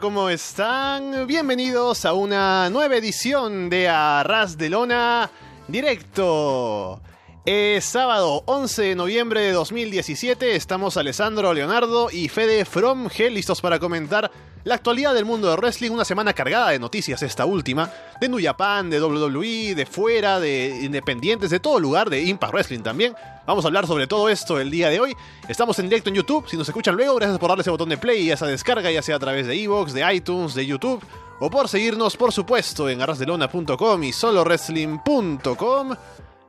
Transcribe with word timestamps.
¿cómo 0.00 0.28
están? 0.28 1.26
Bienvenidos 1.26 2.04
a 2.04 2.12
una 2.12 2.68
nueva 2.70 2.96
edición 2.96 3.70
de 3.70 3.88
Arras 3.88 4.58
de 4.58 4.68
Lona 4.68 5.30
Directo. 5.68 7.00
Es 7.46 7.84
sábado 7.84 8.42
11 8.46 8.82
de 8.82 8.94
noviembre 8.96 9.40
de 9.40 9.52
2017. 9.52 10.56
Estamos 10.56 10.96
Alessandro, 10.96 11.54
Leonardo 11.54 12.08
y 12.10 12.28
Fede 12.28 12.64
From 12.64 13.08
Hell 13.16 13.34
listos 13.34 13.60
para 13.60 13.78
comentar 13.78 14.32
la 14.64 14.74
actualidad 14.74 15.14
del 15.14 15.26
mundo 15.26 15.48
de 15.48 15.54
wrestling. 15.54 15.92
Una 15.92 16.04
semana 16.04 16.32
cargada 16.32 16.70
de 16.70 16.80
noticias, 16.80 17.22
esta 17.22 17.46
última. 17.46 17.88
De 18.20 18.28
New 18.28 18.40
Japan, 18.42 18.90
de 18.90 19.00
WWE, 19.00 19.76
de 19.76 19.86
fuera, 19.86 20.40
de 20.40 20.80
independientes, 20.82 21.50
de 21.50 21.60
todo 21.60 21.78
lugar, 21.78 22.10
de 22.10 22.20
Impact 22.24 22.52
Wrestling 22.52 22.80
también. 22.80 23.14
Vamos 23.46 23.64
a 23.64 23.68
hablar 23.68 23.86
sobre 23.86 24.08
todo 24.08 24.28
esto 24.28 24.58
el 24.58 24.68
día 24.68 24.90
de 24.90 24.98
hoy. 24.98 25.14
Estamos 25.48 25.78
en 25.78 25.88
directo 25.88 26.10
en 26.10 26.16
YouTube. 26.16 26.48
Si 26.48 26.56
nos 26.56 26.68
escuchan 26.68 26.96
luego, 26.96 27.14
gracias 27.14 27.38
por 27.38 27.48
darle 27.48 27.60
ese 27.60 27.70
botón 27.70 27.90
de 27.90 27.96
play 27.96 28.22
y 28.22 28.32
esa 28.32 28.48
descarga, 28.48 28.90
ya 28.90 29.02
sea 29.02 29.14
a 29.14 29.20
través 29.20 29.46
de 29.46 29.54
Evox, 29.54 29.92
de 29.92 30.14
iTunes, 30.14 30.54
de 30.54 30.66
YouTube. 30.66 31.00
O 31.38 31.48
por 31.48 31.68
seguirnos, 31.68 32.16
por 32.16 32.32
supuesto, 32.32 32.88
en 32.88 33.02
arrasdelona.com 33.02 34.02
y 34.02 34.12
solowrestling.com. 34.12 35.94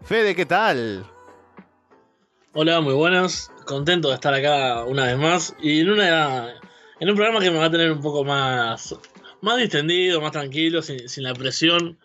Fede, 0.04 0.36
¿qué 0.36 0.46
tal? 0.46 1.06
Hola, 2.54 2.82
muy 2.82 2.94
buenas. 2.94 3.52
Contento 3.66 4.10
de 4.10 4.16
estar 4.16 4.34
acá 4.34 4.84
una 4.86 5.06
vez 5.06 5.18
más. 5.18 5.56
Y 5.62 5.82
en 5.82 5.92
una 5.92 6.54
en 7.00 7.10
un 7.10 7.16
programa 7.16 7.40
que 7.40 7.52
me 7.52 7.58
va 7.58 7.66
a 7.66 7.72
tener 7.72 7.92
un 7.92 8.02
poco 8.02 8.24
más, 8.24 8.96
más 9.42 9.58
distendido, 9.58 10.22
más 10.22 10.32
tranquilo, 10.32 10.82
sin, 10.82 11.24
la 11.24 11.34
presión 11.34 12.00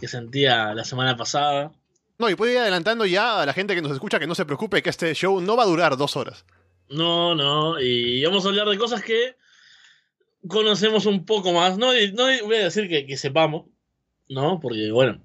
que 0.00 0.08
sentía 0.08 0.74
la 0.74 0.84
semana 0.84 1.16
pasada. 1.16 1.72
No, 2.18 2.30
y 2.30 2.34
puedo 2.34 2.52
ir 2.52 2.58
adelantando 2.58 3.04
ya 3.06 3.42
a 3.42 3.46
la 3.46 3.52
gente 3.52 3.74
que 3.74 3.82
nos 3.82 3.92
escucha 3.92 4.18
que 4.18 4.26
no 4.26 4.34
se 4.34 4.44
preocupe 4.44 4.82
que 4.82 4.90
este 4.90 5.14
show 5.14 5.40
no 5.40 5.56
va 5.56 5.64
a 5.64 5.66
durar 5.66 5.96
dos 5.96 6.16
horas. 6.16 6.44
No, 6.88 7.34
no, 7.34 7.80
y 7.80 8.24
vamos 8.24 8.44
a 8.44 8.48
hablar 8.48 8.68
de 8.68 8.78
cosas 8.78 9.02
que 9.02 9.36
conocemos 10.48 11.06
un 11.06 11.24
poco 11.24 11.52
más. 11.52 11.78
No, 11.78 11.92
no 11.92 12.24
voy 12.46 12.56
a 12.56 12.64
decir 12.64 12.88
que, 12.88 13.06
que 13.06 13.16
sepamos, 13.16 13.66
¿no? 14.28 14.58
Porque, 14.60 14.90
bueno, 14.90 15.22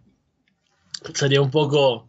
sería 1.13 1.41
un 1.41 1.51
poco 1.51 2.07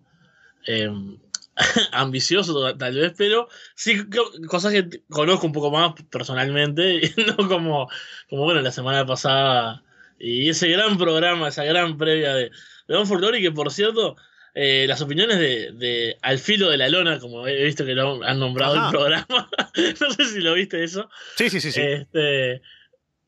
em, 0.66 1.18
ambicioso 1.92 2.76
tal 2.76 2.94
vez, 2.94 3.12
pero 3.16 3.48
sí 3.74 3.98
cosas 4.46 4.72
que 4.72 5.02
conozco 5.08 5.46
un 5.46 5.52
poco 5.52 5.70
más 5.70 5.94
personalmente, 6.10 7.12
no 7.38 7.48
como, 7.48 7.88
como 8.28 8.44
bueno, 8.44 8.60
la 8.60 8.72
semana 8.72 9.06
pasada 9.06 9.82
y 10.18 10.48
ese 10.48 10.68
gran 10.68 10.98
programa, 10.98 11.48
esa 11.48 11.64
gran 11.64 11.96
previa 11.96 12.34
de, 12.34 12.44
de 12.44 12.50
Don 12.94 13.06
Forlori, 13.06 13.40
que 13.40 13.52
por 13.52 13.70
cierto, 13.70 14.16
eh, 14.54 14.86
las 14.88 15.00
opiniones 15.00 15.38
de, 15.38 15.72
de, 15.72 16.16
Al 16.22 16.38
filo 16.38 16.70
de 16.70 16.78
la 16.78 16.88
lona, 16.88 17.20
como 17.20 17.46
he 17.46 17.64
visto 17.64 17.84
que 17.84 17.94
lo 17.94 18.22
han 18.24 18.40
nombrado 18.40 18.74
el 18.74 18.90
programa, 18.90 19.48
no 20.00 20.10
sé 20.10 20.24
si 20.24 20.40
lo 20.40 20.54
viste 20.54 20.82
eso. 20.82 21.08
Sí, 21.36 21.48
sí, 21.50 21.60
sí, 21.60 21.70
sí. 21.70 21.80
Este, 21.80 22.62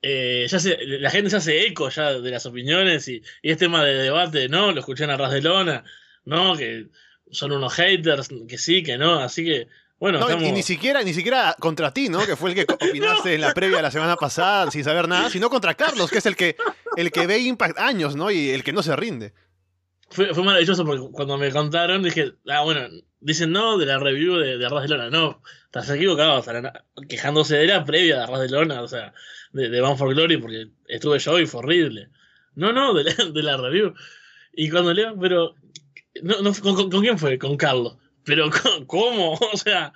eh, 0.03 0.47
ya 0.49 0.59
la 0.99 1.11
gente 1.11 1.31
se 1.31 1.37
hace 1.37 1.67
eco 1.67 1.89
ya 1.91 2.13
de 2.13 2.31
las 2.31 2.47
opiniones 2.47 3.07
y, 3.09 3.23
y 3.43 3.51
es 3.51 3.59
tema 3.59 3.85
de 3.85 3.95
debate, 3.95 4.49
¿no? 4.49 4.73
Lo 4.73 4.81
escuché 4.81 5.05
en 5.05 5.11
Arras 5.11 5.33
de 5.33 5.43
Lona, 5.43 5.85
¿no? 6.25 6.57
Que 6.57 6.87
son 7.31 7.53
unos 7.53 7.73
haters, 7.75 8.29
que 8.49 8.59
sí, 8.59 8.83
que 8.83 8.99
no, 8.99 9.21
así 9.21 9.45
que 9.45 9.69
bueno, 10.01 10.27
y 10.41 10.51
ni 10.51 10.63
siquiera, 10.63 11.03
ni 11.03 11.13
siquiera 11.13 11.55
contra 11.61 11.93
ti, 11.93 12.09
¿no? 12.09 12.25
Que 12.25 12.35
fue 12.35 12.51
el 12.51 12.57
que 12.57 12.73
opinaste 12.73 13.35
en 13.35 13.43
la 13.43 13.53
previa 13.53 13.83
la 13.83 13.91
semana 13.91 14.17
pasada 14.17 14.71
sin 14.71 14.83
saber 14.83 15.07
nada, 15.07 15.29
sino 15.29 15.51
contra 15.51 15.75
Carlos, 15.75 16.11
que 16.11 16.19
es 16.19 16.27
el 16.27 16.37
que, 16.37 16.57
el 16.97 17.13
que 17.13 17.27
ve 17.27 17.39
Impact 17.41 17.79
años, 17.79 18.17
¿no? 18.17 18.31
Y 18.31 18.49
el 18.49 18.65
que 18.65 18.73
no 18.73 18.83
se 18.83 18.97
rinde. 18.97 19.35
Fue, 20.09 20.35
fue 20.35 20.43
maravilloso 20.43 20.87
porque 20.87 21.07
cuando 21.13 21.37
me 21.37 21.53
contaron 21.53 22.03
dije, 22.03 22.33
ah, 22.49 22.63
bueno, 22.63 22.89
dicen 23.21 23.53
no 23.53 23.77
de 23.77 23.85
la 23.85 23.99
review 23.99 24.39
de, 24.39 24.57
de 24.57 24.67
Arras 24.67 24.85
de 24.85 24.89
Lona. 24.89 25.11
No, 25.11 25.43
estás 25.67 25.91
equivocado, 25.91 26.41
o 26.41 27.07
quejándose 27.07 27.57
de 27.57 27.67
la 27.67 27.85
previa 27.85 28.17
de 28.17 28.23
Arras 28.23 28.41
de 28.41 28.49
Lona, 28.49 28.81
o 28.81 28.89
sea, 28.89 29.13
de, 29.53 29.69
de 29.69 29.81
Van 29.81 29.99
for 29.99 30.15
Glory, 30.15 30.37
porque 30.39 30.69
estuve 30.87 31.19
yo 31.19 31.39
y 31.39 31.47
fue 31.47 31.61
horrible. 31.61 32.09
No, 32.55 32.73
no, 32.73 32.95
de 32.95 33.05
la, 33.05 33.25
de 33.25 33.43
la 33.43 33.57
review. 33.57 33.95
Y 34.53 34.71
cuando 34.71 34.93
leo, 34.93 35.17
pero 35.19 35.55
no, 36.23 36.43
no, 36.43 36.53
¿con, 36.55 36.91
quién 36.91 37.19
fue? 37.19 37.39
Con 37.39 37.57
Carlos. 37.57 37.97
Pero 38.25 38.51
¿cómo? 38.87 39.35
O 39.35 39.57
sea, 39.57 39.93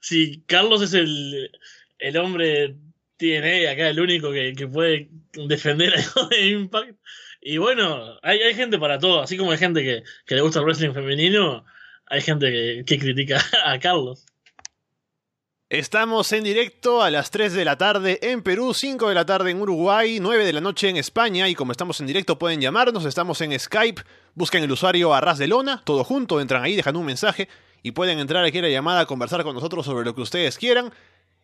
si 0.00 0.42
Carlos 0.46 0.82
es 0.82 0.94
el, 0.94 1.50
el 1.98 2.16
hombre 2.16 2.76
TNA 3.16 3.70
acá, 3.72 3.88
el 3.88 4.00
único 4.00 4.32
que, 4.32 4.54
que 4.56 4.68
puede 4.68 5.08
defender 5.32 5.94
algo 5.96 6.28
de 6.28 6.48
Impact. 6.48 6.98
Y 7.40 7.58
bueno, 7.58 8.18
hay, 8.22 8.40
hay 8.40 8.54
gente 8.54 8.78
para 8.78 8.98
todo. 8.98 9.22
Así 9.22 9.36
como 9.36 9.52
hay 9.52 9.58
gente 9.58 9.82
que, 9.82 10.02
que 10.26 10.34
le 10.34 10.42
gusta 10.42 10.60
el 10.60 10.64
wrestling 10.64 10.92
femenino, 10.92 11.64
hay 12.06 12.20
gente 12.20 12.84
que 12.84 12.98
critica 12.98 13.40
a 13.64 13.78
Carlos. 13.78 14.26
Estamos 15.70 16.32
en 16.32 16.44
directo 16.44 17.02
a 17.02 17.10
las 17.10 17.30
3 17.30 17.52
de 17.52 17.66
la 17.66 17.76
tarde 17.76 18.18
en 18.22 18.42
Perú, 18.42 18.72
5 18.72 19.06
de 19.06 19.14
la 19.14 19.26
tarde 19.26 19.50
en 19.50 19.60
Uruguay, 19.60 20.18
9 20.18 20.46
de 20.46 20.54
la 20.54 20.62
noche 20.62 20.88
en 20.88 20.96
España 20.96 21.46
y 21.46 21.54
como 21.54 21.72
estamos 21.72 22.00
en 22.00 22.06
directo 22.06 22.38
pueden 22.38 22.58
llamarnos, 22.58 23.04
estamos 23.04 23.38
en 23.42 23.58
Skype, 23.58 24.00
busquen 24.34 24.64
el 24.64 24.72
usuario 24.72 25.12
Arras 25.12 25.36
de 25.36 25.46
Lona, 25.46 25.82
todo 25.84 26.04
junto, 26.04 26.40
entran 26.40 26.62
ahí, 26.62 26.74
dejan 26.74 26.96
un 26.96 27.04
mensaje 27.04 27.50
y 27.82 27.90
pueden 27.90 28.18
entrar 28.18 28.46
aquí 28.46 28.56
a 28.60 28.62
la 28.62 28.70
llamada 28.70 29.00
a 29.00 29.06
conversar 29.06 29.42
con 29.42 29.54
nosotros 29.54 29.84
sobre 29.84 30.06
lo 30.06 30.14
que 30.14 30.22
ustedes 30.22 30.56
quieran. 30.56 30.90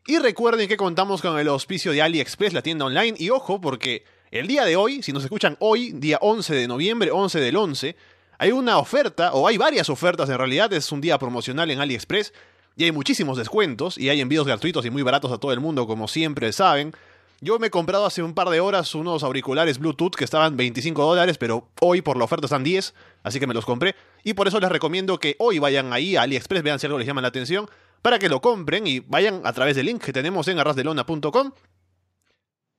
Y 0.07 0.17
recuerden 0.17 0.69
que 0.69 0.79
contamos 0.79 1.21
con 1.21 1.39
el 1.39 1.49
auspicio 1.49 1.93
de 1.93 2.01
AliExpress, 2.01 2.55
la 2.55 2.63
tienda 2.63 2.87
online, 2.87 3.19
y 3.19 3.29
ojo 3.29 3.61
porque 3.61 4.07
el 4.31 4.47
día 4.47 4.65
de 4.65 4.77
hoy, 4.77 5.03
si 5.03 5.13
nos 5.13 5.25
escuchan 5.25 5.59
hoy, 5.61 5.93
día 5.93 6.17
11 6.23 6.55
de 6.55 6.67
noviembre, 6.67 7.11
11 7.11 7.41
del 7.41 7.57
11, 7.57 7.95
hay 8.39 8.53
una 8.53 8.79
oferta, 8.79 9.35
o 9.35 9.47
hay 9.47 9.59
varias 9.59 9.91
ofertas 9.91 10.31
en 10.31 10.39
realidad, 10.39 10.73
es 10.73 10.91
un 10.93 11.03
día 11.03 11.19
promocional 11.19 11.71
en 11.71 11.81
AliExpress, 11.81 12.33
y 12.77 12.85
hay 12.85 12.93
muchísimos 12.93 13.39
descuentos 13.39 13.99
y 13.99 14.09
hay 14.09 14.21
envíos 14.21 14.47
gratuitos 14.47 14.85
y 14.85 14.91
muy 14.91 15.03
baratos 15.03 15.33
a 15.33 15.39
todo 15.39 15.53
el 15.53 15.61
mundo, 15.61 15.87
como 15.87 16.09
siempre 16.09 16.53
saben. 16.53 16.93
Yo 17.41 17.59
me 17.59 17.67
he 17.67 17.71
comprado 17.71 18.07
hace 18.07 18.23
un 18.23 18.35
par 18.35 18.49
de 18.49 18.61
horas 18.61 18.95
unos 18.95 19.23
auriculares 19.23 19.79
Bluetooth 19.79 20.15
que 20.17 20.25
estaban 20.25 20.57
25 20.57 21.05
dólares, 21.05 21.37
pero 21.39 21.69
hoy 21.81 22.01
por 22.01 22.17
la 22.17 22.25
oferta 22.25 22.47
están 22.47 22.65
10, 22.65 22.95
así 23.23 23.39
que 23.39 23.47
me 23.47 23.55
los 23.55 23.67
compré. 23.67 23.95
Y 24.23 24.35
por 24.35 24.49
eso 24.49 24.59
les 24.61 24.71
recomiendo 24.71 25.19
que 25.19 25.37
hoy 25.39 25.59
vayan 25.59 25.93
ahí 25.93 26.17
a 26.17 26.23
AliExpress, 26.23 26.63
vean 26.63 26.79
si 26.79 26.87
algo 26.87 26.99
les 26.99 27.07
llama 27.07 27.21
la 27.21 27.29
atención, 27.29 27.69
para 28.03 28.19
que 28.19 28.29
lo 28.29 28.41
compren 28.41 28.87
y 28.87 29.01
vayan 29.01 29.43
a 29.45 29.53
través 29.53 29.77
del 29.77 29.87
link 29.87 30.03
que 30.03 30.13
tenemos 30.13 30.49
en 30.49 30.59
arrasdelona.com. 30.59 31.53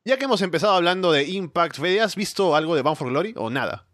Ya 0.03 0.17
que 0.17 0.25
hemos 0.25 0.41
empezado 0.41 0.73
hablando 0.73 1.11
de 1.11 1.23
Impact, 1.25 1.79
Fede, 1.79 2.01
¿has 2.01 2.15
visto 2.15 2.55
algo 2.55 2.75
de 2.75 2.81
Bound 2.81 2.97
for 2.97 3.09
Glory 3.09 3.33
o 3.37 3.49
nada? 3.49 3.87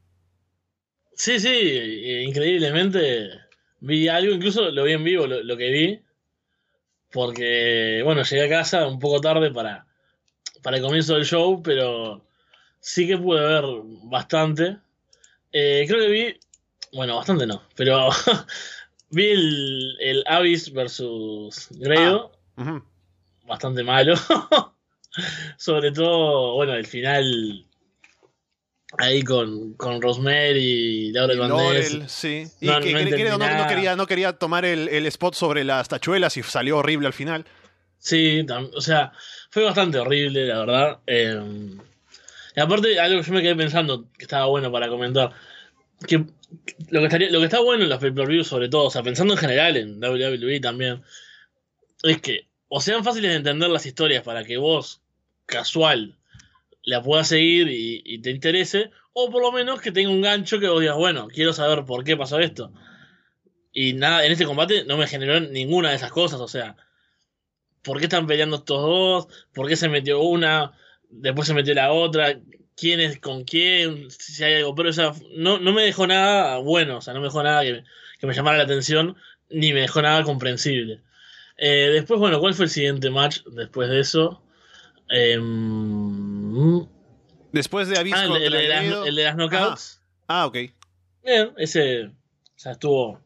Sí, 1.13 1.39
sí, 1.39 2.23
increíblemente 2.25 3.29
Vi 3.81 4.07
algo, 4.07 4.33
incluso 4.33 4.69
lo 4.71 4.83
vi 4.83 4.93
en 4.93 5.03
vivo, 5.03 5.27
lo, 5.27 5.57
que 5.57 5.71
vi. 5.71 6.01
Porque, 7.11 8.01
bueno, 8.05 8.23
llegué 8.23 8.45
a 8.45 8.49
casa 8.49 8.87
un 8.87 8.99
poco 8.99 9.19
tarde 9.19 9.51
para, 9.51 9.85
para 10.61 10.77
el 10.77 10.83
comienzo 10.83 11.15
del 11.15 11.25
show, 11.25 11.61
pero 11.61 12.25
sí 12.79 13.07
que 13.07 13.17
pude 13.17 13.41
ver 13.41 13.63
bastante. 14.03 14.77
Eh, 15.51 15.83
creo 15.87 15.99
que 15.99 16.07
vi, 16.07 16.39
bueno, 16.93 17.17
bastante 17.17 17.45
no, 17.45 17.63
pero 17.75 18.09
vi 19.09 19.31
el, 19.31 19.97
el 19.99 20.23
Abyss 20.27 20.71
versus 20.71 21.67
Grado. 21.71 22.31
Ah, 22.57 22.81
bastante 23.45 23.83
malo. 23.83 24.13
Sobre 25.57 25.91
todo, 25.91 26.53
bueno, 26.53 26.75
el 26.75 26.85
final 26.85 27.65
ahí 28.97 29.21
con, 29.23 29.73
con 29.73 30.01
Rosemary 30.01 30.59
y 30.59 31.11
Laura 31.11 31.33
Laurel, 31.33 32.09
sí. 32.09 32.45
Y 32.59 32.67
no, 32.67 32.79
que, 32.79 32.93
no, 32.93 33.67
quería, 33.67 33.95
no 33.95 34.07
quería 34.07 34.33
tomar 34.33 34.65
el, 34.65 34.89
el, 34.89 35.05
spot 35.07 35.33
sobre 35.33 35.63
las 35.63 35.87
tachuelas 35.87 36.35
y 36.37 36.43
salió 36.43 36.77
horrible 36.77 37.07
al 37.07 37.13
final. 37.13 37.45
Sí, 37.97 38.45
o 38.49 38.81
sea, 38.81 39.11
fue 39.49 39.63
bastante 39.63 39.99
horrible, 39.99 40.47
la 40.47 40.59
verdad. 40.59 40.99
Eh, 41.07 41.39
y 42.55 42.59
aparte, 42.59 42.99
algo 42.99 43.21
que 43.21 43.27
yo 43.27 43.33
me 43.33 43.41
quedé 43.41 43.55
pensando 43.55 44.09
que 44.17 44.23
estaba 44.23 44.45
bueno 44.47 44.71
para 44.71 44.89
comentar, 44.89 45.31
que 46.07 46.25
lo 46.89 46.99
que, 46.99 47.05
estaría, 47.05 47.29
lo 47.29 47.39
que 47.39 47.45
está 47.45 47.61
bueno 47.61 47.83
en 47.83 47.89
los 47.89 47.99
pay-per-views, 47.99 48.47
sobre 48.47 48.69
todo, 48.69 48.85
o 48.85 48.89
sea, 48.89 49.03
pensando 49.03 49.33
en 49.33 49.39
general 49.39 49.77
en 49.77 50.03
WWE 50.03 50.59
también, 50.59 51.03
es 52.03 52.21
que 52.21 52.47
o 52.67 52.81
sean 52.81 53.03
fáciles 53.03 53.31
de 53.31 53.37
entender 53.37 53.69
las 53.69 53.85
historias 53.85 54.23
para 54.23 54.43
que 54.43 54.57
vos, 54.57 55.01
casual, 55.45 56.17
la 56.83 57.01
pueda 57.01 57.23
seguir 57.23 57.67
y, 57.69 58.19
te 58.21 58.31
interese, 58.31 58.91
o 59.13 59.29
por 59.29 59.41
lo 59.41 59.51
menos 59.51 59.81
que 59.81 59.91
tenga 59.91 60.09
un 60.09 60.21
gancho 60.21 60.59
que 60.59 60.67
vos 60.67 60.81
digas, 60.81 60.97
bueno, 60.97 61.27
quiero 61.27 61.53
saber 61.53 61.85
por 61.85 62.03
qué 62.03 62.17
pasó 62.17 62.39
esto. 62.39 62.73
Y 63.71 63.93
nada, 63.93 64.25
en 64.25 64.31
este 64.31 64.45
combate 64.45 64.83
no 64.85 64.97
me 64.97 65.07
generó 65.07 65.39
ninguna 65.39 65.89
de 65.89 65.95
esas 65.95 66.11
cosas, 66.11 66.39
o 66.39 66.47
sea, 66.47 66.75
¿por 67.83 67.99
qué 67.99 68.05
están 68.05 68.27
peleando 68.27 68.57
estos 68.57 68.81
dos? 68.81 69.27
¿Por 69.53 69.67
qué 69.67 69.75
se 69.75 69.89
metió 69.89 70.21
una? 70.21 70.73
Después 71.09 71.47
se 71.47 71.53
metió 71.53 71.73
la 71.73 71.91
otra, 71.91 72.39
quién 72.75 72.99
es 72.99 73.19
con 73.19 73.43
quién, 73.43 74.09
si 74.09 74.43
hay 74.43 74.55
algo, 74.55 74.75
pero 74.75 74.89
o 74.89 74.93
sea, 74.93 75.13
no, 75.35 75.59
no 75.59 75.73
me 75.73 75.83
dejó 75.83 76.07
nada 76.07 76.57
bueno, 76.57 76.97
o 76.97 77.01
sea, 77.01 77.13
no 77.13 77.19
me 77.19 77.27
dejó 77.27 77.43
nada 77.43 77.63
que, 77.63 77.83
me 78.25 78.33
llamara 78.33 78.57
la 78.57 78.63
atención, 78.63 79.15
ni 79.49 79.73
me 79.73 79.81
dejó 79.81 80.01
nada 80.01 80.23
comprensible. 80.23 81.01
Eh, 81.57 81.89
después, 81.93 82.19
bueno, 82.19 82.39
¿cuál 82.39 82.53
fue 82.53 82.65
el 82.65 82.71
siguiente 82.71 83.09
match 83.09 83.41
después 83.45 83.89
de 83.89 83.99
eso? 83.99 84.43
Em, 85.11 86.85
Después 87.51 87.89
de 87.89 87.97
Abyss 87.97 88.13
ah, 88.15 88.25
el, 88.25 88.51
de 88.51 89.23
las, 89.23 89.35
knockouts. 89.35 90.01
Ah, 90.27 90.45
ok. 90.45 90.57
Bien, 91.23 91.51
ese. 91.57 92.05
O 92.05 92.11
sea, 92.55 92.73
estuvo. 92.73 93.19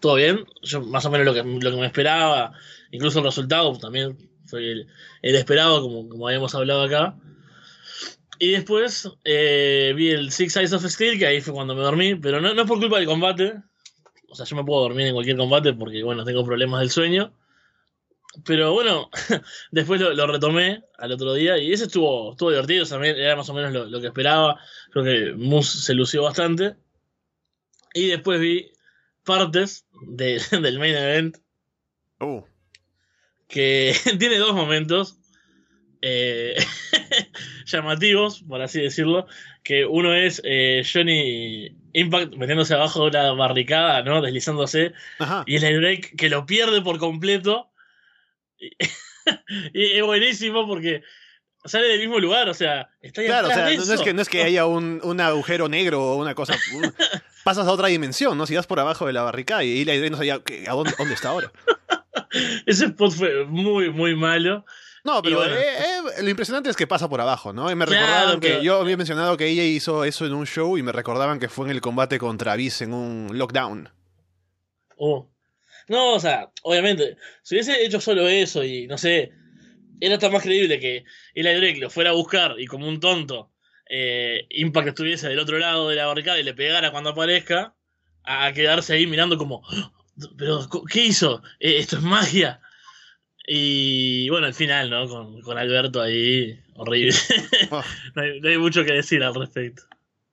Todo 0.00 0.14
bien. 0.14 0.44
Yo 0.62 0.82
más 0.82 1.04
o 1.04 1.10
menos 1.10 1.26
lo 1.26 1.34
que, 1.34 1.42
lo 1.42 1.70
que 1.70 1.76
me 1.76 1.86
esperaba. 1.86 2.52
Incluso 2.92 3.18
el 3.18 3.24
resultado 3.24 3.76
también 3.78 4.16
fue 4.46 4.60
el, 4.70 4.86
esperado, 5.22 5.82
como, 5.82 6.08
como 6.08 6.28
habíamos 6.28 6.54
hablado 6.54 6.82
acá. 6.82 7.16
Y 8.38 8.52
después 8.52 9.10
eh, 9.24 9.94
vi 9.96 10.10
el 10.10 10.30
Six 10.30 10.56
Eyes 10.56 10.72
of 10.72 10.84
Steel, 10.84 11.18
que 11.18 11.26
ahí 11.26 11.40
fue 11.40 11.54
cuando 11.54 11.74
me 11.74 11.80
dormí, 11.80 12.14
pero 12.14 12.40
no, 12.40 12.54
no 12.54 12.62
es 12.62 12.68
por 12.68 12.78
culpa 12.78 12.98
del 12.98 13.06
combate. 13.06 13.54
O 14.28 14.34
sea, 14.34 14.46
yo 14.46 14.56
me 14.56 14.64
puedo 14.64 14.82
dormir 14.82 15.08
en 15.08 15.14
cualquier 15.14 15.36
combate 15.36 15.72
porque, 15.72 16.02
bueno, 16.04 16.24
tengo 16.24 16.44
problemas 16.44 16.80
del 16.80 16.90
sueño. 16.90 17.32
Pero 18.44 18.72
bueno, 18.72 19.10
después 19.70 20.00
lo, 20.00 20.12
lo 20.14 20.26
retomé 20.26 20.82
al 20.98 21.12
otro 21.12 21.32
día 21.34 21.58
y 21.58 21.72
ese 21.72 21.84
estuvo, 21.84 22.32
estuvo 22.32 22.50
divertido, 22.50 22.84
también 22.86 23.16
era 23.16 23.36
más 23.36 23.48
o 23.48 23.54
menos 23.54 23.72
lo, 23.72 23.86
lo 23.86 24.00
que 24.00 24.08
esperaba. 24.08 24.60
Creo 24.90 25.04
que 25.04 25.32
Moose 25.36 25.78
se 25.80 25.94
lució 25.94 26.22
bastante. 26.22 26.74
Y 27.94 28.08
después 28.08 28.40
vi 28.40 28.70
partes 29.24 29.86
de- 30.06 30.40
del 30.60 30.78
main 30.78 30.94
event 30.94 31.36
Uh, 32.18 32.42
que 33.46 33.94
tiene 34.18 34.38
dos 34.38 34.54
momentos 34.54 35.18
eh, 36.00 36.56
llamativos, 37.66 38.42
por 38.42 38.62
así 38.62 38.80
decirlo, 38.80 39.26
que 39.62 39.84
uno 39.84 40.14
es 40.14 40.40
eh, 40.44 40.82
Johnny 40.90 41.76
Impact 41.92 42.34
metiéndose 42.36 42.74
abajo 42.74 43.02
de 43.02 43.08
una 43.18 43.32
barricada, 43.32 44.02
¿no? 44.02 44.20
Deslizándose, 44.22 44.92
ajá. 45.18 45.42
y 45.46 45.56
el 45.56 45.78
break 45.78 46.16
que 46.16 46.28
lo 46.30 46.46
pierde 46.46 46.80
por 46.82 46.98
completo. 46.98 47.70
Y, 48.58 48.70
y 49.74 49.98
es 49.98 50.04
buenísimo 50.04 50.66
porque 50.66 51.02
sale 51.64 51.88
del 51.88 52.00
mismo 52.00 52.18
lugar, 52.20 52.48
o 52.48 52.54
sea, 52.54 52.90
está 53.00 53.20
ahí 53.22 53.26
Claro, 53.26 53.48
o 53.48 53.50
sea, 53.50 53.66
de 53.66 53.76
no, 53.76 53.84
no 53.84 53.92
es 53.94 54.00
que, 54.00 54.14
no 54.14 54.22
es 54.22 54.28
que 54.28 54.42
haya 54.44 54.66
un, 54.66 55.00
un 55.02 55.20
agujero 55.20 55.68
negro 55.68 56.02
o 56.02 56.16
una 56.16 56.34
cosa. 56.34 56.54
un- 56.74 56.94
pasas 57.44 57.66
a 57.66 57.72
otra 57.72 57.88
dimensión, 57.88 58.36
¿no? 58.38 58.46
Si 58.46 58.54
vas 58.54 58.66
por 58.66 58.78
abajo 58.80 59.06
de 59.06 59.12
la 59.12 59.22
barricada 59.22 59.64
y 59.64 59.82
Eli 59.82 59.84
Drake 59.98 60.10
no 60.10 60.16
sabía 60.16 60.38
que- 60.40 60.68
a 60.68 60.72
dónde, 60.72 60.94
dónde 60.96 61.14
está 61.14 61.30
ahora. 61.30 61.50
Ese 62.66 62.86
spot 62.86 63.12
fue 63.12 63.44
muy, 63.46 63.90
muy 63.90 64.14
malo. 64.16 64.64
No, 65.04 65.22
pero 65.22 65.36
bueno. 65.38 65.54
eh, 65.54 65.76
eh, 66.18 66.22
lo 66.22 66.28
impresionante 66.30 66.68
es 66.68 66.74
que 66.76 66.86
pasa 66.88 67.08
por 67.08 67.20
abajo, 67.20 67.52
¿no? 67.52 67.70
Y 67.70 67.76
me 67.76 67.84
Claro, 67.86 68.00
recordaban 68.06 68.40
que 68.40 68.48
pero- 68.48 68.62
yo 68.62 68.80
había 68.80 68.96
mencionado 68.96 69.36
que 69.36 69.46
ella 69.46 69.62
hizo 69.62 70.02
eso 70.04 70.26
en 70.26 70.34
un 70.34 70.46
show 70.46 70.76
y 70.78 70.82
me 70.82 70.90
recordaban 70.92 71.38
que 71.38 71.48
fue 71.48 71.66
en 71.66 71.70
el 71.72 71.80
combate 71.80 72.18
contra 72.18 72.52
Abyss 72.54 72.82
en 72.82 72.92
un 72.92 73.28
lockdown. 73.38 73.88
Oh. 74.96 75.28
No, 75.88 76.14
o 76.14 76.20
sea, 76.20 76.50
obviamente, 76.62 77.16
si 77.42 77.54
hubiese 77.54 77.84
hecho 77.84 78.00
solo 78.00 78.28
eso 78.28 78.64
y 78.64 78.86
no 78.86 78.98
sé, 78.98 79.32
era 80.00 80.18
tan 80.18 80.32
más 80.32 80.42
creíble 80.42 80.80
que 80.80 81.04
Eli 81.34 81.54
Drake 81.54 81.78
lo 81.80 81.90
fuera 81.90 82.10
a 82.10 82.14
buscar 82.14 82.56
y 82.58 82.66
como 82.66 82.88
un 82.88 83.00
tonto 83.00 83.52
eh, 83.88 84.46
Impact 84.50 84.88
estuviese 84.88 85.28
del 85.28 85.38
otro 85.38 85.58
lado 85.58 85.88
de 85.88 85.96
la 85.96 86.06
barricada 86.06 86.40
y 86.40 86.42
le 86.42 86.54
pegara 86.54 86.90
cuando 86.90 87.10
aparezca, 87.10 87.74
a 88.24 88.52
quedarse 88.52 88.94
ahí 88.94 89.06
mirando 89.06 89.38
como, 89.38 89.62
"Ah, 89.70 89.92
pero 90.36 90.66
¿qué 90.90 91.04
hizo? 91.04 91.40
Eh, 91.60 91.76
esto 91.78 91.96
es 91.96 92.02
magia. 92.02 92.60
Y 93.46 94.28
bueno, 94.28 94.48
al 94.48 94.54
final, 94.54 94.90
¿no? 94.90 95.08
Con, 95.08 95.40
con 95.42 95.56
Alberto 95.56 96.02
ahí, 96.02 96.58
horrible. 96.74 97.14
Oh. 97.70 97.80
no, 98.16 98.22
hay, 98.22 98.40
no 98.40 98.48
hay 98.48 98.58
mucho 98.58 98.84
que 98.84 98.92
decir 98.92 99.22
al 99.22 99.34
respecto. 99.34 99.84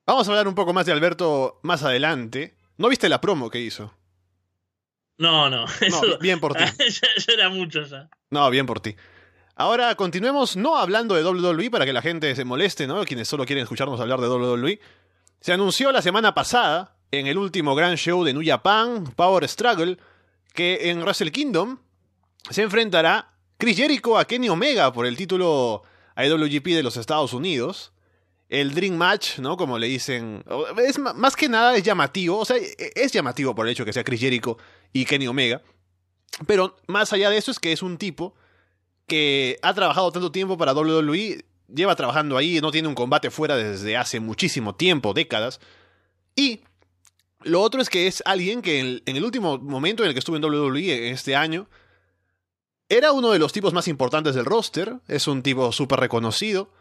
Vamos 0.07 0.27
a 0.27 0.31
hablar 0.31 0.47
un 0.47 0.55
poco 0.55 0.73
más 0.73 0.87
de 0.87 0.91
Alberto 0.93 1.59
más 1.61 1.83
adelante. 1.83 2.55
¿No 2.77 2.89
viste 2.89 3.07
la 3.09 3.21
promo 3.21 3.51
que 3.51 3.59
hizo? 3.59 3.93
No, 5.17 5.49
no, 5.49 5.65
No, 5.81 5.87
eso 5.87 6.17
bien 6.19 6.39
por 6.39 6.53
ti. 6.57 6.63
ya, 6.63 7.07
ya 7.17 7.33
era 7.33 7.49
mucho 7.49 7.83
ya. 7.83 8.09
No, 8.29 8.49
bien 8.49 8.65
por 8.65 8.79
ti. 8.79 8.95
Ahora 9.55 9.93
continuemos 9.95 10.55
no 10.55 10.77
hablando 10.77 11.13
de 11.15 11.23
WWE 11.23 11.69
para 11.69 11.85
que 11.85 11.93
la 11.93 12.01
gente 12.01 12.35
se 12.35 12.43
moleste, 12.43 12.87
¿no? 12.87 13.05
Quienes 13.05 13.27
solo 13.27 13.45
quieren 13.45 13.63
escucharnos 13.63 13.99
hablar 13.99 14.19
de 14.19 14.27
WWE. 14.27 14.79
Se 15.39 15.53
anunció 15.53 15.91
la 15.91 16.01
semana 16.01 16.33
pasada, 16.33 16.95
en 17.11 17.27
el 17.27 17.37
último 17.37 17.75
gran 17.75 17.95
show 17.95 18.23
de 18.23 18.33
New 18.33 18.41
Japan, 18.43 19.03
Power 19.15 19.47
Struggle, 19.47 19.97
que 20.53 20.89
en 20.89 21.01
Wrestle 21.03 21.31
Kingdom 21.31 21.77
se 22.49 22.63
enfrentará 22.63 23.33
Chris 23.57 23.77
Jericho 23.77 24.17
a 24.17 24.25
Kenny 24.25 24.49
Omega 24.49 24.91
por 24.91 25.05
el 25.05 25.15
título 25.15 25.83
IWGP 26.17 26.65
de 26.69 26.83
los 26.83 26.97
Estados 26.97 27.33
Unidos. 27.33 27.93
El 28.53 28.75
Dream 28.75 28.95
Match, 28.95 29.39
¿no? 29.39 29.57
Como 29.57 29.79
le 29.79 29.87
dicen. 29.87 30.45
Es 30.77 30.99
más 30.99 31.35
que 31.35 31.49
nada 31.49 31.75
es 31.75 31.81
llamativo. 31.81 32.37
O 32.37 32.45
sea, 32.45 32.55
e- 32.57 32.91
es 32.93 33.11
llamativo 33.11 33.55
por 33.55 33.65
el 33.65 33.71
hecho 33.71 33.83
que 33.83 33.91
sea 33.91 34.03
Chris 34.03 34.19
Jericho 34.19 34.59
y 34.93 35.05
Kenny 35.05 35.25
Omega. 35.25 35.63
Pero 36.45 36.75
más 36.85 37.11
allá 37.13 37.31
de 37.31 37.37
eso 37.37 37.49
es 37.49 37.57
que 37.57 37.71
es 37.71 37.81
un 37.81 37.97
tipo 37.97 38.35
que 39.07 39.57
ha 39.63 39.73
trabajado 39.73 40.11
tanto 40.11 40.31
tiempo 40.31 40.55
para 40.55 40.73
WWE, 40.73 41.43
lleva 41.67 41.95
trabajando 41.95 42.37
ahí, 42.37 42.61
no 42.61 42.69
tiene 42.69 42.87
un 42.87 42.93
combate 42.93 43.31
fuera 43.31 43.55
desde 43.55 43.97
hace 43.97 44.19
muchísimo 44.19 44.75
tiempo, 44.75 45.15
décadas. 45.15 45.59
Y 46.35 46.61
lo 47.41 47.59
otro 47.59 47.81
es 47.81 47.89
que 47.89 48.05
es 48.05 48.21
alguien 48.23 48.61
que 48.61 49.01
en, 49.03 49.17
el 49.17 49.23
último 49.23 49.57
momento 49.57 50.03
en 50.03 50.09
el 50.09 50.13
que 50.13 50.19
estuvo 50.19 50.35
en 50.35 50.45
WWE 50.45 51.09
este 51.09 51.35
año, 51.35 51.67
era 52.87 53.13
uno 53.13 53.31
de 53.31 53.39
los 53.39 53.51
tipos 53.51 53.73
más 53.73 53.87
importantes 53.87 54.35
del 54.35 54.45
roster, 54.45 54.97
es 55.07 55.27
un 55.27 55.41
tipo 55.41 55.71
súper 55.71 55.99
reconocido. 55.99 56.71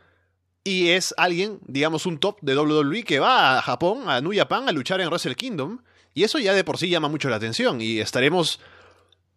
Y 0.64 0.90
es 0.90 1.12
alguien, 1.16 1.58
digamos, 1.66 2.06
un 2.06 2.18
top 2.18 2.38
de 2.40 2.56
WWE 2.56 3.02
que 3.02 3.18
va 3.18 3.58
a 3.58 3.62
Japón, 3.62 4.08
a 4.08 4.20
New 4.20 4.32
Japan, 4.34 4.68
a 4.68 4.72
luchar 4.72 5.00
en 5.00 5.08
Wrestle 5.08 5.34
Kingdom. 5.34 5.80
Y 6.14 6.22
eso 6.24 6.38
ya 6.38 6.54
de 6.54 6.62
por 6.62 6.78
sí 6.78 6.88
llama 6.88 7.08
mucho 7.08 7.28
la 7.28 7.36
atención. 7.36 7.80
Y 7.80 7.98
estaremos 7.98 8.60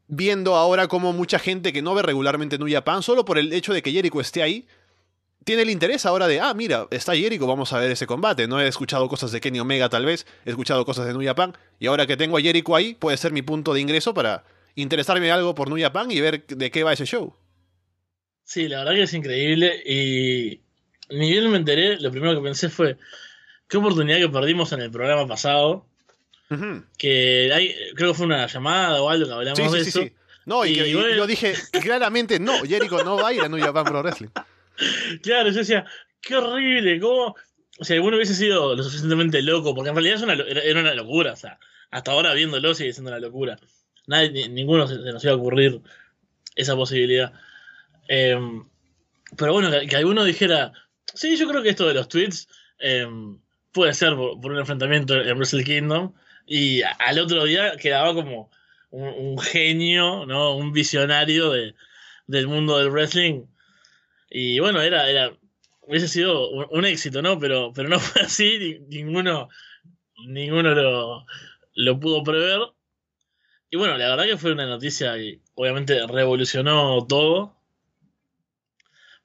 viendo 0.07 0.55
ahora 0.55 0.87
cómo 0.87 1.13
mucha 1.13 1.39
gente 1.39 1.73
que 1.73 1.81
no 1.81 1.95
ve 1.95 2.03
regularmente 2.03 2.57
New 2.57 2.71
Japan, 2.71 3.01
solo 3.01 3.25
por 3.25 3.39
el 3.39 3.51
hecho 3.53 3.73
de 3.73 3.81
que 3.81 3.91
Jericho 3.91 4.21
esté 4.21 4.43
ahí, 4.43 4.67
tiene 5.43 5.61
el 5.61 5.69
interés 5.69 6.05
ahora 6.05 6.27
de, 6.27 6.39
ah, 6.39 6.53
mira, 6.53 6.87
está 6.91 7.15
Jericho, 7.15 7.45
vamos 7.47 7.71
a 7.71 7.79
ver 7.79 7.91
ese 7.91 8.07
combate. 8.07 8.47
No 8.47 8.59
he 8.59 8.67
escuchado 8.67 9.07
cosas 9.07 9.31
de 9.31 9.39
Kenny 9.39 9.59
Omega 9.59 9.89
tal 9.89 10.05
vez, 10.05 10.25
he 10.43 10.49
escuchado 10.49 10.85
cosas 10.85 11.05
de 11.05 11.13
New 11.13 11.23
Japan, 11.23 11.53
y 11.79 11.87
ahora 11.87 12.07
que 12.07 12.17
tengo 12.17 12.37
a 12.37 12.41
Jericho 12.41 12.75
ahí, 12.75 12.95
puede 12.95 13.17
ser 13.17 13.31
mi 13.31 13.43
punto 13.43 13.73
de 13.73 13.81
ingreso 13.81 14.13
para 14.13 14.43
interesarme 14.73 15.31
algo 15.31 15.55
por 15.55 15.69
New 15.69 15.79
Japan 15.79 16.11
y 16.11 16.19
ver 16.19 16.45
de 16.47 16.71
qué 16.71 16.83
va 16.83 16.93
ese 16.93 17.05
show. 17.05 17.35
Sí, 18.43 18.67
la 18.67 18.79
verdad 18.79 18.93
que 18.93 19.03
es 19.03 19.13
increíble 19.13 19.81
y 19.85 20.64
ni 21.09 21.29
bien 21.31 21.49
me 21.51 21.57
enteré, 21.57 21.99
lo 21.99 22.11
primero 22.11 22.35
que 22.35 22.41
pensé 22.43 22.69
fue 22.69 22.97
qué 23.67 23.77
oportunidad 23.77 24.17
que 24.17 24.29
perdimos 24.29 24.71
en 24.73 24.81
el 24.81 24.91
programa 24.91 25.27
pasado, 25.27 25.85
que 26.97 27.51
hay, 27.53 27.73
creo 27.95 28.11
que 28.11 28.17
fue 28.17 28.25
una 28.27 28.47
llamada 28.47 29.01
o 29.01 29.09
algo 29.09 29.27
que 29.27 29.33
hablamos 29.33 29.57
Sí, 29.57 29.63
de 29.77 29.83
sí, 29.83 29.91
sí, 29.91 29.99
eso. 29.99 30.01
sí. 30.07 30.13
No, 30.45 30.63
y, 30.65 30.71
Y 30.71 30.75
que- 30.75 30.95
bueno. 30.95 31.15
yo 31.15 31.27
dije 31.27 31.53
claramente, 31.81 32.39
no, 32.39 32.59
Jericho 32.63 33.03
no 33.03 33.17
va 33.17 33.29
a 33.29 33.33
ir 33.33 33.41
a 33.41 33.49
New 33.49 33.59
Japan 33.59 33.83
Pro 33.85 34.01
Wrestling. 34.03 34.29
Claro, 35.23 35.49
yo 35.49 35.55
decía, 35.59 35.85
qué 36.21 36.35
horrible, 36.35 36.99
cómo... 36.99 37.35
O 37.77 37.83
sea, 37.83 37.95
alguno 37.97 38.15
hubiese 38.15 38.35
sido 38.35 38.73
lo 38.75 38.83
suficientemente 38.83 39.41
loco, 39.41 39.75
porque 39.75 39.89
en 39.89 39.95
realidad 39.95 40.15
es 40.17 40.21
una, 40.21 40.33
era 40.33 40.79
una 40.79 40.93
locura, 40.93 41.33
o 41.33 41.35
sea, 41.35 41.59
hasta 41.91 42.11
ahora 42.11 42.33
viéndolo 42.33 42.73
sigue 42.73 42.93
siendo 42.93 43.11
una 43.11 43.19
locura. 43.19 43.57
Nadie, 44.07 44.29
ni- 44.31 44.47
ninguno 44.47 44.87
se, 44.87 44.95
se 44.95 45.11
nos 45.11 45.21
iba 45.25 45.33
a 45.33 45.35
ocurrir 45.35 45.81
esa 46.55 46.75
posibilidad. 46.75 47.33
Em, 48.07 48.65
pero 49.35 49.51
bueno, 49.53 49.69
que, 49.71 49.87
que 49.87 49.95
alguno 49.97 50.23
dijera, 50.23 50.71
sí, 51.13 51.37
yo 51.37 51.47
creo 51.47 51.61
que 51.63 51.69
esto 51.69 51.87
de 51.87 51.93
los 51.93 52.07
tweets 52.07 52.47
em, 52.79 53.39
puede 53.71 53.93
ser 53.93 54.15
por, 54.15 54.51
un 54.51 54.57
enfrentamiento 54.57 55.15
en 55.15 55.37
Wrestle 55.37 55.63
Kingdom, 55.63 56.13
y 56.45 56.81
al 56.81 57.19
otro 57.19 57.43
día 57.45 57.75
quedaba 57.77 58.13
como 58.13 58.51
un, 58.91 59.37
genio, 59.39 60.25
¿no? 60.25 60.55
Un 60.55 60.71
visionario 60.71 61.51
de, 61.51 61.75
del 62.27 62.47
mundo 62.47 62.77
del 62.77 62.91
wrestling. 62.91 63.45
Y 64.29 64.59
bueno, 64.59 64.81
era, 64.81 65.09
era, 65.09 65.37
hubiese 65.81 66.07
sido 66.07 66.49
un, 66.49 66.85
éxito, 66.85 67.21
¿no? 67.21 67.39
Pero, 67.39 67.73
pero 67.73 67.89
no 67.89 67.99
fue 67.99 68.23
así, 68.23 68.57
ni- 68.59 68.79
ninguno, 69.03 69.49
ninguno 70.27 70.73
lo, 70.73 71.25
lo 71.75 71.99
pudo 71.99 72.23
prever. 72.23 72.61
Y 73.69 73.77
bueno, 73.77 73.97
la 73.97 74.09
verdad 74.09 74.25
que 74.25 74.37
fue 74.37 74.53
una 74.53 74.67
noticia 74.67 75.15
que 75.15 75.41
obviamente 75.55 76.05
revolucionó 76.07 77.05
todo. 77.07 77.54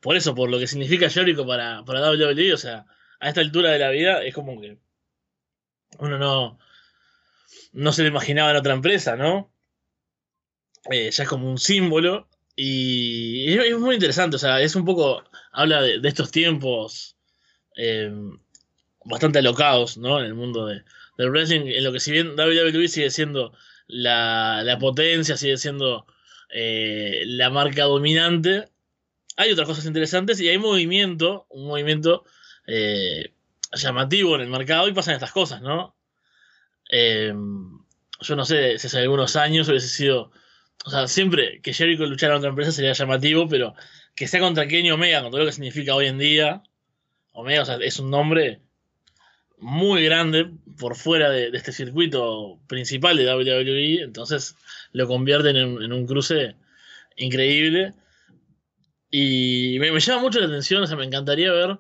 Por 0.01 0.17
eso, 0.17 0.35
por 0.35 0.51
lo 0.51 0.59
que 0.59 0.67
significa 0.67 1.11
Jericho 1.11 1.47
para, 1.47 1.85
para 1.85 2.11
WWE, 2.11 2.55
o 2.55 2.57
sea, 2.57 2.87
a 3.21 3.29
esta 3.29 3.41
altura 3.41 3.71
de 3.71 3.79
la 3.79 3.91
vida 3.91 4.23
es 4.23 4.35
como 4.35 4.61
que 4.61 4.79
uno 5.99 6.19
no, 6.19 6.59
no 7.73 7.93
se 7.93 8.03
lo 8.03 8.09
imaginaba 8.09 8.51
en 8.51 8.57
otra 8.57 8.75
empresa, 8.75 9.17
¿no? 9.17 9.53
Eh, 10.91 11.11
ya 11.11 11.23
es 11.25 11.29
como 11.29 11.51
un 11.51 11.59
símbolo. 11.59 12.29
Y 12.57 13.53
es, 13.59 13.79
muy 13.79 13.95
interesante, 13.95 14.37
o 14.37 14.39
sea, 14.39 14.61
es 14.61 14.75
un 14.77 14.85
poco, 14.85 15.23
habla 15.53 15.81
de, 15.83 15.99
de 16.01 16.09
estos 16.09 16.31
tiempos 16.31 17.17
eh, 17.77 18.13
bastante 19.05 19.39
alocados, 19.39 19.97
¿no? 19.97 20.21
En 20.21 20.27
el 20.27 20.35
mundo 20.35 20.67
de, 20.67 20.83
del 21.17 21.31
wrestling, 21.31 21.67
en 21.67 21.85
lo 21.85 21.93
que 21.93 22.01
si 22.01 22.13
bien 22.13 22.39
WWE 22.39 22.89
sigue 22.89 23.11
siendo 23.11 23.53
la, 23.87 24.63
la 24.65 24.79
potencia, 24.79 25.37
sigue 25.37 25.57
siendo 25.57 26.07
eh, 26.51 27.23
la 27.27 27.51
marca 27.51 27.85
dominante, 27.85 28.69
hay 29.41 29.53
otras 29.53 29.67
cosas 29.67 29.87
interesantes 29.87 30.41
y 30.41 30.49
hay 30.49 30.59
movimiento, 30.59 31.47
un 31.49 31.67
movimiento 31.67 32.25
eh, 32.67 33.33
llamativo 33.73 34.35
en 34.35 34.43
el 34.43 34.49
mercado 34.49 34.89
y 34.89 34.93
pasan 34.93 35.15
estas 35.15 35.33
cosas, 35.33 35.63
¿no? 35.63 35.97
Eh, 36.91 37.33
yo 38.21 38.37
no 38.37 38.45
sé 38.45 38.79
si 38.79 38.87
hace 38.87 38.99
algunos 38.99 39.37
años 39.37 39.69
hubiese 39.69 39.89
sido 39.89 40.31
o 40.85 40.91
sea, 40.91 41.09
siempre 41.09 41.61
que 41.63 41.75
Jericho 41.75 42.07
luchara 42.07 42.35
contra 42.35 42.51
empresa 42.51 42.73
sería 42.73 42.93
llamativo, 42.93 43.49
pero 43.49 43.75
que 44.15 44.27
sea 44.27 44.41
contra 44.41 44.67
Kenny 44.67 44.91
Omega, 44.91 45.23
con 45.23 45.31
todo 45.31 45.41
lo 45.41 45.47
que 45.47 45.53
significa 45.53 45.95
hoy 45.95 46.07
en 46.07 46.19
día, 46.19 46.63
Omega 47.33 47.63
o 47.63 47.65
sea, 47.67 47.77
es 47.77 47.99
un 47.99 48.11
nombre 48.11 48.61
muy 49.59 50.03
grande 50.05 50.51
por 50.79 50.97
fuera 50.97 51.29
de, 51.31 51.51
de 51.51 51.59
este 51.59 51.73
circuito 51.73 52.59
principal 52.67 53.17
de 53.17 53.31
WWE, 53.31 54.03
entonces 54.03 54.57
lo 54.93 55.07
convierten 55.07 55.57
en, 55.57 55.83
en 55.83 55.93
un 55.93 56.07
cruce 56.07 56.57
increíble. 57.17 57.93
Y 59.11 59.79
me, 59.81 59.99
llama 59.99 60.23
mucho 60.23 60.41
la 60.41 60.47
atención, 60.47 60.83
o 60.83 60.87
sea, 60.87 60.97
me 60.97 61.05
encantaría 61.05 61.53
ver 61.53 61.79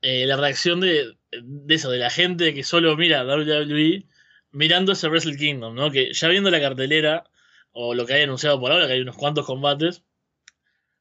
eh, 0.00 0.26
la 0.26 0.36
reacción 0.36 0.80
de, 0.80 1.16
de 1.30 1.74
eso, 1.74 1.90
de 1.90 1.98
la 1.98 2.10
gente 2.10 2.54
que 2.54 2.64
solo 2.64 2.96
mira 2.96 3.24
WWE 3.24 4.06
mirando 4.54 4.92
ese 4.92 5.08
Wrestle 5.08 5.36
Kingdom, 5.36 5.74
¿no? 5.74 5.90
Que 5.90 6.12
ya 6.14 6.28
viendo 6.28 6.50
la 6.50 6.60
cartelera, 6.60 7.24
o 7.72 7.94
lo 7.94 8.06
que 8.06 8.14
hay 8.14 8.22
anunciado 8.22 8.58
por 8.60 8.72
ahora, 8.72 8.86
que 8.86 8.94
hay 8.94 9.00
unos 9.00 9.16
cuantos 9.16 9.44
combates, 9.44 10.04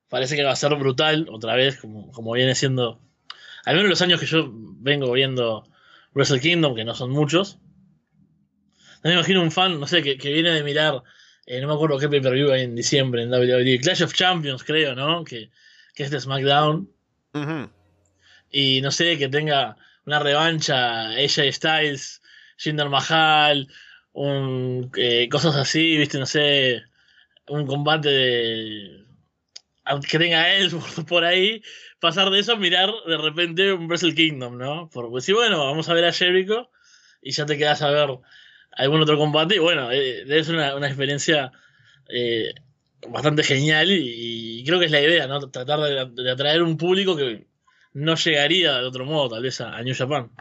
parece 0.09 0.35
que 0.35 0.43
va 0.43 0.51
a 0.51 0.55
ser 0.55 0.75
brutal, 0.75 1.27
otra 1.31 1.55
vez, 1.55 1.77
como, 1.77 2.11
como 2.11 2.33
viene 2.33 2.55
siendo, 2.55 2.99
al 3.65 3.75
menos 3.75 3.89
los 3.89 4.01
años 4.01 4.19
que 4.19 4.25
yo 4.25 4.49
vengo 4.51 5.11
viendo 5.11 5.67
Wrestle 6.13 6.39
Kingdom, 6.41 6.75
que 6.75 6.83
no 6.83 6.95
son 6.95 7.11
muchos. 7.11 7.59
Me 9.03 9.13
imagino 9.13 9.41
un 9.41 9.51
fan, 9.51 9.79
no 9.79 9.87
sé, 9.87 10.01
que, 10.01 10.17
que 10.17 10.31
viene 10.33 10.51
de 10.51 10.63
mirar, 10.63 11.03
eh, 11.45 11.61
no 11.61 11.67
me 11.67 11.73
acuerdo 11.73 11.99
qué 11.99 12.09
pay-per-view 12.09 12.51
hay 12.51 12.61
en 12.61 12.75
diciembre 12.75 13.23
en 13.23 13.31
WWE, 13.31 13.79
Clash 13.79 14.03
of 14.03 14.13
Champions, 14.13 14.63
creo, 14.63 14.95
¿no? 14.95 15.23
Que, 15.23 15.49
que 15.93 16.03
es 16.03 16.11
de 16.11 16.19
SmackDown. 16.19 16.89
Y 18.51 18.81
no 18.81 18.91
sé, 18.91 19.17
que 19.17 19.29
tenga 19.29 19.75
una 20.05 20.19
revancha, 20.19 21.09
AJ 21.09 21.51
Styles, 21.51 22.21
Jinder 22.57 22.89
Mahal, 22.89 23.67
un, 24.13 24.91
eh, 24.95 25.27
cosas 25.29 25.55
así, 25.55 25.97
viste, 25.97 26.19
no 26.19 26.25
sé, 26.25 26.83
un 27.47 27.65
combate 27.65 28.09
de, 28.09 29.05
que 30.09 30.19
tenga 30.19 30.53
él 30.55 30.69
por, 30.95 31.05
por 31.05 31.23
ahí, 31.25 31.61
pasar 31.99 32.29
de 32.29 32.39
eso 32.39 32.53
a 32.53 32.57
mirar 32.57 32.91
de 33.07 33.17
repente 33.17 33.73
un 33.73 33.87
Wrestle 33.87 34.15
Kingdom, 34.15 34.57
¿no? 34.57 34.89
Porque 34.91 35.21
si 35.21 35.33
bueno, 35.33 35.65
vamos 35.65 35.89
a 35.89 35.93
ver 35.93 36.05
a 36.05 36.13
Jericho 36.13 36.69
y 37.21 37.31
ya 37.31 37.45
te 37.45 37.57
quedas 37.57 37.81
a 37.81 37.89
ver 37.89 38.09
algún 38.75 39.01
otro 39.01 39.17
combate 39.17 39.55
y 39.55 39.59
bueno, 39.59 39.91
eh, 39.91 40.25
debe 40.25 40.43
ser 40.43 40.55
una, 40.55 40.75
una 40.75 40.87
experiencia 40.87 41.51
eh, 42.09 42.53
bastante 43.07 43.43
genial 43.43 43.89
y, 43.91 44.63
creo 44.65 44.79
que 44.79 44.85
es 44.85 44.91
la 44.91 45.01
idea, 45.01 45.27
¿no? 45.27 45.49
Tratar 45.49 45.79
de, 45.79 46.23
de 46.23 46.31
atraer 46.31 46.63
un 46.63 46.77
público 46.77 47.15
que 47.15 47.45
no 47.93 48.15
llegaría 48.15 48.79
de 48.79 48.85
otro 48.85 49.05
modo, 49.05 49.29
tal 49.29 49.43
vez, 49.43 49.61
a, 49.61 49.75
a 49.75 49.83
New 49.83 49.95
Japan. 49.95 50.31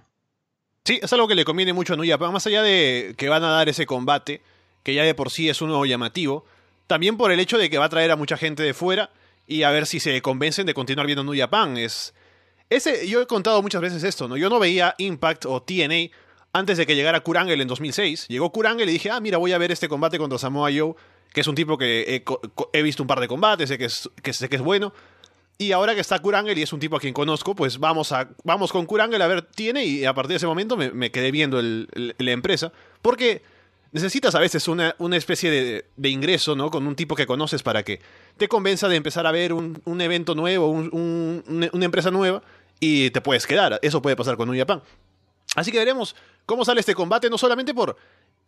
Sí, 0.85 0.99
es 1.01 1.13
algo 1.13 1.29
que 1.29 1.35
le 1.35 1.45
conviene 1.45 1.73
mucho 1.73 1.95
a 1.95 1.97
New 1.97 2.09
Japan, 2.09 2.33
más 2.33 2.47
allá 2.47 2.63
de 2.63 3.15
que 3.17 3.29
van 3.29 3.45
a 3.45 3.51
dar 3.51 3.69
ese 3.69 3.87
combate, 3.87 4.43
que 4.83 4.95
ya 4.95 5.05
de 5.05 5.15
por 5.15 5.31
sí 5.31 5.49
es 5.49 5.63
uno 5.63 5.85
llamativo, 5.85 6.45
también 6.87 7.17
por 7.17 7.31
el 7.31 7.41
hecho 7.41 7.59
de 7.59 7.71
que 7.71 7.79
va 7.79 7.85
a 7.85 7.89
traer 7.89 8.11
a 8.11 8.17
mucha 8.17 8.37
gente 8.37 8.63
de 8.63 8.75
fuera 8.75 9.11
y 9.47 9.63
a 9.63 9.71
ver 9.71 9.87
si 9.87 10.01
se 10.01 10.21
convencen 10.23 10.67
de 10.67 10.75
continuar 10.75 11.07
viendo 11.07 11.23
New 11.25 11.39
Japan. 11.39 11.77
Es, 11.77 12.15
ese, 12.69 13.09
yo 13.09 13.23
he 13.23 13.27
contado 13.27 13.63
muchas 13.63 13.81
veces 13.81 14.03
esto, 14.03 14.27
¿no? 14.29 14.37
Yo 14.37 14.49
no 14.49 14.59
veía 14.59 14.95
Impact 14.99 15.47
o 15.47 15.63
TNA 15.63 16.11
antes 16.53 16.77
de 16.79 16.87
que 16.87 16.95
llegara 16.95 17.21
Kurangel 17.21 17.61
en 17.61 17.69
2006. 17.69 18.27
Llegó 18.29 18.51
Kurangel 18.53 18.89
y 18.89 18.93
dije, 18.93 19.11
ah, 19.11 19.21
mira, 19.21 19.39
voy 19.39 19.53
a 19.53 19.59
ver 19.59 19.73
este 19.73 19.89
combate 19.89 20.19
contra 20.19 20.39
Samoa 20.39 20.71
Joe, 20.77 20.95
que 21.33 21.41
es 21.41 21.47
un 21.47 21.55
tipo 21.55 21.79
que 21.79 22.23
he, 22.73 22.83
visto 22.83 23.03
un 23.03 23.07
par 23.07 23.21
de 23.21 23.29
combates, 23.29 23.69
sé 23.69 23.79
que, 23.79 23.87
es, 23.87 24.09
sé 24.33 24.49
que 24.49 24.57
es 24.57 24.63
bueno. 24.63 24.93
Y 25.59 25.73
ahora 25.73 25.95
que 25.95 26.01
está 26.01 26.19
Kurangel 26.19 26.59
y 26.59 26.63
es 26.63 26.73
un 26.73 26.81
tipo 26.81 26.97
a 26.97 27.01
quien 27.01 27.15
conozco, 27.15 27.55
pues 27.55 27.79
vamos, 27.79 28.11
a, 28.13 28.29
vamos 28.43 28.73
con 28.73 28.85
Kurangel 28.87 29.23
a 29.23 29.27
ver 29.27 29.43
tiene 29.43 29.85
y 29.85 30.05
a 30.05 30.13
partir 30.15 30.31
de 30.31 30.37
ese 30.37 30.47
momento 30.47 30.77
me, 30.77 31.11
quedé 31.11 31.31
viendo 31.31 31.61
la 31.63 32.31
empresa. 32.33 32.73
Porque 33.01 33.43
necesitas 33.93 34.35
a 34.35 34.41
veces 34.41 34.67
una, 34.69 34.95
una 34.99 35.17
especie 35.17 35.85
de, 35.97 36.09
ingreso, 36.09 36.57
¿no? 36.57 36.71
Con 36.71 36.87
un 36.87 36.97
tipo 36.97 37.15
que 37.15 37.27
conoces 37.27 37.63
para 37.63 37.83
que 37.83 38.01
te 38.39 38.49
convenza 38.49 38.89
de 38.89 38.97
empezar 38.97 39.27
a 39.27 39.33
ver 39.33 39.53
un, 39.53 39.81
un 39.85 40.01
evento 40.01 40.35
nuevo, 40.35 40.69
un- 40.69 40.89
un- 40.93 41.69
una, 41.73 41.85
empresa 41.85 42.11
nueva 42.11 42.43
y 42.81 43.11
te 43.11 43.21
puedes 43.21 43.47
quedar. 43.47 43.79
Eso 43.83 44.03
puede 44.03 44.17
pasar 44.17 44.37
con 44.37 44.49
New 44.51 44.59
Japan. 44.59 44.83
Así 45.55 45.71
que 45.71 45.79
veremos 45.79 46.17
cómo 46.47 46.65
sale 46.65 46.81
este 46.81 46.95
combate, 46.95 47.31
no 47.31 47.39
solamente 47.39 47.75
por 47.75 47.97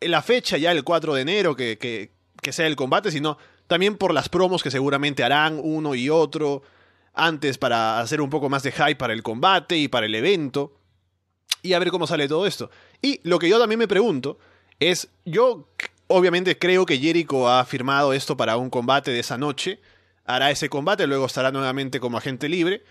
la 0.00 0.22
fecha 0.22 0.56
ya 0.56 0.72
el 0.72 0.84
4 0.84 1.14
de 1.14 1.22
enero 1.22 1.56
que, 1.56 1.78
que, 1.78 2.52
sea 2.52 2.66
el 2.66 2.76
combate, 2.76 3.10
sino 3.10 3.38
también 3.66 3.96
por 3.96 4.12
las 4.12 4.28
promos 4.28 4.62
que 4.62 4.70
seguramente 4.70 5.24
harán 5.24 5.58
uno 5.62 5.94
y 5.94 6.10
otro 6.10 6.62
antes 7.14 7.56
para 7.56 8.00
hacer 8.00 8.20
un 8.20 8.28
poco 8.28 8.50
más 8.50 8.62
de 8.62 8.72
hype 8.72 8.96
para 8.96 9.14
el 9.14 9.22
combate 9.22 9.78
y 9.78 9.88
para 9.88 10.06
el 10.06 10.14
evento. 10.14 10.76
Y 11.62 11.72
a 11.72 11.78
ver 11.78 11.90
cómo 11.90 12.06
sale 12.06 12.28
todo 12.28 12.46
esto. 12.46 12.70
Y 13.00 13.20
lo 13.22 13.38
que 13.38 13.48
yo 13.48 13.58
también 13.58 13.78
me 13.78 13.88
pregunto 13.88 14.38
es, 14.78 15.08
yo 15.24 15.68
obviamente 16.08 16.58
creo 16.58 16.84
que 16.84 16.98
Jericho 16.98 17.48
ha 17.48 17.64
firmado 17.64 18.12
esto 18.12 18.36
para 18.36 18.58
un 18.58 18.68
combate 18.68 19.10
de 19.10 19.20
esa 19.20 19.38
noche, 19.38 19.80
hará 20.26 20.50
ese 20.50 20.68
combate, 20.68 21.06
luego 21.06 21.24
estará 21.24 21.50
nuevamente 21.50 22.00
como 22.00 22.18
agente 22.18 22.48
libre 22.50 22.82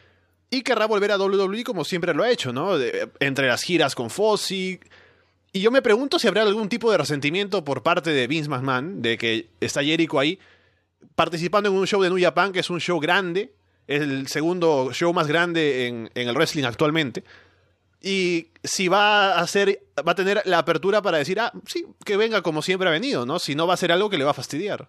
y 0.54 0.62
querrá 0.62 0.86
volver 0.86 1.12
a 1.12 1.18
WWE 1.18 1.64
como 1.64 1.84
siempre 1.84 2.14
lo 2.14 2.22
ha 2.22 2.30
hecho, 2.30 2.54
¿no? 2.54 2.78
Entre 3.20 3.48
las 3.48 3.64
giras 3.64 3.96
con 3.96 4.12
Fozzy. 4.12 4.80
Y 5.52 5.62
yo 5.62 5.72
me 5.72 5.82
pregunto 5.82 6.20
si 6.20 6.28
habrá 6.28 6.44
algún 6.44 6.70
tipo 6.70 6.92
de 6.92 7.00
resentimiento 7.00 7.64
por 7.64 7.82
parte 7.82 8.12
de 8.12 8.28
Vince 8.28 8.50
McMahon, 8.50 9.02
de 9.02 9.18
que 9.18 9.50
está 9.60 9.84
Jericho 9.84 10.20
ahí 10.20 10.38
participando 11.16 11.70
en 11.70 11.76
un 11.76 11.88
show 11.88 12.04
de 12.04 12.10
New 12.10 12.22
Japan, 12.22 12.52
que 12.52 12.60
es 12.60 12.70
un 12.70 12.80
show 12.80 13.00
grande, 13.00 13.52
es 13.88 14.02
el 14.02 14.28
segundo 14.28 14.92
show 14.94 15.12
más 15.12 15.26
grande 15.26 15.88
en, 15.88 16.12
en 16.14 16.30
el 16.30 16.36
wrestling 16.36 16.66
actualmente. 16.66 17.24
Y 18.00 18.50
si 18.64 18.90
va 18.90 19.34
a 19.34 19.40
hacer, 19.40 19.82
va 20.08 20.12
a 20.12 20.16
tener 20.16 20.44
la 20.46 20.60
apertura 20.60 21.02
para 21.02 21.18
decir, 21.18 21.40
ah, 21.40 21.52
sí, 21.66 21.84
que 22.06 22.16
venga 22.16 22.44
como 22.44 22.62
siempre 22.62 22.88
ha 22.88 22.92
venido, 22.92 23.26
¿no? 23.26 23.40
Si 23.40 23.56
no 23.56 23.66
va 23.66 23.74
a 23.74 23.78
ser 23.78 23.92
algo 23.92 24.12
que 24.12 24.20
le 24.20 24.24
va 24.24 24.32
a 24.32 24.36
fastidiar. 24.36 24.88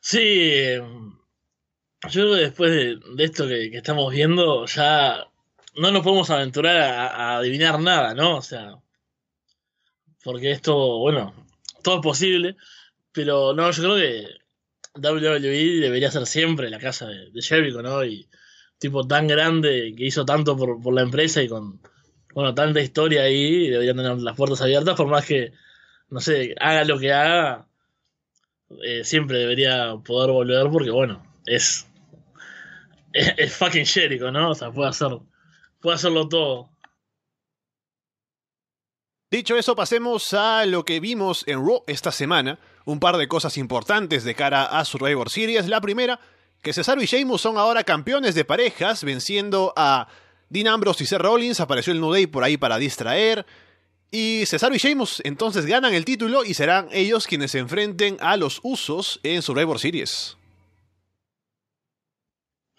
Sí, 0.00 0.78
yo 2.10 2.22
creo 2.22 2.34
que 2.34 2.40
después 2.40 2.72
de, 2.72 3.24
esto 3.24 3.46
que, 3.46 3.76
estamos 3.76 4.12
viendo, 4.12 4.66
ya 4.66 5.26
no 5.76 5.90
nos 5.90 6.02
podemos 6.02 6.30
aventurar 6.30 6.76
a, 6.76 7.36
adivinar 7.36 7.80
nada, 7.80 8.14
¿no? 8.14 8.36
O 8.38 8.42
sea, 8.42 8.76
porque 10.24 10.50
esto, 10.50 10.98
bueno, 10.98 11.34
todo 11.82 11.96
es 11.96 12.02
posible, 12.02 12.56
pero 13.12 13.54
no, 13.54 13.70
yo 13.70 13.82
creo 13.82 13.96
que 13.96 14.26
WWE 14.94 15.80
debería 15.80 16.10
ser 16.10 16.26
siempre 16.26 16.70
la 16.70 16.78
casa 16.78 17.06
de, 17.06 17.30
de 17.30 17.82
¿no? 17.82 18.04
Y 18.04 18.28
tipo 18.78 19.06
tan 19.06 19.28
grande 19.28 19.94
que 19.96 20.06
hizo 20.06 20.24
tanto 20.24 20.56
por, 20.56 20.82
por 20.82 20.94
la 20.94 21.02
empresa 21.02 21.42
y 21.42 21.48
con, 21.48 21.80
bueno, 22.34 22.54
tanta 22.54 22.80
historia 22.80 23.22
ahí, 23.22 23.68
deberían 23.68 23.96
tener 23.96 24.16
las 24.18 24.36
puertas 24.36 24.60
abiertas, 24.62 24.96
por 24.96 25.06
más 25.06 25.24
que, 25.24 25.52
no 26.10 26.20
sé, 26.20 26.54
haga 26.60 26.84
lo 26.84 26.98
que 26.98 27.12
haga, 27.12 27.68
eh, 28.82 29.04
siempre 29.04 29.38
debería 29.38 29.94
poder 30.04 30.30
volver 30.32 30.68
porque, 30.70 30.90
bueno, 30.90 31.22
es, 31.46 31.86
es, 33.12 33.54
fucking 33.54 33.86
Jericho, 33.86 34.30
¿no? 34.30 34.50
O 34.50 34.54
sea, 34.54 34.70
puede 34.70 34.90
hacer, 34.90 35.10
puede 35.80 35.96
hacerlo 35.96 36.28
todo. 36.28 36.70
Dicho 39.30 39.56
eso, 39.56 39.74
pasemos 39.74 40.34
a 40.34 40.66
lo 40.66 40.84
que 40.84 41.00
vimos 41.00 41.44
en 41.46 41.66
Raw 41.66 41.84
esta 41.86 42.12
semana. 42.12 42.58
Un 42.84 43.00
par 43.00 43.16
de 43.16 43.28
cosas 43.28 43.56
importantes 43.56 44.24
de 44.24 44.34
cara 44.34 44.64
a 44.64 44.84
Survivor 44.84 45.30
Series. 45.30 45.68
La 45.68 45.80
primera, 45.80 46.20
que 46.60 46.74
Cesaro 46.74 47.02
y 47.02 47.06
Sheamus 47.06 47.40
son 47.40 47.56
ahora 47.56 47.82
campeones 47.82 48.34
de 48.34 48.44
parejas, 48.44 49.04
venciendo 49.04 49.72
a 49.74 50.08
Dean 50.50 50.66
Ambrose 50.66 51.04
y 51.04 51.06
Seth 51.06 51.22
Rollins. 51.22 51.60
Apareció 51.60 51.94
el 51.94 52.00
New 52.00 52.12
Day 52.12 52.26
por 52.26 52.44
ahí 52.44 52.58
para 52.58 52.76
distraer. 52.76 53.46
Y 54.10 54.44
Cesaro 54.44 54.74
y 54.74 54.78
Sheamus 54.78 55.22
entonces 55.24 55.64
ganan 55.64 55.94
el 55.94 56.04
título 56.04 56.44
y 56.44 56.52
serán 56.52 56.88
ellos 56.92 57.26
quienes 57.26 57.52
se 57.52 57.58
enfrenten 57.58 58.18
a 58.20 58.36
los 58.36 58.60
Usos 58.62 59.18
en 59.22 59.40
Survivor 59.40 59.78
Series. 59.78 60.36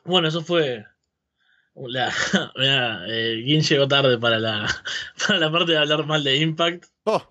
Bueno, 0.05 0.27
eso 0.27 0.41
fue. 0.41 0.85
La, 1.75 2.13
mira, 2.55 3.03
eh, 3.07 3.41
Gin 3.45 3.61
llegó 3.61 3.87
tarde 3.87 4.17
para 4.19 4.37
la, 4.39 4.67
para 5.27 5.39
la 5.39 5.51
parte 5.51 5.71
de 5.71 5.77
hablar 5.79 6.05
mal 6.05 6.23
de 6.23 6.37
Impact. 6.37 6.85
Oh, 7.05 7.21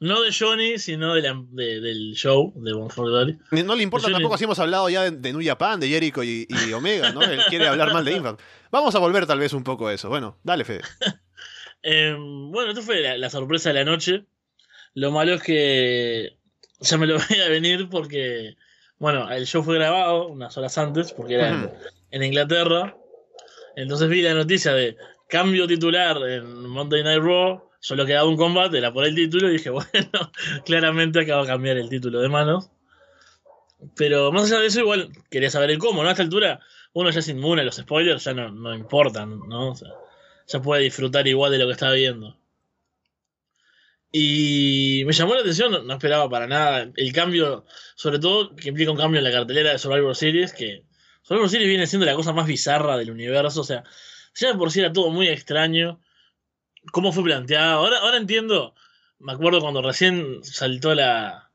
No 0.00 0.20
de 0.22 0.32
Johnny, 0.38 0.78
sino 0.78 1.14
de 1.14 1.22
la- 1.22 1.42
de- 1.50 1.80
del 1.80 2.12
show 2.14 2.52
de 2.56 2.72
Bon 2.74 2.88
Glory. 2.88 3.38
ni- 3.52 3.62
no 3.62 3.74
le 3.74 3.82
importa 3.82 4.10
tampoco 4.10 4.36
si 4.38 4.44
hemos 4.44 4.58
hablado 4.58 4.88
ya 4.90 5.02
de, 5.04 5.10
de 5.12 5.32
New 5.32 5.42
Japan, 5.44 5.80
de 5.80 5.88
Jericho 5.88 6.22
y, 6.22 6.46
y 6.48 6.72
Omega, 6.74 7.12
¿no? 7.12 7.22
Él 7.22 7.40
quiere 7.48 7.66
hablar 7.68 7.92
mal 7.92 8.04
de 8.04 8.12
Impact. 8.16 8.40
Vamos 8.70 8.94
a 8.94 8.98
volver 8.98 9.26
tal 9.26 9.38
vez 9.38 9.52
un 9.54 9.64
poco 9.64 9.88
a 9.88 9.94
eso. 9.94 10.08
Bueno, 10.08 10.38
dale, 10.42 10.64
Fede. 10.64 10.82
Eh, 11.82 12.14
bueno, 12.18 12.72
esto 12.72 12.82
fue 12.82 13.00
la, 13.00 13.16
la 13.16 13.30
sorpresa 13.30 13.70
de 13.70 13.76
la 13.76 13.90
noche. 13.90 14.26
Lo 14.92 15.10
malo 15.12 15.32
es 15.32 15.42
que 15.42 16.36
ya 16.80 16.98
me 16.98 17.06
lo 17.06 17.18
veía 17.30 17.48
venir 17.48 17.88
porque, 17.88 18.54
bueno, 18.98 19.30
el 19.30 19.46
show 19.46 19.62
fue 19.62 19.76
grabado 19.76 20.26
unas 20.26 20.54
horas 20.58 20.76
antes 20.76 21.12
porque 21.14 21.36
era 21.36 21.70
en, 22.10 22.22
Inglaterra. 22.22 22.96
Entonces 23.76 24.08
vi 24.08 24.22
la 24.22 24.34
noticia 24.34 24.72
de 24.72 24.96
cambio 25.28 25.66
titular 25.66 26.16
en 26.28 26.66
Monday 26.68 27.02
Night 27.02 27.22
Raw. 27.22 27.62
Solo 27.80 28.04
quedaba 28.04 28.28
un 28.28 28.36
combate, 28.36 28.78
era 28.78 28.92
por 28.92 29.06
el 29.06 29.14
título 29.14 29.48
y 29.48 29.52
dije, 29.52 29.70
bueno, 29.70 30.32
claramente 30.64 31.20
acabo 31.20 31.42
de 31.42 31.48
cambiar 31.48 31.76
el 31.78 31.88
título 31.88 32.20
de 32.20 32.28
manos. 32.28 32.70
Pero 33.96 34.30
más 34.32 34.44
allá 34.44 34.60
de 34.60 34.66
eso, 34.66 34.80
igual 34.80 35.10
quería 35.30 35.50
saber 35.50 35.70
el 35.70 35.78
cómo, 35.78 36.02
¿no? 36.02 36.08
A 36.08 36.12
esta 36.12 36.22
altura 36.22 36.60
uno 36.92 37.10
ya 37.10 37.20
es 37.20 37.28
inmune 37.28 37.62
a 37.62 37.64
los 37.64 37.76
spoilers, 37.76 38.24
ya 38.24 38.34
no, 38.34 38.50
no 38.50 38.74
importan, 38.74 39.40
¿no? 39.48 39.70
O 39.70 39.74
ya 40.46 40.60
puede 40.60 40.82
disfrutar 40.82 41.26
igual 41.28 41.52
de 41.52 41.58
lo 41.58 41.66
que 41.66 41.72
está 41.72 41.90
viendo. 41.92 42.36
Y 44.12 45.04
me 45.06 45.12
llamó 45.12 45.34
la 45.34 45.40
atención, 45.40 45.86
no 45.86 45.92
esperaba 45.92 46.28
para 46.28 46.48
nada 46.48 46.90
el 46.96 47.12
cambio, 47.12 47.64
sobre 47.94 48.18
todo 48.18 48.56
que 48.56 48.68
implica 48.68 48.90
un 48.90 48.96
cambio 48.96 49.18
en 49.18 49.24
la 49.24 49.30
cartelera 49.30 49.70
de 49.70 49.78
Survivor 49.78 50.16
Series, 50.16 50.52
que 50.52 50.84
Survivor 51.30 51.48
Series 51.48 51.68
viene 51.68 51.86
siendo 51.86 52.06
la 52.06 52.16
cosa 52.16 52.32
más 52.32 52.48
bizarra 52.48 52.96
del 52.96 53.12
universo, 53.12 53.60
o 53.60 53.64
sea, 53.64 53.84
ya 54.34 54.52
por 54.54 54.72
sí 54.72 54.80
era 54.80 54.92
todo 54.92 55.10
muy 55.10 55.28
extraño, 55.28 56.00
cómo 56.90 57.12
fue 57.12 57.22
planteado, 57.22 57.78
ahora, 57.78 57.98
ahora 57.98 58.16
entiendo, 58.16 58.74
me 59.20 59.30
acuerdo 59.34 59.60
cuando 59.60 59.80
recién 59.80 60.42
saltó 60.42 60.92
la, 60.92 61.52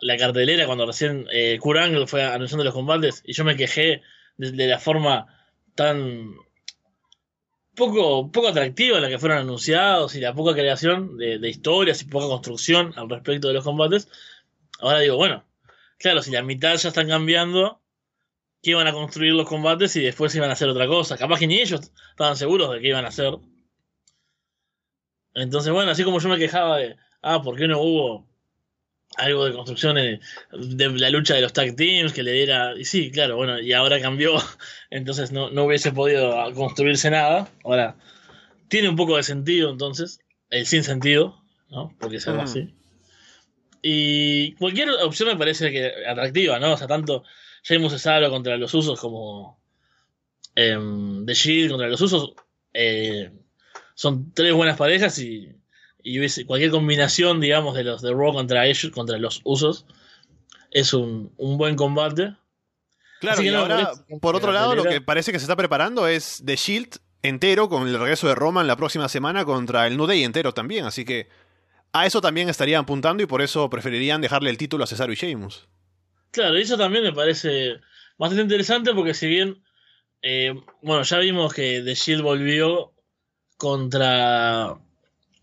la 0.00 0.16
cartelera, 0.16 0.64
cuando 0.64 0.86
recién 0.86 1.26
eh, 1.30 1.58
fue 2.06 2.24
anunciando 2.24 2.64
los 2.64 2.72
combates, 2.72 3.22
y 3.26 3.34
yo 3.34 3.44
me 3.44 3.54
quejé 3.54 4.00
de, 4.38 4.52
de 4.52 4.66
la 4.66 4.78
forma 4.78 5.26
tan 5.74 6.34
poco, 7.76 8.32
poco 8.32 8.48
atractiva 8.48 8.96
en 8.96 9.02
la 9.02 9.10
que 9.10 9.18
fueron 9.18 9.40
anunciados 9.40 10.14
y 10.14 10.22
la 10.22 10.32
poca 10.32 10.54
creación 10.54 11.18
de, 11.18 11.38
de 11.38 11.48
historias 11.50 12.00
y 12.00 12.06
poca 12.06 12.28
construcción 12.28 12.94
al 12.96 13.10
respecto 13.10 13.48
de 13.48 13.54
los 13.54 13.64
combates. 13.64 14.08
Ahora 14.78 15.00
digo, 15.00 15.16
bueno, 15.16 15.44
claro, 15.98 16.22
si 16.22 16.30
la 16.30 16.42
mitad 16.42 16.74
ya 16.76 16.88
están 16.88 17.08
cambiando, 17.08 17.79
¿qué 18.62 18.70
iban 18.72 18.86
a 18.86 18.92
construir 18.92 19.32
los 19.32 19.48
combates 19.48 19.96
y 19.96 20.02
después 20.02 20.34
iban 20.34 20.50
a 20.50 20.54
hacer 20.54 20.68
otra 20.68 20.86
cosa? 20.86 21.16
Capaz 21.16 21.38
que 21.38 21.46
ni 21.46 21.60
ellos 21.60 21.80
estaban 22.10 22.36
seguros 22.36 22.72
de 22.72 22.80
qué 22.80 22.88
iban 22.88 23.04
a 23.04 23.08
hacer. 23.08 23.34
Entonces, 25.34 25.72
bueno, 25.72 25.90
así 25.90 26.04
como 26.04 26.18
yo 26.18 26.28
me 26.28 26.38
quejaba 26.38 26.78
de, 26.78 26.96
ah, 27.22 27.42
¿por 27.42 27.56
qué 27.56 27.68
no 27.68 27.80
hubo 27.80 28.30
algo 29.16 29.44
de 29.44 29.52
construcción 29.52 29.96
de, 29.96 30.20
de 30.52 30.88
la 30.90 31.10
lucha 31.10 31.34
de 31.34 31.42
los 31.42 31.52
tag 31.52 31.74
teams 31.76 32.12
que 32.12 32.22
le 32.22 32.32
diera. 32.32 32.74
Y 32.76 32.84
sí, 32.84 33.10
claro, 33.10 33.36
bueno, 33.36 33.60
y 33.60 33.72
ahora 33.72 34.00
cambió, 34.00 34.34
entonces 34.90 35.32
no, 35.32 35.50
no 35.50 35.64
hubiese 35.64 35.92
podido 35.92 36.52
construirse 36.54 37.10
nada. 37.10 37.48
Ahora, 37.64 37.96
tiene 38.68 38.88
un 38.88 38.96
poco 38.96 39.16
de 39.16 39.22
sentido 39.22 39.70
entonces, 39.70 40.20
el 40.50 40.66
sin 40.66 40.84
sentido, 40.84 41.42
¿no? 41.70 41.94
Porque 41.98 42.18
Mm. 42.18 42.40
así. 42.40 42.74
Y 43.82 44.52
cualquier 44.56 44.90
opción 44.90 45.30
me 45.30 45.36
parece 45.36 45.70
que 45.70 45.92
atractiva, 46.06 46.58
¿no? 46.58 46.74
O 46.74 46.76
sea, 46.76 46.86
tanto 46.86 47.24
James 47.62 47.92
Cesaro 47.92 48.30
contra 48.30 48.56
los 48.56 48.72
usos 48.74 48.98
como 49.00 49.60
em, 50.54 51.24
The 51.26 51.34
Shield 51.34 51.70
contra 51.70 51.88
los 51.88 52.00
usos 52.00 52.32
eh, 52.72 53.30
son 53.94 54.32
tres 54.32 54.54
buenas 54.54 54.76
parejas 54.76 55.18
y, 55.18 55.56
cualquier 56.46 56.70
combinación, 56.70 57.40
digamos, 57.40 57.74
de 57.74 57.84
los 57.84 58.00
de 58.00 58.12
Raw 58.12 58.32
contra 58.32 58.66
ellos, 58.66 58.90
contra 58.92 59.18
los 59.18 59.42
usos, 59.44 59.84
es 60.70 60.94
un, 60.94 61.32
un 61.36 61.58
buen 61.58 61.76
combate. 61.76 62.34
Claro, 63.20 63.42
y 63.42 63.50
no, 63.50 63.58
ahora, 63.58 63.92
por 64.22 64.34
otro 64.36 64.52
la 64.52 64.60
lado, 64.60 64.74
lo 64.74 64.84
que 64.84 65.02
parece 65.02 65.32
que 65.32 65.38
se 65.38 65.44
está 65.44 65.56
preparando 65.56 66.08
es 66.08 66.42
The 66.46 66.56
Shield 66.56 66.96
entero 67.22 67.68
con 67.68 67.86
el 67.86 67.98
regreso 67.98 68.28
de 68.28 68.34
Roman 68.34 68.66
la 68.66 68.76
próxima 68.76 69.08
semana 69.10 69.44
contra 69.44 69.86
el 69.86 69.98
New 69.98 70.06
Day 70.06 70.24
entero 70.24 70.54
también, 70.54 70.86
así 70.86 71.04
que 71.04 71.28
a 71.92 72.06
eso 72.06 72.22
también 72.22 72.48
estarían 72.48 72.82
apuntando 72.82 73.22
y 73.22 73.26
por 73.26 73.42
eso 73.42 73.68
preferirían 73.68 74.22
dejarle 74.22 74.48
el 74.48 74.56
título 74.56 74.84
a 74.84 74.86
Cesaro 74.86 75.12
y 75.12 75.16
Sheamus. 75.16 75.68
Claro, 76.30 76.56
eso 76.56 76.76
también 76.76 77.04
me 77.04 77.12
parece 77.12 77.80
bastante 78.16 78.42
interesante 78.42 78.94
porque 78.94 79.14
si 79.14 79.26
bien, 79.26 79.62
eh, 80.22 80.54
bueno, 80.82 81.02
ya 81.02 81.18
vimos 81.18 81.52
que 81.52 81.82
The 81.82 81.94
Shield 81.94 82.22
volvió 82.22 82.92
contra 83.56 84.78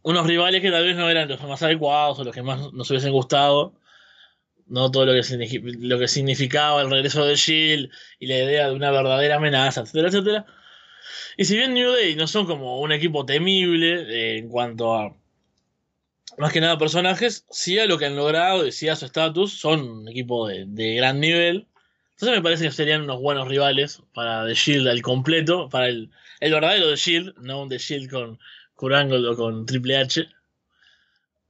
unos 0.03 0.27
rivales 0.27 0.61
que 0.61 0.71
tal 0.71 0.85
vez 0.85 0.95
no 0.95 1.09
eran 1.09 1.27
los 1.27 1.41
más 1.43 1.61
adecuados 1.63 2.19
o 2.19 2.23
los 2.23 2.33
que 2.33 2.41
más 2.41 2.71
nos 2.73 2.89
hubiesen 2.89 3.11
gustado. 3.11 3.73
No 4.65 4.91
todo 4.91 5.05
lo 5.05 5.13
que, 5.13 5.61
lo 5.79 5.99
que 5.99 6.07
significaba 6.07 6.81
el 6.81 6.89
regreso 6.89 7.25
de 7.25 7.35
Shield 7.35 7.89
y 8.19 8.27
la 8.27 8.37
idea 8.37 8.67
de 8.69 8.75
una 8.75 8.91
verdadera 8.91 9.37
amenaza, 9.37 9.81
etcétera, 9.81 10.09
etcétera. 10.09 10.45
Y 11.37 11.45
si 11.45 11.55
bien 11.55 11.73
New 11.73 11.91
Day 11.91 12.15
no 12.15 12.27
son 12.27 12.45
como 12.47 12.79
un 12.79 12.91
equipo 12.91 13.25
temible 13.25 14.01
eh, 14.09 14.37
en 14.39 14.49
cuanto 14.49 14.93
a 14.95 15.15
más 16.37 16.51
que 16.53 16.61
nada 16.61 16.77
personajes, 16.77 17.45
sí 17.49 17.79
a 17.79 17.85
lo 17.85 17.97
que 17.97 18.05
han 18.05 18.15
logrado 18.15 18.65
y 18.67 18.71
sí 18.71 18.87
a 18.89 18.95
su 18.95 19.05
estatus, 19.05 19.53
son 19.59 19.81
un 19.81 20.07
equipo 20.09 20.47
de, 20.47 20.65
de 20.67 20.95
gran 20.95 21.19
nivel. 21.19 21.67
Entonces 22.11 22.37
me 22.37 22.41
parece 22.43 22.65
que 22.65 22.71
serían 22.71 23.03
unos 23.03 23.19
buenos 23.21 23.47
rivales 23.47 24.01
para 24.13 24.45
The 24.45 24.53
Shield 24.55 24.87
al 24.87 25.01
completo, 25.01 25.69
para 25.69 25.87
el, 25.87 26.09
el 26.39 26.51
verdadero 26.51 26.89
The 26.89 26.95
Shield, 26.95 27.35
no 27.37 27.61
un 27.63 27.69
The 27.69 27.77
Shield 27.77 28.09
con 28.09 28.39
Kurangle 28.75 29.27
o 29.27 29.35
con 29.35 29.65
Triple 29.65 29.97
H, 29.97 30.27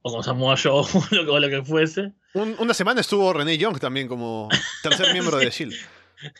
o 0.02 0.12
con 0.12 0.22
Samoa 0.22 0.56
Joe 0.56 0.80
o 0.94 1.02
lo, 1.10 1.24
que- 1.24 1.30
o 1.30 1.38
lo 1.40 1.48
que 1.48 1.62
fuese. 1.64 2.12
Un- 2.34 2.56
una 2.58 2.74
semana 2.74 3.00
estuvo 3.00 3.32
René 3.32 3.56
Young 3.58 3.78
también 3.80 4.08
como 4.08 4.48
tercer 4.82 5.12
miembro 5.12 5.38
de 5.38 5.46
The 5.46 5.50
Shield. 5.50 5.74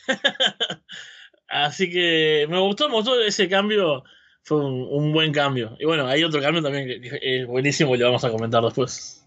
Así 1.49 1.91
que 1.91 2.47
me 2.51 2.59
gustó, 2.59 2.89
me 2.89 2.97
gustó 2.97 3.19
ese 3.23 3.49
cambio, 3.49 4.05
fue 4.49 4.65
un, 4.65 5.13
buen 5.13 5.31
cambio. 5.31 5.77
Y 5.79 5.85
bueno, 5.85 6.07
hay 6.07 6.25
otro 6.25 6.41
cambio 6.41 6.63
también 6.63 6.87
que, 6.87 7.19
es 7.21 7.47
buenísimo 7.47 7.95
y 7.95 7.99
lo 7.99 8.07
vamos 8.07 8.25
a 8.25 8.31
comentar 8.31 8.63
después. 8.65 9.23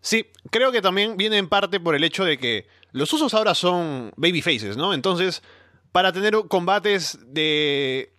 Sí, 0.00 0.26
creo 0.50 0.70
que 0.70 0.80
también 0.80 1.16
viene 1.16 1.36
en 1.36 1.48
parte 1.48 1.80
por 1.80 1.96
el 1.96 2.04
hecho 2.04 2.24
de 2.24 2.38
que 2.38 2.66
los 2.92 3.12
usos 3.12 3.34
ahora 3.34 3.54
son 3.54 4.12
babyfaces, 4.16 4.76
¿no? 4.76 4.94
Entonces, 4.94 5.42
para 5.90 6.12
tener 6.12 6.34
combates 6.48 7.18
de 7.26 8.12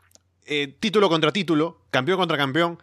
eh, 0.46 0.76
título 0.82 1.08
contra 1.08 1.32
título, 1.32 1.80
campeón 1.92 2.18
contra 2.18 2.38
campeón, 2.38 2.78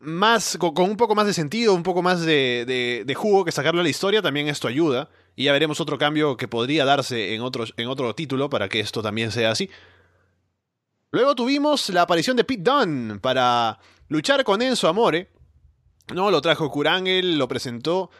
más, 0.00 0.56
con, 0.58 0.72
un 0.90 0.96
poco 0.96 1.14
más 1.14 1.26
de 1.26 1.34
sentido, 1.34 1.74
un 1.74 1.82
poco 1.82 2.02
más 2.02 2.22
de, 2.22 2.64
de- 2.66 3.02
de 3.04 3.14
jugo 3.14 3.44
que 3.44 3.52
sacarle 3.52 3.80
a 3.80 3.84
la 3.84 3.90
historia, 3.90 4.22
también 4.22 4.48
esto 4.48 4.66
ayuda. 4.66 5.10
Y 5.36 5.44
ya 5.44 5.52
veremos 5.52 5.78
otro 5.80 5.98
cambio 5.98 6.36
que 6.36 6.48
podría 6.48 6.84
darse 6.84 7.34
en 7.34 7.42
otro, 7.42 7.64
en 7.76 7.88
otro 7.88 8.14
título 8.14 8.50
para 8.50 8.68
que 8.68 8.80
esto 8.80 9.02
también 9.02 9.30
sea 9.30 9.50
así. 9.50 9.70
Luego 11.12 11.34
tuvimos 11.34 11.90
la 11.90 12.02
aparición 12.02 12.38
de 12.38 12.44
Pete 12.44 12.62
Dunne 12.62 13.18
para 13.20 13.78
luchar 14.08 14.44
con 14.44 14.62
Enzo 14.62 14.88
Amore. 14.88 15.30
No, 16.14 16.30
lo 16.30 16.40
trajo 16.40 16.70
Kurangel, 16.70 17.36
lo 17.36 17.46
presentó. 17.46 18.10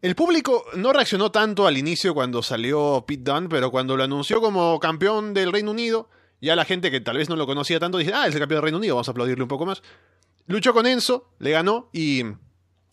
El 0.00 0.16
público 0.16 0.64
no 0.74 0.92
reaccionó 0.92 1.30
tanto 1.30 1.68
al 1.68 1.78
inicio 1.78 2.14
cuando 2.14 2.42
salió 2.42 3.04
Pete 3.06 3.22
Dunne, 3.30 3.48
pero 3.48 3.70
cuando 3.70 3.96
lo 3.96 4.02
anunció 4.02 4.40
como 4.40 4.80
campeón 4.80 5.34
del 5.34 5.52
Reino 5.52 5.70
Unido, 5.70 6.10
ya 6.40 6.56
la 6.56 6.64
gente 6.64 6.90
que 6.90 7.00
tal 7.00 7.18
vez 7.18 7.28
no 7.28 7.36
lo 7.36 7.46
conocía 7.46 7.78
tanto 7.78 7.98
dice, 7.98 8.12
ah, 8.12 8.26
es 8.26 8.34
el 8.34 8.40
campeón 8.40 8.58
del 8.58 8.64
Reino 8.64 8.78
Unido, 8.78 8.96
vamos 8.96 9.06
a 9.06 9.12
aplaudirle 9.12 9.44
un 9.44 9.48
poco 9.48 9.64
más. 9.64 9.80
Luchó 10.48 10.74
con 10.74 10.86
Enzo, 10.86 11.32
le 11.38 11.52
ganó 11.52 11.90
y 11.92 12.24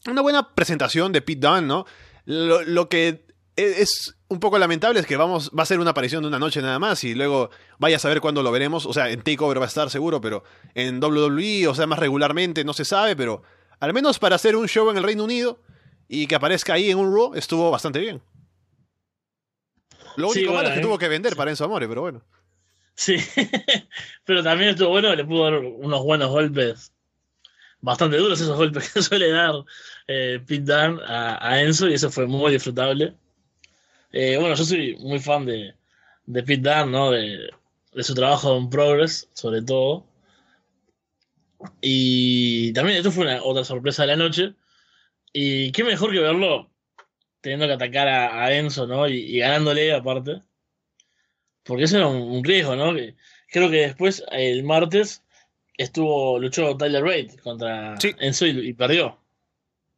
una 0.08 0.22
buena 0.22 0.54
presentación 0.54 1.12
de 1.12 1.24
Pete 1.24 1.48
Dunne, 1.48 1.66
¿no? 1.68 1.86
Lo, 2.26 2.88
que 2.88 3.26
e- 3.56 3.82
es 3.82 4.16
un 4.30 4.40
poco 4.40 4.58
lamentable 4.60 5.00
es 5.00 5.06
que 5.06 5.18
vamos, 5.18 5.52
va 5.58 5.64
a 5.64 5.66
ser 5.66 5.80
una 5.80 5.92
aparición 5.92 6.22
de 6.22 6.30
una 6.30 6.40
noche 6.40 6.62
nada 6.62 6.80
más 6.80 7.04
y 7.04 7.16
luego 7.16 7.50
vaya 7.80 7.98
a 7.98 8.00
saber 8.00 8.22
cuándo 8.22 8.44
lo 8.44 8.52
veremos. 8.52 8.86
O 8.86 8.94
sea, 8.94 9.10
en 9.10 9.22
Takeover 9.22 9.60
va 9.60 9.66
a 9.66 9.68
estar 9.68 9.90
seguro, 9.90 10.22
pero 10.22 10.44
en 10.76 11.04
WWE, 11.04 11.68
o 11.68 11.76
sea, 11.76 11.88
más 11.88 12.00
regularmente 12.00 12.64
no 12.64 12.74
se 12.74 12.86
sabe, 12.86 13.16
pero 13.16 13.42
al 13.80 13.94
menos 13.94 14.20
para 14.20 14.36
hacer 14.36 14.56
un 14.56 14.68
show 14.68 14.90
en 14.90 14.98
el 14.98 15.04
Reino 15.04 15.24
Unido 15.24 15.60
y 16.08 16.28
que 16.28 16.36
aparezca 16.36 16.74
ahí 16.74 16.92
en 16.92 16.98
un 17.00 17.14
Raw 17.14 17.34
estuvo 17.36 17.72
bastante 17.72 18.00
bien. 18.00 18.22
Lo 20.16 20.30
Sí, 20.30 20.40
único 20.40 20.54
malo 20.54 20.68
es 20.68 20.74
que 20.74 20.80
eh, 20.80 20.84
tuvo 20.84 20.98
que 20.98 21.08
vender 21.08 21.36
para 21.36 21.52
Enzo 21.52 21.66
Amore, 21.66 21.88
pero 21.88 22.02
bueno. 22.02 22.24
Sí, 22.96 23.16
pero 24.26 24.44
también 24.44 24.72
estuvo 24.72 24.90
bueno, 24.90 25.16
le 25.16 25.26
pudo 25.26 25.46
dar 25.46 25.56
unos 25.60 26.04
buenos 26.04 26.30
golpes, 26.30 26.94
bastante 27.80 28.18
duros 28.18 28.40
esos 28.42 28.58
golpes 28.58 28.90
que 28.94 29.02
suele 29.02 29.32
dar 29.32 29.54
eh, 30.08 30.40
Pete 30.46 30.62
Dunne 30.72 31.02
a, 31.08 31.48
a 31.48 31.62
Enzo 31.62 31.88
y 31.88 31.94
eso 31.94 32.12
fue 32.12 32.28
muy 32.28 32.52
disfrutable. 32.52 33.16
Eh, 34.12 34.38
bueno, 34.38 34.56
yo 34.56 34.64
soy 34.64 34.96
muy 34.98 35.20
fan 35.20 35.46
de, 35.46 35.76
de 36.26 36.44
Pete 36.44 36.70
Dunne, 36.70 36.92
¿no? 36.92 37.12
De, 37.12 37.50
de 37.94 38.04
su 38.04 38.14
trabajo 38.14 38.58
en 38.58 38.70
Progress, 38.70 39.30
sobre 39.34 39.62
todo. 39.62 40.06
Y 41.82 42.72
también 42.74 42.98
esto 42.98 43.12
fue 43.12 43.26
una, 43.26 43.44
otra 43.44 43.64
sorpresa 43.64 44.04
de 44.04 44.08
la 44.08 44.16
noche. 44.16 44.54
Y 45.34 45.72
qué 45.72 45.84
mejor 45.84 46.12
que 46.12 46.20
verlo 46.20 46.70
teniendo 47.42 47.68
que 47.68 47.74
atacar 47.74 48.08
a, 48.08 48.44
a 48.44 48.54
Enzo, 48.54 48.88
¿no? 48.88 49.08
Y, 49.08 49.18
y 49.18 49.40
ganándole 49.40 49.94
aparte. 49.94 50.42
Porque 51.64 51.84
eso 51.84 51.98
era 51.98 52.08
un, 52.08 52.22
un 52.22 52.44
riesgo, 52.44 52.76
¿no? 52.76 52.94
Que, 52.96 53.16
creo 53.52 53.70
que 53.70 53.78
después, 53.78 54.24
el 54.32 54.64
martes, 54.64 55.24
estuvo, 55.78 56.40
luchó 56.40 56.76
Tyler 56.78 57.04
Rate 57.04 57.38
contra 57.44 58.00
Sí. 58.00 58.16
Enzo 58.20 58.46
y, 58.46 58.70
y 58.70 58.74
perdió. 58.74 59.20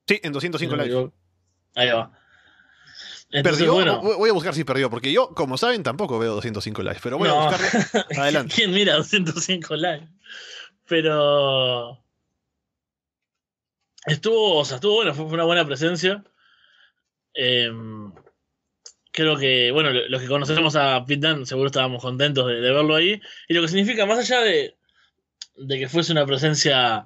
Sí, 0.08 0.20
en 0.24 0.34
205 0.34 0.60
Si 0.60 0.68
no 0.68 0.84
live. 0.84 1.12
Ahí 1.76 1.90
va. 1.90 2.12
Entonces, 3.32 3.60
¿Perdió? 3.66 3.74
bueno, 3.74 4.02
Voy 4.02 4.30
a 4.30 4.34
buscar 4.34 4.54
si 4.54 4.64
perdió, 4.64 4.90
porque 4.90 5.12
yo, 5.12 5.30
como 5.30 5.58
saben, 5.58 5.84
tampoco 5.84 6.20
veo 6.20 6.34
205 6.36 6.82
live, 6.84 7.00
pero 7.02 7.18
voy 7.18 7.30
No. 7.30 7.42
a 7.42 7.50
buscarlo. 7.50 8.06
Adelante. 8.22 8.54
¿Quién 8.56 8.72
mira 8.72 8.96
205 8.96 9.76
live? 9.76 10.08
Pero. 10.88 11.98
Estuvo, 14.06 14.58
o 14.58 14.66
sea, 14.66 14.76
estuvo 14.76 14.96
bueno, 14.96 15.14
fue 15.14 15.26
una 15.26 15.44
buena 15.44 15.66
presencia. 15.66 16.24
Em, 17.34 18.12
creo 19.12 19.38
que, 19.38 19.72
bueno, 19.72 19.92
lo- 19.92 20.08
los 20.10 20.22
que 20.22 20.28
conocemos 20.28 20.76
a 20.76 21.06
Pete 21.06 21.28
Dunne 21.28 21.46
seguro 21.46 21.68
estábamos 21.68 22.02
contentos 22.02 22.48
de, 22.48 22.56
de 22.56 22.72
verlo 22.72 22.96
ahí. 22.96 23.22
Y 23.48 23.54
lo 23.54 23.62
que 23.62 23.68
significa, 23.68 24.06
más 24.06 24.20
allá 24.20 24.42
de, 24.42 24.76
de 25.56 25.80
que 25.80 25.88
fuese 25.88 26.12
una 26.12 26.26
presencia 26.26 27.06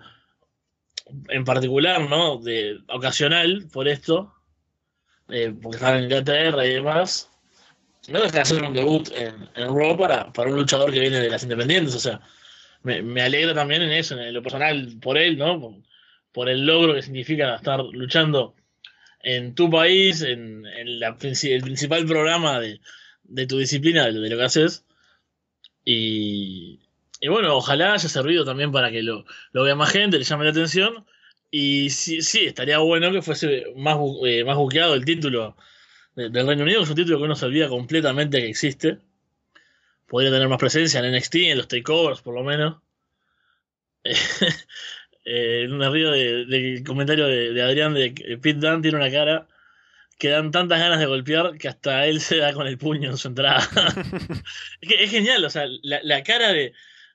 en 1.29 1.43
particular, 1.43 2.09
¿no? 2.09 2.37
De, 2.39 2.79
ocasional 2.87 3.67
por 3.71 3.87
esto, 3.87 4.33
eh, 5.29 5.53
porque 5.61 5.77
estaba 5.77 5.97
en 5.97 6.03
Inglaterra 6.05 6.65
y 6.65 6.73
demás, 6.73 7.29
no 8.07 8.19
deja 8.19 8.31
de 8.31 8.39
hacer 8.41 8.63
un 8.63 8.73
debut 8.73 9.09
en, 9.15 9.49
en 9.55 9.67
Raw 9.75 9.97
para, 9.97 10.31
para 10.31 10.49
un 10.49 10.57
luchador 10.57 10.91
que 10.91 10.99
viene 10.99 11.19
de 11.19 11.29
las 11.29 11.43
independientes. 11.43 11.95
O 11.95 11.99
sea, 11.99 12.21
me, 12.83 13.01
me 13.01 13.21
alegra 13.21 13.53
también 13.53 13.81
en 13.81 13.91
eso, 13.91 14.19
en 14.19 14.33
lo 14.33 14.43
personal, 14.43 14.97
por 15.01 15.17
él, 15.17 15.37
¿no? 15.37 15.59
Por, 15.59 15.73
por 16.31 16.49
el 16.49 16.65
logro 16.65 16.93
que 16.93 17.01
significa 17.01 17.55
estar 17.55 17.83
luchando 17.83 18.55
en 19.21 19.55
tu 19.55 19.69
país, 19.69 20.21
en, 20.21 20.65
en 20.65 20.99
la, 20.99 21.17
el 21.19 21.61
principal 21.63 22.05
programa 22.05 22.59
de, 22.59 22.79
de 23.23 23.47
tu 23.47 23.57
disciplina, 23.57 24.05
de, 24.05 24.19
de 24.19 24.29
lo 24.29 24.37
que 24.37 24.43
haces. 24.43 24.85
Y, 25.83 26.81
y 27.19 27.27
bueno, 27.27 27.55
ojalá 27.55 27.93
haya 27.93 28.09
servido 28.09 28.45
también 28.45 28.71
para 28.71 28.91
que 28.91 29.01
lo, 29.01 29.25
lo 29.51 29.63
vea 29.63 29.75
más 29.75 29.91
gente, 29.91 30.17
le 30.19 30.23
llame 30.23 30.45
la 30.45 30.51
atención. 30.51 31.05
Y 31.51 31.89
sí, 31.89 32.21
sí 32.21 32.45
estaría 32.45 32.79
bueno 32.79 33.11
que 33.11 33.21
fuese 33.21 33.65
más, 33.75 33.97
eh, 34.25 34.43
más 34.43 34.57
buqueado 34.57 34.93
el 34.93 35.05
título 35.05 35.55
de- 36.15 36.29
del 36.29 36.47
Reino 36.47 36.63
Unido, 36.63 36.79
que 36.79 36.83
es 36.85 36.89
un 36.89 36.95
título 36.95 37.17
que 37.17 37.23
uno 37.25 37.35
se 37.35 37.45
olvida 37.45 37.69
completamente 37.69 38.39
que 38.41 38.49
existe. 38.49 38.99
Podría 40.07 40.31
tener 40.31 40.47
más 40.47 40.59
presencia 40.59 40.99
en 40.99 41.05
NXT, 41.13 41.35
en 41.51 41.57
los 41.57 41.67
takeovers 41.67 42.21
por 42.21 42.35
lo 42.35 42.43
menos. 42.43 42.77
eh, 45.25 45.67
me 45.69 45.89
río 45.89 46.11
del 46.11 46.83
comentario 46.85 47.25
de, 47.25 47.61
Adrián 47.61 47.93
de 47.93 48.13
que 48.13 48.37
Pete 48.37 48.59
Dunne 48.59 48.81
tiene 48.81 48.97
una 48.97 49.11
cara 49.11 49.47
que 50.17 50.29
dan 50.29 50.51
tantas 50.51 50.79
ganas 50.79 50.99
de 50.99 51.07
golpear 51.07 51.57
que 51.57 51.67
hasta 51.67 52.05
él 52.05 52.21
se 52.21 52.37
da 52.37 52.53
con 52.53 52.67
el 52.67 52.77
puño 52.77 53.09
en 53.11 53.17
su 53.17 53.27
entrada. 53.29 53.61
es, 54.81 55.11
genial, 55.11 55.43
o 55.45 55.49
sea, 55.49 55.65
la, 55.83 56.23
cara 56.23 56.53
de, 56.53 56.73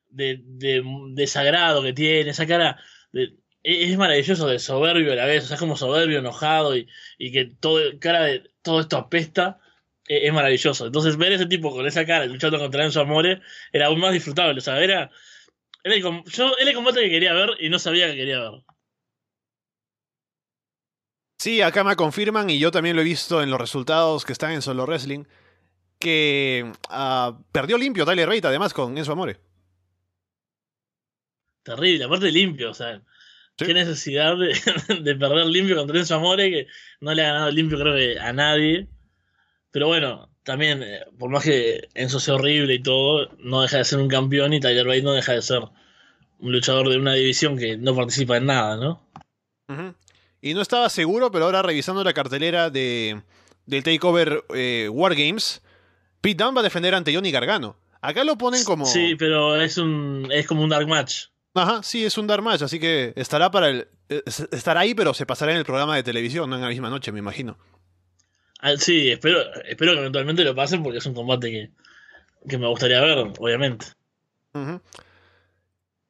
de, 0.09 0.41
de, 0.45 0.83
desagrado 1.15 1.83
que 1.83 1.93
tiene, 1.93 2.31
esa 2.31 2.47
cara 2.47 2.83
de, 3.13 3.37
es 3.63 3.97
maravilloso 3.97 4.47
de 4.47 4.59
soberbio 4.59 5.13
a 5.13 5.17
la 5.17 5.27
vez, 5.27 5.45
o 5.45 5.47
sea, 5.47 5.55
es 5.55 5.61
como 5.61 5.77
soberbio, 5.77 6.19
enojado 6.19 6.77
y, 6.77 6.89
y 7.19 7.33
que 7.33 7.45
todo, 7.45 7.81
cara 7.99 8.23
de 8.25 8.51
todo 8.63 8.81
esto 8.81 8.97
apesta, 8.97 9.61
e, 10.09 10.27
es, 10.27 10.33
maravilloso. 10.33 10.87
Entonces, 10.87 11.17
ver 11.17 11.33
ese 11.33 11.47
tipo 11.47 11.71
con 11.71 11.87
esa 11.87 12.07
cara 12.07 12.27
luchando 12.27 12.59
contra 12.59 12.85
Enzo 12.85 13.01
Amore 13.01 13.41
era 13.73 13.87
aún 13.87 14.01
más 14.01 14.13
disfrutable, 14.13 14.59
o 14.59 14.63
sea, 14.63 14.83
era, 14.83 15.11
era 15.85 15.95
el, 15.95 16.03
yo, 16.03 16.57
era 16.59 16.71
el 16.71 16.77
combate 16.77 17.01
que 17.01 17.11
quería 17.11 17.35
ver 17.35 17.51
y 17.61 17.69
no 17.69 17.79
sabía 17.79 18.09
que 18.09 18.17
quería 18.17 18.41
ver. 18.41 18.63
Sí, 21.39 21.63
acá 21.63 21.85
me 21.85 21.97
confirman 21.97 22.51
y 22.51 22.59
yo 22.59 22.71
también 22.71 22.97
lo 22.97 23.03
he 23.03 23.05
visto 23.05 23.43
en 23.43 23.51
los 23.51 23.61
resultados 23.61 24.27
que 24.27 24.33
están 24.33 24.53
en 24.53 24.61
Solo 24.61 24.85
Wrestling, 24.85 25.25
que 25.99 26.71
uh, 26.91 27.43
perdió 27.51 27.79
limpio 27.79 28.05
Tyler 28.05 28.29
Bate 28.29 28.47
además 28.47 28.75
con 28.75 28.99
Enzo 28.99 29.13
Amore. 29.13 29.39
Terrible, 31.63 32.05
aparte 32.05 32.31
limpio, 32.31 32.71
o 32.71 32.75
sea, 32.75 33.03
Qué 33.67 33.75
necesidad 33.75 34.37
de, 35.03 35.15
perder 35.17 35.47
limpio 35.47 35.77
contra 35.77 35.99
Enzo 35.99 36.17
Amore, 36.17 36.51
que 36.51 36.67
no 37.01 37.15
le 37.15 37.23
ha 37.23 37.33
ganado 37.33 37.51
limpio 37.51 37.79
creo 37.79 37.95
que 37.95 38.19
a 38.19 38.33
nadie. 38.33 38.89
Pero 39.71 39.87
bueno, 39.87 40.31
también, 40.43 40.83
eh, 40.83 41.01
por 41.19 41.31
más 41.31 41.45
que 41.45 41.89
Enzo 41.95 42.21
sea 42.21 42.35
horrible 42.35 42.75
y 42.75 42.83
todo, 42.83 43.31
no 43.39 43.63
deja 43.63 43.79
de 43.79 43.85
ser 43.85 43.99
un 43.99 44.09
campeón 44.09 44.53
y 44.53 44.61
Tyler 44.61 44.87
Bate 44.87 45.03
no 45.03 45.13
deja 45.13 45.33
de 45.33 45.43
ser 45.43 45.63
un 46.39 46.53
luchador 46.53 46.89
de 46.89 46.97
una 46.97 47.15
división 47.15 47.59
que 47.59 47.77
no 47.77 47.95
participa 47.95 48.37
en 48.37 48.47
nada, 48.47 48.77
¿no? 48.77 49.07
Y 50.41 50.55
no 50.55 50.63
estaba 50.63 50.89
seguro, 50.89 51.31
pero 51.31 51.45
ahora 51.45 51.63
revisando 51.63 52.03
la 52.03 52.13
cartelera 52.13 52.71
de, 52.71 53.23
del 53.67 53.85
Takeover 53.85 54.45
eh, 54.55 54.89
Wargames, 54.91 55.63
Pete 56.21 56.43
Dunne 56.43 56.55
va 56.57 56.61
a 56.61 56.65
defender 56.65 56.95
ante 56.95 57.15
Johnny 57.15 57.31
Gargano. 57.31 57.77
Acá 58.01 58.25
lo 58.25 58.37
ponen 58.37 58.65
como... 58.65 58.87
Sí, 58.87 59.15
pero 59.17 59.61
es, 59.61 59.77
un, 59.77 60.29
es 60.31 60.47
como 60.47 60.63
un 60.63 60.71
dark 60.71 60.89
match. 60.89 61.27
Ajá, 61.55 61.83
sí, 61.83 62.05
es 62.05 62.17
un 62.17 62.27
dark 62.27 62.43
match, 62.43 62.63
así 62.63 62.79
que 62.79 63.13
estará 63.17 63.51
para 63.51 63.69
el 63.69 63.89
estará 64.51 64.81
ahí, 64.81 64.95
pero 64.95 65.15
se 65.15 65.27
pasará 65.27 65.53
en 65.53 65.59
el 65.59 65.65
programa 65.65 65.97
de 65.97 66.03
televisión, 66.03 66.51
no 66.51 66.57
en 66.57 66.63
la 66.63 66.69
misma 66.69 66.91
noche, 66.91 67.13
me 67.13 67.21
imagino. 67.21 67.59
Ah, 68.61 68.77
sí, 68.77 69.11
espero, 69.11 69.41
espero 69.65 69.93
que 69.93 70.01
eventualmente 70.01 70.45
lo 70.45 70.55
pasen 70.55 70.83
porque 70.83 70.99
es 70.99 71.07
un 71.07 71.15
combate 71.15 71.51
que, 71.51 71.71
que 72.49 72.59
me 72.59 72.67
gustaría 72.67 73.01
ver, 73.01 73.19
obviamente. 73.39 73.87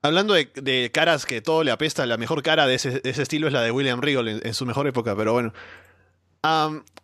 Hablando 0.02 0.34
de, 0.34 0.90
caras 0.92 1.26
que 1.26 1.42
todo 1.42 1.62
le 1.62 1.70
apesta, 1.70 2.06
la 2.06 2.16
mejor 2.16 2.42
cara 2.42 2.66
de 2.66 2.74
ese, 2.74 3.00
estilo 3.04 3.46
es 3.46 3.52
la 3.52 3.62
de 3.62 3.70
William 3.70 4.00
Regal 4.00 4.28
en, 4.28 4.54
su 4.54 4.64
mejor 4.66 4.86
época, 4.86 5.14
pero 5.14 5.32
bueno. 5.32 5.52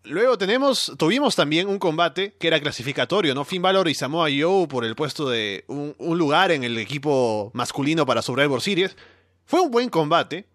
Luego 0.05 0.39
tenemos, 0.39 0.93
tuvimos 0.99 1.37
también 1.37 1.69
un 1.69 1.79
combate 1.79 2.35
que 2.39 2.49
era 2.49 2.61
clasificatorio, 2.61 3.35
¿no? 3.35 3.45
Finn 3.45 3.63
Balor 3.63 3.89
y 3.89 3.95
Samoa 3.95 4.29
Joe 4.37 4.67
por 4.69 4.85
el 4.85 4.95
puesto 4.95 5.29
de 5.29 5.65
un, 5.69 5.95
lugar 5.99 6.53
en 6.53 6.65
el 6.65 6.79
equipo 6.79 7.51
masculino 7.55 8.07
para 8.07 8.23
Survivor 8.23 8.61
Series. 8.61 8.97
Fue 9.45 9.61
un 9.61 9.71
buen 9.71 9.89
combate. 9.89 10.47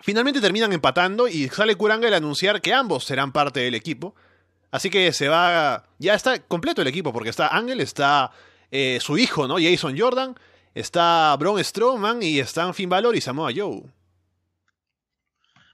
Finalmente 0.00 0.40
terminan 0.40 0.72
empatando 0.72 1.28
y 1.28 1.48
sale 1.48 1.74
Kuranga 1.74 2.08
a 2.08 2.16
anunciar 2.16 2.60
que 2.60 2.72
ambos 2.72 3.04
serán 3.04 3.32
parte 3.32 3.60
del 3.60 3.74
equipo. 3.74 4.14
Así 4.70 4.90
que 4.90 5.12
se 5.12 5.28
va. 5.28 5.84
Ya 5.98 6.14
está 6.14 6.38
completo 6.40 6.82
el 6.82 6.88
equipo, 6.88 7.12
porque 7.12 7.30
está 7.30 7.48
Ángel, 7.48 7.80
está 7.80 8.30
eh, 8.70 8.98
su 9.00 9.18
hijo, 9.18 9.48
¿no? 9.48 9.56
Jason 9.56 9.98
Jordan, 9.98 10.34
está 10.74 11.34
Braun 11.38 11.62
Strowman 11.62 12.22
y 12.22 12.38
están 12.38 12.74
Finn 12.74 12.88
Balor 12.88 13.16
y 13.16 13.20
Samoa 13.20 13.50
Joe. 13.54 13.82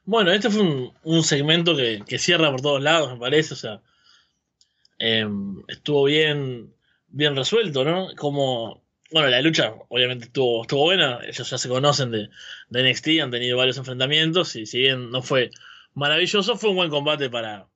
Bueno, 0.07 0.33
este 0.33 0.51
fue 0.51 0.93
un, 1.03 1.23
segmento 1.25 1.75
que, 1.77 2.19
cierra 2.19 2.51
por 2.51 2.61
todos 2.61 2.83
lados, 2.83 3.13
me 3.13 3.19
parece. 3.19 3.55
O 3.55 3.57
sea, 3.57 3.81
em, 4.99 5.63
estuvo 5.69 6.05
bien, 6.05 6.75
bien 7.09 7.37
resuelto, 7.37 7.85
¿no? 7.85 8.09
Como, 8.17 8.85
bueno, 9.11 9.29
la 9.29 9.41
lucha 9.41 9.75
obviamente 9.89 10.27
estuvo, 10.27 10.63
estuvo 10.63 10.83
buena. 10.85 11.21
Ellos 11.25 11.49
ya 11.49 11.59
se 11.59 11.69
conocen 11.69 12.11
de, 12.11 12.29
de 12.69 12.91
NXT, 12.91 13.09
han 13.23 13.31
tenido 13.31 13.57
varios 13.57 13.79
enfrentamientos 13.79 14.57
y 14.57 14.67
si 14.67 14.79
bien 14.79 15.11
no 15.11 15.23
fue 15.23 15.51
maravilloso, 15.95 16.57
fue 16.57 16.71
un 16.71 16.77
buen 16.77 16.91
combate 16.91 17.31
para, 17.31 17.69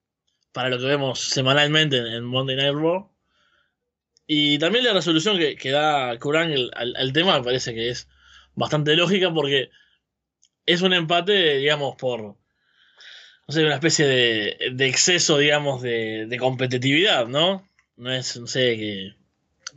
para 0.53 0.69
lo 0.71 0.79
que 0.79 0.87
vemos 0.87 1.21
semanalmente 1.21 1.99
en, 1.99 2.25
Monday 2.25 2.57
Night 2.57 2.75
Raw. 2.75 3.11
Y 4.27 4.59
también 4.59 4.85
la 4.85 4.93
resolución 4.93 5.39
que, 5.39 5.57
que 5.57 5.71
da 5.71 6.19
Kurang 6.19 6.53
al, 6.53 6.95
al, 6.97 7.13
tema 7.13 7.39
me 7.39 7.45
parece 7.45 7.75
que 7.75 7.89
es 7.89 8.09
bastante 8.55 8.95
lógica 8.97 9.33
porque 9.33 9.71
es 10.69 10.83
un 10.83 10.93
empate, 10.93 11.57
digamos, 11.57 11.97
por, 11.97 12.21
no 12.21 12.37
sé, 13.49 13.65
una 13.65 13.77
especie 13.77 14.07
de, 14.07 14.59
de 14.73 14.87
exceso, 14.87 15.39
digamos, 15.39 15.81
de, 15.81 16.27
de, 16.27 16.39
competitividad, 16.39 17.27
¿no? 17.27 17.67
No 17.97 18.13
es, 18.13 18.37
no 18.37 18.47
sé, 18.47 18.77
que 18.77 19.15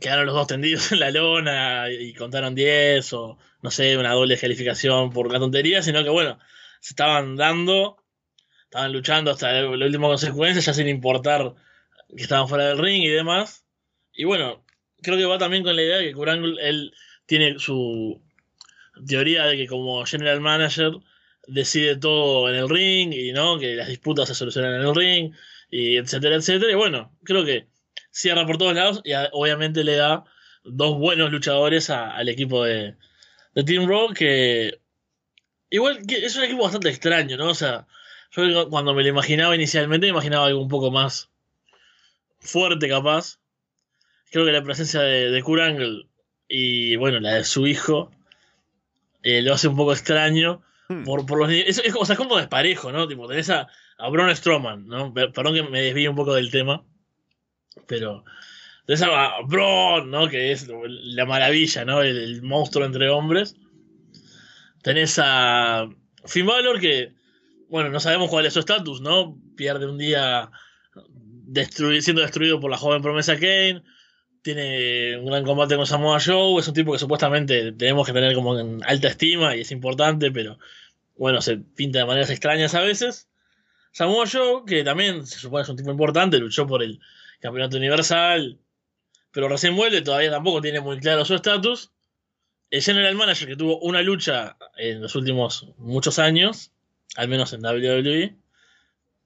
quedaron 0.00 0.26
los 0.26 0.34
dos 0.34 0.48
tendidos 0.48 0.92
en 0.92 1.00
la 1.00 1.10
lona 1.10 1.90
y 1.90 2.12
contaron 2.12 2.54
10 2.54 3.10
o, 3.14 3.38
no 3.62 3.70
sé, 3.70 3.96
una 3.96 4.12
doble 4.12 4.36
calificación 4.36 5.10
por 5.10 5.32
la 5.32 5.38
tontería, 5.38 5.80
sino 5.82 6.04
que, 6.04 6.10
bueno, 6.10 6.38
se 6.80 6.92
estaban 6.92 7.36
dando, 7.36 7.96
estaban 8.64 8.92
luchando 8.92 9.30
hasta 9.30 9.50
la, 9.50 9.86
última 9.86 10.08
consecuencia, 10.08 10.60
ya 10.60 10.74
sin 10.74 10.88
importar 10.88 11.54
que 12.14 12.22
estaban 12.22 12.48
fuera 12.48 12.66
del 12.66 12.78
ring 12.78 13.02
y 13.02 13.08
demás. 13.08 13.64
Y 14.12 14.24
bueno, 14.24 14.62
creo 15.00 15.16
que 15.16 15.24
va 15.24 15.38
también 15.38 15.62
con 15.62 15.74
la 15.74 15.82
idea 15.82 15.96
de 15.96 16.04
que 16.04 16.12
Kurangle, 16.12 16.68
él 16.68 16.92
tiene 17.24 17.58
su, 17.58 18.20
teoría 19.06 19.44
de 19.46 19.56
que 19.56 19.66
como 19.66 20.04
general 20.06 20.40
manager 20.40 20.92
decide 21.46 21.96
todo 21.96 22.48
en 22.48 22.56
el 22.56 22.68
ring 22.68 23.12
y 23.12 23.32
no 23.32 23.58
que 23.58 23.74
las 23.74 23.88
disputas 23.88 24.28
se 24.28 24.34
solucionan 24.34 24.74
en 24.74 24.82
el 24.82 24.94
ring 24.94 25.34
y 25.70 25.96
etcétera 25.96 26.36
etcétera. 26.36 26.72
Y 26.72 26.74
bueno 26.74 27.16
creo 27.24 27.44
que 27.44 27.66
cierra 28.10 28.46
por 28.46 28.58
todos 28.58 28.74
lados 28.74 29.02
y 29.04 29.12
obviamente 29.32 29.84
le 29.84 29.96
da 29.96 30.24
dos 30.64 30.98
buenos 30.98 31.32
luchadores 31.32 31.90
al 31.90 32.28
equipo 32.28 32.64
de, 32.64 32.96
de 33.54 33.64
Team 33.64 33.88
Raw 33.88 34.12
que 34.14 34.80
igual 35.70 36.06
que 36.06 36.24
es 36.24 36.36
un 36.36 36.44
equipo 36.44 36.62
bastante 36.62 36.90
extraño 36.90 37.36
no 37.36 37.48
o 37.48 37.54
sea 37.54 37.86
yo 38.32 38.68
cuando 38.70 38.94
me 38.94 39.02
lo 39.02 39.08
imaginaba 39.08 39.54
inicialmente 39.54 40.06
me 40.06 40.10
imaginaba 40.10 40.46
algo 40.46 40.60
un 40.60 40.68
poco 40.68 40.90
más 40.90 41.32
fuerte 42.42 42.88
capaz. 42.88 43.38
Creo 44.30 44.44
que 44.44 44.52
la 44.52 44.62
presencia 44.62 45.00
de, 45.00 45.30
de 45.30 45.42
Kurt 45.42 45.62
y 46.48 46.96
bueno 46.96 47.20
la 47.20 47.34
de 47.34 47.44
su 47.44 47.66
hijo 47.66 48.10
eh, 49.22 49.42
lo 49.42 49.54
hace 49.54 49.68
un 49.68 49.76
poco 49.76 49.92
extraño. 49.92 50.62
Hmm. 50.88 51.04
Por, 51.04 51.26
por 51.26 51.38
los, 51.38 51.50
es, 51.50 51.78
es, 51.78 51.94
o 51.94 52.04
sea, 52.04 52.14
es 52.14 52.18
como 52.18 52.36
desparejo, 52.36 52.92
¿no? 52.92 53.06
Tipo, 53.08 53.28
tenés 53.28 53.50
a, 53.50 53.68
a 53.98 54.08
Braun 54.08 54.34
Strowman, 54.34 54.86
¿no? 54.86 55.12
Perdón 55.14 55.54
que 55.54 55.62
me 55.62 55.82
desvíe 55.82 56.08
un 56.08 56.16
poco 56.16 56.34
del 56.34 56.50
tema, 56.50 56.84
pero 57.86 58.24
tenés 58.86 59.02
a 59.02 59.40
Braun, 59.46 60.10
¿no? 60.10 60.28
Que 60.28 60.52
es 60.52 60.68
la 60.68 61.24
maravilla, 61.24 61.84
¿no? 61.84 62.02
El, 62.02 62.42
monstruo 62.42 62.84
entre 62.84 63.08
hombres. 63.10 63.56
Tenés 64.82 65.18
a 65.22 65.88
Finn 66.26 66.46
Balor, 66.46 66.80
que, 66.80 67.12
bueno, 67.68 67.90
no 67.90 68.00
sabemos 68.00 68.28
cuál 68.28 68.46
es 68.46 68.54
su 68.54 68.58
estatus, 68.58 69.00
¿no? 69.00 69.38
Pierde 69.56 69.86
un 69.86 69.98
día 69.98 70.50
siendo 72.00 72.22
destruido 72.22 72.58
por 72.58 72.70
la 72.70 72.76
joven 72.76 73.02
promesa 73.02 73.34
Kane 73.34 73.82
tiene 74.42 75.16
un 75.18 75.26
gran 75.26 75.44
combate 75.44 75.76
con 75.76 75.86
Samoa 75.86 76.20
Joe, 76.20 76.60
es 76.60 76.68
un 76.68 76.74
tipo 76.74 76.92
que 76.92 76.98
supuestamente 76.98 77.72
tenemos 77.72 78.06
que 78.06 78.12
tener 78.12 78.34
como 78.34 78.58
en 78.58 78.80
alta 78.84 79.08
estima 79.08 79.56
y 79.56 79.60
es 79.60 79.70
importante, 79.70 80.30
pero 80.30 80.58
bueno, 81.16 81.40
se 81.40 81.58
pinta 81.58 82.00
de 82.00 82.06
maneras 82.06 82.30
extrañas 82.30 82.74
a 82.74 82.80
veces. 82.80 83.28
Samoa 83.92 84.26
Joe, 84.30 84.64
que 84.66 84.82
también 84.82 85.26
se 85.26 85.38
supone 85.38 85.62
es 85.62 85.68
un 85.68 85.76
tipo 85.76 85.90
importante, 85.90 86.38
luchó 86.38 86.66
por 86.66 86.82
el 86.82 87.00
campeonato 87.40 87.76
universal, 87.76 88.58
pero 89.30 89.48
recién 89.48 89.76
vuelve, 89.76 90.02
todavía 90.02 90.30
tampoco 90.30 90.60
tiene 90.60 90.80
muy 90.80 90.98
claro 90.98 91.24
su 91.24 91.34
estatus. 91.34 91.92
El 92.70 92.82
General 92.82 93.14
Manager, 93.14 93.48
que 93.48 93.56
tuvo 93.56 93.78
una 93.80 94.02
lucha 94.02 94.56
en 94.76 95.02
los 95.02 95.14
últimos 95.14 95.68
muchos 95.76 96.18
años, 96.18 96.72
al 97.16 97.28
menos 97.28 97.52
en 97.52 97.64
WWE. 97.64 98.34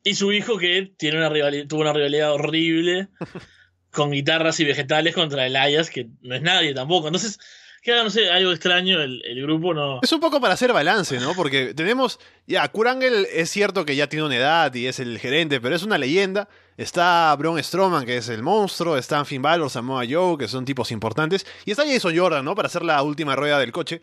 Y 0.03 0.15
su 0.15 0.33
hijo, 0.33 0.59
que 0.59 0.93
tiene 0.97 1.19
una 1.19 1.29
rivalidad, 1.29 1.67
tuvo 1.69 1.81
una 1.83 1.93
rivalidad 1.93 2.33
horrible 2.33 3.09
con 3.97 4.11
guitarras 4.11 4.61
y 4.61 4.65
vegetales 4.65 5.15
contra 5.15 5.47
el 5.47 5.57
Ayas, 5.57 5.89
que 5.89 6.07
no 6.21 6.35
es 6.35 6.43
nadie 6.43 6.75
tampoco. 6.75 7.09
Entonces, 7.09 7.39
queda, 7.83 8.05
no 8.05 8.11
sé, 8.11 8.31
algo 8.31 8.53
extraño, 8.53 9.01
el, 9.01 9.43
grupo 9.43 9.73
no... 9.73 10.01
Es 10.03 10.13
un 10.13 10.21
poco 10.21 10.39
para 10.39 10.53
hacer 10.53 10.71
balance, 10.71 11.19
¿no? 11.19 11.35
Porque 11.35 11.73
tenemos, 11.73 12.21
ya, 12.47 12.69
Kurangel 12.69 13.27
es 13.33 13.49
cierto 13.49 13.87
que 13.87 13.97
ya 13.97 14.07
tiene 14.07 14.27
una 14.27 14.37
edad 14.37 14.75
y 14.75 14.87
es 14.87 15.01
el 15.01 15.19
gerente, 15.19 15.63
pero 15.63 15.75
es 15.75 15.83
una 15.83 15.97
leyenda. 15.97 16.47
Está 16.77 17.35
Braun 17.39 17.63
Strowman, 17.63 18.05
que 18.05 18.19
es 18.19 18.29
el 18.29 18.43
monstruo, 18.43 18.99
está 18.99 19.25
Finn 19.25 19.41
Balor, 19.41 19.71
Samoa 19.71 20.05
Joe, 20.07 20.37
que 20.37 20.47
son 20.47 20.67
tipos 20.67 20.93
importantes, 20.93 21.47
y 21.65 21.71
está 21.71 21.85
Jason 21.87 22.15
Jordan, 22.15 22.45
¿no? 22.45 22.55
Para 22.55 22.67
hacer 22.67 22.83
la 22.83 23.03
última 23.03 23.35
rueda 23.35 23.59
del 23.59 23.73
coche. 23.73 24.03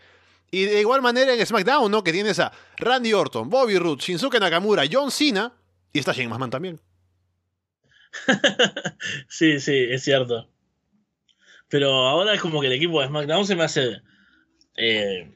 Y 0.50 0.66
de 0.66 0.80
igual 0.82 1.04
manera 1.04 1.36
en 1.36 1.46
SmackDown, 1.46 1.92
¿no? 1.92 2.04
Que 2.04 2.12
tienes 2.12 2.40
a 2.40 2.52
Randy 2.78 3.14
Orton, 3.14 3.48
Bobby 3.48 3.78
Roode, 3.78 4.02
Shinsuke 4.02 4.40
Nakamura, 4.40 4.84
John 4.92 5.12
Cena, 5.12 5.54
y 5.92 6.00
está 6.00 6.14
Shane 6.14 6.30
McMahon 6.30 6.50
también. 6.50 6.80
sí, 9.28 9.60
sí, 9.60 9.88
es 9.90 10.04
cierto. 10.04 10.50
Pero 11.70 11.92
ahora 11.92 12.34
es 12.34 12.42
como 12.42 12.62
que 12.62 12.68
el 12.68 12.74
equipo 12.74 13.02
de 13.02 13.08
SmackDown 13.08 13.46
se 13.46 13.56
me 13.56 13.64
hace. 13.64 14.02
Eh, 14.76 15.32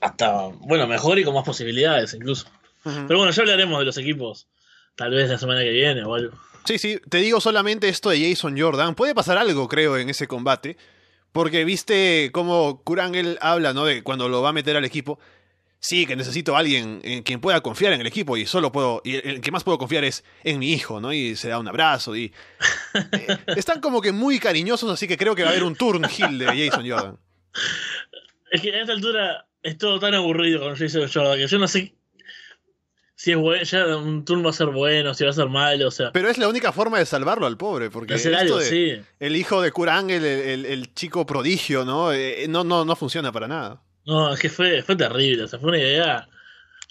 hasta, 0.00 0.48
bueno, 0.60 0.86
mejor 0.86 1.18
y 1.18 1.24
con 1.24 1.34
más 1.34 1.44
posibilidades 1.44 2.14
incluso. 2.14 2.46
Pero 2.84 3.18
bueno, 3.18 3.32
ya 3.32 3.42
hablaremos 3.42 3.80
de 3.80 3.84
los 3.84 3.98
equipos, 3.98 4.46
tal 4.94 5.10
vez 5.10 5.28
la 5.28 5.38
semana 5.38 5.62
que 5.62 5.70
viene 5.70 6.04
o 6.04 6.14
algo. 6.14 6.38
Sí, 6.64 6.78
sí, 6.78 7.00
te 7.08 7.18
digo 7.18 7.40
solamente 7.40 7.88
esto 7.88 8.10
de 8.10 8.28
Jason 8.28 8.58
Jordan. 8.58 8.94
Puede 8.94 9.14
pasar 9.14 9.38
algo, 9.38 9.68
creo, 9.68 9.96
en 9.96 10.08
ese 10.08 10.28
combate. 10.28 10.76
Porque 11.32 11.64
viste 11.64 12.30
cómo 12.32 12.82
Kurangel 12.82 13.38
habla, 13.40 13.72
¿no? 13.72 13.84
De 13.84 14.02
cuando 14.02 14.28
lo 14.28 14.40
va 14.40 14.50
a 14.50 14.52
meter 14.52 14.76
al 14.76 14.84
equipo. 14.84 15.18
Sí, 15.78 16.06
que 16.06 16.16
necesito 16.16 16.56
a 16.56 16.60
alguien 16.60 17.00
en 17.04 17.22
quien 17.22 17.40
pueda 17.40 17.60
confiar 17.60 17.92
en 17.92 18.00
el 18.00 18.06
equipo 18.06 18.36
y 18.36 18.46
solo 18.46 18.72
puedo. 18.72 19.02
Y 19.04 19.16
el 19.16 19.40
que 19.40 19.52
más 19.52 19.62
puedo 19.62 19.78
confiar 19.78 20.04
es 20.04 20.24
en 20.42 20.58
mi 20.58 20.72
hijo, 20.72 21.00
¿no? 21.00 21.12
Y 21.12 21.36
se 21.36 21.48
da 21.48 21.58
un 21.58 21.68
abrazo 21.68 22.16
y. 22.16 22.32
Eh, 22.94 23.38
están 23.56 23.80
como 23.80 24.00
que 24.00 24.10
muy 24.10 24.38
cariñosos, 24.38 24.90
así 24.90 25.06
que 25.06 25.16
creo 25.16 25.34
que 25.34 25.42
va 25.42 25.48
a 25.48 25.52
haber 25.52 25.64
un 25.64 25.76
turn 25.76 26.04
hill 26.04 26.38
de 26.38 26.46
Jason 26.46 26.88
Jordan. 26.88 27.18
Es 28.50 28.60
que 28.60 28.74
a 28.74 28.80
esta 28.80 28.92
altura 28.92 29.46
es 29.62 29.76
todo 29.76 30.00
tan 30.00 30.14
aburrido 30.14 30.60
con 30.60 30.76
Jason 30.76 31.08
Jordan 31.12 31.38
que 31.38 31.46
yo 31.46 31.58
no 31.58 31.68
sé 31.68 31.94
si 33.16 33.32
es 33.32 33.38
bueno, 33.38 33.64
ya 33.64 33.96
un 33.96 34.24
turno 34.24 34.44
va 34.44 34.50
a 34.50 34.52
ser 34.52 34.68
bueno, 34.68 35.14
si 35.14 35.24
va 35.24 35.30
a 35.30 35.32
ser 35.32 35.48
malo, 35.48 35.88
o 35.88 35.90
sea. 35.90 36.12
Pero 36.12 36.28
es 36.28 36.36
la 36.36 36.48
única 36.48 36.70
forma 36.70 36.98
de 36.98 37.06
salvarlo 37.06 37.46
al 37.46 37.56
pobre, 37.56 37.90
porque 37.90 38.14
el 38.14 39.36
hijo 39.36 39.62
de 39.62 39.72
Kurang, 39.72 40.10
el, 40.10 40.24
el, 40.24 40.94
chico 40.94 41.24
prodigio, 41.24 41.84
¿no? 41.84 42.12
Eh, 42.12 42.46
no, 42.48 42.62
no, 42.62 42.84
no 42.84 42.94
funciona 42.94 43.32
para 43.32 43.48
nada. 43.48 43.82
No, 44.06 44.32
es 44.32 44.40
que 44.40 44.48
fue, 44.48 44.82
fue 44.82 44.94
terrible, 44.94 45.42
o 45.42 45.48
sea, 45.48 45.58
fue 45.58 45.70
una 45.70 45.78
idea 45.78 46.28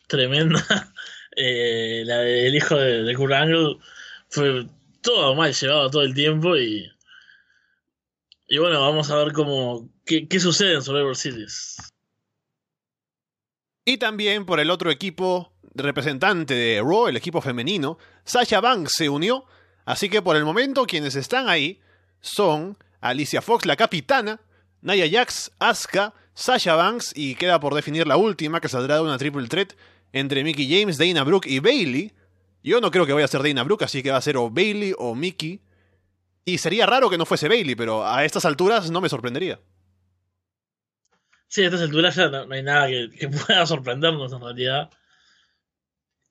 tremenda. 0.07 0.61
eh, 1.35 2.03
la 2.05 2.17
del 2.17 2.53
hijo 2.55 2.75
de, 2.75 3.03
de 3.03 3.15
Kurang 3.15 3.79
fue 4.29 4.67
todo 5.01 5.33
mal 5.33 5.53
llevado 5.53 5.89
todo 5.89 6.01
el 6.01 6.13
tiempo 6.13 6.57
y. 6.57 6.91
Y 8.47 8.57
bueno, 8.59 8.81
vamos 8.81 9.09
a 9.09 9.15
ver 9.15 9.33
cómo. 9.33 9.89
qué, 10.05 10.27
qué 10.27 10.39
sucede 10.39 10.75
en 10.75 10.81
Survivor 10.81 11.15
Series. 11.15 11.77
Y 13.85 13.97
también 13.97 14.45
por 14.45 14.59
el 14.59 14.69
otro 14.69 14.91
equipo 14.91 15.53
representante 15.73 16.53
de 16.53 16.81
Raw, 16.81 17.07
el 17.07 17.17
equipo 17.17 17.41
femenino, 17.41 17.97
Sasha 18.23 18.59
Banks 18.59 18.93
se 18.95 19.09
unió, 19.09 19.45
así 19.85 20.09
que 20.09 20.21
por 20.21 20.35
el 20.35 20.45
momento 20.45 20.85
quienes 20.85 21.15
están 21.15 21.49
ahí 21.49 21.81
son 22.19 22.77
Alicia 23.01 23.41
Fox, 23.41 23.65
la 23.65 23.75
capitana, 23.75 24.41
Naya 24.81 25.05
Jax, 25.09 25.51
Asuka, 25.59 26.13
Sasha 26.35 26.75
Banks 26.75 27.13
y 27.15 27.35
queda 27.35 27.59
por 27.59 27.73
definir 27.73 28.05
la 28.05 28.17
última 28.17 28.59
que 28.59 28.67
saldrá 28.69 28.95
de 28.95 29.01
una 29.01 29.17
triple 29.17 29.47
threat 29.47 29.73
entre 30.11 30.43
Mickey 30.43 30.69
James, 30.69 30.97
Dana 30.97 31.23
Brooke 31.23 31.49
y 31.49 31.59
Bailey. 31.59 32.13
Yo 32.61 32.81
no 32.81 32.91
creo 32.91 33.05
que 33.05 33.13
vaya 33.13 33.25
a 33.25 33.29
ser 33.29 33.41
Dana 33.41 33.63
Brooke, 33.63 33.85
así 33.85 34.03
que 34.03 34.11
va 34.11 34.17
a 34.17 34.21
ser 34.21 34.37
o 34.37 34.49
Bailey 34.49 34.93
o 34.97 35.15
Mickey. 35.15 35.61
Y 36.43 36.57
sería 36.57 36.85
raro 36.85 37.09
que 37.09 37.17
no 37.17 37.25
fuese 37.25 37.47
Bailey, 37.47 37.75
pero 37.75 38.05
a 38.05 38.25
estas 38.25 38.45
alturas 38.45 38.91
no 38.91 39.01
me 39.01 39.09
sorprendería. 39.09 39.59
Sí, 41.47 41.63
a 41.63 41.65
estas 41.65 41.81
alturas 41.81 42.15
ya 42.15 42.27
no, 42.27 42.53
hay 42.53 42.63
nada 42.63 42.87
que 42.87 43.29
pueda 43.47 43.65
sorprendernos 43.65 44.33
en 44.33 44.41
realidad. 44.41 44.89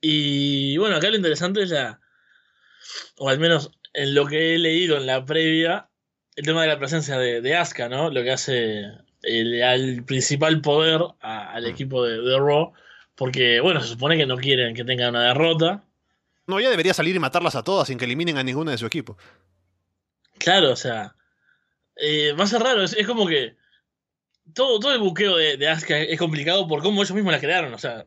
Y 0.01 0.77
bueno, 0.77 0.97
acá 0.97 1.09
lo 1.09 1.17
interesante 1.17 1.63
es 1.63 1.71
la. 1.71 1.99
O 3.17 3.31
al 3.31 3.39
menos 3.39 3.71
en 3.95 4.15
lo 4.15 4.27
que 4.27 4.55
he 4.55 4.59
leído 4.59 4.99
en 4.99 5.07
la 5.07 5.25
previa, 5.25 5.89
el 6.37 6.45
tema 6.45 6.61
de 6.61 6.69
la 6.69 6.79
presencia 6.79 7.17
de, 7.17 7.41
de 7.41 7.57
Asuka, 7.57 7.89
¿no? 7.89 8.11
Lo 8.11 8.23
que 8.23 8.33
hace 8.33 8.85
el, 9.27 9.63
al 9.63 10.05
principal 10.05 10.61
poder 10.61 11.01
al 11.21 11.63
mm. 11.63 11.67
equipo 11.67 12.05
de, 12.05 12.21
de, 12.21 12.39
Raw. 12.39 12.73
Porque, 13.15 13.61
bueno, 13.61 13.81
se 13.81 13.89
supone 13.89 14.17
que 14.17 14.27
no 14.27 14.37
quieren 14.37 14.75
que 14.75 14.85
tengan 14.85 15.11
una 15.11 15.29
derrota. 15.29 15.85
No, 16.47 16.61
ya 16.61 16.71
debería 16.71 16.95
salir 16.95 17.15
y 17.15 17.21
matarlas 17.21 17.55
a 17.55 17.63
todas 17.63 17.89
sin 17.89 17.99
que 17.99 18.05
eliminen 18.05 18.39
a 18.39 18.43
ninguna 18.43 18.73
de 18.73 18.79
su 18.79 18.87
equipo. 18.87 19.17
Claro, 20.39 20.73
o 20.73 20.77
sea. 20.77 21.15
Eh, 21.97 22.33
va 22.33 22.45
a 22.45 22.49
ser 22.49 22.63
raro, 22.63 22.83
es, 22.83 23.07
como 23.07 23.27
que. 23.27 23.57
Todo, 24.53 24.79
todo 24.79 24.93
el 24.93 25.01
buqueo 25.01 25.37
de, 25.37 25.57
de 25.57 25.69
Asuka 25.69 25.99
es 25.99 26.19
complicado 26.19 26.69
por 26.69 26.83
cómo 26.83 27.03
ellos 27.03 27.15
mismos 27.15 27.33
la 27.33 27.41
crearon, 27.41 27.73
o 27.73 27.79
sea. 27.79 28.05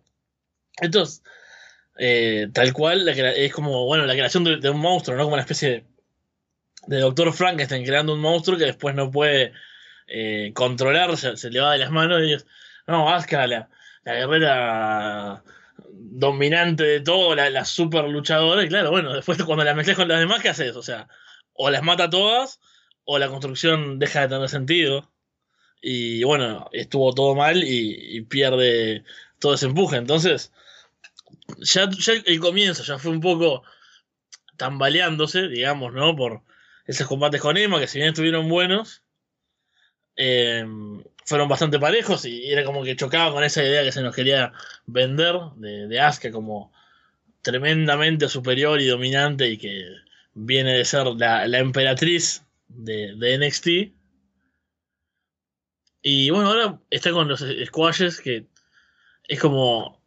Entonces 0.80 1.24
eh, 1.98 2.50
tal 2.54 2.74
cual, 2.74 3.08
es 3.10 3.54
como, 3.54 3.86
bueno, 3.86 4.06
la 4.06 4.14
creación 4.14 4.44
de, 4.44 4.70
un 4.70 4.80
monstruo, 4.80 5.18
¿no? 5.18 5.24
Como 5.24 5.34
una 5.34 5.42
especie 5.42 5.86
de, 6.86 7.00
Doctor 7.00 7.34
Frankenstein 7.34 7.86
creando 7.86 8.14
un 8.14 8.20
monstruo 8.20 8.58
que 8.58 8.66
después 8.66 8.96
no 8.96 9.12
puede 9.12 9.54
eh, 10.08 10.52
controlar, 10.54 11.16
se, 11.18 11.50
le 11.50 11.60
va 11.60 11.74
de 11.74 11.80
las 11.80 11.92
manos 11.92 12.22
y 12.24 12.36
no, 12.88 13.10
Asuka, 13.10 13.48
la, 13.48 13.70
la 14.04 14.14
guerrera 14.14 15.44
dominante 15.90 16.84
de 16.84 17.00
todo, 17.02 17.36
la, 17.36 17.66
super 17.66 18.06
luchadora, 18.06 18.64
y 18.64 18.70
claro, 18.70 18.92
bueno, 18.92 19.14
después 19.14 19.42
cuando 19.44 19.64
la 19.64 19.76
mezclas 19.76 19.98
con 19.98 20.08
las 20.08 20.20
demás, 20.20 20.42
¿qué 20.42 20.50
haces? 20.50 20.76
O 20.76 20.82
sea, 20.82 21.08
o 21.54 21.70
las 21.70 21.84
mata 21.84 22.10
todas, 22.10 22.60
o 23.04 23.20
la 23.20 23.30
construcción 23.30 24.00
deja 24.00 24.22
de 24.22 24.30
tener 24.30 24.50
sentido. 24.50 25.12
Y 25.82 26.24
bueno, 26.24 26.70
estuvo 26.72 27.14
todo 27.14 27.36
mal 27.36 27.64
y 27.64 28.22
pierde 28.22 29.04
todo 29.40 29.54
ese 29.54 29.68
empuje. 29.68 29.98
Entonces, 29.98 30.52
ya, 31.58 31.90
el 32.26 32.40
comienzo 32.40 32.84
ya 32.84 33.00
fue 33.00 33.12
un 33.12 33.22
poco 33.22 33.64
tambaleándose, 34.58 35.48
digamos, 35.48 35.94
¿no? 35.94 36.16
Por 36.16 36.44
esos 36.86 37.08
combates 37.08 37.42
con 37.42 37.58
Emma, 37.58 37.80
que 37.80 37.88
si 37.88 38.00
bien 38.00 38.10
estuvieron 38.10 38.50
buenos, 38.50 39.04
em, 40.18 41.04
fueron 41.26 41.48
bastante 41.48 41.80
parejos 41.80 42.26
y 42.26 42.52
era 42.52 42.64
como 42.66 42.84
que 42.84 42.96
chocaba 42.96 43.32
con 43.32 43.44
esa 43.44 43.64
idea 43.64 43.84
que 43.84 43.92
se 43.92 44.02
nos 44.02 44.16
quería 44.16 44.54
vender 44.86 45.36
de, 45.56 45.88
de 45.88 46.00
Asuka 46.00 46.32
como 46.32 46.72
tremendamente 47.42 48.28
superior 48.28 48.82
y 48.82 48.88
dominante 48.88 49.48
y 49.50 49.58
que 49.58 49.86
viene 50.34 50.74
de 50.74 50.86
ser 50.86 51.08
la, 51.08 51.46
emperatriz 51.58 52.44
de, 52.68 53.38
NXT. 53.38 53.96
Y 56.02 56.30
bueno, 56.30 56.50
ahora 56.50 56.80
está 56.90 57.12
con 57.12 57.28
los 57.28 57.44
squashes 57.66 58.22
que 58.22 58.46
es 59.28 59.40
como 59.40 60.02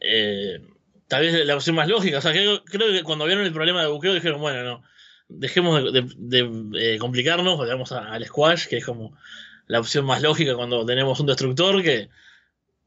eh, 0.00 0.60
tal 1.08 1.22
vez 1.22 1.46
la 1.46 1.56
opción 1.56 1.76
más 1.76 1.88
lógica. 1.88 2.18
O 2.18 2.20
sea, 2.20 2.32
creo, 2.32 2.62
que 2.64 3.02
cuando 3.04 3.24
vieron 3.24 3.44
el 3.44 3.52
problema 3.52 3.82
de 3.82 3.88
buqueo 3.88 4.12
dijeron, 4.12 4.40
bueno, 4.40 4.62
no, 4.62 4.82
dejemos 5.28 5.92
de, 5.92 6.72
eh, 6.74 6.98
complicarnos, 6.98 7.58
vayamos 7.58 7.92
al 7.92 8.24
squash, 8.26 8.66
que 8.66 8.78
es 8.78 8.84
como 8.84 9.16
la 9.70 9.78
opción 9.78 10.04
más 10.04 10.20
lógica 10.20 10.56
cuando 10.56 10.84
tenemos 10.84 11.20
un 11.20 11.26
destructor 11.26 11.80
que 11.82 12.10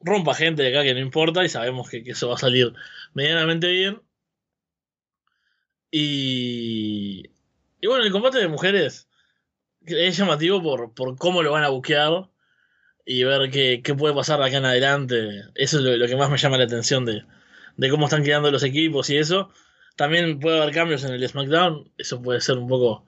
rompa 0.02 0.36
gente 0.36 0.64
de 0.64 0.70
acá 0.70 0.84
que 0.84 0.94
no 0.94 1.00
importa 1.00 1.46
y 1.46 1.50
sabemos 1.50 1.90
que, 1.90 2.04
eso 2.06 2.28
va 2.28 2.36
a 2.36 2.38
salir 2.38 2.74
medianamente 3.14 3.68
bien. 3.68 4.02
Y, 5.90 7.30
y 7.80 7.88
bueno, 7.88 8.04
el 8.04 8.12
combate 8.12 8.40
de 8.40 8.50
mujeres 8.50 9.08
es 9.86 10.18
llamativo 10.18 10.62
por, 10.62 10.94
por 10.94 11.18
cómo 11.18 11.42
lo 11.42 11.54
van 11.54 11.64
a 11.64 11.70
buquear 11.70 12.30
y 13.06 13.24
ver 13.24 13.50
qué, 13.50 13.96
puede 13.98 14.14
pasar 14.14 14.42
acá 14.42 14.58
en 14.58 14.66
adelante. 14.66 15.44
Eso 15.56 15.80
es 15.80 15.98
lo 15.98 16.06
que 16.06 16.18
más 16.18 16.30
me 16.30 16.38
llama 16.38 16.58
la 16.58 16.66
atención 16.66 17.06
de, 17.06 17.24
de 17.78 17.90
cómo 17.90 18.08
están 18.08 18.26
quedando 18.26 18.52
los 18.52 18.64
equipos 18.64 19.10
y 19.10 19.18
eso. 19.18 19.52
También 19.96 20.40
puede 20.42 20.62
haber 20.62 20.74
cambios 20.74 21.06
en 21.06 21.14
el 21.14 21.30
SmackDown, 21.30 21.94
eso 21.98 22.22
puede 22.22 22.42
ser 22.42 22.58
un 22.58 22.68
poco 22.68 23.06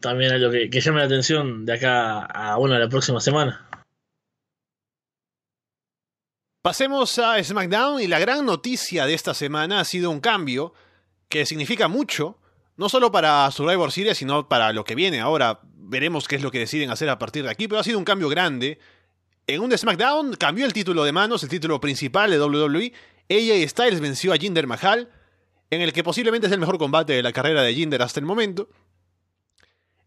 también 0.00 0.32
algo 0.32 0.50
que, 0.50 0.70
que 0.70 0.80
llame 0.80 1.00
la 1.00 1.06
atención 1.06 1.64
de 1.64 1.74
acá 1.74 2.24
a 2.24 2.56
bueno, 2.56 2.78
la 2.78 2.88
próxima 2.88 3.20
semana. 3.20 3.66
Pasemos 6.66 7.16
a 7.20 7.40
SmackDown 7.42 8.00
y 8.02 8.08
la 8.08 8.18
gran 8.18 8.44
noticia 8.44 9.06
de 9.06 9.14
esta 9.14 9.34
semana 9.34 9.78
ha 9.78 9.84
sido 9.84 10.10
un 10.10 10.18
cambio 10.18 10.74
que 11.28 11.46
significa 11.46 11.86
mucho, 11.86 12.38
no 12.76 12.88
solo 12.88 13.12
para 13.12 13.48
Survivor 13.52 13.92
Series, 13.92 14.18
sino 14.18 14.48
para 14.48 14.72
lo 14.72 14.82
que 14.82 14.96
viene. 14.96 15.20
Ahora 15.20 15.60
veremos 15.62 16.26
qué 16.26 16.34
es 16.34 16.42
lo 16.42 16.50
que 16.50 16.58
deciden 16.58 16.90
hacer 16.90 17.08
a 17.08 17.20
partir 17.20 17.44
de 17.44 17.50
aquí, 17.50 17.68
pero 17.68 17.80
ha 17.80 17.84
sido 17.84 17.98
un 17.98 18.04
cambio 18.04 18.28
grande. 18.28 18.80
En 19.46 19.60
un 19.60 19.76
SmackDown 19.78 20.34
cambió 20.34 20.66
el 20.66 20.72
título 20.72 21.04
de 21.04 21.12
manos, 21.12 21.44
el 21.44 21.48
título 21.48 21.80
principal 21.80 22.32
de 22.32 22.40
WWE, 22.40 22.92
AJ 23.30 23.68
Styles 23.68 24.00
venció 24.00 24.32
a 24.32 24.36
Jinder 24.36 24.66
Mahal, 24.66 25.08
en 25.70 25.82
el 25.82 25.92
que 25.92 26.02
posiblemente 26.02 26.48
es 26.48 26.52
el 26.52 26.58
mejor 26.58 26.78
combate 26.78 27.12
de 27.12 27.22
la 27.22 27.32
carrera 27.32 27.62
de 27.62 27.74
Jinder 27.74 28.02
hasta 28.02 28.18
el 28.18 28.26
momento. 28.26 28.68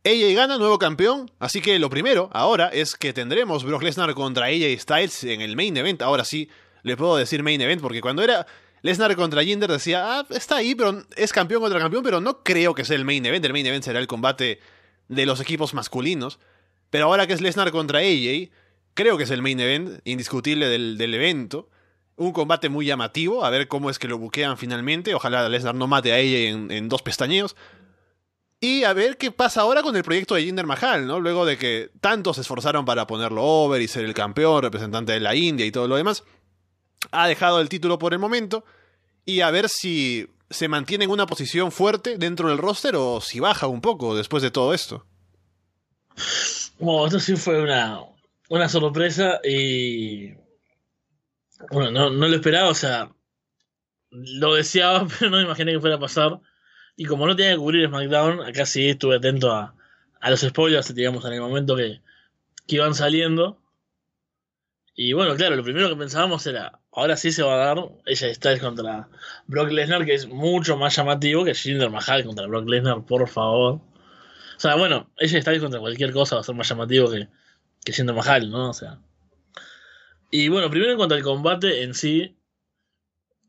AJ 0.06 0.34
gana, 0.34 0.58
nuevo 0.58 0.80
campeón, 0.80 1.30
así 1.40 1.62
que 1.62 1.78
lo 1.78 1.90
primero 1.90 2.30
ahora 2.32 2.70
es 2.70 2.96
que 2.96 3.12
tendremos 3.12 3.64
Brock 3.64 3.84
Lesnar 3.84 4.14
contra 4.14 4.46
AJ 4.46 4.80
Styles 4.80 5.24
en 5.26 5.42
el 5.42 5.56
main 5.56 5.76
event. 5.76 6.02
Ahora 6.02 6.24
sí, 6.24 6.50
le 6.84 6.96
puedo 6.96 7.18
decir 7.18 7.44
main 7.44 7.60
event, 7.60 7.82
porque 7.82 8.00
cuando 8.00 8.24
era 8.24 8.48
Lesnar 8.82 9.16
contra 9.16 9.44
Jinder 9.44 9.70
decía, 9.70 10.20
ah, 10.20 10.26
está 10.30 10.58
ahí, 10.58 10.74
pero 10.74 11.04
es 11.18 11.34
campeón 11.34 11.62
contra 11.62 11.80
campeón, 11.80 12.04
pero 12.04 12.22
no 12.22 12.44
creo 12.44 12.74
que 12.74 12.86
sea 12.86 12.96
el 12.96 13.04
main 13.04 13.26
event. 13.26 13.44
El 13.44 13.52
main 13.52 13.66
event 13.66 13.84
será 13.84 14.00
el 14.00 14.08
combate 14.08 14.60
de 15.10 15.26
los 15.26 15.42
equipos 15.42 15.74
masculinos. 15.74 16.40
Pero 16.90 17.06
ahora 17.06 17.28
que 17.28 17.34
es 17.34 17.42
Lesnar 17.42 17.72
contra 17.72 18.00
AJ, 18.00 18.52
creo 18.94 19.18
que 19.18 19.26
es 19.26 19.32
el 19.32 19.42
main 19.42 19.60
event 19.60 20.00
indiscutible 20.06 20.68
del, 20.68 20.98
del 20.98 21.14
evento 21.14 21.70
un 22.20 22.34
combate 22.34 22.68
muy 22.68 22.86
llamativo, 22.86 23.46
a 23.46 23.50
ver 23.50 23.70
cómo 23.70 23.90
es 23.90 23.98
que 23.98 24.10
lo 24.10 24.18
buquean 24.18 24.58
finalmente. 24.58 25.16
Ojalá 25.16 25.48
Lesnar 25.48 25.74
no 25.74 25.88
mate 25.88 26.12
a 26.12 26.20
ella 26.20 26.50
en, 26.50 26.90
dos 26.90 27.02
pestañeos. 27.02 27.56
Y 28.62 28.84
a 28.84 28.92
ver 28.94 29.18
qué 29.18 29.32
pasa 29.32 29.62
ahora 29.62 29.82
con 29.82 29.96
el 29.96 30.04
proyecto 30.04 30.36
de 30.36 30.44
Jinder 30.44 30.66
Mahal, 30.66 31.08
¿no? 31.08 31.20
Luego 31.20 31.46
de 31.46 31.58
que 31.58 31.92
tanto 32.02 32.34
se 32.34 32.42
esforzaron 32.42 32.84
para 32.84 33.08
ponerlo 33.08 33.44
over 33.44 33.82
y 33.82 33.88
ser 33.88 34.04
el 34.04 34.14
campeón, 34.14 34.62
representante 34.62 35.14
de 35.14 35.22
la 35.22 35.34
India 35.34 35.66
y 35.66 35.72
todo 35.72 35.88
lo 35.88 35.96
demás. 35.96 36.24
Ha 37.12 37.28
dejado 37.28 37.62
el 37.62 37.70
título 37.70 37.98
por 37.98 38.14
el 38.14 38.20
momento. 38.20 38.66
Y 39.26 39.42
a 39.42 39.52
ver 39.52 39.70
si 39.70 40.28
se 40.50 40.68
mantiene 40.68 41.06
en 41.06 41.12
una 41.12 41.26
posición 41.26 41.72
fuerte 41.72 42.18
dentro 42.18 42.50
del 42.50 42.58
roster 42.58 42.96
o 42.98 43.22
si 43.22 43.40
baja 43.40 43.68
un 43.68 43.80
poco 43.80 44.16
después 44.16 44.44
de 44.44 44.52
todo 44.52 44.74
esto. 44.74 45.06
Bueno, 46.80 47.06
esto 47.06 47.20
sí 47.20 47.36
fue 47.38 47.62
una, 47.62 48.02
una 48.50 48.68
sorpresa 48.68 49.40
y 49.44 50.34
Bueno, 51.72 51.92
no, 51.92 52.10
no 52.10 52.28
lo 52.28 52.36
esperaba, 52.36 52.70
o 52.70 52.76
sea, 52.76 53.12
lo 54.10 54.56
deseaba, 54.56 55.08
pero 55.20 55.32
no 55.32 55.38
me 55.38 55.44
imaginé 55.44 55.74
que 55.74 55.80
fuera 55.80 55.96
a 55.96 56.00
pasar. 56.00 56.40
Y 57.00 57.06
como 57.06 57.26
no 57.26 57.34
tenía 57.34 57.54
que 57.54 57.60
cubrir 57.60 57.88
SmackDown, 57.88 58.42
acá 58.42 58.66
sí 58.66 58.90
estuve 58.90 59.16
atento 59.16 59.54
a, 59.54 59.74
a 60.20 60.30
los 60.30 60.42
spoilers, 60.42 60.94
digamos, 60.94 61.24
en 61.24 61.32
el 61.32 61.40
momento 61.40 61.78
que, 61.78 62.02
que 62.68 62.76
iban 62.76 62.94
saliendo. 62.94 63.58
Y 64.96 65.14
bueno, 65.14 65.34
claro, 65.38 65.56
lo 65.56 65.64
primero 65.64 65.88
que 65.88 65.96
pensábamos 65.96 66.46
era, 66.46 66.82
ahora 66.92 67.16
sí 67.16 67.32
se 67.32 67.42
va 67.42 67.54
a 67.54 67.68
dar 67.68 67.90
ella 68.06 68.34
Styles 68.34 68.60
contra 68.60 69.08
Brock 69.48 69.72
Lesnar, 69.72 70.04
que 70.04 70.14
es 70.14 70.28
mucho 70.28 70.76
más 70.76 70.94
llamativo 70.94 71.46
que 71.46 71.56
Jinder 71.56 71.90
Mahal 71.90 72.26
contra 72.26 72.48
Brock 72.48 72.68
Lesnar, 72.68 73.06
por 73.06 73.30
favor. 73.30 73.76
O 73.76 74.60
sea, 74.60 74.76
bueno, 74.76 75.10
ella 75.20 75.42
Styles 75.42 75.62
contra 75.62 75.80
cualquier 75.80 76.12
cosa 76.12 76.36
va 76.36 76.42
a 76.42 76.44
ser 76.44 76.56
más 76.56 76.68
llamativo 76.68 77.10
que, 77.10 77.30
que 77.86 77.94
Jinder 77.94 78.14
Mahal, 78.14 78.52
¿no? 78.52 78.72
O 78.72 78.74
sea. 78.74 79.00
Y 80.32 80.50
bueno, 80.50 80.70
primero 80.70 80.92
en 80.92 80.98
cuanto 80.98 81.16
al 81.16 81.24
combate 81.24 81.82
en 81.82 81.94
sí, 81.94 82.36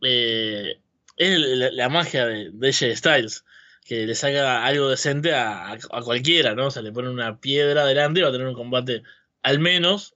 eh, 0.02 0.80
es 1.16 1.38
la, 1.38 1.88
magia 1.88 2.26
de, 2.26 2.50
de 2.52 2.72
Styles, 2.72 3.44
que 3.84 4.06
le 4.06 4.14
saca 4.14 4.64
algo 4.64 4.88
decente 4.88 5.34
a, 5.34 5.72
a, 5.72 6.02
cualquiera, 6.02 6.54
¿no? 6.54 6.66
O 6.66 6.70
sea, 6.70 6.82
le 6.82 6.92
pone 6.92 7.10
una 7.10 7.40
piedra 7.40 7.82
adelante 7.82 8.20
y 8.20 8.22
va 8.22 8.28
a 8.28 8.32
tener 8.32 8.46
un 8.46 8.54
combate 8.54 9.02
al 9.42 9.58
menos 9.58 10.14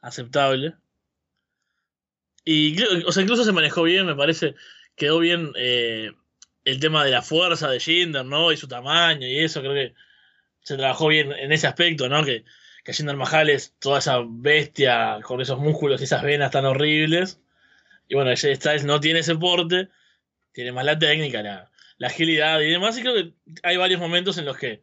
aceptable. 0.00 0.74
Y 2.44 2.82
o 2.82 3.12
sea, 3.12 3.22
incluso 3.22 3.44
se 3.44 3.52
manejó 3.52 3.82
bien, 3.82 4.06
me 4.06 4.14
parece. 4.14 4.54
Quedó 4.96 5.18
bien 5.18 5.52
eh, 5.56 6.12
el 6.64 6.80
tema 6.80 7.04
de 7.04 7.10
la 7.10 7.22
fuerza 7.22 7.70
de 7.70 7.80
Jinder, 7.80 8.24
¿no? 8.24 8.52
Y 8.52 8.56
su 8.56 8.68
tamaño 8.68 9.26
y 9.26 9.38
eso, 9.38 9.60
creo 9.60 9.74
que 9.74 9.94
se 10.62 10.76
trabajó 10.76 11.08
bien 11.08 11.32
en 11.32 11.52
ese 11.52 11.66
aspecto, 11.66 12.08
¿no? 12.08 12.24
Que, 12.24 12.44
que 12.84 12.92
Jinder 12.92 13.16
Mahal 13.16 13.50
es 13.50 13.74
toda 13.78 13.98
esa 13.98 14.20
bestia 14.26 15.20
con 15.22 15.40
esos 15.40 15.58
músculos 15.58 16.00
y 16.00 16.04
esas 16.04 16.22
venas 16.22 16.50
tan 16.50 16.64
horribles. 16.64 17.40
Y 18.08 18.14
bueno, 18.14 18.32
Jay 18.36 18.56
Styles 18.56 18.84
no 18.84 19.00
tiene 19.00 19.20
ese 19.20 19.36
porte, 19.36 19.88
tiene 20.52 20.72
más 20.72 20.84
la 20.84 20.98
técnica, 20.98 21.42
la, 21.42 21.70
agilidad 22.02 22.60
y 22.60 22.70
demás. 22.70 22.98
Y 22.98 23.02
creo 23.02 23.14
que 23.14 23.32
hay 23.62 23.76
varios 23.76 24.00
momentos 24.00 24.38
en 24.38 24.44
los 24.44 24.56
que 24.56 24.82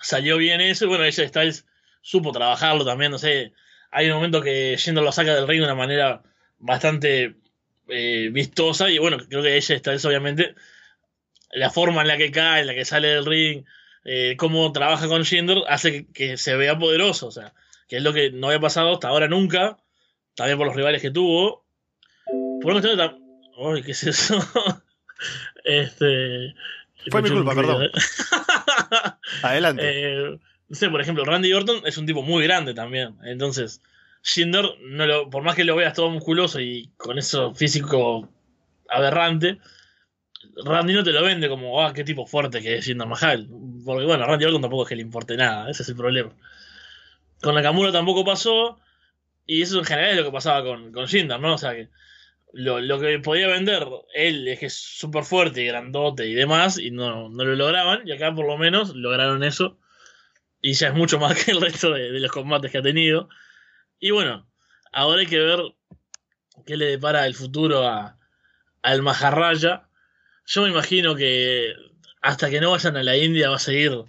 salió 0.00 0.36
bien 0.36 0.60
eso. 0.60 0.84
Y 0.84 0.88
bueno, 0.88 1.04
Jay 1.04 1.28
Styles 1.28 1.66
supo 2.02 2.32
trabajarlo 2.32 2.84
también, 2.84 3.12
no 3.12 3.18
sé. 3.18 3.52
Hay 3.90 4.08
un 4.08 4.16
momento 4.16 4.42
que 4.42 4.76
Jinder 4.78 5.04
lo 5.04 5.12
saca 5.12 5.34
del 5.34 5.48
ring 5.48 5.60
de 5.60 5.66
una 5.66 5.74
manera 5.74 6.22
bastante 6.58 7.36
eh, 7.88 8.28
vistosa. 8.32 8.90
Y 8.90 8.98
bueno, 8.98 9.18
creo 9.18 9.42
que 9.42 9.56
ella 9.56 9.78
Styles, 9.78 10.04
obviamente, 10.04 10.54
la 11.52 11.70
forma 11.70 12.02
en 12.02 12.08
la 12.08 12.16
que 12.16 12.30
cae, 12.30 12.62
en 12.62 12.66
la 12.66 12.74
que 12.74 12.84
sale 12.84 13.08
del 13.08 13.26
ring, 13.26 13.64
eh, 14.04 14.36
cómo 14.36 14.72
trabaja 14.72 15.08
con 15.08 15.24
Jinder, 15.24 15.62
hace 15.68 16.06
que, 16.06 16.36
se 16.36 16.56
vea 16.56 16.78
poderoso. 16.78 17.28
O 17.28 17.32
sea, 17.32 17.54
que 17.88 17.96
es 17.98 18.02
lo 18.02 18.12
que 18.12 18.30
no 18.30 18.48
había 18.48 18.60
pasado 18.60 18.94
hasta 18.94 19.08
ahora 19.08 19.28
nunca. 19.28 19.78
También 20.34 20.58
por 20.58 20.66
los 20.66 20.76
rivales 20.76 21.02
que 21.02 21.10
tuvo. 21.10 21.64
Por 22.26 22.72
una 22.72 22.80
cuestión 22.80 22.96
de 22.96 23.28
Uy, 23.56 23.82
¿qué 23.82 23.90
es 23.92 24.04
eso? 24.04 24.38
este. 25.64 26.54
Fue 27.10 27.22
mi 27.22 27.30
culpa, 27.30 27.54
perdón. 27.54 27.90
Adelante. 29.42 29.82
Eh, 29.84 30.38
no 30.68 30.76
sé, 30.76 30.90
por 30.90 31.00
ejemplo, 31.00 31.24
Randy 31.24 31.52
Orton 31.52 31.82
es 31.84 31.96
un 31.96 32.06
tipo 32.06 32.22
muy 32.22 32.44
grande 32.44 32.74
también. 32.74 33.16
Entonces, 33.24 33.80
Jinder, 34.22 34.66
no 34.82 35.06
lo, 35.06 35.30
por 35.30 35.42
más 35.42 35.54
que 35.54 35.64
lo 35.64 35.76
veas 35.76 35.94
todo 35.94 36.10
musculoso 36.10 36.60
y 36.60 36.90
con 36.96 37.18
eso 37.18 37.54
físico 37.54 38.28
aberrante, 38.88 39.58
Randy 40.64 40.94
no 40.94 41.04
te 41.04 41.12
lo 41.12 41.22
vende 41.22 41.48
como, 41.48 41.82
ah, 41.82 41.92
qué 41.92 42.04
tipo 42.04 42.26
fuerte 42.26 42.60
que 42.60 42.76
es 42.76 42.84
Jinder 42.84 43.06
Mahal. 43.06 43.48
Porque 43.84 44.04
bueno, 44.04 44.24
a 44.24 44.26
Randy 44.26 44.44
Orton 44.44 44.62
tampoco 44.62 44.82
es 44.82 44.88
que 44.88 44.96
le 44.96 45.02
importe 45.02 45.36
nada, 45.36 45.70
ese 45.70 45.82
es 45.82 45.88
el 45.88 45.96
problema. 45.96 46.30
Con 47.40 47.54
Nakamura 47.54 47.92
tampoco 47.92 48.24
pasó, 48.24 48.78
y 49.46 49.62
eso 49.62 49.78
en 49.78 49.84
general 49.84 50.10
es 50.10 50.16
lo 50.18 50.24
que 50.24 50.32
pasaba 50.32 50.62
con, 50.62 50.92
con 50.92 51.06
Jinder, 51.06 51.40
¿no? 51.40 51.54
O 51.54 51.58
sea 51.58 51.74
que 51.74 51.88
lo, 52.52 52.80
lo 52.80 52.98
que 52.98 53.18
podía 53.18 53.46
vender 53.48 53.86
él 54.14 54.48
es 54.48 54.58
que 54.58 54.66
es 54.66 54.74
súper 54.74 55.24
fuerte 55.24 55.62
y 55.62 55.66
grandote 55.66 56.26
y 56.26 56.34
demás, 56.34 56.78
y 56.78 56.90
no, 56.90 57.28
no 57.28 57.44
lo 57.44 57.54
lograban, 57.54 58.06
y 58.06 58.12
acá 58.12 58.34
por 58.34 58.46
lo 58.46 58.56
menos 58.58 58.94
lograron 58.94 59.42
eso, 59.44 59.78
y 60.60 60.72
ya 60.72 60.88
es 60.88 60.94
mucho 60.94 61.18
más 61.18 61.34
que 61.44 61.52
el 61.52 61.60
resto 61.60 61.92
de, 61.92 62.10
de 62.10 62.20
los 62.20 62.32
combates 62.32 62.70
que 62.70 62.78
ha 62.78 62.82
tenido. 62.82 63.28
Y 64.00 64.10
bueno, 64.10 64.48
ahora 64.92 65.20
hay 65.20 65.26
que 65.26 65.38
ver 65.38 65.60
qué 66.66 66.76
le 66.76 66.86
depara 66.86 67.26
el 67.26 67.34
futuro 67.34 67.86
a, 67.86 68.18
al 68.82 69.02
Maharraya. 69.02 69.88
Yo 70.46 70.62
me 70.62 70.70
imagino 70.70 71.14
que 71.14 71.74
hasta 72.22 72.50
que 72.50 72.60
no 72.60 72.70
vayan 72.70 72.96
a 72.96 73.02
la 73.02 73.16
India 73.16 73.50
va 73.50 73.56
a 73.56 73.60
seguir 73.60 74.04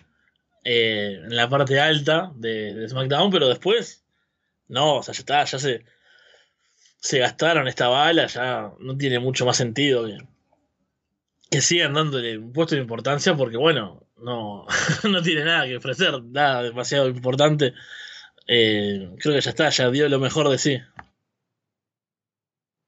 eh, 0.64 1.20
en 1.24 1.36
la 1.36 1.50
parte 1.50 1.80
alta 1.80 2.32
de, 2.36 2.74
de 2.74 2.90
SmackDown, 2.90 3.32
pero 3.32 3.48
después, 3.48 4.06
no, 4.68 4.98
o 4.98 5.04
sea, 5.04 5.14
ya 5.14 5.20
está, 5.20 5.44
ya 5.44 5.60
se, 5.60 5.86
se 7.00 7.20
gastaron 7.20 7.68
esta 7.68 7.88
bala, 7.88 8.28
ya 8.28 8.74
no 8.80 8.98
tiene 8.98 9.20
mucho 9.20 9.46
más 9.46 9.58
sentido 9.58 10.06
que, 11.50 11.62
sigan 11.62 11.94
dándole 11.94 12.38
un 12.38 12.54
puesto 12.54 12.76
de 12.76 12.82
importancia 12.82 13.36
porque, 13.36 13.58
bueno, 13.58 14.04
no, 14.18 14.68
no 15.10 15.22
tiene 15.22 15.46
nada 15.46 15.66
que 15.66 15.78
ofrecer, 15.78 16.22
nada 16.24 16.64
demasiado 16.64 17.08
importante. 17.08 17.74
Eh, 18.48 19.16
creo 19.20 19.36
que 19.36 19.42
ya 19.42 19.50
está, 19.50 19.70
ya 19.70 19.90
dio 19.90 20.10
lo 20.10 20.20
mejor 20.20 20.50
de 20.50 20.58
sí. 20.58 20.80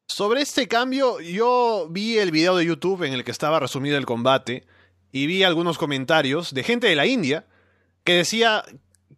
Sobre 0.08 0.42
este 0.42 0.68
cambio, 0.68 1.22
yo 1.22 1.88
vi 1.90 2.18
el 2.18 2.32
video 2.32 2.58
de 2.58 2.66
YouTube 2.66 3.04
en 3.04 3.14
el 3.14 3.24
que 3.24 3.32
estaba 3.32 3.60
resumido 3.60 3.98
el 3.98 4.06
combate 4.06 4.66
y 5.12 5.26
vi 5.26 5.44
algunos 5.44 5.78
comentarios 5.78 6.54
de 6.54 6.64
gente 6.64 6.88
de 6.88 6.96
la 6.96 7.06
India 7.06 7.46
que 8.04 8.16
decía 8.16 8.64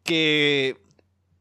que 0.03 0.77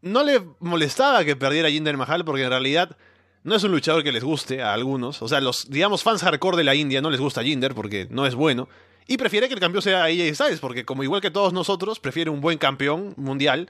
no 0.01 0.25
le 0.25 0.43
molestaba 0.59 1.25
que 1.25 1.37
perdiera 1.37 1.71
Jinder 1.71 1.97
Mahal 1.97 2.25
porque 2.25 2.45
en 2.45 2.51
realidad 2.51 2.97
no 3.45 3.57
es 3.57 3.65
un 3.65 3.73
luchador 3.73 4.05
que 4.05 4.13
les 4.13 4.23
guste 4.23 4.63
a 4.63 4.73
algunos. 4.73 5.21
O 5.23 5.29
sea, 5.29 5.41
los, 5.41 5.69
digamos, 5.71 6.03
fans 6.03 6.23
hardcore 6.23 6.57
de 6.57 6.65
la 6.65 6.75
India 6.75 7.01
no 7.01 7.11
les 7.11 7.21
gusta 7.21 7.43
Jinder 7.43 7.75
porque 7.75 8.07
no 8.11 8.27
es 8.27 8.35
bueno. 8.35 8.69
Y 9.07 9.17
prefiere 9.17 9.49
que 9.49 9.55
el 9.55 9.61
campeón 9.61 9.83
sea 9.83 10.05
AJ 10.05 10.35
Styles 10.35 10.61
porque 10.61 10.85
como 10.85 11.03
igual 11.03 11.21
que 11.21 11.31
todos 11.31 11.53
nosotros, 11.53 11.99
prefiere 11.99 12.31
un 12.31 12.41
buen 12.41 12.59
campeón 12.59 13.15
mundial. 13.17 13.69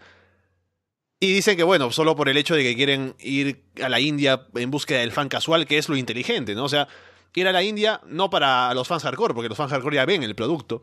Y 1.21 1.33
dicen 1.33 1.57
que, 1.57 1.63
bueno, 1.63 1.93
solo 1.93 2.17
por 2.17 2.29
el 2.29 2.37
hecho 2.37 2.55
de 2.55 2.65
que 2.65 2.75
quieren 2.75 3.15
ir 3.21 3.63
a 3.83 3.89
la 3.89 4.01
India 4.01 4.47
en 4.55 4.71
búsqueda 4.71 4.99
del 5.01 5.13
fan 5.13 5.29
casual, 5.29 5.67
que 5.67 5.79
es 5.79 5.89
lo 5.89 5.97
inteligente, 5.97 6.55
¿no? 6.55 6.65
O 6.65 6.69
sea, 6.69 6.89
ir 7.35 7.47
a 7.47 7.53
la 7.53 7.63
India 7.63 8.01
no 8.07 8.29
para 8.29 8.75
los 8.75 8.89
fans 8.89 9.05
hardcore, 9.05 9.33
porque 9.33 9.49
los 9.49 9.57
fans 9.57 9.71
hardcore 9.71 9.97
ya 9.97 10.05
ven 10.05 10.23
el 10.25 10.35
producto, 10.35 10.83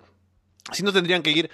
sino 0.72 0.94
tendrían 0.94 1.22
que 1.22 1.32
ir 1.32 1.50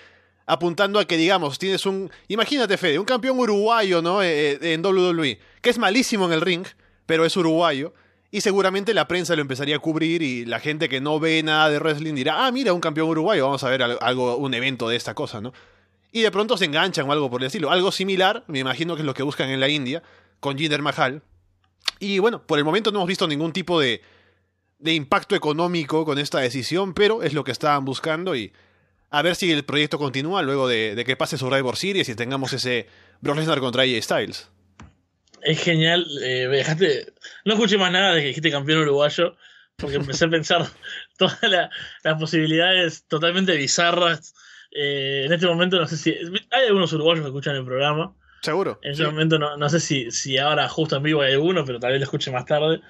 apuntando 0.46 1.00
a 1.00 1.06
que, 1.06 1.18
digamos, 1.18 1.58
tienes 1.58 1.86
un... 1.86 2.12
Imagínate, 2.28 2.78
Fede, 2.78 3.00
un 3.00 3.06
campeón 3.06 3.40
uruguayo, 3.40 4.02
¿no? 4.02 4.22
Eh, 4.22 4.52
eh, 4.52 4.74
en 4.74 4.86
WWE, 4.86 5.40
que 5.62 5.70
es 5.72 5.80
malísimo 5.80 6.28
en 6.28 6.34
el 6.34 6.42
ring, 6.42 6.66
pero 7.06 7.26
es 7.26 7.36
uruguayo, 7.38 7.94
y 8.36 8.42
seguramente 8.42 8.94
la 8.94 9.08
prensa 9.08 9.36
lo 9.36 9.42
empezaría 9.42 9.78
a 9.78 9.80
cubrir 9.80 10.22
y 10.22 10.46
la 10.46 10.60
gente 10.60 10.90
que 10.90 11.00
no 11.00 11.22
ve 11.22 11.42
nada 11.42 11.70
de 11.70 11.80
wrestling 11.80 12.16
dirá, 12.16 12.46
ah, 12.46 12.52
mira, 12.52 12.74
un 12.74 12.82
campeón 12.82 13.08
uruguayo, 13.08 13.46
vamos 13.46 13.64
a 13.64 13.70
ver 13.70 13.82
algo, 13.82 14.36
un 14.36 14.54
evento 14.54 14.90
de 14.90 14.98
esta 14.98 15.14
cosa, 15.14 15.40
¿no? 15.40 15.54
Y 16.12 16.22
de 16.22 16.32
pronto 16.32 16.58
se 16.58 16.66
enganchan 16.66 17.08
o 17.08 17.14
algo 17.14 17.30
por 17.30 17.42
el 17.42 17.48
estilo. 17.48 17.72
Algo 17.72 17.92
similar, 17.92 18.44
me 18.48 18.60
imagino 18.60 18.96
que 18.96 19.04
es 19.04 19.06
lo 19.06 19.14
que 19.14 19.24
buscan 19.24 19.50
en 19.50 19.60
la 19.60 19.70
India, 19.70 20.04
con 20.40 20.58
Jinder 20.58 20.82
Mahal. 20.82 21.22
Y 22.00 22.20
bueno, 22.20 22.42
por 22.46 22.58
el 22.60 22.66
momento 22.66 22.92
no 22.92 23.00
hemos 23.00 23.08
visto 23.08 23.28
ningún 23.28 23.54
tipo 23.54 23.80
de, 23.80 24.02
de 24.80 24.94
impacto 24.94 25.36
económico 25.36 26.04
con 26.04 26.20
esta 26.20 26.40
decisión, 26.40 26.94
pero 26.94 27.24
es 27.24 27.34
lo 27.34 27.44
que 27.44 27.52
estaban 27.52 27.86
buscando 27.86 28.36
y 28.36 28.52
a 29.12 29.22
ver 29.22 29.36
si 29.36 29.52
el 29.52 29.64
proyecto 29.64 29.98
continúa 29.98 30.42
luego 30.42 30.68
de, 30.68 30.96
de 30.96 31.06
que 31.06 31.16
pase 31.16 31.38
Survivor 31.38 31.78
Series 31.78 32.10
y 32.10 32.16
tengamos 32.16 32.52
ese 32.52 32.88
Brock 33.22 33.38
Lesnar 33.38 33.62
contra 33.62 33.84
AJ 33.84 34.02
Styles. 34.02 34.50
Es 35.46 35.60
genial, 35.64 36.06
eh, 36.24 36.48
dejaste... 36.50 37.14
No 37.46 37.54
escuché 37.54 37.78
más 37.78 37.92
nada 37.92 38.14
de 38.16 38.22
que 38.22 38.28
dijiste 38.28 38.50
campeón 38.52 38.80
uruguayo, 38.80 39.36
porque 39.76 39.98
empecé 39.98 40.26
a 40.26 40.30
pensar 40.30 40.66
todas 41.18 41.38
la- 41.44 41.70
las 42.04 42.20
posibilidades 42.20 43.06
totalmente 43.08 43.56
bizarras. 43.56 44.34
Eh, 44.72 45.24
en 45.26 45.32
este 45.34 45.46
momento 45.48 45.78
no 45.80 45.88
sé 45.88 45.98
si... 45.98 46.16
Hay 46.52 46.68
algunos 46.68 46.92
uruguayos 46.94 47.22
que 47.24 47.28
escuchan 47.30 47.56
el 47.56 47.64
programa. 47.66 48.16
Seguro. 48.42 48.80
En 48.84 48.96
Sí. 48.96 49.02
este 49.02 49.12
momento 49.12 49.38
no, 49.40 49.56
no 49.58 49.70
sé 49.70 49.80
si, 49.80 50.12
si 50.12 50.38
ahora 50.38 50.68
justo 50.68 50.96
en 50.98 51.04
vivo 51.04 51.22
hay 51.22 51.34
alguno, 51.34 51.64
pero 51.64 51.80
tal 51.80 51.92
vez 51.92 52.00
lo 52.00 52.06
escuche 52.06 52.32
más 52.32 52.46
tarde. 52.46 52.82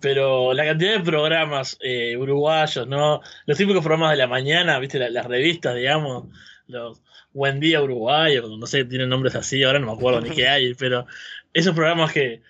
Pero 0.00 0.52
la 0.54 0.64
cantidad 0.64 0.92
de 0.98 1.00
programas 1.04 1.76
eh, 1.80 2.16
uruguayos, 2.16 2.86
¿no? 2.86 3.20
Los 3.46 3.58
típicos 3.58 3.82
programas 3.82 4.12
de 4.12 4.18
la 4.18 4.28
mañana, 4.28 4.78
¿viste? 4.78 4.98
La- 4.98 5.10
las 5.10 5.26
revistas, 5.26 5.74
digamos, 5.74 6.28
los 6.68 7.00
Buen 7.32 7.58
Día 7.60 7.80
Uruguayo, 7.82 8.42
no 8.58 8.66
sé, 8.66 8.84
tienen 8.84 9.08
nombres 9.08 9.34
así, 9.36 9.62
ahora 9.62 9.78
no 9.78 9.86
me 9.86 9.92
acuerdo 9.92 10.20
ni 10.20 10.30
qué 10.30 10.48
hay, 10.48 10.74
pero 10.74 11.06
esos 11.54 11.74
programas 11.74 12.12
que 12.12 12.34
eh, 12.34 12.42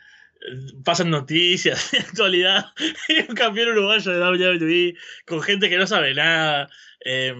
pasan 0.84 1.10
noticias 1.10 1.90
de 1.92 1.98
actualidad 1.98 2.66
un 3.28 3.34
campeón 3.34 3.70
uruguayo 3.70 4.12
de 4.12 4.20
WWE 4.20 4.94
con 5.26 5.42
gente 5.42 5.68
que 5.68 5.78
no 5.78 5.86
sabe 5.86 6.14
nada. 6.14 6.68
eh, 7.04 7.34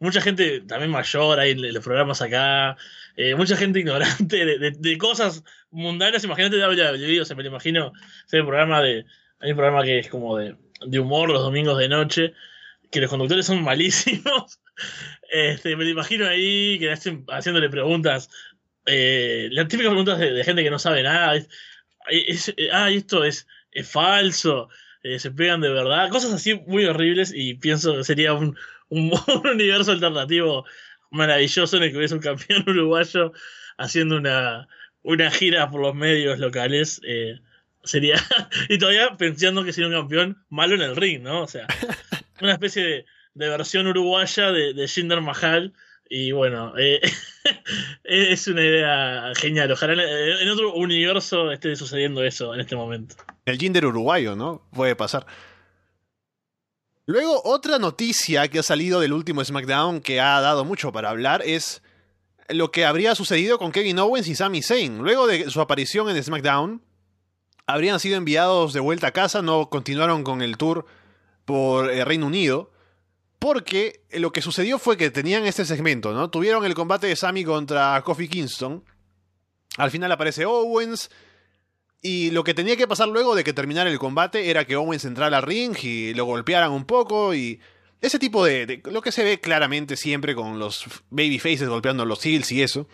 mucha 0.00 0.20
gente 0.20 0.60
también 0.60 0.90
mayor 0.92 1.40
ahí 1.40 1.50
en 1.52 1.74
los 1.74 1.82
programas 1.84 2.22
acá. 2.22 2.76
eh, 3.16 3.34
mucha 3.34 3.56
gente 3.56 3.80
ignorante 3.80 4.44
de, 4.46 4.58
de- 4.58 4.70
de 4.70 4.98
cosas 4.98 5.42
mundanas. 5.70 6.22
Imagínate 6.24 6.56
WWE, 6.58 7.20
o 7.20 7.24
sea, 7.24 7.34
me 7.36 7.42
lo 7.42 7.48
imagino. 7.50 7.92
programa 8.30 8.80
de. 8.82 9.04
Hay 9.40 9.50
un 9.50 9.56
programa 9.56 9.82
que 9.84 9.98
es 9.98 10.08
como 10.08 10.36
de, 10.38 10.56
de 10.86 10.98
humor 11.00 11.28
los 11.30 11.42
domingos 11.42 11.78
de 11.78 11.88
noche, 11.88 12.32
que 12.92 13.00
los 13.00 13.10
conductores 13.10 13.46
son 13.46 13.62
malísimos. 13.62 14.60
Este, 15.30 15.76
me 15.76 15.84
lo 15.84 15.90
imagino 15.90 16.26
ahí, 16.26 16.78
que 16.78 16.90
hacen- 16.92 17.24
haciéndole 17.28 17.68
preguntas. 17.68 18.30
Eh, 18.88 19.48
las 19.52 19.68
típicas 19.68 19.90
preguntas 19.90 20.18
de, 20.18 20.32
de 20.32 20.44
gente 20.44 20.62
que 20.64 20.70
no 20.70 20.78
sabe 20.78 21.02
nada. 21.02 21.36
Es, 21.36 21.48
es- 22.10 22.54
ah, 22.72 22.90
esto 22.90 23.24
es 23.24 23.46
es 23.70 23.88
falso, 23.88 24.70
eh, 25.02 25.18
se 25.18 25.30
pegan 25.30 25.60
de 25.60 25.68
verdad, 25.68 26.08
cosas 26.08 26.32
así 26.32 26.54
muy 26.66 26.86
horribles 26.86 27.32
y 27.34 27.54
pienso 27.54 27.94
que 27.96 28.02
sería 28.04 28.32
un, 28.32 28.56
un, 28.88 29.12
universo 29.52 29.92
alternativo 29.92 30.64
maravilloso 31.10 31.76
en 31.76 31.82
el 31.84 31.90
que 31.92 31.98
hubiese 31.98 32.14
un 32.14 32.20
campeón 32.20 32.64
uruguayo 32.68 33.32
haciendo 33.76 34.16
una, 34.16 34.68
una 35.02 35.30
gira 35.30 35.70
por 35.70 35.82
los 35.82 35.94
medios 35.94 36.38
locales. 36.38 37.00
Eh, 37.04 37.38
sería. 37.84 38.16
y 38.68 38.78
todavía 38.78 39.16
pensando 39.16 39.64
que 39.64 39.72
sería 39.72 39.88
un 39.88 39.94
campeón 39.94 40.44
malo 40.48 40.74
en 40.74 40.82
el 40.82 40.96
ring, 40.96 41.22
¿no? 41.22 41.42
O 41.42 41.48
sea, 41.48 41.66
una 42.40 42.52
especie 42.54 42.82
de, 42.82 43.06
de 43.34 43.48
versión 43.48 43.86
uruguaya 43.86 44.50
de, 44.50 44.72
de 44.74 44.88
Jinder 44.88 45.20
Mahal. 45.20 45.74
Y 46.10 46.32
bueno, 46.32 46.72
eh, 46.78 47.00
es 48.04 48.46
una 48.48 48.62
idea 48.62 49.32
genial. 49.36 49.70
Ojalá 49.72 50.02
en 50.02 50.48
otro 50.48 50.74
universo 50.74 51.52
esté 51.52 51.76
sucediendo 51.76 52.24
eso 52.24 52.54
en 52.54 52.60
este 52.60 52.76
momento. 52.76 53.16
El 53.44 53.58
Jinder 53.58 53.86
uruguayo, 53.86 54.36
¿no? 54.36 54.62
Puede 54.72 54.96
pasar. 54.96 55.26
Luego, 57.06 57.40
otra 57.44 57.78
noticia 57.78 58.48
que 58.48 58.58
ha 58.58 58.62
salido 58.62 59.00
del 59.00 59.14
último 59.14 59.42
SmackDown 59.42 60.00
que 60.00 60.20
ha 60.20 60.40
dado 60.40 60.64
mucho 60.64 60.92
para 60.92 61.10
hablar 61.10 61.42
es 61.44 61.82
lo 62.48 62.70
que 62.70 62.84
habría 62.84 63.14
sucedido 63.14 63.58
con 63.58 63.72
Kevin 63.72 63.98
Owens 63.98 64.28
y 64.28 64.34
Sami 64.34 64.62
Zayn. 64.62 64.98
Luego 64.98 65.26
de 65.26 65.50
su 65.50 65.60
aparición 65.60 66.10
en 66.10 66.22
SmackDown, 66.22 66.82
habrían 67.66 68.00
sido 68.00 68.16
enviados 68.16 68.72
de 68.72 68.80
vuelta 68.80 69.08
a 69.08 69.12
casa, 69.12 69.42
no 69.42 69.70
continuaron 69.70 70.22
con 70.22 70.42
el 70.42 70.56
tour 70.56 70.86
por 71.44 71.90
el 71.90 72.04
Reino 72.04 72.26
Unido. 72.26 72.70
Porque 73.38 74.00
lo 74.10 74.32
que 74.32 74.42
sucedió 74.42 74.78
fue 74.78 74.96
que 74.96 75.10
tenían 75.10 75.46
este 75.46 75.64
segmento, 75.64 76.12
¿no? 76.12 76.30
Tuvieron 76.30 76.64
el 76.64 76.74
combate 76.74 77.06
de 77.06 77.16
Sami 77.16 77.44
contra 77.44 78.02
Kofi 78.02 78.28
Kingston. 78.28 78.84
Al 79.76 79.90
final 79.90 80.10
aparece 80.10 80.44
Owens. 80.44 81.10
Y 82.02 82.30
lo 82.30 82.44
que 82.44 82.54
tenía 82.54 82.76
que 82.76 82.86
pasar 82.86 83.08
luego 83.08 83.34
de 83.34 83.44
que 83.44 83.52
terminara 83.52 83.90
el 83.90 83.98
combate 83.98 84.50
era 84.50 84.64
que 84.64 84.76
Owens 84.76 85.04
entrara 85.04 85.36
al 85.36 85.42
ring 85.42 85.76
y 85.82 86.14
lo 86.14 86.24
golpearan 86.24 86.70
un 86.70 86.84
poco 86.84 87.34
y 87.34 87.60
ese 88.00 88.20
tipo 88.20 88.44
de, 88.44 88.80
lo 88.84 89.02
que 89.02 89.10
se 89.10 89.24
ve 89.24 89.40
claramente 89.40 89.96
siempre 89.96 90.36
con 90.36 90.60
los 90.60 90.84
babyfaces 91.10 91.68
golpeando 91.68 92.04
los 92.04 92.24
heels 92.24 92.52
y 92.52 92.62
eso. 92.62 92.86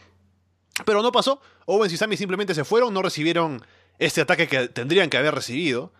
Pero 0.87 1.03
no 1.03 1.13
pasó. 1.13 1.41
Owens 1.67 1.93
y 1.93 1.97
Sami 1.97 2.17
simplemente 2.17 2.55
se 2.55 2.65
fueron, 2.65 2.95
no 2.95 3.03
recibieron 3.03 3.65
este 3.99 4.23
ataque 4.23 4.49
que 4.49 4.69
tendrían 4.69 5.11
que 5.11 5.19
haber 5.19 5.35
recibido. 5.35 5.93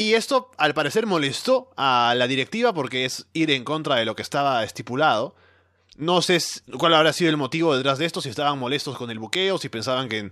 Y 0.00 0.14
esto 0.14 0.50
al 0.56 0.72
parecer 0.72 1.04
molestó 1.04 1.68
a 1.76 2.14
la 2.16 2.26
directiva 2.26 2.72
porque 2.72 3.04
es 3.04 3.26
ir 3.34 3.50
en 3.50 3.64
contra 3.64 3.96
de 3.96 4.06
lo 4.06 4.16
que 4.16 4.22
estaba 4.22 4.64
estipulado. 4.64 5.36
No 5.98 6.22
sé 6.22 6.38
cuál 6.78 6.94
habrá 6.94 7.12
sido 7.12 7.28
el 7.28 7.36
motivo 7.36 7.76
detrás 7.76 7.98
de 7.98 8.06
esto, 8.06 8.22
si 8.22 8.30
estaban 8.30 8.58
molestos 8.58 8.96
con 8.96 9.10
el 9.10 9.18
buqueo, 9.18 9.58
si 9.58 9.68
pensaban 9.68 10.08
que, 10.08 10.30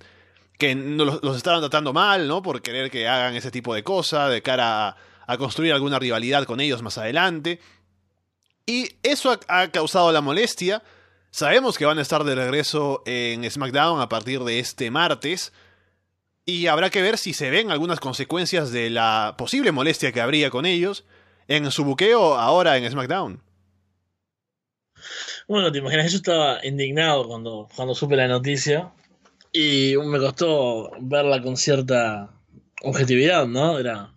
que 0.56 0.74
los, 0.74 1.36
estaban 1.36 1.60
tratando 1.60 1.92
mal, 1.92 2.26
¿no? 2.26 2.40
Por 2.40 2.62
querer 2.62 2.90
que 2.90 3.08
hagan 3.08 3.36
ese 3.36 3.50
tipo 3.50 3.74
de 3.74 3.84
cosas 3.84 4.30
de 4.30 4.40
cara 4.40 4.88
a, 4.88 4.96
a 5.26 5.36
construir 5.36 5.74
alguna 5.74 5.98
rivalidad 5.98 6.44
con 6.44 6.60
ellos 6.60 6.80
más 6.80 6.96
adelante. 6.96 7.60
Y 8.64 8.88
eso 9.02 9.38
ha, 9.48 9.68
causado 9.68 10.10
la 10.12 10.22
molestia. 10.22 10.82
Sabemos 11.30 11.76
que 11.76 11.84
van 11.84 11.98
a 11.98 12.02
estar 12.02 12.24
de 12.24 12.34
regreso 12.34 13.02
en 13.04 13.44
SmackDown 13.50 14.00
a 14.00 14.08
partir 14.08 14.40
de 14.44 14.60
este 14.60 14.90
martes. 14.90 15.52
Y 16.48 16.66
habrá 16.68 16.88
que 16.88 17.02
ver 17.02 17.18
si 17.18 17.34
se 17.34 17.50
ven 17.50 17.70
algunas 17.70 18.00
consecuencias 18.00 18.72
de 18.72 18.88
la 18.88 19.34
posible 19.36 19.70
molestia 19.70 20.12
que 20.12 20.22
habría 20.22 20.48
con 20.48 20.64
ellos 20.64 21.04
en 21.46 21.70
su 21.70 21.84
buqueo 21.84 22.38
ahora 22.38 22.78
en 22.78 22.90
SmackDown. 22.90 23.42
Bueno, 25.46 25.70
te 25.70 25.76
imaginas, 25.76 26.10
yo 26.10 26.16
estaba 26.16 26.64
indignado 26.64 27.28
cuando, 27.28 27.68
cuando 27.76 27.94
supe 27.94 28.16
la 28.16 28.28
noticia 28.28 28.90
y 29.52 29.92
me 30.02 30.18
costó 30.18 30.90
verla 31.00 31.42
con 31.42 31.58
cierta 31.58 32.30
objetividad, 32.80 33.46
¿no? 33.46 33.78
Era, 33.78 34.14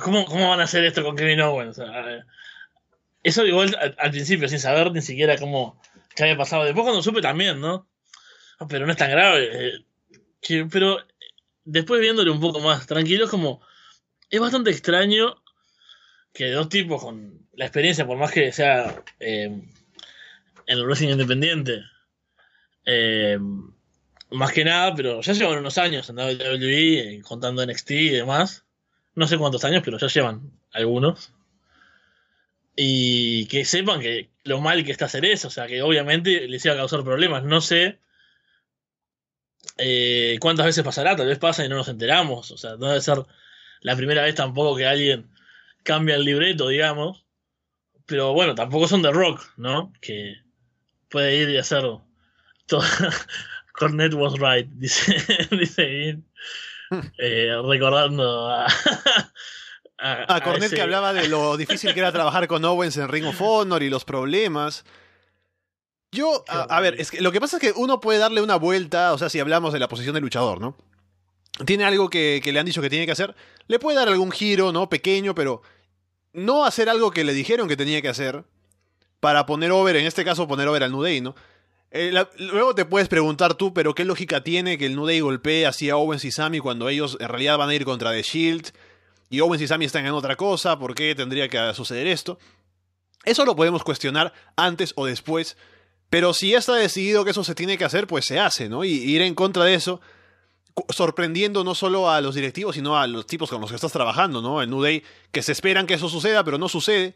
¿Cómo, 0.00 0.24
¿Cómo 0.24 0.48
van 0.48 0.60
a 0.60 0.64
hacer 0.64 0.84
esto 0.84 1.02
con 1.02 1.16
Kevin 1.16 1.40
Owens? 1.40 1.80
eso 3.24 3.44
igual 3.44 3.76
al, 3.98 4.10
principio, 4.12 4.48
sin 4.48 4.60
saber 4.60 4.92
ni 4.92 5.02
siquiera 5.02 5.36
cómo 5.36 5.82
qué 6.14 6.22
había 6.22 6.36
pasado. 6.36 6.62
Después 6.62 6.84
cuando 6.84 7.02
supe 7.02 7.22
también, 7.22 7.60
¿no? 7.60 7.88
pero 8.68 8.86
no 8.86 8.92
es 8.92 8.98
tan 8.98 9.10
grave. 9.10 9.48
Eh, 9.52 10.66
pero 10.70 10.98
después 11.66 12.00
viéndole 12.00 12.30
un 12.30 12.40
poco 12.40 12.60
más 12.60 12.86
tranquilo, 12.86 13.24
es 13.26 13.30
como. 13.30 13.60
Es 14.30 14.40
bastante 14.40 14.70
extraño 14.70 15.36
que 16.32 16.50
dos 16.50 16.68
tipos 16.68 17.02
con 17.02 17.46
la 17.52 17.66
experiencia, 17.66 18.06
por 18.06 18.16
más 18.16 18.32
que 18.32 18.50
sea 18.52 19.04
eh, 19.20 19.44
en 19.44 19.64
el 20.66 20.84
wrestling 20.84 21.10
independiente, 21.10 21.82
eh, 22.86 23.38
más 24.30 24.52
que 24.52 24.64
nada, 24.64 24.94
pero 24.94 25.20
ya 25.20 25.32
llevan 25.32 25.58
unos 25.58 25.78
años 25.78 26.08
en 26.10 26.16
WWE, 26.18 27.22
contando 27.22 27.64
NXT 27.64 27.90
y 27.90 28.08
demás 28.08 28.66
no 29.16 29.26
sé 29.26 29.38
cuántos 29.38 29.64
años, 29.64 29.82
pero 29.84 29.98
ya 29.98 30.06
llevan 30.06 30.52
algunos. 30.72 31.32
Y 32.76 33.46
que 33.46 33.64
sepan 33.64 34.00
que 34.00 34.28
lo 34.44 34.60
mal 34.60 34.84
que 34.84 34.92
está 34.92 35.06
hacer 35.06 35.24
eso, 35.24 35.48
o 35.48 35.50
sea, 35.50 35.66
que 35.66 35.82
obviamente 35.82 36.46
les 36.46 36.64
iba 36.64 36.74
a 36.74 36.76
causar 36.76 37.02
problemas. 37.02 37.42
No 37.42 37.60
sé 37.62 37.98
eh, 39.78 40.38
cuántas 40.40 40.66
veces 40.66 40.84
pasará, 40.84 41.16
tal 41.16 41.26
vez 41.26 41.38
pasa 41.38 41.64
y 41.64 41.68
no 41.68 41.76
nos 41.76 41.88
enteramos. 41.88 42.50
O 42.50 42.58
sea, 42.58 42.76
no 42.76 42.88
debe 42.88 43.00
ser 43.00 43.18
la 43.80 43.96
primera 43.96 44.22
vez 44.22 44.34
tampoco 44.34 44.76
que 44.76 44.86
alguien 44.86 45.30
cambia 45.82 46.16
el 46.16 46.24
libreto, 46.24 46.68
digamos. 46.68 47.24
Pero 48.06 48.32
bueno, 48.32 48.54
tampoco 48.54 48.88
son 48.88 49.02
de 49.02 49.12
rock, 49.12 49.42
¿no? 49.56 49.92
Que 50.00 50.36
puede 51.08 51.36
ir 51.36 51.50
y 51.50 51.58
hacer 51.58 51.82
todo. 52.66 52.82
Cornet 53.72 54.14
was 54.14 54.34
right, 54.38 54.68
dice, 54.72 55.16
dice 55.50 56.18
eh, 57.18 57.52
recordando 57.64 58.48
a, 58.48 58.66
a, 59.98 60.40
Cornet 60.40 60.72
que 60.72 60.80
hablaba 60.80 61.12
de 61.12 61.28
lo 61.28 61.56
difícil 61.56 61.92
que 61.92 62.00
era 62.00 62.12
trabajar 62.12 62.48
con 62.48 62.64
Owens 62.64 62.96
en 62.96 63.08
Ring 63.08 63.26
of 63.26 63.40
Honor 63.40 63.82
y 63.82 63.90
los 63.90 64.04
problemas. 64.04 64.84
Yo, 66.16 66.44
a, 66.48 66.80
ver, 66.80 66.98
es 66.98 67.10
que 67.10 67.20
lo 67.20 67.30
que 67.30 67.40
pasa 67.40 67.58
es 67.58 67.60
que 67.60 67.72
uno 67.76 68.00
puede 68.00 68.18
darle 68.18 68.40
una 68.40 68.56
vuelta, 68.56 69.12
o 69.12 69.18
sea, 69.18 69.28
si 69.28 69.38
hablamos 69.38 69.72
de 69.74 69.78
la 69.78 69.88
posición 69.88 70.14
del 70.14 70.22
luchador, 70.22 70.60
¿no? 70.60 70.76
Tiene 71.66 71.84
algo 71.84 72.08
que, 72.08 72.40
que 72.42 72.52
le 72.52 72.58
han 72.58 72.66
dicho 72.66 72.80
que 72.80 72.90
tiene 72.90 73.04
que 73.04 73.12
hacer, 73.12 73.34
le 73.66 73.78
puede 73.78 73.98
dar 73.98 74.08
algún 74.08 74.30
giro, 74.30 74.72
¿no? 74.72 74.88
Pequeño, 74.88 75.34
pero 75.34 75.60
no 76.32 76.64
hacer 76.64 76.88
algo 76.88 77.10
que 77.10 77.24
le 77.24 77.34
dijeron 77.34 77.68
que 77.68 77.76
tenía 77.76 78.00
que 78.00 78.08
hacer 78.08 78.44
para 79.20 79.44
poner 79.44 79.72
over, 79.72 79.96
en 79.96 80.06
este 80.06 80.24
caso 80.24 80.48
poner 80.48 80.68
over 80.68 80.82
al 80.82 80.92
New 80.92 81.02
Day, 81.02 81.20
¿no? 81.20 81.34
Eh, 81.90 82.12
luego 82.38 82.74
te 82.74 82.84
puedes 82.84 83.08
preguntar 83.08 83.54
tú, 83.54 83.72
pero 83.72 83.94
¿qué 83.94 84.04
lógica 84.04 84.42
tiene 84.42 84.76
que 84.76 84.86
el 84.86 84.96
New 84.96 85.06
Day 85.06 85.20
golpee 85.20 85.66
así 85.66 85.88
a 85.90 85.96
Owens 85.96 86.24
y 86.24 86.32
Sammy 86.32 86.60
cuando 86.60 86.88
ellos 86.88 87.16
en 87.20 87.28
realidad 87.28 87.58
van 87.58 87.70
a 87.70 87.74
ir 87.74 87.84
contra 87.84 88.12
The 88.12 88.22
Shield? 88.22 88.72
Y 89.30 89.40
Owens 89.40 89.62
y 89.62 89.66
Sammy 89.66 89.84
están 89.84 90.06
en 90.06 90.12
otra 90.12 90.36
cosa, 90.36 90.78
¿por 90.78 90.94
qué 90.94 91.14
tendría 91.14 91.48
que 91.48 91.74
suceder 91.74 92.06
esto? 92.06 92.38
Eso 93.24 93.44
lo 93.44 93.56
podemos 93.56 93.82
cuestionar 93.82 94.32
antes 94.56 94.92
o 94.94 95.06
después, 95.06 95.56
pero 96.10 96.32
si 96.32 96.54
está 96.54 96.74
decidido 96.74 97.24
que 97.24 97.32
eso 97.32 97.44
se 97.44 97.54
tiene 97.54 97.78
que 97.78 97.84
hacer, 97.84 98.06
pues 98.06 98.24
se 98.24 98.38
hace, 98.38 98.68
¿no? 98.68 98.84
Y 98.84 98.90
ir 98.90 99.22
en 99.22 99.34
contra 99.34 99.64
de 99.64 99.74
eso, 99.74 100.00
sorprendiendo 100.90 101.64
no 101.64 101.74
solo 101.74 102.10
a 102.10 102.20
los 102.20 102.34
directivos, 102.34 102.76
sino 102.76 102.98
a 102.98 103.06
los 103.06 103.26
tipos 103.26 103.50
con 103.50 103.60
los 103.60 103.70
que 103.70 103.76
estás 103.76 103.92
trabajando, 103.92 104.42
¿no? 104.42 104.62
El 104.62 104.70
New 104.70 104.82
Day, 104.82 105.02
que 105.32 105.42
se 105.42 105.52
esperan 105.52 105.86
que 105.86 105.94
eso 105.94 106.08
suceda, 106.08 106.44
pero 106.44 106.58
no 106.58 106.68
sucede. 106.68 107.14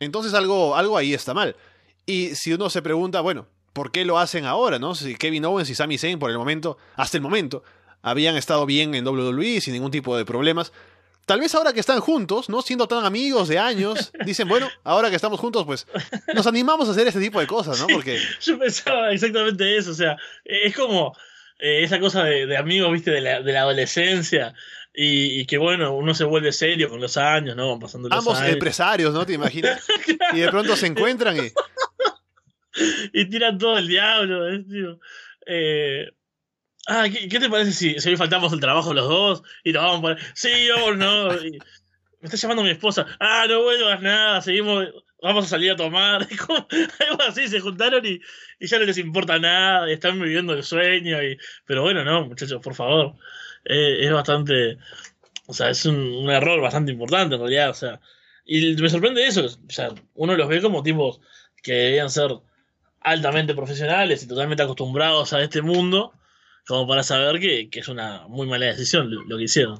Entonces 0.00 0.34
algo, 0.34 0.76
algo 0.76 0.96
ahí 0.96 1.14
está 1.14 1.34
mal. 1.34 1.56
Y 2.06 2.34
si 2.34 2.52
uno 2.52 2.70
se 2.70 2.82
pregunta, 2.82 3.20
bueno, 3.20 3.46
por 3.72 3.90
qué 3.90 4.04
lo 4.04 4.18
hacen 4.18 4.44
ahora, 4.44 4.78
¿no? 4.78 4.94
Si 4.94 5.14
Kevin 5.16 5.44
Owens 5.44 5.70
y 5.70 5.74
Sami 5.74 5.98
Zayn 5.98 6.18
por 6.18 6.30
el 6.30 6.38
momento, 6.38 6.78
hasta 6.96 7.16
el 7.16 7.22
momento, 7.22 7.62
habían 8.02 8.36
estado 8.36 8.66
bien 8.66 8.94
en 8.94 9.06
WWE 9.06 9.60
sin 9.60 9.74
ningún 9.74 9.90
tipo 9.90 10.16
de 10.16 10.24
problemas. 10.24 10.72
Tal 11.32 11.40
vez 11.40 11.54
ahora 11.54 11.72
que 11.72 11.80
están 11.80 12.00
juntos, 12.00 12.50
¿no? 12.50 12.60
Siendo 12.60 12.86
tan 12.86 13.06
amigos 13.06 13.48
de 13.48 13.58
años, 13.58 14.12
dicen, 14.26 14.46
bueno, 14.48 14.68
ahora 14.84 15.08
que 15.08 15.16
estamos 15.16 15.40
juntos, 15.40 15.64
pues 15.64 15.86
nos 16.34 16.46
animamos 16.46 16.86
a 16.86 16.92
hacer 16.92 17.06
este 17.06 17.20
tipo 17.20 17.40
de 17.40 17.46
cosas, 17.46 17.80
¿no? 17.80 17.86
Porque... 17.86 18.20
yo 18.42 18.58
pensaba 18.58 19.10
exactamente 19.12 19.78
eso, 19.78 19.92
o 19.92 19.94
sea, 19.94 20.18
es 20.44 20.76
como 20.76 21.16
eh, 21.58 21.84
esa 21.84 21.98
cosa 22.00 22.24
de, 22.24 22.54
amigos, 22.54 22.92
viste, 22.92 23.12
de 23.12 23.22
la, 23.22 23.40
de 23.40 23.50
la 23.50 23.60
adolescencia. 23.60 24.52
Y, 24.92 25.46
que 25.46 25.56
bueno, 25.56 25.96
uno 25.96 26.12
se 26.12 26.24
vuelve 26.24 26.52
serio 26.52 26.90
con 26.90 27.00
los 27.00 27.16
años, 27.16 27.56
¿no? 27.56 27.78
Pasando 27.78 28.10
los 28.10 28.18
Ambos 28.18 28.38
empresarios, 28.42 29.14
¿no? 29.14 29.24
¿Te 29.24 29.32
imaginas? 29.32 29.86
Y 30.34 30.40
de 30.40 30.50
pronto 30.50 30.76
se 30.76 30.86
encuentran 30.86 31.38
y... 31.38 31.50
y 33.14 33.24
tiran 33.30 33.56
todo 33.56 33.78
el 33.78 33.88
diablo. 33.88 34.52
¿eh? 34.52 34.62
Eh, 35.46 36.10
ah, 36.88 37.06
¿qué, 37.10 37.38
te 37.38 37.50
parece 37.50 37.72
si, 37.72 38.00
si, 38.00 38.08
hoy 38.08 38.16
faltamos 38.16 38.52
el 38.52 38.60
trabajo 38.60 38.94
los 38.94 39.08
dos 39.08 39.42
y 39.64 39.72
nos 39.72 39.82
vamos 39.82 40.00
por... 40.00 40.18
Sí, 40.34 40.50
yo 40.66 40.94
no. 40.94 41.28
me 41.28 41.58
está 42.22 42.36
llamando 42.36 42.62
mi 42.62 42.70
esposa. 42.70 43.06
Ah, 43.20 43.46
no 43.48 43.62
vuelvas 43.62 44.02
nada, 44.02 44.40
seguimos, 44.42 44.88
vamos 45.22 45.46
a 45.46 45.48
salir 45.48 45.72
a 45.72 45.76
tomar. 45.76 46.26
algo 47.08 47.22
así, 47.26 47.48
se 47.48 47.60
juntaron 47.60 48.04
y, 48.04 48.20
y, 48.58 48.66
ya 48.66 48.78
no 48.78 48.84
les 48.84 48.98
importa 48.98 49.38
nada, 49.38 49.88
y 49.88 49.94
están 49.94 50.20
viviendo 50.20 50.52
el 50.52 50.64
sueño. 50.64 51.22
Y, 51.22 51.38
pero 51.66 51.82
bueno, 51.82 52.04
no, 52.04 52.26
muchachos, 52.26 52.60
por 52.62 52.74
favor. 52.74 53.14
Eh, 53.64 54.04
es 54.06 54.12
bastante. 54.12 54.78
O 55.46 55.54
sea, 55.54 55.70
es 55.70 55.84
un, 55.86 55.96
un, 55.96 56.30
error 56.30 56.60
bastante 56.60 56.92
importante 56.92 57.34
en 57.34 57.40
realidad. 57.40 57.70
O 57.70 57.74
sea, 57.74 58.00
y 58.44 58.74
me 58.76 58.88
sorprende 58.88 59.26
eso. 59.26 59.46
O 59.46 59.70
sea, 59.70 59.90
uno 60.14 60.36
los 60.36 60.48
ve 60.48 60.60
como 60.60 60.82
tipos 60.82 61.20
que 61.62 61.72
debían 61.72 62.10
ser 62.10 62.30
altamente 63.00 63.54
profesionales 63.54 64.22
y 64.22 64.28
totalmente 64.28 64.62
acostumbrados 64.62 65.32
a 65.32 65.42
este 65.42 65.62
mundo 65.62 66.12
como 66.66 66.86
para 66.86 67.02
saber 67.02 67.40
que, 67.40 67.68
es 67.72 67.88
una 67.88 68.26
muy 68.28 68.46
mala 68.46 68.66
decisión 68.66 69.10
lo, 69.10 69.36
que 69.36 69.44
hicieron. 69.44 69.78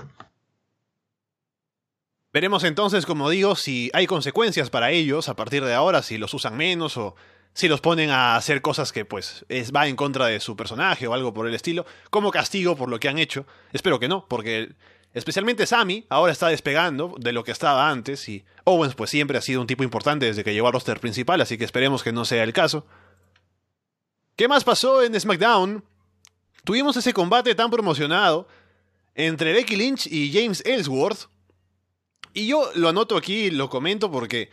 Veremos 2.32 2.64
entonces, 2.64 3.06
como 3.06 3.28
digo, 3.28 3.56
si 3.56 3.90
hay 3.92 4.06
consecuencias 4.06 4.70
para 4.70 4.90
ellos 4.90 5.28
a 5.28 5.36
partir 5.36 5.64
de 5.64 5.74
ahora, 5.74 6.02
si 6.02 6.18
los 6.18 6.32
usan 6.32 6.56
menos 6.56 6.96
o 6.96 7.14
si 7.52 7.68
los 7.68 7.82
ponen 7.82 8.10
a 8.10 8.36
hacer 8.36 8.62
cosas 8.62 8.92
que 8.92 9.04
pues 9.04 9.44
es, 9.50 9.72
va 9.72 9.86
en 9.86 9.96
contra 9.96 10.26
de 10.26 10.40
su 10.40 10.56
personaje 10.56 11.06
o 11.06 11.12
algo 11.12 11.34
por 11.34 11.46
el 11.46 11.54
estilo, 11.54 11.84
como 12.10 12.30
castigo 12.30 12.76
por 12.76 12.88
lo 12.88 12.98
que 12.98 13.08
han 13.08 13.18
hecho. 13.18 13.46
Espero 13.72 14.00
que 14.00 14.08
no, 14.08 14.26
porque 14.26 14.72
especialmente 15.12 15.66
Sammy 15.66 16.06
ahora 16.08 16.32
está 16.32 16.48
despegando 16.48 17.14
de 17.18 17.32
lo 17.32 17.44
que 17.44 17.52
estaba 17.52 17.90
antes 17.90 18.26
y 18.30 18.44
Owens 18.64 18.94
pues 18.94 19.10
siempre 19.10 19.36
ha 19.36 19.42
sido 19.42 19.60
un 19.60 19.66
tipo 19.66 19.84
importante 19.84 20.24
desde 20.24 20.42
que 20.42 20.54
llegó 20.54 20.68
al 20.68 20.72
roster 20.72 21.00
principal, 21.00 21.42
así 21.42 21.58
que 21.58 21.64
esperemos 21.64 22.02
que 22.02 22.12
no 22.12 22.24
sea 22.24 22.42
el 22.42 22.54
caso. 22.54 22.86
¿Qué 24.36 24.48
más 24.48 24.64
pasó 24.64 25.02
en 25.02 25.20
SmackDown? 25.20 25.84
Tuvimos 26.64 26.96
ese 26.96 27.12
combate 27.12 27.54
tan 27.54 27.70
promocionado 27.70 28.46
entre 29.14 29.52
Becky 29.52 29.76
Lynch 29.76 30.06
y 30.06 30.32
James 30.32 30.62
Ellsworth. 30.64 31.28
Y 32.34 32.46
yo 32.46 32.70
lo 32.74 32.88
anoto 32.88 33.16
aquí, 33.16 33.50
lo 33.50 33.68
comento 33.68 34.10
porque 34.10 34.48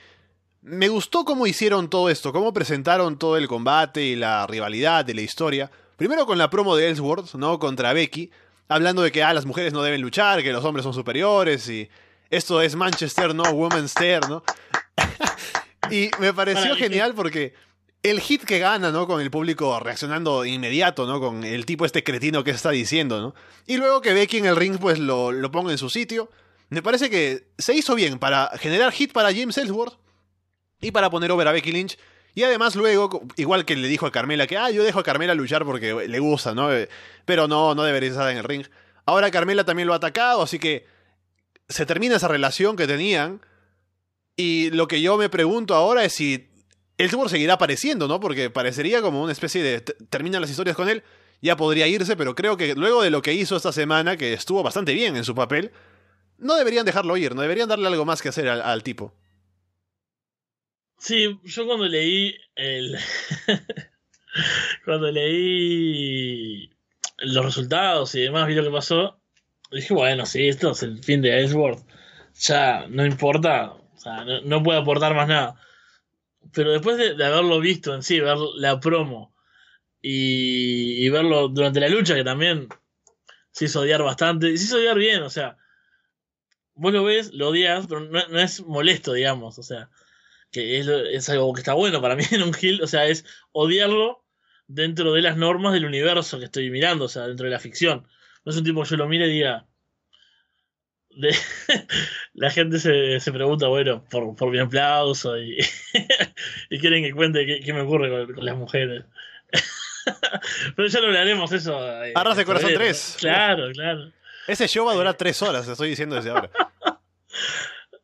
me 0.62 0.90
gustó 0.90 1.24
cómo 1.24 1.48
hicieron 1.48 1.90
todo 1.90 2.10
esto, 2.10 2.34
cómo 2.34 2.52
presentaron 2.52 3.18
todo 3.18 3.38
el 3.38 3.48
combate 3.48 4.04
y 4.04 4.16
la 4.16 4.46
rivalidad 4.48 5.06
de 5.06 5.14
la 5.14 5.22
historia. 5.22 5.72
Primero 5.96 6.26
con 6.26 6.38
la 6.38 6.50
promo 6.50 6.76
de 6.76 6.90
Ellsworth, 6.90 7.36
¿no? 7.36 7.60
Contra 7.60 7.94
Becky, 7.94 8.32
hablando 8.68 9.02
de 9.02 9.12
que 9.12 9.24
ah, 9.24 9.34
las 9.34 9.46
mujeres 9.46 9.72
no 9.72 9.84
deben 9.84 10.02
luchar, 10.02 10.42
que 10.44 10.52
los 10.52 10.66
hombres 10.66 10.84
son 10.84 10.94
superiores 10.94 11.70
y 11.70 11.90
esto 12.30 12.62
es 12.62 12.76
Manchester, 12.76 13.34
no 13.34 13.44
Women's 13.52 13.94
Ter, 13.94 14.28
¿no? 14.28 14.44
y 15.92 16.10
me 16.20 16.34
pareció 16.34 16.76
genial 16.76 17.14
porque 17.16 17.54
el 18.04 18.22
hit 18.22 18.44
que 18.44 18.60
gana, 18.60 18.92
¿no? 18.92 19.08
Con 19.08 19.22
el 19.22 19.30
público 19.30 19.80
reaccionando 19.80 20.46
inmediato, 20.46 21.06
¿no? 21.06 21.20
Con 21.20 21.44
el 21.44 21.66
tipo 21.66 21.86
este 21.86 22.04
cretino 22.04 22.44
que 22.44 22.52
está 22.52 22.72
diciendo, 22.72 23.20
¿no? 23.20 23.36
Y 23.68 23.78
luego 23.78 24.02
que 24.02 24.14
Becky 24.14 24.38
en 24.38 24.46
el 24.46 24.56
ring, 24.56 24.78
pues 24.80 25.00
lo, 25.00 25.32
lo 25.32 25.52
ponga 25.52 25.72
en 25.72 25.78
su 25.78 25.90
sitio. 25.90 26.30
Me 26.70 26.82
parece 26.82 27.10
que 27.10 27.48
se 27.58 27.74
hizo 27.74 27.96
bien 27.96 28.20
para 28.20 28.52
generar 28.58 28.92
hit 28.92 29.12
para 29.12 29.34
James 29.34 29.58
Ellsworth 29.58 29.98
y 30.80 30.92
para 30.92 31.10
poner 31.10 31.32
over 31.32 31.48
a 31.48 31.52
Becky 31.52 31.72
Lynch. 31.72 31.98
Y 32.36 32.44
además 32.44 32.76
luego, 32.76 33.28
igual 33.36 33.66
que 33.66 33.76
le 33.76 33.88
dijo 33.88 34.06
a 34.06 34.12
Carmela 34.12 34.48
que, 34.48 34.56
ah, 34.56 34.70
yo 34.70 34.84
dejo 34.84 35.00
a 35.00 35.04
Carmela 35.04 35.34
luchar 35.34 35.66
porque 35.66 36.08
le 36.08 36.20
gusta, 36.20 36.54
¿no? 36.54 36.72
Eh, 36.72 36.88
pero 37.26 37.48
no, 37.48 37.76
no 37.76 37.84
debería 37.84 38.10
estar 38.10 38.30
en 38.30 38.38
el 38.38 38.44
ring. 38.44 38.66
Ahora 39.06 39.32
Carmela 39.32 39.66
también 39.66 39.88
lo 39.88 39.94
ha 39.94 39.98
atacado, 39.98 40.44
así 40.44 40.60
que 40.60 40.86
se 41.68 41.86
termina 41.86 42.16
esa 42.16 42.28
relación 42.28 42.76
que 42.76 42.88
tenían. 42.88 43.42
Y 44.36 44.70
lo 44.70 44.88
que 44.88 45.02
yo 45.02 45.18
me 45.18 45.28
pregunto 45.28 45.76
ahora 45.76 46.06
es 46.06 46.14
si 46.14 46.49
Ellsworth 47.00 47.32
seguirá 47.32 47.54
apareciendo, 47.54 48.08
¿no? 48.08 48.20
Porque 48.20 48.50
parecería 48.50 49.02
como 49.02 49.24
una 49.24 49.32
especie 49.32 49.64
de... 49.64 49.82
Terminan 49.82 50.42
las 50.42 50.52
historias 50.52 50.76
con 50.76 50.90
él, 50.90 51.04
ya 51.42 51.58
podría 51.58 51.88
irse, 51.88 52.16
pero 52.16 52.36
creo 52.36 52.58
que 52.58 52.76
luego 52.76 53.02
de 53.02 53.10
lo 53.10 53.22
que 53.22 53.34
hizo 53.34 53.56
esta 53.56 53.72
semana, 53.72 54.18
que 54.18 54.34
estuvo 54.34 54.62
bastante 54.62 54.94
bien 54.94 55.16
en 55.16 55.24
su 55.24 55.34
papel, 55.34 55.72
no 56.38 56.56
deberían 56.56 56.86
dejarlo 56.86 57.18
ir, 57.18 57.34
no 57.36 57.42
deberían 57.42 57.70
darle 57.70 57.88
algo 57.88 58.06
más 58.06 58.22
que 58.22 58.30
hacer 58.30 58.48
al 58.48 58.84
tipo. 58.84 59.14
Sí, 61.00 61.40
yo 61.44 61.66
cuando 61.66 61.86
leí 61.88 62.36
el. 62.56 62.98
cuando 64.86 65.12
leí 65.12 66.70
los 67.18 67.46
resultados 67.46 68.14
y 68.16 68.22
demás, 68.22 68.48
vi 68.48 68.56
lo 68.56 68.64
que 68.64 68.72
pasó, 68.72 69.20
dije, 69.72 69.94
bueno, 69.94 70.26
sí, 70.26 70.48
esto 70.48 70.72
es 70.72 70.84
el 70.84 71.04
fin 71.04 71.22
de 71.22 71.40
Ellsworth. 71.40 71.86
Ya 72.36 72.86
no 72.90 73.06
importa, 73.06 73.72
o 73.72 73.98
sea, 73.98 74.26
no, 74.44 74.64
puede 74.64 74.80
aportar 74.80 75.16
más 75.16 75.28
nada. 75.28 75.56
Pero 76.54 76.72
después 76.72 76.98
de, 76.98 77.24
haberlo 77.24 77.60
visto 77.60 77.94
en 77.94 78.04
sí, 78.04 78.20
ver 78.20 78.38
la 78.56 78.80
promo 78.80 79.36
y, 80.02 81.06
y, 81.06 81.10
verlo 81.10 81.50
durante 81.50 81.80
la 81.80 81.90
lucha, 81.90 82.16
que 82.16 82.24
también 82.24 82.68
se 83.52 83.66
hizo 83.66 83.82
odiar 83.82 84.04
bastante, 84.04 84.50
y 84.50 84.58
se 84.58 84.66
hizo 84.66 84.78
odiar 84.78 84.98
bien, 84.98 85.22
o 85.24 85.30
sea, 85.30 85.58
vos 86.76 86.94
lo 86.94 87.04
ves, 87.04 87.34
lo 87.34 87.50
odias, 87.50 87.88
pero 87.88 88.02
no, 88.02 88.40
es 88.40 88.62
molesto, 88.66 89.14
digamos, 89.14 89.60
o 89.60 89.64
sea 89.64 89.90
que 90.52 90.80
es, 90.80 91.30
algo 91.30 91.54
que 91.54 91.62
está 91.62 91.74
bueno 91.74 92.02
para 92.02 92.16
mí 92.16 92.24
en 92.32 92.44
un 92.44 92.56
Hill, 92.60 92.82
o 92.82 92.88
sea, 92.88 93.08
es 93.08 93.26
odiarlo 93.52 94.26
dentro 94.68 95.14
de 95.14 95.22
las 95.22 95.38
normas 95.38 95.74
del 95.74 95.86
universo 95.86 96.40
que 96.40 96.46
estoy 96.46 96.70
mirando, 96.70 97.06
o 97.06 97.10
sea, 97.10 97.28
dentro 97.28 97.46
de 97.46 97.52
la 97.52 97.60
ficción. 97.60 98.08
No 98.46 98.52
es 98.52 98.58
un 98.58 98.64
tipo 98.64 98.84
que 98.84 98.90
yo 98.90 98.98
lo 98.98 99.08
mire 99.08 99.28
y 99.28 99.34
diga. 99.34 99.68
la 102.34 102.50
gente 102.50 102.80
se, 102.80 103.20
se, 103.20 103.32
pregunta, 103.32 103.68
bueno, 103.68 104.04
por, 104.10 104.36
por 104.36 104.52
mi 104.52 104.60
aplauso 104.60 105.38
y, 105.38 105.58
y 106.70 106.80
quieren 106.80 107.04
que 107.04 107.14
cuente 107.14 107.46
qué, 107.46 107.74
me 107.74 107.82
ocurre 107.82 108.34
con, 108.34 108.46
las 108.46 108.56
mujeres. 108.56 109.06
Pero 110.76 110.88
ya 110.88 111.00
lo 111.02 111.18
haremos 111.18 111.52
eso. 111.52 112.04
Eh, 112.04 112.14
Arras 112.16 112.38
de 112.38 112.46
Corazón 112.46 112.72
3. 112.74 113.18
Claro, 113.20 113.72
claro. 113.74 114.12
Ese 114.48 114.68
show 114.68 114.86
va 114.86 114.94
a 114.94 114.96
durar 114.96 115.16
tres 115.16 115.42
horas, 115.42 115.68
estoy 115.68 115.90
diciendo 115.90 116.16
desde 116.16 116.32
ahora. 116.32 116.50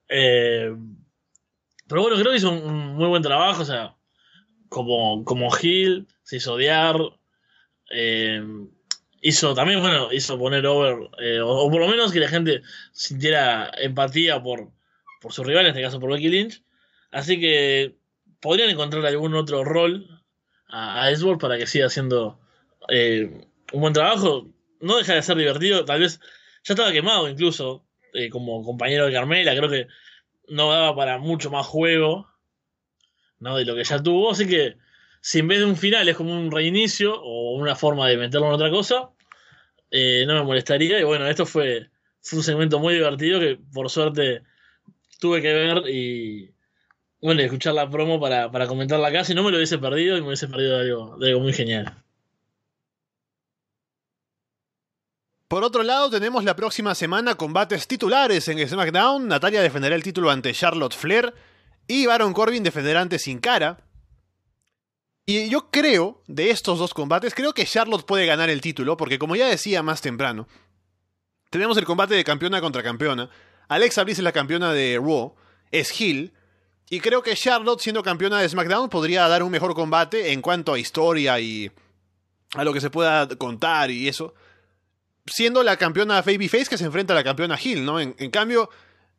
eh, 0.09 0.75
pero 1.87 2.01
bueno, 2.01 2.17
creo 2.17 2.31
que 2.31 2.37
hizo 2.37 2.51
un 2.51 2.95
muy 2.95 3.07
buen 3.07 3.23
trabajo, 3.23 3.63
o 3.63 3.65
sea, 3.65 3.95
como, 4.69 5.23
como 5.23 5.49
Gil, 5.51 6.07
se 6.23 6.37
hizo 6.37 6.53
odiar. 6.53 6.97
Eh, 7.91 8.43
hizo 9.25 9.55
también, 9.55 9.81
bueno, 9.81 10.13
hizo 10.13 10.37
poner 10.37 10.67
over, 10.67 11.09
eh, 11.17 11.41
o, 11.41 11.71
por 11.71 11.81
lo 11.81 11.87
menos 11.87 12.11
que 12.11 12.19
la 12.19 12.27
gente 12.27 12.61
sintiera 12.91 13.71
empatía 13.79 14.41
por, 14.43 14.69
por 15.19 15.33
su 15.33 15.43
rival, 15.43 15.65
en 15.65 15.71
este 15.71 15.81
caso 15.81 15.99
por 15.99 16.11
Becky 16.11 16.29
Lynch. 16.29 16.61
Así 17.09 17.39
que 17.39 17.95
podrían 18.39 18.69
encontrar 18.69 19.03
algún 19.03 19.33
otro 19.33 19.63
rol 19.63 20.07
a, 20.67 21.07
a 21.07 21.37
para 21.39 21.57
que 21.57 21.65
siga 21.65 21.87
haciendo 21.87 22.39
eh, 22.87 23.47
un 23.73 23.81
buen 23.81 23.93
trabajo. 23.93 24.47
No 24.79 24.97
deja 24.97 25.15
de 25.15 25.23
ser 25.23 25.37
divertido, 25.37 25.85
tal 25.85 26.01
vez 26.01 26.19
ya 26.63 26.75
estaba 26.75 26.91
quemado 26.91 27.27
incluso 27.27 27.83
como 28.31 28.63
compañero 28.63 29.07
de 29.07 29.11
Carmela, 29.11 29.55
creo 29.55 29.69
que 29.69 29.87
no 30.47 30.71
daba 30.71 30.95
para 30.95 31.17
mucho 31.17 31.49
más 31.49 31.65
juego, 31.65 32.29
¿no? 33.39 33.57
De 33.57 33.65
lo 33.65 33.75
que 33.75 33.83
ya 33.83 34.01
tuvo, 34.01 34.31
así 34.31 34.47
que 34.47 34.77
si 35.19 35.39
en 35.39 35.47
vez 35.47 35.59
de 35.59 35.65
un 35.65 35.75
final 35.75 36.07
es 36.07 36.15
como 36.15 36.31
un 36.31 36.51
reinicio 36.51 37.19
o 37.19 37.55
una 37.55 37.75
forma 37.75 38.07
de 38.07 38.17
meterlo 38.17 38.47
en 38.47 38.53
otra 38.53 38.69
cosa, 38.69 39.09
eh, 39.95 40.25
no 40.25 40.33
me 40.33 40.43
molestaría. 40.43 40.99
Y 40.99 41.03
bueno, 41.03 41.25
esto 41.27 41.45
fue, 41.45 41.89
un 42.33 42.43
segmento 42.43 42.79
muy 42.79 42.95
divertido 42.95 43.39
que 43.39 43.57
por 43.73 43.89
suerte 43.89 44.43
tuve 45.19 45.41
que 45.41 45.53
ver 45.53 45.83
y 45.89 46.51
bueno, 47.21 47.41
escuchar 47.41 47.73
la 47.73 47.89
promo 47.89 48.19
para, 48.19 48.51
para 48.51 48.67
comentarla 48.67 49.07
acá. 49.07 49.23
Si 49.23 49.33
no 49.33 49.43
me 49.43 49.51
lo 49.51 49.57
hubiese 49.57 49.77
perdido 49.77 50.17
y 50.17 50.21
me 50.21 50.27
hubiese 50.27 50.47
perdido 50.47 50.77
algo, 50.77 51.17
de 51.17 51.29
algo 51.29 51.39
muy 51.39 51.53
genial. 51.53 52.03
Por 55.47 55.63
otro 55.63 55.83
lado, 55.83 56.09
tenemos 56.09 56.43
la 56.43 56.55
próxima 56.55 56.93
semana 56.93 57.35
combates 57.35 57.87
titulares 57.87 58.47
en 58.49 58.67
SmackDown. 58.67 59.27
Natalia 59.27 59.61
defenderá 59.61 59.95
el 59.95 60.03
título 60.03 60.29
ante 60.29 60.53
Charlotte 60.53 60.93
Flair 60.93 61.33
y 61.87 62.05
Baron 62.05 62.33
Corbin 62.33 62.63
defenderá 62.63 62.99
ante 62.99 63.19
Sin 63.19 63.39
Cara. 63.39 63.77
Y 65.25 65.49
yo 65.49 65.71
creo, 65.71 66.21
de 66.27 66.51
estos 66.51 66.77
dos 66.77 66.93
combates, 66.93 67.33
creo 67.33 67.53
que 67.53 67.65
Charlotte 67.65 68.05
puede 68.05 68.25
ganar 68.25 68.49
el 68.49 68.61
título, 68.61 68.95
porque 68.95 69.17
como 69.17 69.35
ya 69.35 69.47
decía 69.47 69.81
más 69.81 70.01
temprano, 70.01 70.47
tenemos 71.49 71.77
el 71.77 71.85
combate 71.85 72.13
de 72.13 72.23
campeona 72.23 72.61
contra 72.61 72.83
campeona. 72.83 73.29
Alexa 73.67 74.03
Bliss 74.03 74.19
es 74.19 74.23
la 74.23 74.31
campeona 74.31 74.71
de 74.71 74.97
Raw, 74.97 75.35
es 75.71 75.99
Hill, 75.99 76.33
y 76.89 76.99
creo 76.99 77.23
que 77.23 77.35
Charlotte, 77.35 77.81
siendo 77.81 78.03
campeona 78.03 78.39
de 78.39 78.49
SmackDown, 78.49 78.89
podría 78.89 79.27
dar 79.27 79.41
un 79.41 79.51
mejor 79.51 79.73
combate 79.73 80.31
en 80.31 80.41
cuanto 80.41 80.73
a 80.73 80.79
historia 80.79 81.39
y 81.39 81.71
a 82.53 82.63
lo 82.63 82.71
que 82.71 82.81
se 82.81 82.91
pueda 82.91 83.27
contar 83.27 83.89
y 83.89 84.07
eso 84.07 84.35
siendo 85.27 85.63
la 85.63 85.77
campeona 85.77 86.21
Babyface 86.21 86.65
que 86.65 86.77
se 86.77 86.85
enfrenta 86.85 87.13
a 87.13 87.15
la 87.15 87.23
campeona 87.23 87.59
Hill, 87.61 87.83
¿no? 87.83 87.99
En, 87.99 88.13
cambio, 88.31 88.69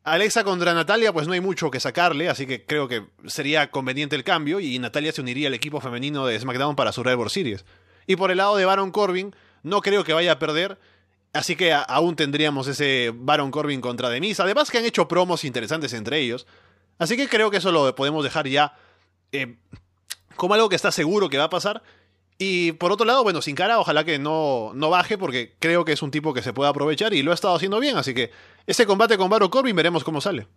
Alexa 0.07 0.45
contra 0.45 0.73
Natalia, 0.73 1.11
pues 1.11 1.27
no 1.27 1.33
hay 1.33 1.41
mucho 1.41 1.69
que 1.69 1.81
sacarle, 1.81 2.29
así 2.29 2.47
que 2.47 2.63
creo 2.65 2.87
que 2.87 3.03
sería 3.25 3.71
conveniente 3.71 4.15
el 4.15 4.23
cambio 4.23 4.61
y 4.61 4.79
Natalia 4.79 5.11
se 5.11 5.19
uniría 5.19 5.49
al 5.49 5.53
equipo 5.53 5.81
femenino 5.81 6.25
de 6.25 6.39
SmackDown 6.39 6.77
para 6.77 6.93
Survivor 6.93 7.29
Series. 7.29 7.65
Y 8.05 8.15
por 8.15 8.31
el 8.31 8.37
lado 8.37 8.55
de 8.55 8.63
Baron 8.63 8.91
Corbin, 8.91 9.35
no 9.63 9.81
creo 9.81 10.05
que 10.05 10.13
vaya 10.13 10.31
a 10.31 10.39
perder, 10.39 10.79
así 11.33 11.57
que 11.57 11.73
aún 11.73 12.15
tendríamos 12.15 12.67
ese 12.67 13.11
Baron 13.13 13.51
Corbin 13.51 13.81
contra 13.81 14.09
Denise. 14.09 14.41
Además 14.41 14.71
que 14.71 14.77
han 14.77 14.85
hecho 14.85 15.09
promos 15.09 15.43
interesantes 15.43 15.91
entre 15.91 16.19
ellos, 16.19 16.47
así 16.99 17.17
que 17.17 17.27
creo 17.27 17.51
que 17.51 17.57
eso 17.57 17.73
lo 17.73 17.93
podemos 17.93 18.23
dejar 18.23 18.47
ya 18.47 18.77
eh, 19.33 19.57
como 20.37 20.53
algo 20.53 20.69
que 20.69 20.77
está 20.77 20.93
seguro 20.93 21.27
que 21.27 21.37
va 21.37 21.45
a 21.45 21.49
pasar. 21.49 21.83
Y 22.37 22.73
por 22.73 22.91
otro 22.91 23.05
lado, 23.05 23.23
bueno, 23.23 23.41
sin 23.41 23.55
cara, 23.55 23.79
ojalá 23.79 24.03
que 24.03 24.19
no, 24.19 24.71
no 24.75 24.89
baje, 24.89 25.17
porque 25.17 25.55
creo 25.59 25.85
que 25.85 25.93
es 25.93 26.03
un 26.03 26.11
tipo 26.11 26.33
que 26.33 26.43
se 26.43 26.53
puede 26.53 26.69
aprovechar 26.69 27.13
y 27.13 27.23
lo 27.23 27.31
ha 27.31 27.35
estado 27.35 27.55
haciendo 27.55 27.79
bien. 27.79 27.97
Así 27.97 28.13
que 28.13 28.31
ese 28.67 28.85
combate 28.85 29.17
con 29.17 29.29
Baron 29.29 29.49
Corbin 29.49 29.75
veremos 29.75 30.03
cómo 30.03 30.21
sale. 30.21 30.47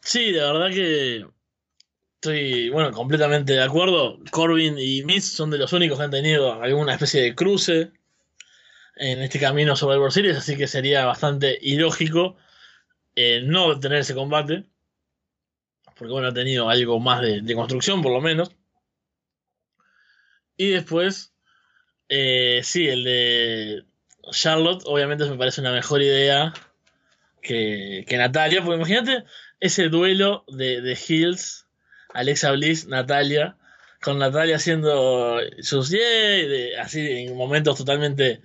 Sí, 0.00 0.32
de 0.32 0.40
verdad 0.40 0.70
que 0.70 1.26
estoy, 2.14 2.70
bueno, 2.70 2.90
completamente 2.90 3.52
de 3.52 3.62
acuerdo. 3.62 4.18
Corbin 4.32 4.76
y 4.78 5.04
Miz 5.04 5.32
son 5.32 5.50
de 5.50 5.58
los 5.58 5.72
únicos 5.72 5.98
que 5.98 6.04
han 6.04 6.10
tenido 6.10 6.60
alguna 6.60 6.94
especie 6.94 7.22
de 7.22 7.34
cruce 7.36 7.92
en 8.96 9.22
este 9.22 9.38
camino 9.38 9.76
sobre 9.76 10.04
el 10.04 10.10
Series, 10.10 10.36
así 10.36 10.56
que 10.56 10.66
sería 10.66 11.06
bastante 11.06 11.56
ilógico 11.62 12.36
eh, 13.14 13.42
no 13.44 13.78
tener 13.78 13.98
ese 13.98 14.16
combate. 14.16 14.64
Porque 15.96 16.12
bueno, 16.12 16.28
ha 16.28 16.34
tenido 16.34 16.68
algo 16.68 16.98
más 16.98 17.20
de 17.20 17.54
construcción, 17.54 18.02
por 18.02 18.10
lo 18.10 18.20
menos. 18.20 18.50
Y 20.60 20.68
después, 20.72 21.32
eh, 22.10 22.60
sí, 22.62 22.86
el 22.86 23.02
de 23.02 23.84
Charlotte, 24.30 24.82
obviamente 24.84 25.24
me 25.24 25.38
parece 25.38 25.62
una 25.62 25.72
mejor 25.72 26.02
idea 26.02 26.52
que, 27.40 28.04
que 28.06 28.18
Natalia, 28.18 28.60
porque 28.60 28.76
imagínate 28.76 29.24
ese 29.60 29.88
duelo 29.88 30.44
de, 30.48 30.82
de 30.82 30.98
Hills, 31.08 31.66
Alexa 32.12 32.52
Bliss, 32.52 32.86
Natalia, 32.86 33.56
con 34.02 34.18
Natalia 34.18 34.56
haciendo 34.56 35.40
sus 35.62 35.88
yay, 35.88 36.74
así 36.74 37.08
en 37.10 37.38
momentos 37.38 37.78
totalmente 37.78 38.42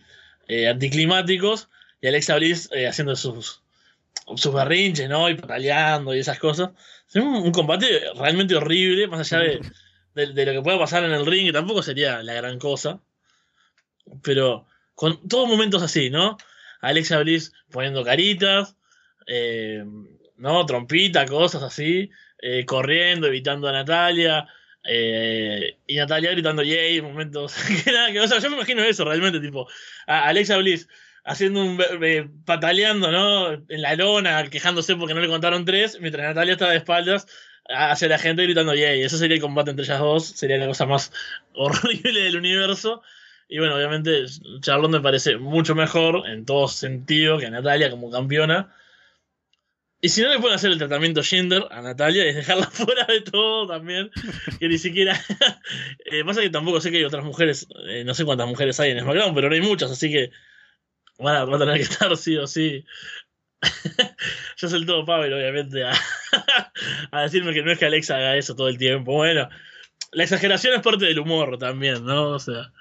eh, 0.47 0.69
anticlimáticos, 0.69 1.67
y 1.99 2.07
Alexa 2.07 2.37
Bliss 2.37 2.69
eh, 2.71 2.87
haciendo 2.87 3.17
sus, 3.17 3.61
sus 4.37 4.53
berrinches, 4.53 5.09
¿no? 5.09 5.29
Y 5.29 5.35
pataleando 5.35 6.15
y 6.15 6.19
esas 6.19 6.39
cosas. 6.39 6.69
Es 7.09 7.17
un, 7.17 7.51
combate 7.51 7.87
realmente 8.17 8.55
horrible, 8.55 9.05
más 9.07 9.33
allá 9.33 9.59
de, 10.15 10.45
lo 10.45 10.51
que 10.53 10.61
pueda 10.61 10.79
pasar 10.79 11.03
en 11.03 11.11
el 11.11 11.25
ring, 11.25 11.47
que 11.47 11.53
tampoco 11.53 11.83
sería 11.83 12.23
la 12.23 12.33
gran 12.33 12.57
cosa. 12.57 13.01
Pero 14.23 14.65
con 14.93 15.27
todos 15.27 15.47
momentos 15.47 15.83
así, 15.83 16.09
¿no? 16.09 16.37
Alexa 16.81 17.19
Bliss 17.19 17.51
poniendo 17.69 18.03
caritas, 18.03 18.77
eh, 19.27 19.83
¿no? 20.37 20.65
Trompita, 20.65 21.25
cosas 21.25 21.63
así, 21.63 22.09
eh, 22.39 22.65
corriendo, 22.65 23.27
evitando 23.27 23.67
a 23.67 23.73
Natalia, 23.73 24.47
eh, 24.87 25.77
y 25.87 25.95
Natalia 25.95 26.31
gritando 26.31 26.63
yay, 26.63 27.01
momentos 27.01 27.55
que 27.83 27.91
nada, 27.91 28.11
que, 28.11 28.19
o 28.21 28.27
sea, 28.27 28.39
yo 28.39 28.49
me 28.49 28.55
imagino 28.57 28.83
eso 28.83 29.03
realmente, 29.03 29.39
tipo, 29.39 29.67
Alexa 30.05 30.57
Bliss 30.57 30.87
haciendo 31.25 31.61
un 31.61 32.43
pataleando, 32.45 33.11
¿no? 33.11 33.51
En 33.53 33.81
la 33.81 33.95
lona, 33.95 34.47
quejándose 34.49 34.95
porque 34.95 35.15
no 35.15 35.21
le 35.21 35.27
contaron 35.27 35.65
tres, 35.65 35.99
mientras 35.99 36.23
Natalia 36.23 36.53
estaba 36.53 36.71
de 36.71 36.77
espaldas 36.77 37.25
hacia 37.69 38.07
la 38.07 38.17
gente 38.17 38.43
gritando 38.43 38.73
yay. 38.73 39.01
Eso 39.01 39.17
sería 39.17 39.35
el 39.35 39.41
combate 39.41 39.71
entre 39.71 39.85
ellas 39.85 39.99
dos, 39.99 40.25
sería 40.25 40.57
la 40.57 40.67
cosa 40.67 40.85
más 40.85 41.11
horrible 41.53 42.21
del 42.21 42.37
universo. 42.37 43.01
Y 43.47 43.59
bueno, 43.59 43.75
obviamente 43.75 44.25
Charlotte 44.61 44.91
me 44.91 45.01
parece 45.01 45.37
mucho 45.37 45.75
mejor 45.75 46.27
en 46.27 46.45
todo 46.45 46.67
sentido 46.67 47.37
que 47.37 47.49
Natalia 47.49 47.91
como 47.91 48.09
campeona. 48.09 48.73
Y 50.01 50.09
si 50.09 50.21
no 50.21 50.29
le 50.29 50.39
pueden 50.39 50.55
hacer 50.55 50.71
el 50.71 50.77
tratamiento 50.77 51.23
gender 51.23 51.65
a 51.71 51.81
Natalia 51.81 52.29
y 52.29 52.33
dejarla 52.33 52.67
fuera 52.71 53.05
de 53.05 53.21
todo 53.21 53.67
también, 53.67 54.11
que 54.59 54.67
ni 54.67 54.77
siquiera... 54.77 55.19
eh, 56.05 56.23
pasa 56.23 56.41
que 56.41 56.49
tampoco 56.49 56.81
sé 56.81 56.91
que 56.91 56.97
hay 56.97 57.03
otras 57.05 57.23
mujeres, 57.23 57.67
eh, 57.87 58.03
no 58.03 58.13
sé 58.13 58.25
cuántas 58.25 58.47
mujeres 58.47 58.79
hay 58.79 58.91
en 58.91 58.99
SmackDown, 58.99 59.33
pero 59.33 59.49
no 59.49 59.55
hay 59.55 59.61
muchas, 59.61 59.91
así 59.91 60.11
que 60.11 60.31
van 61.17 61.51
a, 61.51 61.57
tener 61.57 61.77
que 61.77 61.83
estar 61.83 62.15
sí 62.17 62.37
o 62.37 62.45
sí. 62.45 62.85
Yo 64.57 64.69
soy 64.69 64.85
todo 64.85 65.05
Pavel, 65.05 65.33
obviamente, 65.33 65.83
a, 67.11 67.21
decirme 67.21 67.53
que 67.53 67.63
no 67.63 67.71
es 67.71 67.79
que 67.79 67.85
Alexa 67.85 68.17
haga 68.17 68.37
eso 68.37 68.55
todo 68.55 68.67
el 68.69 68.77
tiempo. 68.77 69.13
Bueno, 69.13 69.49
la 70.11 70.23
exageración 70.23 70.73
es 70.75 70.81
parte 70.81 71.05
del 71.05 71.19
humor 71.19 71.57
también, 71.57 72.05
¿no? 72.05 72.29
O 72.29 72.39
sea 72.39 72.71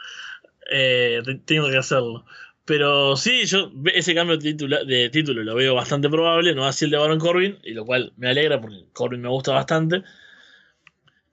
eh, 0.71 1.23
tengo 1.45 1.71
que 1.71 1.77
hacerlo. 1.79 2.25
Pero 2.65 3.17
sí, 3.17 3.45
yo 3.47 3.71
ese 3.93 4.15
cambio 4.15 4.37
de 4.39 4.43
título, 4.53 4.85
de 4.85 5.11
título 5.11 5.43
lo 5.43 5.55
veo 5.55 5.75
bastante 5.75 6.09
probable, 6.09 6.55
no 6.55 6.65
así 6.67 6.87
el 6.87 6.91
de 6.93 6.97
Baron 6.97 7.19
Corbin, 7.21 7.59
y 7.63 7.73
lo 7.75 7.85
cual 7.85 8.13
me 8.17 8.29
alegra 8.29 8.61
porque 8.61 8.87
Corbin 8.93 9.21
me 9.21 9.29
gusta 9.29 9.53
bastante. 9.53 10.03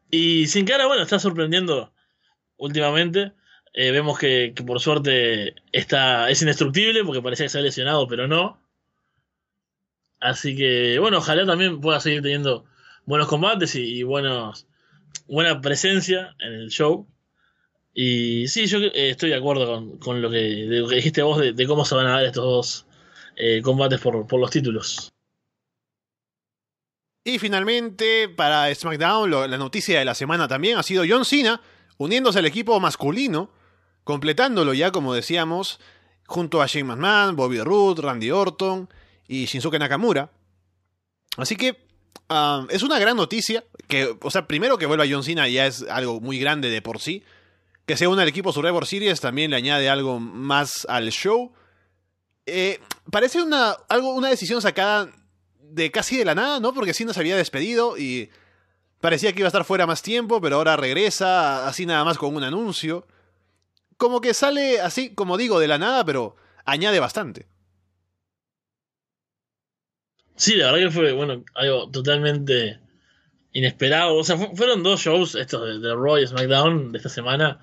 Y 0.09 0.47
sin 0.47 0.65
cara, 0.65 0.87
bueno, 0.87 1.03
está 1.03 1.19
sorprendiendo 1.19 1.93
últimamente. 2.57 3.33
Eh, 3.73 3.91
vemos 3.91 4.19
que, 4.19 4.53
por 4.65 4.79
suerte 4.81 5.55
está, 5.71 6.29
es 6.29 6.41
indestructible 6.41 7.03
porque 7.05 7.21
parecía 7.21 7.45
que 7.45 7.49
se 7.49 7.59
ha 7.59 7.61
lesionado, 7.61 8.07
pero 8.07 8.27
no. 8.27 8.61
Así 10.21 10.55
que, 10.55 10.99
bueno, 10.99 11.17
ojalá 11.17 11.45
también 11.47 11.81
pueda 11.81 11.99
seguir 11.99 12.21
teniendo 12.21 12.63
buenos 13.05 13.27
combates 13.27 13.75
y, 13.75 14.03
buenos, 14.03 14.67
buena 15.27 15.59
presencia 15.59 16.35
en 16.39 16.53
el 16.53 16.69
show. 16.69 17.07
Y 17.93 18.47
sí, 18.47 18.67
yo 18.67 18.77
eh, 18.77 19.09
estoy 19.09 19.31
de 19.31 19.35
acuerdo 19.35 19.99
con, 19.99 20.21
lo, 20.21 20.29
que, 20.29 20.37
dijiste 20.89 21.23
vos 21.23 21.39
de, 21.39 21.67
cómo 21.67 21.83
se 21.85 21.95
van 21.95 22.05
a 22.05 22.11
dar 22.11 22.25
estos 22.25 22.43
dos 22.43 22.85
eh, 23.35 23.61
combates 23.63 23.99
por, 23.99 24.39
los 24.39 24.51
títulos. 24.51 25.11
Y 27.23 27.39
finalmente, 27.39 28.29
para 28.29 28.73
SmackDown, 28.73 29.29
la 29.29 29.57
noticia 29.57 29.99
de 29.99 30.05
la 30.05 30.15
semana 30.15 30.47
también 30.47 30.77
ha 30.77 30.83
sido 30.83 31.03
John 31.07 31.25
Cena 31.25 31.61
uniéndose 31.97 32.39
al 32.39 32.45
equipo 32.45 32.79
masculino, 32.79 33.51
completándolo 34.03 34.73
ya, 34.73 34.91
como 34.91 35.13
decíamos, 35.13 35.79
junto 36.27 36.61
a 36.61 36.67
Shane 36.67 36.85
McMahon, 36.85 37.35
Bobby 37.35 37.59
Roode, 37.59 38.03
Randy 38.03 38.31
Orton 38.31 38.87
y 39.27 39.45
Shinsuke 39.45 39.79
Nakamura. 39.79 40.31
Así 41.37 41.55
que 41.55 41.77
ah, 42.29 42.65
es 42.69 42.83
una 42.83 42.99
gran 42.99 43.17
noticia, 43.17 43.63
que, 43.87 44.17
o 44.21 44.31
sea, 44.31 44.47
primero 44.47 44.77
que 44.77 44.85
vuelva 44.85 45.05
John 45.09 45.23
Cena 45.23 45.47
ya 45.47 45.65
es 45.65 45.83
algo 45.83 46.19
muy 46.19 46.39
grande 46.39 46.69
de 46.69 46.81
por 46.81 46.99
sí, 46.99 47.23
que 47.85 47.97
se 47.97 48.07
une 48.07 48.21
al 48.21 48.27
equipo 48.27 48.53
Survivor 48.53 48.85
Series 48.85 49.21
también 49.21 49.51
le 49.51 49.57
añade 49.57 49.89
algo 49.89 50.19
más 50.19 50.85
al 50.87 51.09
show. 51.11 51.51
Eh, 52.45 52.79
parece 53.09 53.41
una, 53.41 53.71
algo, 53.89 54.13
una 54.13 54.29
decisión 54.29 54.61
sacada 54.61 55.09
de 55.59 55.91
casi 55.91 56.17
de 56.17 56.25
la 56.25 56.35
nada, 56.35 56.59
¿no? 56.59 56.73
Porque 56.73 56.93
Cena 56.93 57.13
se 57.13 57.19
había 57.19 57.35
despedido 57.35 57.97
y 57.97 58.29
parecía 58.99 59.33
que 59.33 59.39
iba 59.39 59.47
a 59.47 59.49
estar 59.49 59.65
fuera 59.65 59.87
más 59.87 60.01
tiempo, 60.01 60.39
pero 60.41 60.57
ahora 60.57 60.77
regresa 60.77 61.67
así 61.67 61.85
nada 61.85 62.03
más 62.03 62.17
con 62.17 62.35
un 62.35 62.43
anuncio. 62.43 63.07
Como 63.97 64.21
que 64.21 64.33
sale 64.33 64.79
así, 64.79 65.13
como 65.13 65.37
digo, 65.37 65.59
de 65.59 65.67
la 65.67 65.77
nada, 65.77 66.05
pero 66.05 66.35
añade 66.65 66.99
bastante. 66.99 67.47
Sí, 70.41 70.55
la 70.55 70.71
verdad 70.71 70.87
que 70.87 70.91
fue, 70.91 71.11
bueno, 71.11 71.45
algo 71.53 71.91
totalmente 71.91 72.79
inesperado. 73.53 74.15
O 74.15 74.23
sea, 74.23 74.37
fueron 74.37 74.81
dos 74.81 74.99
shows, 74.99 75.35
estos 75.35 75.67
de, 75.67 75.87
de 75.87 75.93
Raw 75.93 76.17
y 76.17 76.25
SmackDown 76.25 76.91
de 76.91 76.97
esta 76.97 77.09
semana, 77.09 77.59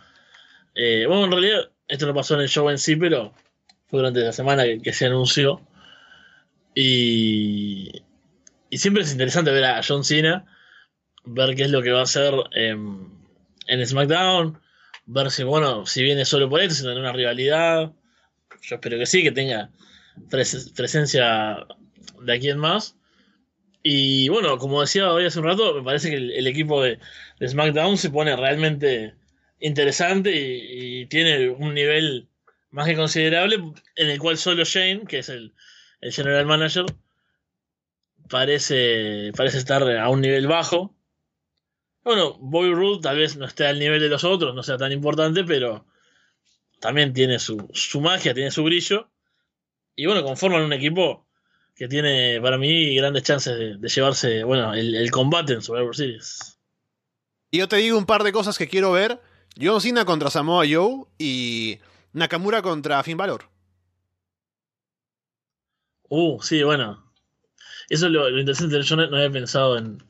eh, 0.76 1.04
bueno, 1.08 1.24
en 1.24 1.32
realidad 1.32 1.70
esto 1.88 2.06
no 2.06 2.14
pasó 2.14 2.34
en 2.36 2.42
el 2.42 2.48
show 2.48 2.70
en 2.70 2.78
sí, 2.78 2.94
pero 2.94 3.34
fue 3.88 3.98
durante 3.98 4.20
la 4.20 4.32
semana 4.32 4.62
que, 4.80 4.92
se 4.92 5.06
anunció. 5.06 5.60
Y, 6.72 8.04
y, 8.70 8.78
siempre 8.78 9.02
es 9.02 9.10
interesante 9.10 9.50
ver 9.50 9.64
a 9.64 9.82
John 9.82 10.04
Cena, 10.04 10.46
ver 11.24 11.56
qué 11.56 11.64
es 11.64 11.72
lo 11.72 11.82
que 11.82 11.90
va 11.90 11.98
a 11.98 12.04
hacer 12.04 12.32
en, 12.52 13.10
SmackDown, 13.84 14.60
ver 15.06 15.32
si, 15.32 15.42
bueno, 15.42 15.84
si 15.84 16.04
viene 16.04 16.24
solo 16.24 16.48
por 16.48 16.60
esto, 16.60 16.76
si 16.76 16.82
tiene 16.82 17.00
una 17.00 17.12
rivalidad. 17.12 17.90
Yo 18.62 18.76
espero 18.76 18.98
que 18.98 19.06
sí, 19.06 19.24
que 19.24 19.32
tenga 19.32 19.70
presencia 20.30 21.66
de 22.20 22.32
aquí 22.32 22.50
en 22.50 22.58
más. 22.58 22.98
Y 23.82 24.28
bueno, 24.28 24.58
como 24.58 24.80
decía 24.80 25.12
hoy 25.12 25.24
hace 25.24 25.38
un 25.38 25.46
rato, 25.46 25.74
me 25.74 25.82
parece 25.82 26.10
que 26.10 26.16
el, 26.16 26.46
equipo 26.46 26.82
de, 26.82 26.98
SmackDown 27.46 27.96
se 27.96 28.10
pone 28.10 28.36
realmente 28.36 29.14
interesante 29.60 30.32
y, 30.34 31.06
tiene 31.06 31.48
un 31.48 31.74
nivel 31.74 32.28
más 32.70 32.86
que 32.86 32.96
considerable 32.96 33.56
en 33.96 34.10
el 34.10 34.18
cual 34.18 34.36
solo 34.36 34.64
Shane, 34.64 35.06
que 35.06 35.20
es 35.20 35.28
el, 35.28 35.54
general 36.02 36.46
manager, 36.46 36.86
parece, 38.28 39.32
parece 39.36 39.58
estar 39.58 39.82
a 39.82 40.08
un 40.08 40.20
nivel 40.20 40.46
bajo. 40.46 40.94
Bueno, 42.04 42.36
Bobby 42.38 42.72
Roode 42.72 43.02
tal 43.02 43.18
vez 43.18 43.36
no 43.36 43.46
esté 43.46 43.66
al 43.66 43.78
nivel 43.78 44.00
de 44.00 44.08
los 44.08 44.24
otros, 44.24 44.54
no 44.54 44.62
sea 44.62 44.76
tan 44.76 44.92
importante, 44.92 45.44
pero 45.44 45.86
también 46.80 47.12
tiene 47.12 47.38
su, 47.38 47.68
su 47.72 48.00
magia, 48.00 48.34
tiene 48.34 48.50
su 48.50 48.64
brillo. 48.64 49.10
Y 49.96 50.06
bueno, 50.06 50.22
conforman 50.22 50.62
un 50.62 50.72
equipo 50.72 51.27
que 51.78 51.86
tiene 51.86 52.40
para 52.42 52.58
mí 52.58 52.96
grandes 52.96 53.22
chances 53.22 53.80
de, 53.80 53.88
llevarse 53.88 54.42
bueno, 54.42 54.74
el, 54.74 54.96
el, 54.96 55.10
combate 55.12 55.52
en 55.52 55.62
Survivor 55.62 55.94
Series. 55.94 56.58
Y 57.52 57.58
yo 57.58 57.68
te 57.68 57.76
digo 57.76 57.96
un 57.96 58.04
par 58.04 58.24
de 58.24 58.32
cosas 58.32 58.58
que 58.58 58.68
quiero 58.68 58.90
ver. 58.90 59.20
John 59.60 59.80
Cena 59.80 60.04
contra 60.04 60.28
Samoa 60.28 60.64
Joe 60.68 61.04
y 61.18 61.78
Nakamura 62.12 62.62
contra 62.62 63.02
Finn 63.04 63.16
Balor. 63.16 63.44
Uh, 66.08 66.42
sí, 66.42 66.64
bueno. 66.64 67.12
Eso 67.88 68.06
es 68.06 68.12
lo, 68.12 68.28
interesante. 68.28 68.82
Yo 68.82 68.96
no, 68.96 69.04
había 69.04 69.30
pensado 69.30 69.78
en, 69.78 70.02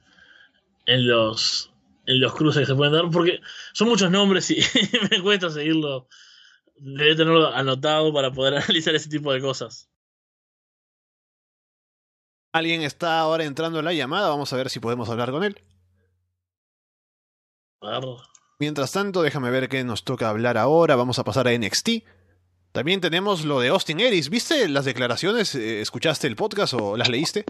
en, 0.86 1.06
los, 1.06 1.70
en 2.06 2.18
los 2.18 2.34
cruces 2.34 2.60
que 2.60 2.66
se 2.66 2.74
pueden 2.74 2.94
dar 2.94 3.10
porque 3.10 3.40
son 3.74 3.90
muchos 3.90 4.10
nombres 4.10 4.50
y 4.50 4.56
me 5.10 5.22
cuesta 5.22 5.50
seguirlo. 5.50 6.08
Debe 6.76 7.14
tenerlo 7.14 7.54
anotado 7.54 8.10
para 8.12 8.32
poder 8.32 8.54
analizar 8.62 8.94
ese 8.94 9.10
tipo 9.10 9.34
de 9.34 9.42
cosas. 9.42 9.90
Alguien 12.52 12.82
está 12.82 13.20
ahora 13.20 13.44
entrando 13.44 13.78
en 13.78 13.84
la 13.84 13.92
llamada. 13.92 14.28
Vamos 14.28 14.52
a 14.52 14.56
ver 14.56 14.70
si 14.70 14.80
podemos 14.80 15.08
hablar 15.08 15.30
con 15.30 15.44
él. 15.44 15.62
Mientras 18.58 18.92
tanto, 18.92 19.22
déjame 19.22 19.50
ver 19.50 19.68
qué 19.68 19.84
nos 19.84 20.04
toca 20.04 20.28
hablar 20.28 20.58
ahora. 20.58 20.96
Vamos 20.96 21.18
a 21.18 21.24
pasar 21.24 21.46
a 21.46 21.56
NXT. 21.56 21.90
También 22.72 23.00
tenemos 23.00 23.44
lo 23.44 23.60
de 23.60 23.68
Austin 23.68 24.00
Aries. 24.00 24.30
¿Viste 24.30 24.68
las 24.68 24.84
declaraciones? 24.84 25.54
Eh, 25.54 25.80
¿Escuchaste 25.80 26.26
el 26.26 26.36
podcast 26.36 26.74
o 26.74 26.96
las 26.96 27.08
leíste? 27.08 27.44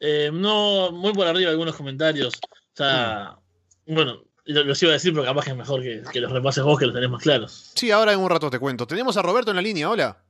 Eh, 0.00 0.30
no, 0.32 0.92
muy 0.92 1.12
por 1.12 1.26
arriba 1.26 1.50
algunos 1.50 1.74
comentarios. 1.74 2.34
O 2.34 2.76
sea, 2.76 3.38
mm. 3.86 3.94
bueno, 3.94 4.22
los 4.44 4.82
iba 4.82 4.90
a 4.90 4.94
decir, 4.94 5.12
pero 5.12 5.24
capaz 5.24 5.44
que 5.44 5.50
es 5.50 5.56
mejor 5.56 5.82
que, 5.82 6.20
los 6.20 6.32
repases 6.32 6.64
vos, 6.64 6.78
que 6.78 6.86
los 6.86 6.94
tenés 6.94 7.10
más 7.10 7.22
claros. 7.22 7.72
Sí, 7.74 7.90
ahora 7.90 8.12
en 8.12 8.20
un 8.20 8.30
rato 8.30 8.50
te 8.50 8.58
cuento. 8.58 8.86
Tenemos 8.86 9.16
a 9.16 9.22
Roberto 9.22 9.50
en 9.50 9.56
la 9.56 9.62
línea, 9.62 9.90
hola. 9.90 10.22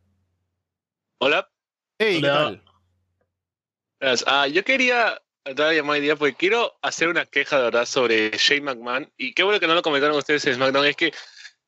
Hola. 1.19 1.49
Hey, 1.99 2.21
¿qué 2.21 2.27
tal? 2.27 2.63
Ah, 4.27 4.47
yo 4.47 4.65
quería 4.65 5.21
dar 5.45 5.75
llamada 5.75 6.01
día 6.01 6.17
porque 6.17 6.35
quiero 6.35 6.79
hacer 6.83 7.09
una 7.09 7.27
queja 7.27 7.57
de 7.59 7.65
verdad 7.65 7.87
sobre 7.87 8.31
Shane 8.31 8.61
McMahon 8.61 9.13
y 9.17 9.35
qué 9.35 9.43
bueno 9.43 9.59
que 9.59 9.67
no 9.67 9.75
lo 9.75 9.83
comentaron 9.83 10.17
ustedes 10.17 10.47
en 10.47 10.55
SmackDown 10.55 10.87
es 10.87 10.97
que 10.97 11.13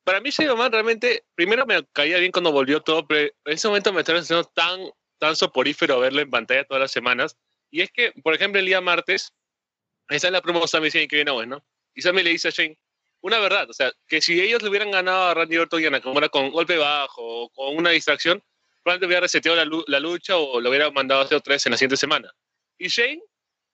para 0.04 0.20
mí 0.20 0.30
Shane 0.30 0.50
McMahon 0.50 0.72
realmente 0.72 1.24
primero 1.34 1.66
me 1.66 1.84
caía 1.92 2.18
bien 2.18 2.30
cuando 2.30 2.52
volvió 2.52 2.80
todo 2.80 3.06
pero 3.06 3.32
en 3.44 3.52
ese 3.52 3.66
momento 3.68 3.92
me 3.92 4.00
estaba 4.00 4.20
haciendo 4.20 4.44
tan 4.44 4.80
tan 5.20 5.36
soporífero 5.36 6.00
verlo 6.00 6.20
en 6.20 6.30
pantalla 6.30 6.64
todas 6.64 6.80
las 6.80 6.90
semanas. 6.90 7.36
Y 7.70 7.82
es 7.82 7.92
que, 7.92 8.12
por 8.24 8.34
ejemplo, 8.34 8.58
el 8.58 8.66
día 8.66 8.80
martes, 8.80 9.32
esa 10.08 10.26
es 10.26 10.32
la 10.32 10.40
promo 10.40 10.66
Sami 10.66 10.90
Zayn 10.90 11.06
que 11.06 11.16
viene 11.16 11.30
hoy, 11.30 11.46
¿no? 11.46 11.62
Y 11.94 12.02
Sami 12.02 12.24
le 12.24 12.30
dice 12.30 12.48
a 12.48 12.50
Shane, 12.50 12.76
una 13.20 13.38
verdad, 13.38 13.68
o 13.68 13.72
sea, 13.72 13.92
que 14.08 14.20
si 14.20 14.40
ellos 14.40 14.62
le 14.62 14.70
hubieran 14.70 14.90
ganado 14.90 15.24
a 15.24 15.34
Randy 15.34 15.58
Orton 15.58 15.82
y 15.82 15.86
a 15.86 15.90
Nakamura 15.90 16.30
con 16.30 16.50
golpe 16.50 16.78
bajo 16.78 17.44
o 17.44 17.50
con 17.50 17.76
una 17.76 17.90
distracción, 17.90 18.42
probablemente 18.82 19.06
hubiera 19.06 19.20
reseteado 19.20 19.84
la, 19.86 20.00
lucha 20.00 20.36
o 20.36 20.60
lo 20.60 20.68
hubiera 20.68 20.90
mandado 20.90 21.20
a 21.20 21.24
hacer 21.24 21.38
otra 21.38 21.54
vez 21.54 21.66
en 21.66 21.72
la 21.72 21.76
siguiente 21.76 21.96
semana. 21.96 22.32
Y 22.78 22.88
Shane, 22.88 23.22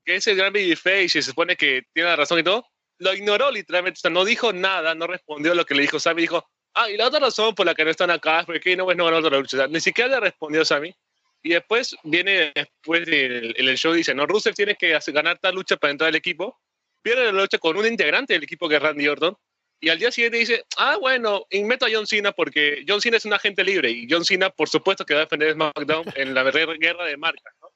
que 0.04 0.16
es 0.16 0.26
el 0.26 0.36
gran 0.36 0.52
babyface 0.52 1.04
y 1.04 1.08
se 1.08 1.22
supone 1.22 1.56
que 1.56 1.82
tiene 1.92 2.10
la 2.10 2.16
razón 2.16 2.38
y 2.38 2.42
todo, 2.42 2.66
lo 2.98 3.14
ignoró 3.14 3.50
literalmente, 3.50 3.98
o 3.98 4.00
sea, 4.00 4.10
no 4.10 4.24
dijo 4.24 4.52
nada, 4.52 4.94
no 4.94 5.06
respondió 5.06 5.52
a 5.52 5.54
lo 5.54 5.64
que 5.64 5.74
le 5.74 5.82
dijo 5.82 6.00
Sammy, 6.00 6.22
dijo, 6.22 6.48
ah, 6.74 6.90
y 6.90 6.96
la 6.96 7.08
otra 7.08 7.20
razón 7.20 7.54
por 7.54 7.66
la 7.66 7.74
que 7.74 7.84
no 7.84 7.90
están 7.90 8.10
acá 8.10 8.40
es 8.40 8.46
porque 8.46 8.76
no 8.76 8.86
ves 8.86 8.96
no 8.96 9.04
ganó 9.04 9.18
otra 9.18 9.38
lucha, 9.38 9.56
o 9.56 9.60
sea, 9.60 9.68
ni 9.68 9.80
siquiera 9.80 10.10
le 10.10 10.20
respondió 10.20 10.64
Sammy. 10.64 10.94
Y 11.42 11.50
después 11.50 11.94
viene, 12.02 12.52
después 12.54 13.06
del 13.06 13.54
el 13.56 13.76
show, 13.76 13.92
dice, 13.92 14.14
no, 14.14 14.26
Rusev 14.26 14.54
tiene 14.54 14.74
que 14.74 14.98
ganar 15.08 15.36
esta 15.36 15.52
lucha 15.52 15.76
para 15.76 15.92
entrar 15.92 16.08
al 16.08 16.16
equipo, 16.16 16.58
pierde 17.02 17.26
la 17.26 17.32
lucha 17.32 17.58
con 17.58 17.76
un 17.76 17.86
integrante 17.86 18.32
del 18.32 18.42
equipo 18.42 18.68
que 18.68 18.76
es 18.76 18.82
Randy 18.82 19.06
Orton, 19.06 19.36
y 19.80 19.88
al 19.90 19.98
día 19.98 20.10
siguiente 20.10 20.38
dice, 20.38 20.64
ah, 20.78 20.96
bueno, 21.00 21.46
meto 21.64 21.86
a 21.86 21.90
John 21.92 22.06
Cena 22.06 22.32
porque 22.32 22.84
John 22.88 23.00
Cena 23.00 23.18
es 23.18 23.24
un 23.24 23.34
agente 23.34 23.62
libre 23.62 23.90
y 23.90 24.06
John 24.10 24.24
Cena, 24.24 24.50
por 24.50 24.68
supuesto, 24.68 25.04
que 25.04 25.14
va 25.14 25.20
a 25.20 25.24
defender 25.24 25.52
SmackDown 25.52 26.06
en 26.14 26.34
la 26.34 26.42
guerra 26.44 27.04
de 27.04 27.16
marcas. 27.16 27.54
¿no? 27.60 27.68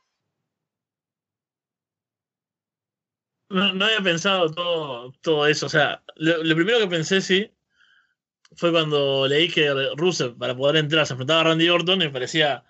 No, 3.51 3.85
había 3.85 4.01
pensado 4.01 4.51
todo, 4.53 5.13
todo 5.21 5.47
eso. 5.47 5.67
O 5.67 5.69
sea, 5.69 6.03
lo, 6.17 6.55
primero 6.55 6.79
que 6.79 6.87
pensé, 6.87 7.21
sí, 7.21 7.51
fue 8.55 8.71
cuando 8.71 9.27
leí 9.27 9.51
que 9.51 9.69
Rusev, 9.97 10.39
para 10.39 10.57
poder 10.57 10.77
entrar, 10.77 11.07
se 11.07 11.15
enfrentaba 11.15 11.41
a 11.41 11.45
Randy 11.45 11.69
Orton 11.69 12.01
y 12.01 12.07
me 12.07 12.11
parecía 12.11 12.65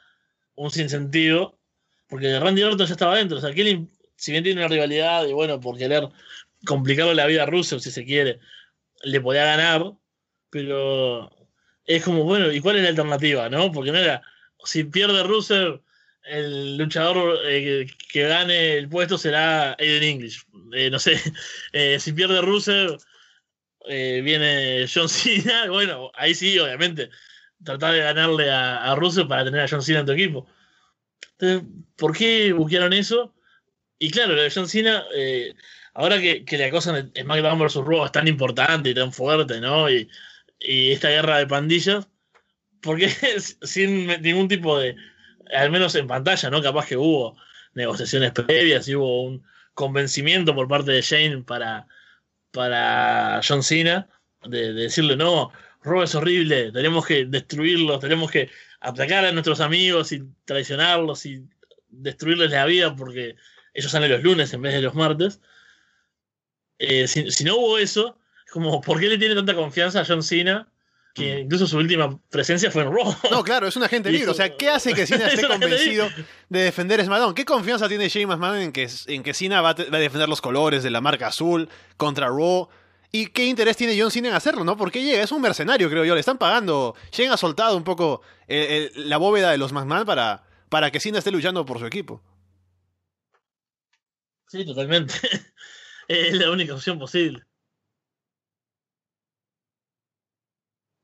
un 0.55 0.71
sinsentido, 0.71 1.59
porque 2.09 2.39
Randy 2.39 2.63
Orton 2.63 2.87
ya 2.87 2.93
estaba 2.93 3.17
dentro. 3.17 3.39
O 3.39 3.41
sea, 3.41 3.53
Kelly, 3.53 3.89
si 4.17 4.33
bien 4.33 4.43
tiene 4.43 4.61
una 4.61 4.69
rivalidad 4.69 5.27
y 5.27 5.33
bueno, 5.35 5.61
por 5.61 5.77
querer 5.77 6.09
complicarle 6.67 7.15
la 7.15 7.27
vida 7.27 7.43
a 7.45 7.47
Rusev, 7.47 7.81
si 7.81 7.91
se 7.91 8.05
quiere, 8.05 8.41
le 9.03 9.21
podía 9.21 9.45
ganar, 9.45 9.93
pero 10.51 11.31
es 11.85 12.05
como, 12.05 12.25
bueno, 12.25 12.53
¿y 12.53 12.61
cuál 12.61 12.77
es 12.77 12.83
la 12.83 12.91
alternativa? 12.91 13.49
¿no? 13.49 13.73
Porque 13.73 13.93
no 13.93 13.99
era, 13.99 14.23
si 14.65 14.85
pierde 14.85 15.23
Rusev, 15.23 15.81
el 16.25 16.77
luchador 16.77 17.39
eh, 17.47 17.87
que 18.13 18.23
gane 18.23 18.77
el 18.77 18.89
puesto 18.89 19.19
será 19.19 19.73
Aiden 19.79 20.03
English. 20.03 20.45
Eh, 20.73 20.91
no 20.91 20.99
sé, 20.99 21.21
eh, 21.73 21.99
si 21.99 22.13
pierde 22.13 22.41
Rusev, 22.41 22.99
viene 23.87 24.87
John 24.93 25.09
Cena. 25.09 25.67
Bueno, 25.69 26.11
ahí 26.15 26.35
sí, 26.35 26.59
obviamente, 26.59 27.11
tratar 27.65 27.95
de 27.95 28.01
ganarle 28.01 28.51
a, 28.51 28.93
a 28.93 28.97
para 29.29 29.45
tener 29.45 29.61
a 29.61 29.69
John 29.69 29.83
Cena 29.83 30.01
en 30.01 30.07
tu 30.07 30.13
equipo. 30.13 30.47
Entonces, 31.39 31.69
¿por 31.97 32.17
qué 32.17 32.53
buscaron 32.53 32.93
eso? 32.93 33.35
Y 33.99 34.11
claro, 34.11 34.35
lo 34.35 34.43
de 34.43 34.51
John 34.51 34.69
Cena, 34.69 35.05
ahora 35.95 36.21
que, 36.21 36.45
que 36.45 36.59
la 36.59 36.71
cosa 36.71 36.99
en 36.99 37.13
SmackDown 37.15 37.59
vs. 37.59 37.75
Raw 37.77 38.05
es 38.07 38.13
tan 38.13 38.29
importante 38.29 38.91
y 38.91 38.95
tan 38.95 39.13
fuerte, 39.13 39.61
¿no? 39.61 39.91
Y, 39.91 40.09
esta 40.63 41.09
guerra 41.09 41.39
de 41.39 41.47
pandillas, 41.47 42.07
¿por 42.83 42.99
qué 42.99 43.09
sin 43.63 44.07
ningún 44.23 44.47
tipo 44.47 44.79
de, 44.79 44.95
al 45.55 45.71
menos 45.71 45.95
en 45.95 46.07
pantalla, 46.07 46.51
¿no? 46.51 46.63
Capaz 46.63 46.87
que 46.87 46.99
hubo 46.99 47.37
negociaciones 47.73 48.33
previas 48.33 48.87
y 48.89 48.95
hubo 48.95 49.25
un 49.25 49.43
convencimiento 49.73 50.55
por 50.55 50.69
parte 50.69 50.93
de 50.93 51.01
Shane 51.01 51.45
para, 51.45 51.87
para 52.51 53.41
John 53.47 53.63
Cena 53.63 54.07
de, 54.45 54.75
de 54.75 54.83
decirle, 54.83 55.17
no, 55.17 55.51
Raw 55.83 56.03
es 56.03 56.15
horrible, 56.15 56.73
tenemos 56.73 57.07
que 57.07 57.25
destruirlo, 57.25 57.99
tenemos 57.99 58.31
que 58.31 58.51
atacar 58.81 59.25
a 59.25 59.33
nuestros 59.33 59.61
amigos 59.61 60.13
y 60.13 60.23
traicionarlos 60.45 61.25
y 61.27 61.43
destruirles 61.89 62.51
la 62.51 62.67
vida 62.67 62.95
porque 62.95 63.37
ellos 63.75 63.91
salen 63.91 64.11
los 64.11 64.23
lunes 64.23 64.53
en 64.53 64.63
vez 64.63 64.75
de 64.75 64.83
los 64.83 64.95
martes. 64.95 65.41
Eh, 66.81 67.07
si, 67.07 67.31
si, 67.31 67.45
no 67.45 67.59
hubo 67.59 67.79
eso, 67.79 68.17
es 68.47 68.53
como, 68.53 68.81
¿por 68.81 68.99
qué 68.99 69.07
le 69.07 69.19
tiene 69.19 69.35
tanta 69.35 69.55
confianza 69.55 70.01
a 70.01 70.05
John 70.05 70.23
Cena? 70.23 70.67
Que 71.15 71.37
mm. 71.37 71.39
incluso 71.41 71.67
su 71.67 71.77
última 71.77 72.19
presencia 72.31 72.71
fue 72.71 72.83
en 72.83 72.93
Raw. 72.93 73.15
No, 73.31 73.45
claro, 73.45 73.69
es 73.69 73.77
un 73.77 73.83
agente 73.83 74.11
libre. 74.13 74.31
O 74.31 74.35
sea, 74.35 74.57
¿qué 74.57 74.71
hace 74.71 74.95
que 74.95 75.07
Cena 75.07 75.27
esté 75.29 75.47
convencido 75.47 76.09
de 76.49 76.63
defender 76.63 77.05
SmackDown? 77.05 77.35
¿Qué 77.35 77.45
confianza 77.45 77.87
tiene 77.87 78.09
James 78.09 78.29
McMahon 78.29 78.59
en 78.63 78.73
que, 78.73 78.89
en 79.09 79.23
que 79.23 79.35
Cena 79.35 79.61
va 79.61 79.71
a, 79.71 79.75
va 79.75 79.99
a 79.99 80.01
defender 80.01 80.29
los 80.29 80.41
colores 80.41 80.83
de 80.83 80.91
la 80.91 81.03
marca 81.03 81.27
azul 81.27 81.69
contra 81.99 82.29
Raw? 82.29 82.71
¿Y 83.13 83.27
qué 83.27 83.45
interés 83.45 83.77
tiene 83.77 84.01
John 84.01 84.11
Cena 84.11 84.29
en 84.29 84.35
hacerlo, 84.35 84.65
no? 84.65 84.79
Porque 84.79 85.03
llega, 85.03 85.23
es 85.23 85.33
un 85.33 85.43
mercenario, 85.43 85.91
creo 85.91 86.07
yo. 86.07 86.15
Le 86.15 86.21
están 86.21 86.39
pagando. 86.39 86.95
Shane 87.13 87.31
ha 87.31 87.37
soltado 87.37 87.77
un 87.77 87.85
poco 87.85 88.23
el, 88.49 88.91
el, 88.95 89.09
la 89.11 89.19
bóveda 89.19 89.51
de 89.51 89.59
los 89.59 89.73
McMahon 89.73 90.07
para, 90.07 90.45
para 90.71 90.91
que 90.91 90.99
Cena 90.99 91.19
esté 91.19 91.31
luchando 91.31 91.67
por 91.67 91.79
su 91.79 91.85
equipo. 91.85 92.23
Sí, 94.49 94.65
totalmente. 94.65 95.15
es 96.11 96.35
la 96.35 96.51
única 96.51 96.75
opción 96.75 96.99
posible. 96.99 97.45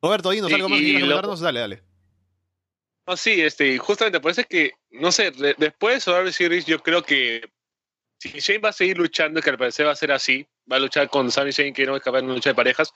Roberto, 0.03 0.31
dinos 0.31 0.53
algo 0.53 0.69
más 0.69 0.79
que 0.79 0.85
quieras 0.85 1.03
comentarnos. 1.03 1.41
Dale, 1.41 1.61
dale. 1.61 1.83
No, 3.07 3.17
sí, 3.17 3.41
este, 3.41 3.79
justamente 3.79 4.21
parece 4.21 4.45
que, 4.45 4.73
no 4.91 5.13
sé, 5.13 5.31
de, 5.31 5.55
después 5.57 5.95
de 5.95 6.01
Survivor 6.01 6.33
Series, 6.33 6.67
yo 6.67 6.81
creo 6.83 7.03
que 7.03 7.49
si 8.19 8.31
Shane 8.31 8.59
va 8.59 8.71
a 8.71 8.73
seguir 8.73 8.99
luchando, 8.99 9.41
que 9.41 9.51
al 9.51 9.59
parecer 9.59 9.87
va 9.87 9.93
a 9.93 9.97
ser 9.97 10.11
así, 10.11 10.45
va 10.71 10.77
a 10.77 10.81
luchar 10.81 11.09
con 11.09 11.31
Sami 11.31 11.53
Shane, 11.53 11.73
que 11.73 11.87
no 11.87 11.95
es 11.95 12.03
capaz 12.03 12.19
de 12.19 12.25
una 12.25 12.35
lucha 12.35 12.51
de 12.51 12.55
parejas. 12.57 12.93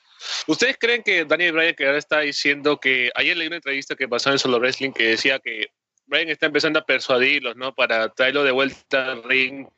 ¿Ustedes 0.49 0.77
creen 0.81 1.05
que 1.05 1.25
Daniel 1.25 1.53
Bryan, 1.53 1.75
que 1.75 1.87
ahora 1.87 1.99
está 1.99 2.21
diciendo 2.21 2.79
que 2.79 3.13
ayer 3.15 3.37
leí 3.37 3.47
una 3.47 3.57
entrevista 3.57 3.95
que 3.95 4.09
pasó 4.09 4.33
en 4.33 4.39
Solo 4.41 4.59
Wrestling 4.59 4.91
que 4.91 5.11
decía 5.11 5.39
que 5.39 5.69
Bryan 6.07 6.31
está 6.31 6.47
empezando 6.47 6.81
a 6.81 6.85
persuadirlos, 6.85 7.55
¿no? 7.55 7.73
Para 7.73 8.09
traerlo 8.09 8.43
de 8.43 8.51
vuelta 8.51 9.13
al 9.13 9.23
ring, 9.23 9.69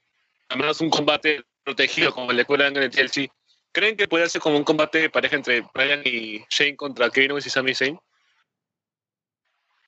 al 0.48 0.58
menos 0.58 0.80
un 0.80 0.88
combate 0.88 1.42
protegido 1.64 2.12
como 2.12 2.32
de 2.32 2.44
Cura 2.44 2.68
en 2.68 2.76
el 2.76 2.90
Chelsea. 2.90 3.28
¿Creen 3.72 3.96
que 3.96 4.08
puede 4.08 4.28
ser 4.28 4.40
como 4.40 4.56
un 4.56 4.64
combate 4.64 4.98
de 4.98 5.10
pareja 5.10 5.36
entre 5.36 5.62
Bryan 5.74 6.02
y 6.04 6.44
Shane 6.50 6.76
contra 6.76 7.08
Kevin 7.10 7.32
Owens 7.32 7.46
y 7.46 7.50
Sami 7.50 7.74
Zayn? 7.74 7.98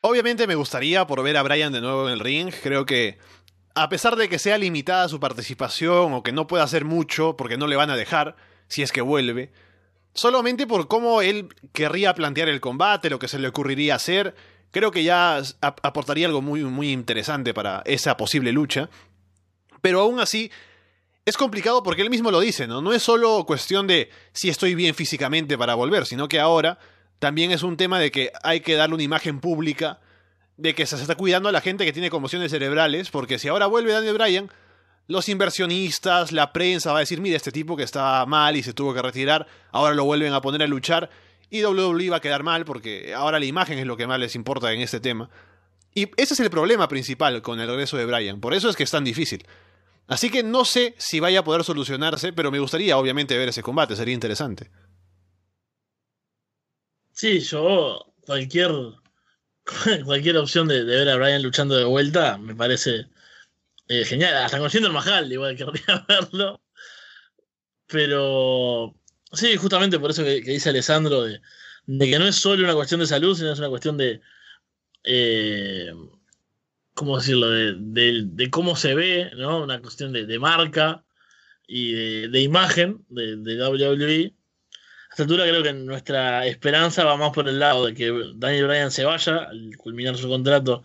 Obviamente 0.01 0.47
me 0.47 0.55
gustaría 0.55 1.07
por 1.07 1.23
ver 1.23 1.37
a 1.37 1.43
Bryan 1.43 1.73
de 1.73 1.81
nuevo 1.81 2.07
en 2.07 2.15
el 2.15 2.21
ring. 2.21 2.53
Creo 2.63 2.87
que 2.87 3.19
a 3.75 3.89
pesar 3.89 4.17
de 4.17 4.29
que 4.29 4.39
sea 4.39 4.59
limitada 4.59 5.09
su 5.09 5.21
participación 5.21 6.15
o 6.15 6.23
que 6.23 6.33
no 6.33 6.47
pueda 6.47 6.63
hacer 6.63 6.85
mucho 6.85 7.37
porque 7.37 7.57
no 7.57 7.67
le 7.67 7.77
van 7.77 7.91
a 7.91 7.97
dejar 7.97 8.37
si 8.69 8.83
es 8.83 8.93
que 8.93 9.01
vuelve, 9.01 9.53
solamente 10.15 10.67
por 10.67 10.89
cómo 10.89 11.23
él 11.23 11.49
querría 11.73 12.15
plantear 12.15 12.49
el 12.49 12.61
combate, 12.61 13.11
lo 13.11 13.19
que 13.19 13.29
se 13.29 13.39
le 13.39 13.49
ocurriría 13.49 13.97
hacer, 13.97 14.35
creo 14.71 14.91
que 14.91 15.05
ya 15.05 15.43
aportaría 15.61 16.27
algo 16.27 16.41
muy, 16.41 16.65
muy 16.65 16.93
interesante 16.93 17.53
para 17.53 17.83
esa 17.85 18.17
posible 18.17 18.53
lucha. 18.53 18.89
Pero 19.83 20.01
aún 20.01 20.21
así, 20.21 20.51
es 21.25 21.37
complicado 21.37 21.83
porque 21.83 22.03
él 22.03 22.11
mismo 22.11 22.31
lo 22.31 22.41
dice, 22.41 22.67
¿no? 22.67 22.83
No 22.83 22.93
es 22.93 23.03
solo 23.03 23.45
cuestión 23.47 23.87
de 23.87 24.11
si 24.33 24.51
estoy 24.51 24.75
bien 24.75 24.95
físicamente 24.95 25.57
para 25.57 25.75
volver, 25.75 26.07
sino 26.07 26.29
que 26.29 26.39
ahora 26.39 26.79
también 27.19 27.51
es 27.51 27.63
un 27.63 27.77
tema 27.77 27.99
de 27.99 28.11
que 28.11 28.31
hay 28.43 28.61
que 28.61 28.75
darle 28.75 28.95
una 28.95 29.05
imagen 29.05 29.41
pública 29.41 30.01
de 30.57 30.75
que 30.75 30.87
se 30.87 30.97
está 30.97 31.15
cuidando 31.15 31.49
a 31.49 31.53
la 31.53 31.61
gente 31.61 31.85
que 31.85 31.93
tiene 31.93 32.11
conmociones 32.11 32.51
cerebrales, 32.51 33.11
porque 33.11 33.39
si 33.39 33.49
ahora 33.49 33.67
vuelve 33.67 33.93
Daniel 33.93 34.15
Bryan, 34.15 34.51
los 35.07 35.29
inversionistas, 35.29 36.33
la 36.33 36.53
prensa 36.53 36.93
va 36.93 36.99
a 36.99 37.01
decir, 37.01 37.21
mira, 37.21 37.37
este 37.37 37.53
tipo 37.53 37.77
que 37.77 37.83
está 37.83 38.25
mal 38.27 38.57
y 38.57 38.63
se 38.63 38.73
tuvo 38.73 38.95
que 38.95 39.03
retirar, 39.03 39.47
ahora 39.73 39.95
lo 39.95 40.05
vuelven 40.05 40.33
a 40.33 40.41
poner 40.41 40.63
a 40.63 40.67
luchar, 40.67 41.11
y 41.51 41.65
WWE 41.65 42.11
va 42.11 42.17
a 42.17 42.21
quedar 42.21 42.43
mal 42.43 42.65
porque 42.65 43.15
ahora 43.15 43.39
la 43.39 43.45
imagen 43.45 43.79
es 43.79 43.87
lo 43.87 43.97
que 43.97 44.07
más 44.07 44.19
les 44.19 44.35
importa 44.35 44.73
en 44.73 44.81
este 44.81 45.01
tema. 45.01 45.31
Y 45.95 46.11
ese 46.17 46.35
es 46.35 46.41
el 46.41 46.51
problema 46.51 46.89
principal 46.89 47.43
con 47.43 47.61
el 47.61 47.69
regreso 47.69 47.97
de 47.97 48.07
Bryan, 48.07 48.41
por 48.41 48.55
eso 48.55 48.69
es 48.69 48.77
que 48.77 48.83
es 48.83 48.91
tan 48.91 49.05
difícil. 49.05 49.47
Así 50.07 50.31
que 50.31 50.43
no 50.43 50.65
sé 50.65 50.95
si 50.99 51.21
vaya 51.21 51.41
a 51.41 51.45
poder 51.45 51.65
solucionarse, 51.65 52.33
pero 52.33 52.51
me 52.51 52.59
gustaría 52.59 52.99
obviamente 52.99 53.39
ver 53.39 53.49
ese 53.49 53.63
combate, 53.63 53.97
sería 53.97 54.15
interesante. 54.15 54.71
Sí, 57.13 57.41
yo 57.41 58.13
cualquier 58.27 58.71
cualquier 60.05 60.37
opción 60.37 60.69
de, 60.69 60.85
ver 60.85 61.09
a 61.09 61.17
Brian 61.17 61.43
luchando 61.43 61.77
de 61.77 61.85
vuelta 61.85 62.37
me 62.39 62.55
parece 62.55 63.07
eh, 63.89 64.05
genial. 64.05 64.35
Hasta 64.37 64.59
conociendo 64.59 64.89
el 64.89 64.95
Mahal, 64.95 65.33
igual 65.33 65.57
querría 65.57 66.05
verlo. 66.09 66.61
Pero 67.87 68.95
sí, 69.33 69.57
justamente 69.57 69.99
por 69.99 70.11
eso 70.11 70.25
que, 70.25 70.41
dice 70.41 70.71
Alessandro 70.71 71.23
de, 71.23 71.41
de, 71.87 72.11
que 72.11 72.19
no 72.19 72.27
es 72.27 72.37
solo 72.37 72.65
una 72.65 72.75
cuestión 72.75 73.01
de 73.01 73.07
salud, 73.07 73.37
sino 73.37 73.53
es 73.53 73.59
una 73.59 73.69
cuestión 73.69 73.97
de 73.97 74.21
eh, 75.05 75.93
¿cómo 76.95 77.19
decirlo? 77.19 77.51
De, 77.51 77.75
de, 77.77 78.23
de, 78.25 78.51
cómo 78.51 78.77
se 78.77 78.95
ve, 78.95 79.31
¿no? 79.37 79.63
Una 79.63 79.81
cuestión 79.81 80.13
de, 80.13 80.39
marca 80.39 81.05
y 81.67 82.29
de, 82.29 82.41
imagen 82.41 83.05
de, 83.09 83.37
WWE. 83.37 84.35
A 84.35 85.15
esta 85.15 85.23
altura 85.25 85.45
creo 85.45 85.63
que 85.63 85.73
nuestra 85.73 86.47
esperanza 86.47 87.05
va 87.05 87.17
más 87.17 87.33
por 87.33 87.49
el 87.49 87.59
lado 87.59 87.87
de 87.87 87.95
que 87.95 88.13
Daniel 88.37 88.67
Bryan 88.67 88.91
se 88.91 89.05
vaya 89.05 89.45
al 89.45 89.77
culminar 89.77 90.17
su 90.17 90.29
contrato 90.29 90.83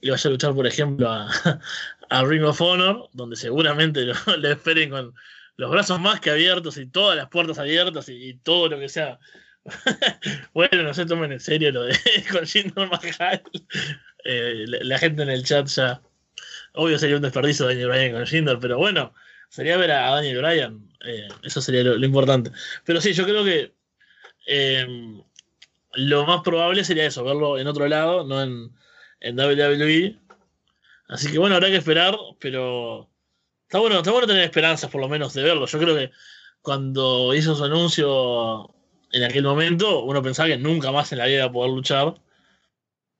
y 0.00 0.10
vaya 0.10 0.28
a 0.28 0.32
luchar, 0.32 0.54
por 0.54 0.66
ejemplo, 0.66 1.08
a, 1.10 1.28
Ring 2.24 2.44
of 2.44 2.60
Honor, 2.60 3.08
donde 3.12 3.36
seguramente 3.36 4.04
lo, 4.26 4.48
esperen 4.48 4.90
con 4.90 5.14
los 5.56 5.70
brazos 5.70 6.00
más 6.00 6.20
que 6.20 6.30
abiertos 6.30 6.76
y 6.78 6.86
todas 6.86 7.16
las 7.16 7.28
puertas 7.28 7.58
abiertas 7.58 8.08
y, 8.08 8.30
y 8.30 8.34
todo 8.34 8.68
lo 8.68 8.78
que 8.78 8.88
sea. 8.88 9.18
bueno, 10.52 10.82
no 10.82 10.92
se 10.92 11.06
tomen 11.06 11.32
en 11.32 11.40
serio 11.40 11.72
lo 11.72 11.84
de 11.84 11.98
con 12.30 12.44
Jinder 12.44 12.88
Mahal. 12.88 13.42
Eh, 14.24 14.64
la, 14.66 14.98
gente 14.98 15.22
en 15.22 15.30
el 15.30 15.44
chat 15.44 15.66
ya. 15.68 16.00
Obvio 16.74 16.98
sería 16.98 17.16
un 17.16 17.22
desperdicio 17.22 17.66
Daniel 17.66 17.88
Bryan 17.88 18.12
con 18.12 18.26
Jinder, 18.26 18.58
pero 18.58 18.78
bueno, 18.78 19.14
sería 19.48 19.76
ver 19.76 19.92
a 19.92 20.10
Daniel 20.10 20.38
Bryan. 20.38 20.88
eh, 21.04 21.28
eso 21.42 21.60
sería 21.60 21.82
lo, 21.82 21.96
lo 21.96 22.06
importante. 22.06 22.50
Pero 22.84 23.00
sí, 23.00 23.12
yo 23.12 23.24
creo 23.24 23.44
que 23.44 23.72
eh, 24.46 24.86
lo 25.94 26.26
más 26.26 26.42
probable 26.42 26.84
sería 26.84 27.06
eso, 27.06 27.24
verlo 27.24 27.58
en 27.58 27.66
otro 27.66 27.86
lado, 27.88 28.24
no 28.24 28.42
en, 28.42 28.70
en 29.20 29.38
WWE. 29.38 30.18
Así 31.08 31.30
que 31.30 31.38
bueno, 31.38 31.56
habrá 31.56 31.68
que 31.68 31.76
esperar, 31.76 32.16
pero 32.40 33.08
está 33.62 33.78
bueno, 33.78 33.98
está 33.98 34.10
bueno 34.10 34.26
tener 34.26 34.44
esperanzas 34.44 34.90
por 34.90 35.00
lo 35.00 35.08
menos 35.08 35.34
de 35.34 35.42
verlo. 35.42 35.66
Yo 35.66 35.78
creo 35.78 35.94
que 35.94 36.10
cuando 36.62 37.34
hizo 37.34 37.54
su 37.54 37.64
anuncio 37.64 38.74
en 39.12 39.24
aquel 39.24 39.44
momento, 39.44 40.02
uno 40.04 40.22
pensaba 40.22 40.48
que 40.48 40.56
nunca 40.56 40.90
más 40.92 41.12
en 41.12 41.18
la 41.18 41.26
vida 41.26 41.36
iba 41.36 41.46
a 41.46 41.52
poder 41.52 41.72
luchar. 41.72 42.14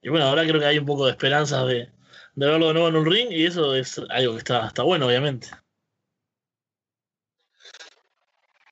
Y 0.05 0.11
bueno, 0.11 0.26
ahora 0.26 0.46
creo 0.46 0.61
que 0.61 0.66
hay 0.66 0.78
un 0.78 0.84
poco 0.84 1.07
de 1.07 1.12
esperanzas 1.12 1.66
de, 1.66 1.88
de 2.34 2.46
verlo 2.46 2.68
de 2.68 2.74
nuevo 2.74 2.88
en 2.88 2.96
un 2.96 3.07
ring 3.11 3.28
y 3.30 3.46
eso 3.46 3.74
es 3.74 3.98
algo 4.11 4.32
que 4.34 4.38
está, 4.38 4.66
está 4.66 4.82
bueno, 4.82 5.07
obviamente. 5.07 5.48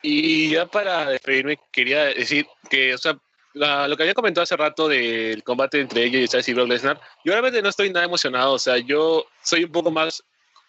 Y 0.03 0.51
ya 0.51 0.67
para 0.67 1.09
despedirme, 1.09 1.59
quería 1.71 2.05
decir 2.05 2.47
que, 2.69 2.93
o 2.93 2.99
sea, 2.99 3.17
la- 3.55 3.89
lo 3.89 3.97
que 3.97 4.03
había 4.03 4.13
comentado 4.15 4.43
hace 4.43 4.57
rato 4.59 4.89
del 4.89 5.43
combate 5.43 5.81
entre 5.81 6.05
ellos 6.05 6.21
y 6.21 6.27
Styles 6.27 6.49
y 6.49 6.53
Brock 6.55 6.69
Lesnar, 6.69 7.01
yo 7.25 7.33
realmente 7.33 7.63
no 7.63 7.71
estoy 7.71 7.89
nada 7.91 8.05
emocionado. 8.05 8.53
O 8.53 8.59
sea, 8.59 8.77
yo 8.77 9.25
soy 9.43 9.65
un 9.65 9.73
poco 9.73 9.91
más 9.91 10.23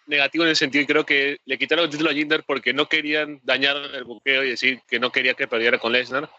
negativo 0.06 0.44
en 0.44 0.50
el 0.50 0.56
sentido 0.56 0.82
y 0.82 0.86
creo 0.86 1.04
que 1.04 1.36
le 1.44 1.58
quitaron 1.58 1.84
el 1.84 1.90
título 1.90 2.08
a 2.08 2.14
Jinder 2.14 2.42
porque 2.44 2.72
no 2.72 2.88
querían 2.88 3.38
dañar 3.42 3.76
el 3.76 4.04
buqueo 4.04 4.42
y 4.44 4.50
decir 4.50 4.80
que 4.88 4.98
no 4.98 5.12
quería 5.12 5.34
que 5.34 5.46
perdiera 5.46 5.78
con 5.78 5.92
Lesnar. 5.92 6.30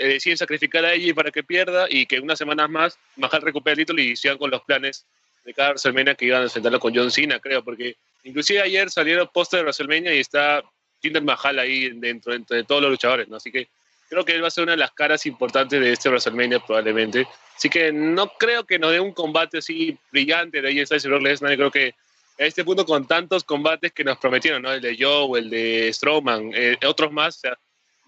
Eh, 0.00 0.14
deciden 0.14 0.38
sacrificar 0.38 0.82
a 0.82 0.94
ella 0.94 1.14
para 1.14 1.30
que 1.30 1.42
pierda 1.42 1.86
y 1.90 2.06
que 2.06 2.20
unas 2.20 2.38
semanas 2.38 2.70
más 2.70 2.98
Mahal 3.16 3.42
recupere 3.42 3.72
el 3.72 3.78
título 3.80 4.00
y 4.00 4.16
sigan 4.16 4.38
con 4.38 4.50
los 4.50 4.62
planes 4.62 5.04
de 5.44 5.52
cada 5.52 5.72
WrestleMania 5.72 6.14
que 6.14 6.24
iban 6.24 6.40
a 6.40 6.44
enfrentarlo 6.44 6.80
con 6.80 6.94
John 6.94 7.10
Cena, 7.10 7.38
creo, 7.38 7.62
porque 7.62 7.96
inclusive 8.24 8.62
ayer 8.62 8.88
salieron 8.88 9.28
póster 9.30 9.58
de 9.58 9.64
WrestleMania 9.64 10.14
y 10.14 10.20
está 10.20 10.62
Jinder 11.02 11.22
Mahal 11.22 11.58
ahí 11.58 11.90
dentro, 11.90 12.32
dentro 12.32 12.56
de 12.56 12.64
todos 12.64 12.80
los 12.80 12.92
luchadores, 12.92 13.28
¿no? 13.28 13.36
Así 13.36 13.52
que 13.52 13.68
creo 14.08 14.24
que 14.24 14.34
él 14.34 14.42
va 14.42 14.48
a 14.48 14.50
ser 14.50 14.64
una 14.64 14.72
de 14.72 14.78
las 14.78 14.92
caras 14.92 15.26
importantes 15.26 15.78
de 15.78 15.92
este 15.92 16.08
WrestleMania 16.08 16.60
probablemente. 16.60 17.26
Así 17.54 17.68
que 17.68 17.92
no 17.92 18.28
creo 18.38 18.64
que 18.64 18.78
nos 18.78 18.92
dé 18.92 19.00
un 19.00 19.12
combate 19.12 19.58
así 19.58 19.98
brillante 20.10 20.62
de 20.62 20.68
AJ 20.68 20.86
Styles 20.86 21.04
y 21.04 21.08
Brock 21.08 21.22
Lesnar. 21.22 21.56
Creo 21.56 21.70
que 21.70 21.94
a 22.38 22.44
este 22.46 22.64
punto 22.64 22.86
con 22.86 23.06
tantos 23.06 23.44
combates 23.44 23.92
que 23.92 24.02
nos 24.02 24.16
prometieron, 24.16 24.62
¿no? 24.62 24.72
El 24.72 24.80
de 24.80 24.96
Joe, 24.98 25.40
el 25.40 25.50
de 25.50 25.92
Strowman, 25.92 26.52
eh, 26.54 26.78
otros 26.86 27.12
más, 27.12 27.36
o 27.36 27.40
sea, 27.40 27.58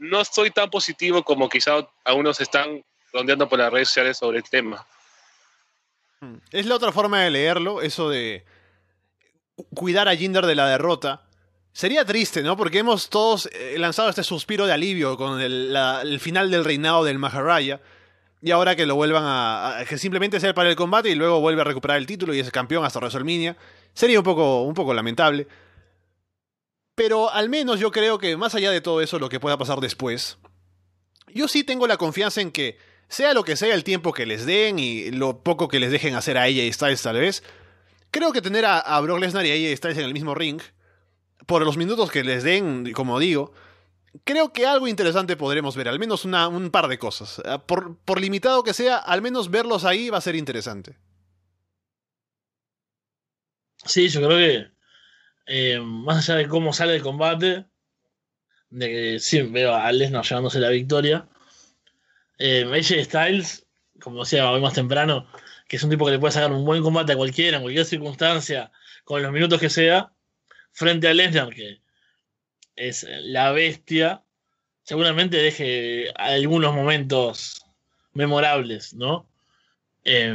no 0.02 0.24
soy 0.24 0.50
tan 0.50 0.68
positivo 0.70 1.22
como 1.22 1.48
quizá 1.48 1.86
algunos 2.04 2.40
están 2.40 2.84
rondeando 3.12 3.48
por 3.48 3.58
las 3.58 3.72
redes 3.72 3.88
sociales 3.88 4.18
sobre 4.18 4.38
el 4.38 4.44
tema. 4.44 4.86
Mm. 6.20 6.36
Es 6.50 6.66
la 6.66 6.76
otra 6.76 6.92
forma 6.92 7.20
de 7.22 7.30
leerlo, 7.30 7.82
eso 7.82 8.08
de 8.10 8.44
cu- 9.54 9.66
cuidar 9.74 10.08
a 10.08 10.16
Jinder 10.16 10.46
de 10.46 10.54
la 10.54 10.68
derrota. 10.68 11.22
Sería 11.72 12.04
triste, 12.04 12.42
¿no? 12.42 12.56
Porque 12.56 12.78
hemos 12.78 13.08
todos 13.08 13.48
eh, 13.52 13.76
lanzado 13.78 14.08
este 14.10 14.22
suspiro 14.24 14.66
de 14.66 14.72
alivio 14.72 15.16
con 15.16 15.40
el, 15.40 15.72
la- 15.72 16.02
el 16.02 16.20
final 16.20 16.50
del 16.50 16.64
reinado 16.64 17.04
del 17.04 17.18
Maharaja. 17.18 17.80
Y 18.44 18.50
ahora 18.50 18.74
que 18.74 18.86
lo 18.86 18.94
vuelvan 18.96 19.24
a, 19.24 19.78
a- 19.78 19.84
que 19.84 19.96
simplemente 19.98 20.40
sea 20.40 20.52
para 20.52 20.68
el 20.68 20.76
combate 20.76 21.10
y 21.10 21.14
luego 21.14 21.40
vuelve 21.40 21.60
a 21.62 21.64
recuperar 21.64 21.96
el 21.98 22.06
título 22.06 22.34
y 22.34 22.40
es 22.40 22.50
campeón 22.50 22.84
hasta 22.84 22.98
WrestleMania. 22.98 23.56
Sería 23.94 24.18
un 24.18 24.24
poco, 24.24 24.62
un 24.62 24.74
poco 24.74 24.92
lamentable. 24.94 25.46
Pero 26.94 27.30
al 27.30 27.48
menos 27.48 27.80
yo 27.80 27.90
creo 27.90 28.18
que 28.18 28.36
más 28.36 28.54
allá 28.54 28.70
de 28.70 28.80
todo 28.80 29.00
eso, 29.00 29.18
lo 29.18 29.28
que 29.28 29.40
pueda 29.40 29.56
pasar 29.56 29.80
después, 29.80 30.38
yo 31.34 31.48
sí 31.48 31.64
tengo 31.64 31.86
la 31.86 31.96
confianza 31.96 32.40
en 32.40 32.50
que, 32.50 32.76
sea 33.08 33.34
lo 33.34 33.44
que 33.44 33.56
sea 33.56 33.74
el 33.74 33.84
tiempo 33.84 34.12
que 34.12 34.26
les 34.26 34.46
den 34.46 34.78
y 34.78 35.10
lo 35.10 35.42
poco 35.42 35.68
que 35.68 35.80
les 35.80 35.90
dejen 35.90 36.14
hacer 36.14 36.38
a 36.38 36.48
ella 36.48 36.64
y 36.64 36.72
Styles 36.72 37.02
tal 37.02 37.18
vez, 37.18 37.42
creo 38.10 38.32
que 38.32 38.42
tener 38.42 38.64
a, 38.64 39.00
Brock 39.00 39.20
Lesnar 39.20 39.44
y 39.44 39.50
a 39.50 39.54
ella 39.54 39.76
Styles 39.76 39.98
en 39.98 40.04
el 40.04 40.14
mismo 40.14 40.34
ring, 40.34 40.60
por 41.46 41.62
los 41.64 41.76
minutos 41.76 42.10
que 42.10 42.24
les 42.24 42.42
den, 42.42 42.92
como 42.92 43.18
digo, 43.18 43.52
creo 44.24 44.52
que 44.52 44.66
algo 44.66 44.88
interesante 44.88 45.36
podremos 45.36 45.76
ver, 45.76 45.88
al 45.88 45.98
menos 45.98 46.24
una, 46.24 46.48
un 46.48 46.70
par 46.70 46.88
de 46.88 46.98
cosas. 46.98 47.42
Eh, 47.44 47.58
Por, 47.66 47.98
por 47.98 48.20
limitado 48.20 48.62
que 48.62 48.72
sea, 48.72 48.96
al 48.96 49.20
menos 49.22 49.50
verlos 49.50 49.84
ahí 49.84 50.08
va 50.08 50.18
a 50.18 50.22
ser 50.22 50.36
interesante. 50.36 50.96
Sí, 53.84 54.08
yo 54.08 54.20
creo 54.20 54.38
que 54.38 54.71
eh, 55.46 55.80
más 55.80 56.28
allá 56.28 56.38
de 56.38 56.48
cómo 56.48 56.72
sale 56.72 56.94
el 56.94 57.02
combate, 57.02 57.64
de 58.70 58.88
que 58.88 59.18
sí 59.20 59.42
veo 59.42 59.74
a 59.74 59.90
Lesnar 59.92 60.24
llevándose 60.24 60.60
la 60.60 60.70
victoria, 60.70 61.28
eh, 62.38 62.82
Styles, 62.82 63.66
como 64.00 64.24
decía 64.24 64.50
hoy 64.50 64.60
más 64.60 64.74
temprano, 64.74 65.26
que 65.68 65.76
es 65.76 65.82
un 65.82 65.90
tipo 65.90 66.04
que 66.06 66.12
le 66.12 66.18
puede 66.18 66.32
sacar 66.32 66.52
un 66.52 66.64
buen 66.64 66.82
combate 66.82 67.12
a 67.12 67.16
cualquiera, 67.16 67.56
en 67.56 67.62
cualquier 67.62 67.84
circunstancia, 67.84 68.72
con 69.04 69.22
los 69.22 69.32
minutos 69.32 69.60
que 69.60 69.70
sea, 69.70 70.12
frente 70.72 71.08
a 71.08 71.14
Lesnar, 71.14 71.50
que 71.50 71.80
es 72.76 73.06
la 73.22 73.52
bestia, 73.52 74.22
seguramente 74.82 75.36
deje 75.36 76.10
algunos 76.16 76.74
momentos 76.74 77.64
memorables, 78.12 78.94
¿no? 78.94 79.28
Eh, 80.04 80.34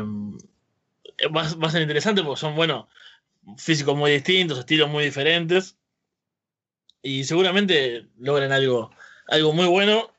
va, 1.36 1.44
va 1.56 1.68
a 1.68 1.72
ser 1.72 1.82
interesante 1.82 2.24
porque 2.24 2.40
son, 2.40 2.56
bueno, 2.56 2.88
físicos 3.58 3.96
muy 3.96 4.12
distintos, 4.12 4.60
estilos 4.60 4.90
muy 4.90 5.06
diferentes. 5.06 5.78
Y 7.02 7.24
seguramente 7.24 8.08
logren 8.18 8.52
algo, 8.52 8.92
algo 9.28 9.54
muy 9.54 9.68
bueno 9.68 10.12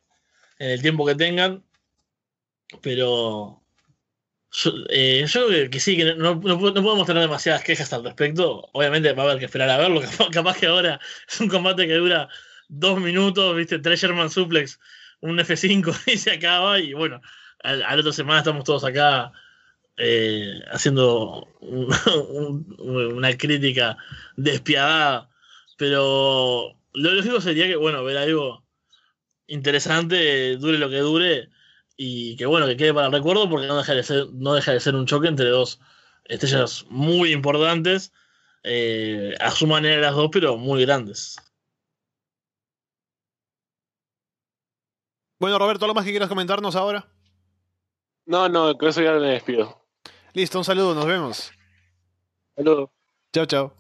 en 0.59 0.71
el 0.71 0.81
tiempo 0.81 1.05
que 1.05 1.15
tengan. 1.15 1.65
Pero 2.81 3.63
yo, 4.51 4.73
eh, 4.91 5.27
creo 5.31 5.71
que, 5.71 5.81
sí, 5.81 5.97
que 5.97 6.15
no, 6.15 6.37
no, 6.37 6.59
podemos 6.59 7.07
tener 7.07 7.23
demasiadas 7.23 7.63
quejas 7.63 7.93
al 7.93 8.05
respecto. 8.05 8.69
Obviamente 8.73 9.13
va 9.13 9.25
a 9.25 9.27
haber 9.27 9.39
que 9.39 9.47
esperar 9.47 9.69
a 9.71 9.79
verlo. 9.79 10.01
Capaz, 10.19 10.31
capaz 10.31 10.59
que 10.59 10.67
ahora 10.67 11.01
es 11.29 11.41
un 11.41 11.49
combate 11.49 11.87
que 11.87 11.95
dura 11.95 12.29
dos 12.69 13.01
minutos, 13.01 13.57
viste, 13.57 13.79
tres 13.79 14.01
Sherman 14.01 14.31
Suplex, 14.31 14.79
un 15.21 15.39
F5 15.39 16.03
y 16.13 16.17
se 16.17 16.33
acaba. 16.33 16.79
Y 16.79 16.95
bueno, 16.95 17.21
a, 17.63 17.71
a 17.71 17.77
la 17.77 18.01
otra 18.01 18.13
semana 18.13 18.39
estamos 18.39 18.65
todos 18.65 18.85
acá 18.85 19.33
eh, 19.99 20.61
haciendo 20.71 21.47
un- 21.61 22.77
un- 22.79 23.13
una 23.15 23.37
crítica 23.37 23.97
despiadada, 24.37 25.29
pero 25.77 26.75
lo 26.95 27.11
lógico 27.15 27.41
sería 27.41 27.67
que, 27.67 27.77
bueno, 27.77 28.05
ver 28.05 28.19
algo 28.19 28.65
interesante, 29.47 30.57
dure 30.57 30.79
lo 30.79 30.91
que 30.91 30.99
dure, 30.99 31.49
y 31.97 32.37
que, 32.37 32.47
bueno, 32.47 32.67
que 32.67 32.77
quede 32.77 32.95
para 32.95 33.07
el 33.07 33.13
recuerdo, 33.13 33.49
porque 33.51 33.67
no 33.67 33.77
deja 33.79 33.95
de 33.95 34.03
ser, 34.03 34.27
no 34.33 34.55
deja 34.55 34.73
de 34.73 34.81
ser 34.81 34.95
un 34.95 35.07
choque 35.07 35.29
entre 35.29 35.49
dos 35.49 35.81
estrellas 36.27 36.85
muy 36.91 37.33
importantes, 37.33 38.13
eh, 38.65 39.35
a 39.41 39.51
su 39.51 39.67
manera 39.67 40.01
las 40.03 40.15
dos, 40.15 40.29
pero 40.33 40.57
muy 40.59 40.83
grandes. 40.85 41.37
Bueno, 45.41 45.59
Roberto, 45.59 45.85
¿algo 45.85 45.95
más 45.95 46.05
que 46.05 46.11
quieras 46.11 46.29
comentarnos 46.29 46.75
ahora? 46.77 47.07
No, 48.27 48.49
no, 48.49 48.77
con 48.77 48.89
eso 48.89 49.03
ya 49.03 49.13
me 49.15 49.29
despido. 49.29 49.78
Listo, 50.39 50.57
un 50.57 50.65
saludo, 50.65 50.95
nos 50.95 51.05
vemos. 51.05 51.51
Saludos. 52.55 52.91
Chao, 53.33 53.45
chao. 53.47 53.75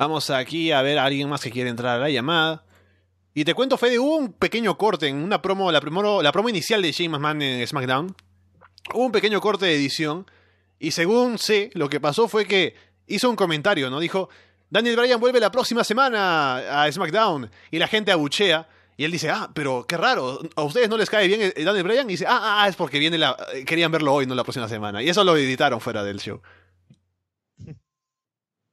Vamos 0.00 0.30
aquí 0.30 0.72
a 0.72 0.82
ver 0.82 0.98
a 0.98 1.04
alguien 1.04 1.28
más 1.28 1.40
que 1.42 1.52
quiere 1.52 1.70
entrar 1.70 1.94
a 1.94 2.00
la 2.00 2.10
llamada. 2.10 2.64
Y 3.34 3.44
te 3.44 3.54
cuento, 3.54 3.78
Fede, 3.78 4.00
hubo 4.00 4.16
un 4.16 4.32
pequeño 4.32 4.76
corte 4.76 5.06
en 5.06 5.18
una 5.18 5.40
promo, 5.40 5.70
la, 5.70 5.80
primero, 5.80 6.22
la 6.22 6.32
promo 6.32 6.48
inicial 6.48 6.82
de 6.82 6.90
Shane 6.90 7.08
McMahon 7.08 7.40
en 7.40 7.64
SmackDown. 7.68 8.16
Hubo 8.94 9.04
un 9.04 9.12
pequeño 9.12 9.40
corte 9.40 9.66
de 9.66 9.76
edición. 9.76 10.28
Y 10.80 10.90
según 10.90 11.38
sé, 11.38 11.70
lo 11.74 11.88
que 11.88 12.00
pasó 12.00 12.26
fue 12.26 12.44
que 12.44 12.74
hizo 13.06 13.30
un 13.30 13.36
comentario, 13.36 13.90
¿no? 13.90 14.00
Dijo, 14.00 14.28
Daniel 14.70 14.96
Bryan 14.96 15.20
vuelve 15.20 15.38
la 15.38 15.52
próxima 15.52 15.84
semana 15.84 16.82
a 16.82 16.90
SmackDown. 16.90 17.48
Y 17.70 17.78
la 17.78 17.86
gente 17.86 18.10
abuchea. 18.10 18.68
Y 18.98 19.04
él 19.04 19.12
dice, 19.12 19.30
ah, 19.30 19.48
pero 19.54 19.86
qué 19.86 19.96
raro, 19.96 20.40
¿a 20.56 20.62
ustedes 20.64 20.88
no 20.88 20.96
les 20.96 21.08
cae 21.08 21.28
bien 21.28 21.40
eh, 21.40 21.64
Daniel 21.64 21.84
Bryan? 21.84 22.10
Y 22.10 22.14
dice, 22.14 22.26
ah, 22.26 22.62
ah, 22.62 22.68
es 22.68 22.74
porque 22.74 22.98
viene 22.98 23.16
la... 23.16 23.36
eh, 23.54 23.64
querían 23.64 23.92
verlo 23.92 24.12
hoy, 24.12 24.26
no 24.26 24.34
la 24.34 24.42
próxima 24.42 24.68
semana. 24.68 25.00
Y 25.00 25.08
eso 25.08 25.22
lo 25.22 25.36
editaron 25.36 25.80
fuera 25.80 26.02
del 26.02 26.18
show. 26.18 26.40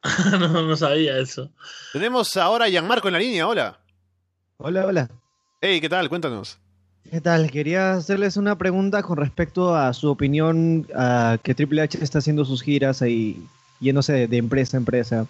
no, 0.31 0.63
no 0.63 0.75
sabía 0.75 1.19
eso. 1.19 1.51
Tenemos 1.93 2.35
ahora 2.37 2.65
a 2.65 2.69
Gianmarco 2.69 3.07
en 3.07 3.13
la 3.13 3.19
línea, 3.19 3.47
hola. 3.47 3.79
Hola, 4.57 4.87
hola. 4.87 5.11
Hey, 5.61 5.79
¿qué 5.79 5.89
tal? 5.89 6.09
Cuéntanos. 6.09 6.57
¿Qué 7.07 7.21
tal? 7.21 7.51
Quería 7.51 7.93
hacerles 7.93 8.35
una 8.35 8.57
pregunta 8.57 9.03
con 9.03 9.17
respecto 9.17 9.75
a 9.75 9.93
su 9.93 10.09
opinión 10.09 10.87
a 10.95 11.37
que 11.43 11.53
Triple 11.53 11.83
H 11.83 11.99
está 12.03 12.17
haciendo 12.17 12.45
sus 12.45 12.63
giras 12.63 13.03
ahí, 13.03 13.45
yéndose 13.79 14.11
de, 14.13 14.27
de 14.27 14.37
empresa 14.37 14.75
a 14.75 14.79
empresa. 14.79 15.27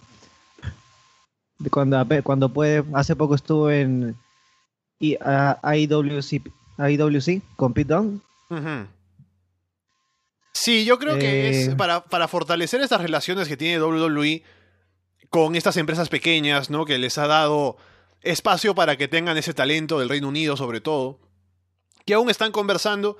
De 1.59 1.69
cuando, 1.69 2.01
cuando 2.23 2.47
puede, 2.47 2.85
hace 2.93 3.17
poco 3.17 3.35
estuvo 3.35 3.69
en 3.69 4.15
I- 4.99 5.17
a- 5.21 5.59
IWC, 5.75 6.41
IWC 6.77 7.41
con 7.55 7.73
Pete 7.73 7.93
Dunne. 7.93 8.19
Sí, 10.53 10.85
yo 10.85 10.97
creo 10.99 11.17
que 11.19 11.47
Eh. 11.49 11.49
es 11.49 11.75
para, 11.75 12.05
para 12.05 12.27
fortalecer 12.27 12.81
estas 12.81 13.01
relaciones 13.01 13.47
que 13.47 13.57
tiene 13.57 13.79
WWE 13.79 14.43
con 15.29 15.55
estas 15.55 15.75
empresas 15.77 16.07
pequeñas, 16.09 16.69
¿no? 16.69 16.85
Que 16.85 16.97
les 16.97 17.17
ha 17.17 17.27
dado 17.27 17.77
espacio 18.21 18.73
para 18.73 18.95
que 18.97 19.07
tengan 19.07 19.37
ese 19.37 19.53
talento 19.53 19.99
del 19.99 20.09
Reino 20.09 20.29
Unido, 20.29 20.55
sobre 20.55 20.79
todo. 20.81 21.19
Que 22.05 22.13
aún 22.13 22.29
están 22.29 22.51
conversando. 22.51 23.17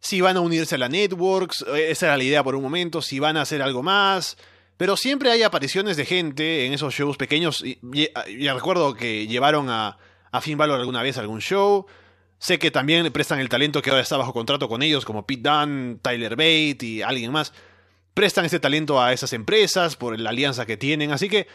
si 0.00 0.20
van 0.20 0.36
a 0.36 0.40
unirse 0.40 0.76
a 0.76 0.78
la 0.78 0.88
Networks, 0.88 1.64
eh, 1.74 1.90
esa 1.90 2.06
era 2.06 2.16
la 2.16 2.22
idea 2.22 2.44
por 2.44 2.54
un 2.54 2.62
momento, 2.62 3.02
si 3.02 3.18
van 3.18 3.36
a 3.36 3.40
hacer 3.42 3.60
algo 3.62 3.82
más. 3.82 4.36
Pero 4.76 4.96
siempre 4.96 5.28
hay 5.32 5.42
apariciones 5.42 5.96
de 5.96 6.04
gente 6.06 6.66
en 6.66 6.72
esos 6.72 6.94
shows 6.94 7.16
pequeños. 7.16 7.64
Y, 7.64 7.80
y, 7.92 8.48
recuerdo 8.48 8.94
que 8.94 9.26
llevaron 9.26 9.68
a, 9.70 9.98
a 10.30 10.40
Finn 10.40 10.58
Balor 10.58 10.80
alguna 10.80 11.02
vez 11.02 11.18
algún 11.18 11.40
show. 11.40 11.86
Sé 12.38 12.58
que 12.58 12.70
también 12.70 13.02
le 13.02 13.10
prestan 13.10 13.40
el 13.40 13.48
talento 13.48 13.82
que 13.82 13.90
ahora 13.90 14.02
está 14.02 14.16
bajo 14.16 14.32
contrato 14.32 14.68
con 14.68 14.82
ellos, 14.82 15.04
como 15.04 15.26
Pete 15.26 15.48
Dunne, 15.48 15.96
Tyler 16.02 16.36
Bate 16.36 16.78
y 16.82 17.02
alguien 17.02 17.32
más. 17.32 17.52
Prestan 18.14 18.44
ese 18.44 18.60
talento 18.60 19.00
a 19.00 19.12
esas 19.12 19.32
empresas 19.32 19.96
por 19.96 20.18
la 20.18 20.30
alianza 20.30 20.64
que 20.64 20.76
tienen. 20.76 21.10
Así 21.10 21.28
que 21.28 21.48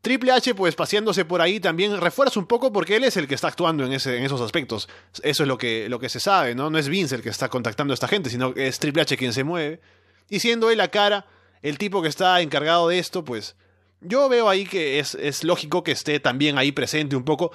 Triple 0.00 0.32
H, 0.32 0.54
pues 0.54 0.74
paseándose 0.74 1.24
por 1.24 1.40
ahí, 1.40 1.60
también 1.60 1.98
refuerza 1.98 2.38
un 2.38 2.46
poco 2.46 2.72
porque 2.72 2.96
él 2.96 3.04
es 3.04 3.16
el 3.16 3.26
que 3.26 3.34
está 3.34 3.48
actuando 3.48 3.84
en, 3.86 3.92
ese, 3.94 4.18
en 4.18 4.24
esos 4.24 4.40
aspectos. 4.40 4.88
Eso 5.22 5.42
es 5.44 5.48
lo 5.48 5.56
que, 5.56 5.88
lo 5.88 5.98
que 5.98 6.10
se 6.10 6.20
sabe, 6.20 6.54
¿no? 6.54 6.68
No 6.68 6.78
es 6.78 6.88
Vince 6.88 7.14
el 7.14 7.22
que 7.22 7.30
está 7.30 7.48
contactando 7.48 7.92
a 7.92 7.94
esta 7.94 8.08
gente, 8.08 8.28
sino 8.28 8.52
que 8.52 8.66
es 8.66 8.78
Triple 8.78 9.02
H 9.02 9.16
quien 9.16 9.32
se 9.32 9.44
mueve. 9.44 9.80
Y 10.28 10.40
siendo 10.40 10.70
él 10.70 10.78
la 10.78 10.88
cara, 10.88 11.26
el 11.62 11.78
tipo 11.78 12.02
que 12.02 12.08
está 12.08 12.40
encargado 12.42 12.88
de 12.88 12.98
esto, 12.98 13.24
pues 13.24 13.56
yo 14.02 14.28
veo 14.28 14.50
ahí 14.50 14.66
que 14.66 14.98
es, 14.98 15.14
es 15.14 15.42
lógico 15.42 15.82
que 15.82 15.92
esté 15.92 16.20
también 16.20 16.58
ahí 16.58 16.72
presente 16.72 17.16
un 17.16 17.24
poco 17.24 17.52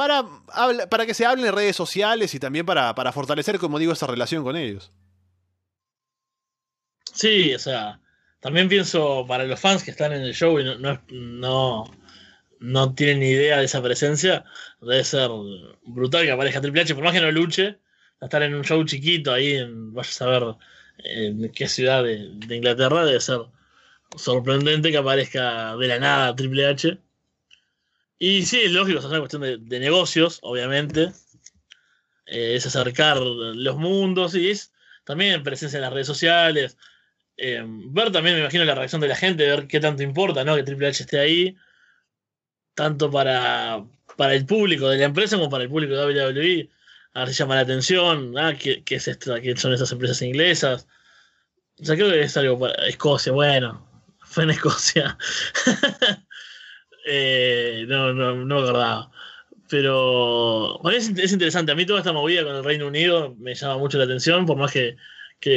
para, 0.00 0.24
para 0.88 1.04
que 1.04 1.12
se 1.12 1.26
hable 1.26 1.46
en 1.46 1.54
redes 1.54 1.76
sociales 1.76 2.34
y 2.34 2.40
también 2.40 2.64
para, 2.64 2.94
para 2.94 3.12
fortalecer, 3.12 3.58
como 3.58 3.78
digo, 3.78 3.92
esta 3.92 4.06
relación 4.06 4.42
con 4.42 4.56
ellos. 4.56 4.90
Sí, 7.12 7.52
o 7.52 7.58
sea, 7.58 8.00
también 8.40 8.70
pienso 8.70 9.26
para 9.28 9.44
los 9.44 9.60
fans 9.60 9.84
que 9.84 9.90
están 9.90 10.14
en 10.14 10.22
el 10.22 10.32
show 10.32 10.58
y 10.58 10.64
no, 10.64 11.02
no, 11.10 11.84
no, 12.60 12.94
tienen 12.94 13.20
ni 13.20 13.26
idea 13.26 13.58
de 13.58 13.66
esa 13.66 13.82
presencia, 13.82 14.46
debe 14.80 15.04
ser 15.04 15.28
brutal 15.82 16.24
que 16.24 16.30
aparezca 16.30 16.62
Triple 16.62 16.80
H, 16.80 16.94
por 16.94 17.04
más 17.04 17.12
que 17.12 17.20
no 17.20 17.30
luche, 17.30 17.78
estar 18.22 18.42
en 18.42 18.54
un 18.54 18.64
show 18.64 18.82
chiquito 18.86 19.34
ahí, 19.34 19.52
en, 19.52 19.92
vaya 19.92 20.08
a 20.08 20.12
saber 20.12 20.44
en 21.04 21.52
qué 21.52 21.68
ciudad 21.68 22.02
de, 22.04 22.30
de 22.36 22.56
Inglaterra, 22.56 23.04
debe 23.04 23.20
ser 23.20 23.40
sorprendente 24.16 24.90
que 24.90 24.96
aparezca 24.96 25.76
de 25.76 25.88
la 25.88 25.98
nada 25.98 26.34
Triple 26.34 26.68
H. 26.68 26.98
Y 28.22 28.44
sí, 28.44 28.68
lógico, 28.68 28.98
es 28.98 29.04
una 29.06 29.18
cuestión 29.18 29.40
de, 29.42 29.80
negocios, 29.80 30.40
obviamente. 30.42 31.10
Eh, 32.26 32.54
es 32.54 32.66
acercar 32.66 33.16
los 33.18 33.76
mundos 33.78 34.34
y 34.34 34.50
es 34.50 34.72
también 35.04 35.42
presencia 35.42 35.78
en 35.78 35.82
las 35.82 35.92
redes 35.92 36.06
sociales. 36.06 36.76
Eh, 37.38 37.64
ver 37.64 38.12
también, 38.12 38.36
me 38.36 38.42
imagino, 38.42 38.64
la 38.64 38.74
reacción 38.74 39.00
de 39.00 39.08
la 39.08 39.16
gente, 39.16 39.46
ver 39.46 39.66
qué 39.66 39.80
tanto 39.80 40.02
importa, 40.02 40.44
¿no? 40.44 40.54
Que 40.54 40.62
Triple 40.62 40.88
H 40.88 41.02
esté 41.02 41.18
ahí. 41.18 41.56
Tanto 42.74 43.10
para, 43.10 43.86
para 44.18 44.34
el 44.34 44.44
público 44.44 44.90
de 44.90 44.98
la 44.98 45.06
empresa 45.06 45.38
como 45.38 45.48
para 45.48 45.64
el 45.64 45.70
público 45.70 45.94
de 45.94 46.04
WWE. 46.04 46.70
A 47.14 47.20
ver 47.20 47.28
si 47.30 47.34
llama 47.36 47.54
la 47.54 47.62
atención. 47.62 48.36
Ah, 48.36 48.54
¿qué, 48.54 48.84
es 48.86 49.08
esto? 49.08 49.34
¿Qué 49.40 49.56
son 49.56 49.72
esas 49.72 49.92
empresas 49.92 50.20
inglesas? 50.20 50.86
O 51.80 51.84
sea, 51.86 51.96
creo 51.96 52.10
que 52.10 52.20
es 52.20 52.36
algo 52.36 52.58
para 52.58 52.86
Escocia, 52.86 53.32
bueno. 53.32 53.88
Fue 54.20 54.44
en 54.44 54.50
Escocia. 54.50 55.16
Eh, 57.06 57.84
no, 57.88 58.12
no, 58.12 58.34
no 58.34 58.56
me 58.56 58.62
acordaba. 58.62 59.10
Pero 59.70 60.80
es, 60.90 61.08
interesante. 61.32 61.72
A 61.72 61.74
mí 61.76 61.86
toda 61.86 62.00
esta 62.00 62.12
movida 62.12 62.44
con 62.44 62.56
el 62.56 62.64
Reino 62.64 62.88
Unido 62.88 63.36
me 63.38 63.54
llama 63.54 63.78
mucho 63.78 63.98
la 63.98 64.04
atención, 64.04 64.44
por 64.44 64.56
más 64.56 64.72
que, 64.72 64.96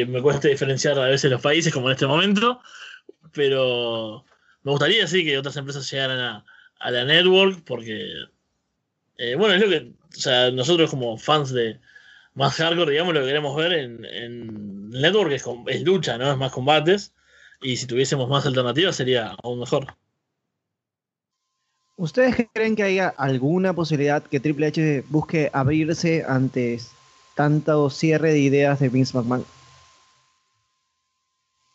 me 0.06 0.22
cueste 0.22 0.50
diferenciar 0.50 1.00
a 1.00 1.06
veces 1.08 1.32
los 1.32 1.42
países, 1.42 1.74
como 1.74 1.88
en 1.90 1.94
este 1.94 2.08
momento. 2.08 2.62
Pero 3.34 4.26
me 4.64 4.72
gustaría, 4.72 5.08
sí, 5.08 5.26
que 5.26 5.38
otras 5.38 5.58
empresas 5.58 5.90
llegaran 5.90 6.20
a, 6.20 6.92
la 6.92 7.06
network, 7.06 7.64
porque, 7.66 8.08
eh, 9.18 9.36
bueno, 9.36 9.56
es 9.56 9.62
lo 9.62 9.70
que, 9.70 9.94
o 10.16 10.20
sea, 10.20 10.52
nosotros 10.52 10.90
como 10.90 11.18
fans 11.18 11.52
de 11.54 11.80
más 12.36 12.56
hardcore, 12.56 12.92
digamos, 12.92 13.14
lo 13.14 13.22
que 13.22 13.28
queremos 13.28 13.56
ver 13.56 13.74
en, 13.74 14.06
en 14.06 14.90
network 14.92 15.32
es, 15.32 15.46
es 15.68 15.82
lucha, 15.84 16.18
¿no? 16.18 16.32
Es 16.32 16.38
más 16.38 16.52
combates. 16.52 17.14
Y 17.62 17.78
si 17.78 17.88
tuviésemos 17.88 18.30
más 18.30 18.46
alternativas 18.46 18.96
sería 18.96 19.36
aún 19.44 19.60
mejor. 19.60 19.96
¿Ustedes 21.96 22.48
creen 22.54 22.76
que 22.76 22.84
haya 22.84 23.14
alguna 23.18 23.74
posibilidad 23.74 24.24
que 24.24 24.40
Triple 24.40 24.68
H 24.68 25.04
busque 25.10 25.52
abrirse 25.54 26.26
ante 26.28 26.80
tanto 27.36 27.90
cierre 27.92 28.34
de 28.34 28.40
ideas 28.40 28.80
de 28.80 28.90
Vince 28.90 29.16
McMahon? 29.16 29.46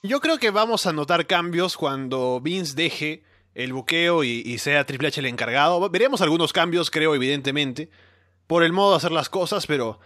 Yo 0.03 0.21
creo 0.21 0.39
que 0.39 0.51
vamos 0.51 0.87
a 0.87 0.93
notar 0.93 1.27
cambios 1.27 1.77
cuando 1.77 2.41
Vince 2.41 2.75
deje 2.75 3.23
el 3.55 3.73
buqueo 3.73 4.25
y, 4.25 4.59
sea 4.59 4.85
Triple 4.87 5.09
H 5.09 5.21
el 5.21 5.27
encargado. 5.27 5.89
Veremos 5.89 6.21
algunos 6.21 6.53
cambios, 6.53 6.91
creo, 6.91 7.15
evidentemente, 7.15 7.89
por 8.47 8.65
el 8.65 8.73
modo 8.73 8.93
de 8.93 8.97
hacer 8.97 9.13
las 9.13 9.29
cosas, 9.29 9.67
pero 9.67 10.01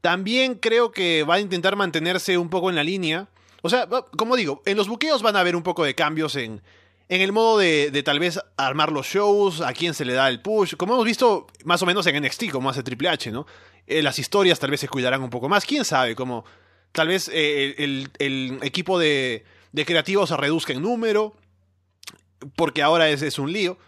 también 0.00 0.54
creo 0.54 0.92
que 0.92 1.24
va 1.24 1.34
a 1.34 1.40
intentar 1.40 1.76
mantenerse 1.76 2.38
un 2.38 2.48
poco 2.48 2.70
en 2.70 2.76
la 2.76 2.84
línea. 2.84 3.28
O 3.62 3.68
sea, 3.68 3.86
como 4.16 4.36
digo, 4.36 4.62
en 4.64 4.76
los 4.76 4.88
buqueos 4.88 5.22
van 5.22 5.36
a 5.36 5.40
haber 5.40 5.56
un 5.56 5.62
poco 5.62 5.84
de 5.84 5.94
cambios 5.94 6.36
en, 6.36 6.62
en 7.08 7.22
el 7.22 7.32
modo 7.32 7.58
de, 7.58 8.02
tal 8.04 8.18
vez 8.18 8.38
armar 8.56 8.92
los 8.92 9.06
shows, 9.06 9.62
a 9.62 9.72
quién 9.72 9.94
se 9.94 10.04
le 10.04 10.12
da 10.12 10.28
el 10.28 10.40
push, 10.40 10.74
como 10.76 10.94
hemos 10.94 11.06
visto 11.06 11.46
más 11.64 11.82
o 11.82 11.86
menos 11.86 12.06
en 12.06 12.22
NXT, 12.22 12.50
como 12.50 12.68
hace 12.68 12.82
Triple 12.82 13.08
H, 13.08 13.30
¿no? 13.30 13.46
Eh, 13.86 14.02
las 14.02 14.18
historias 14.18 14.58
tal 14.58 14.70
vez 14.70 14.80
se 14.80 14.88
cuidarán 14.88 15.22
un 15.22 15.30
poco 15.30 15.48
más, 15.48 15.64
quién 15.64 15.84
sabe, 15.84 16.14
como 16.14 16.44
tal 16.92 17.08
vez 17.08 17.30
eh, 17.32 17.74
el, 18.18 18.58
equipo 18.62 18.98
de, 18.98 19.44
creativos 19.86 20.28
se 20.28 20.36
reduzca 20.36 20.74
en 20.74 20.82
número, 20.82 21.34
porque 22.56 22.82
ahora 22.82 23.08
es 23.08 23.38
un 23.38 23.52
lío. 23.52 23.78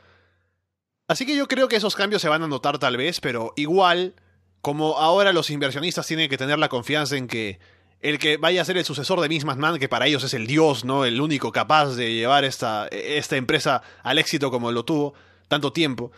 Así 1.07 1.27
que 1.27 1.37
yo 1.37 1.47
creo 1.47 1.69
que 1.69 1.77
esos 1.77 1.97
cambios 1.97 2.23
se 2.23 2.29
van 2.29 2.43
a 2.43 2.49
notar 2.49 2.79
tal 2.79 2.97
vez, 2.97 3.21
pero 3.21 3.53
igual, 3.57 4.15
como 4.63 4.97
ahora 4.97 5.33
los 5.33 5.51
inversionistas 5.51 6.07
tienen 6.07 6.31
que 6.31 6.39
tener 6.39 6.59
la 6.59 6.69
confianza 6.69 7.17
en 7.17 7.27
que 7.27 7.59
el 8.01 8.19
que 8.19 8.39
vaya 8.39 8.63
a 8.63 8.65
ser 8.65 8.79
el 8.79 8.85
sucesor 8.85 9.21
de 9.21 9.29
Vince 9.29 9.47
McMahon, 9.47 9.79
que 9.79 9.89
para 9.89 10.07
ellos 10.07 10.25
es 10.25 10.33
el 10.35 10.47
dios, 10.47 10.85
¿no? 10.85 11.05
El 11.05 11.21
único 11.21 11.53
capaz 11.53 11.95
de 11.97 12.15
llevar 12.15 12.45
esta, 12.45 12.89
esta 12.89 13.37
empresa 13.37 13.83
al 14.03 14.19
éxito 14.19 14.51
como 14.51 14.73
lo 14.73 14.85
tuvo 14.85 15.15
tanto 15.49 15.73
tiempo. 15.73 16.11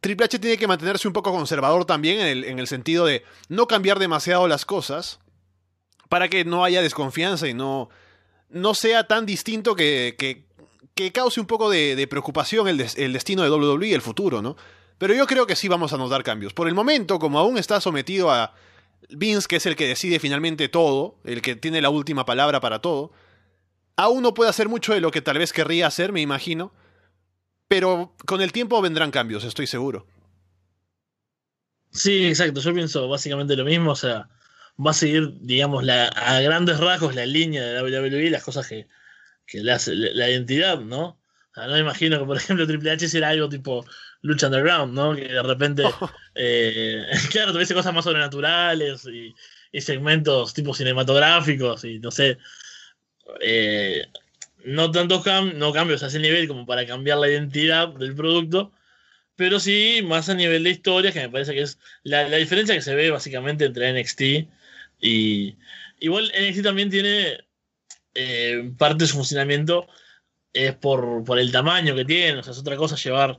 Triple 0.00 0.26
H 0.26 0.38
tiene 0.38 0.56
que 0.56 0.68
mantenerse 0.68 1.08
un 1.08 1.14
poco 1.14 1.32
conservador 1.32 1.84
también 1.84 2.20
en 2.20 2.26
el, 2.26 2.44
en 2.44 2.58
el 2.58 2.68
sentido 2.68 3.06
de 3.06 3.24
no 3.48 3.66
cambiar 3.66 3.98
demasiado 3.98 4.46
las 4.46 4.64
cosas 4.64 5.18
para 6.08 6.28
que 6.28 6.44
no 6.44 6.64
haya 6.64 6.82
desconfianza 6.82 7.48
y 7.48 7.54
no, 7.54 7.88
no 8.50 8.74
sea 8.74 9.08
tan 9.08 9.26
distinto 9.26 9.74
que, 9.74 10.14
que, 10.16 10.46
que 10.94 11.10
cause 11.10 11.40
un 11.40 11.46
poco 11.46 11.70
de, 11.70 12.06
preocupación 12.08 12.68
el, 12.68 12.86
el, 12.96 13.12
destino 13.12 13.42
de 13.42 13.50
WWE 13.50 13.88
y 13.88 13.94
el 13.94 14.02
futuro, 14.02 14.42
¿no? 14.42 14.56
Pero 14.98 15.12
yo 15.14 15.26
creo 15.26 15.46
que 15.46 15.56
sí 15.56 15.66
vamos 15.66 15.92
a 15.92 15.96
notar 15.96 16.22
cambios. 16.22 16.52
Por 16.52 16.68
el 16.68 16.74
momento, 16.74 17.18
como 17.18 17.38
aún 17.38 17.58
está 17.58 17.80
sometido 17.80 18.30
a, 18.30 18.54
Vince, 19.10 19.46
que 19.48 19.56
es 19.56 19.66
el 19.66 19.76
que 19.76 19.88
decide 19.88 20.18
finalmente 20.18 20.68
todo, 20.68 21.18
el 21.24 21.42
que 21.42 21.56
tiene 21.56 21.80
la 21.80 21.90
última 21.90 22.24
palabra 22.24 22.60
para 22.60 22.80
todo, 22.80 23.12
aún 23.96 24.22
no 24.22 24.34
puede 24.34 24.50
hacer 24.50 24.68
mucho 24.68 24.94
de 24.94 25.00
lo 25.00 25.10
que 25.10 25.22
tal 25.22 25.38
vez 25.38 25.52
querría 25.52 25.86
hacer, 25.86 26.12
me 26.12 26.20
imagino, 26.20 26.72
pero 27.68 28.14
con 28.26 28.40
el 28.40 28.52
tiempo 28.52 28.80
vendrán 28.80 29.10
cambios, 29.10 29.44
estoy 29.44 29.66
seguro. 29.66 30.06
Sí, 31.90 32.26
exacto, 32.26 32.60
yo 32.60 32.74
pienso 32.74 33.08
básicamente 33.08 33.56
lo 33.56 33.64
mismo, 33.64 33.92
o 33.92 33.96
sea, 33.96 34.28
va 34.84 34.90
a 34.90 34.94
seguir, 34.94 35.38
digamos, 35.40 35.84
la, 35.84 36.06
a 36.08 36.40
grandes 36.40 36.78
rasgos 36.80 37.14
la 37.14 37.26
línea 37.26 37.62
de 37.62 37.82
WWE, 37.82 38.30
las 38.30 38.42
cosas 38.42 38.66
que, 38.66 38.88
que 39.46 39.62
le 39.62 39.72
hace 39.72 39.94
la, 39.94 40.28
identidad, 40.28 40.80
¿no? 40.80 41.20
Sea, 41.54 41.66
no 41.68 41.74
me 41.74 41.80
imagino 41.80 42.18
que, 42.18 42.24
por 42.24 42.36
ejemplo, 42.36 42.66
Triple 42.66 42.90
H 42.90 43.08
será 43.08 43.28
algo 43.28 43.48
tipo 43.48 43.86
lucha 44.22 44.46
underground, 44.46 44.92
¿no? 44.92 45.14
Que 45.14 45.28
de 45.28 45.42
repente, 45.42 45.84
eh, 46.34 47.06
claro, 47.30 47.52
tuviese 47.52 47.74
cosas 47.74 47.94
más 47.94 48.04
sobrenaturales 48.04 49.06
y, 49.06 49.34
segmentos 49.80 50.54
tipo 50.54 50.72
cinematográficos 50.72 51.84
y 51.84 51.98
no 51.98 52.12
sé, 52.12 52.38
eh, 53.40 54.06
no 54.64 54.92
tantos 54.92 55.24
no 55.54 55.72
cambios 55.72 56.04
a 56.04 56.06
ese 56.06 56.20
nivel 56.20 56.46
como 56.46 56.64
para 56.64 56.86
cambiar 56.86 57.18
la 57.18 57.28
identidad 57.28 57.88
del 57.88 58.14
producto, 58.14 58.72
pero 59.34 59.58
sí 59.58 60.00
más 60.04 60.28
a 60.28 60.34
nivel 60.34 60.62
de 60.62 60.70
historia, 60.70 61.10
que 61.10 61.20
me 61.22 61.28
parece 61.28 61.54
que 61.54 61.62
es 61.62 61.78
la, 62.04 62.24
diferencia 62.36 62.76
que 62.76 62.82
se 62.82 62.94
ve 62.94 63.10
básicamente 63.10 63.64
entre 63.64 63.92
NXT 63.92 64.20
y... 65.00 65.56
Igual 66.00 66.32
NXT 66.38 66.62
también 66.62 66.90
tiene 66.90 67.38
eh, 68.14 68.70
parte 68.76 69.04
de 69.04 69.08
su 69.08 69.16
funcionamiento 69.16 69.88
es 70.54 70.74
por, 70.76 71.24
por 71.24 71.38
el 71.38 71.52
tamaño 71.52 71.94
que 71.94 72.04
tiene, 72.04 72.38
o 72.38 72.42
sea, 72.42 72.52
es 72.52 72.58
otra 72.58 72.76
cosa 72.76 72.96
llevar 72.96 73.36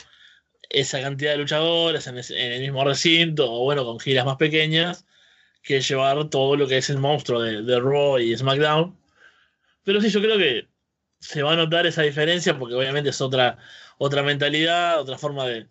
esa 0.69 1.01
cantidad 1.01 1.31
de 1.31 1.37
luchadores 1.37 2.07
en, 2.07 2.17
el 2.17 2.61
mismo 2.61 2.83
recinto 2.83 3.51
o 3.51 3.63
bueno, 3.63 3.85
con 3.85 3.99
giras 3.99 4.25
más 4.25 4.37
pequeñas 4.37 5.05
que 5.63 5.81
llevar 5.81 6.29
todo 6.29 6.55
lo 6.55 6.67
que 6.67 6.77
es 6.77 6.89
el 6.89 6.97
monstruo 6.99 7.41
de, 7.41 7.63
de 7.63 7.79
Raw 7.79 8.19
y 8.19 8.35
SmackDown. 8.37 8.97
Pero 9.83 10.01
sí, 10.01 10.09
yo 10.09 10.21
creo 10.21 10.37
que 10.37 10.67
se 11.19 11.43
va 11.43 11.53
a 11.53 11.55
notar 11.55 11.87
esa 11.87 12.03
diferencia 12.03 12.57
porque 12.59 12.75
obviamente 12.75 13.09
es 13.09 13.21
otra, 13.21 13.57
otra 13.97 14.23
mentalidad, 14.23 14.99
otra 14.99 15.17
forma 15.17 15.45
de, 15.45 15.67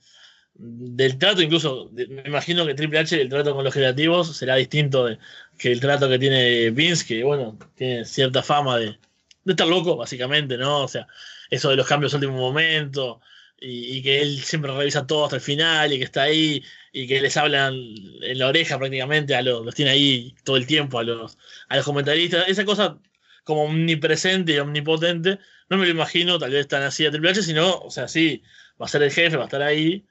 del 0.55 1.18
trato, 1.18 1.42
incluso 1.42 1.90
me 1.92 2.22
imagino 2.26 2.64
que 2.66 2.74
Triple 2.74 3.01
H 3.01 3.20
el 3.20 3.28
trato 3.28 3.55
con 3.55 3.64
los 3.64 3.74
creativos 3.74 4.36
será 4.36 4.57
distinto 4.57 5.05
de, 5.05 5.18
que 5.59 5.72
el 5.72 5.80
trato 5.80 6.09
que 6.09 6.18
tiene 6.18 6.70
Vince, 6.70 7.07
que 7.07 7.24
bueno, 7.24 7.59
tiene 7.74 8.05
cierta 8.05 8.42
fama 8.42 8.78
de, 8.78 8.99
de 9.45 9.53
estar 9.53 9.66
loco, 9.66 9.97
básicamente, 9.97 10.57
¿no? 10.57 10.82
O 10.82 10.88
sea, 10.88 11.07
eso 11.51 11.70
de 11.70 11.76
los 11.76 11.86
cambios 11.86 12.14
último 12.14 12.36
momento, 12.36 13.20
y, 13.61 13.99
y 13.99 14.03
que 14.03 14.20
él 14.22 14.40
siempre 14.42 14.72
revisa 14.72 15.07
todo 15.07 15.24
hasta 15.24 15.36
el 15.36 15.42
final 15.42 15.92
y 15.92 15.99
que 15.99 16.05
está 16.05 16.22
ahí 16.22 16.62
y 16.92 17.07
que 17.07 17.20
les 17.20 17.36
hablan 17.36 17.74
en 18.22 18.38
la 18.38 18.49
oreja 18.49 18.78
prácticamente, 18.78 19.34
a 19.34 19.42
los, 19.42 19.64
los 19.64 19.74
tiene 19.74 19.92
ahí 19.92 20.34
todo 20.45 20.57
el 20.57 20.66
tiempo, 20.66 20.99
a 20.99 21.05
los, 21.05 21.38
a 21.68 21.76
los 21.76 21.84
comentaristas. 21.84 22.49
Esa 22.49 22.64
cosa 22.64 22.99
como 23.45 23.64
omnipresente 23.64 24.55
y 24.55 24.59
omnipotente, 24.59 25.38
no 25.68 25.76
me 25.76 25.86
lo 25.86 25.90
imagino 25.90 26.38
tal 26.38 26.53
vez 26.53 26.68
tan 26.68 26.82
así 26.82 27.07
a 27.07 27.11
Triple 27.11 27.30
H, 27.30 27.42
sino, 27.42 27.78
o 27.80 27.90
sea, 27.90 28.09
sí, 28.09 28.42
va 28.80 28.86
a 28.86 28.88
ser 28.88 29.03
el 29.03 29.11
jefe, 29.11 29.36
va 29.36 29.45
a 29.45 29.47
estar 29.47 29.62
ahí, 29.62 30.07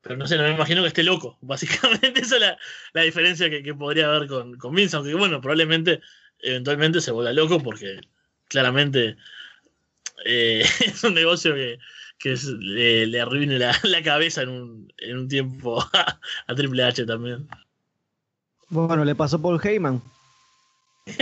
pero 0.00 0.16
no 0.16 0.26
sé, 0.26 0.36
no 0.36 0.44
me 0.44 0.52
imagino 0.52 0.82
que 0.82 0.88
esté 0.88 1.02
loco. 1.02 1.38
Básicamente 1.42 2.20
esa 2.20 2.36
es 2.36 2.40
la, 2.40 2.58
la 2.92 3.02
diferencia 3.02 3.50
que, 3.50 3.62
que 3.62 3.74
podría 3.74 4.06
haber 4.08 4.28
con, 4.28 4.56
con 4.58 4.74
Vince, 4.74 4.96
aunque 4.96 5.14
bueno, 5.14 5.40
probablemente 5.40 6.00
eventualmente 6.40 7.00
se 7.00 7.12
vuelva 7.12 7.32
loco 7.32 7.60
porque 7.62 8.00
claramente 8.48 9.16
eh, 10.24 10.64
es 10.86 11.02
un 11.04 11.14
negocio 11.14 11.54
que, 11.54 11.78
que 12.18 12.32
es- 12.32 12.44
le, 12.44 13.06
le 13.06 13.20
arruine 13.20 13.58
la, 13.58 13.76
la 13.84 14.02
cabeza 14.02 14.42
en 14.42 14.48
un, 14.50 14.92
en 14.98 15.18
un 15.18 15.28
tiempo 15.28 15.80
a, 15.92 16.18
a 16.46 16.54
Triple 16.54 16.84
H 16.84 17.04
también. 17.06 17.48
Bueno, 18.68 19.04
le 19.04 19.14
pasó 19.14 19.40
Paul 19.40 19.60
Heyman. 19.62 20.00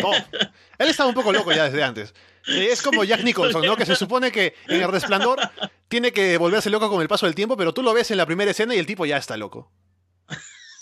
Oh, 0.05 0.12
él 0.78 0.88
estaba 0.88 1.09
un 1.09 1.14
poco 1.14 1.32
loco 1.32 1.51
ya 1.53 1.64
desde 1.64 1.82
antes. 1.82 2.14
Eh, 2.47 2.68
Es 2.70 2.82
como 2.82 3.03
Jack 3.03 3.22
Nicholson, 3.24 3.64
¿no? 3.64 3.76
Que 3.76 3.86
se 3.86 3.97
supone 3.97 4.30
que 4.30 4.55
en 4.68 4.82
el 4.82 4.91
resplandor 4.93 5.41
tiene 5.88 6.12
que 6.12 6.36
volverse 6.36 6.68
loco 6.70 6.88
con 6.91 7.01
el 7.03 7.09
paso 7.09 7.26
del 7.26 7.34
tiempo, 7.34 7.57
pero 7.57 7.72
tú 7.74 7.82
lo 7.82 7.93
ves 7.95 8.11
en 8.11 8.18
la 8.18 8.26
primera 8.26 8.51
escena 8.51 8.74
y 8.74 8.78
el 8.78 8.86
tipo 8.86 9.05
ya 9.07 9.16
está 9.16 9.36
loco. 9.36 9.72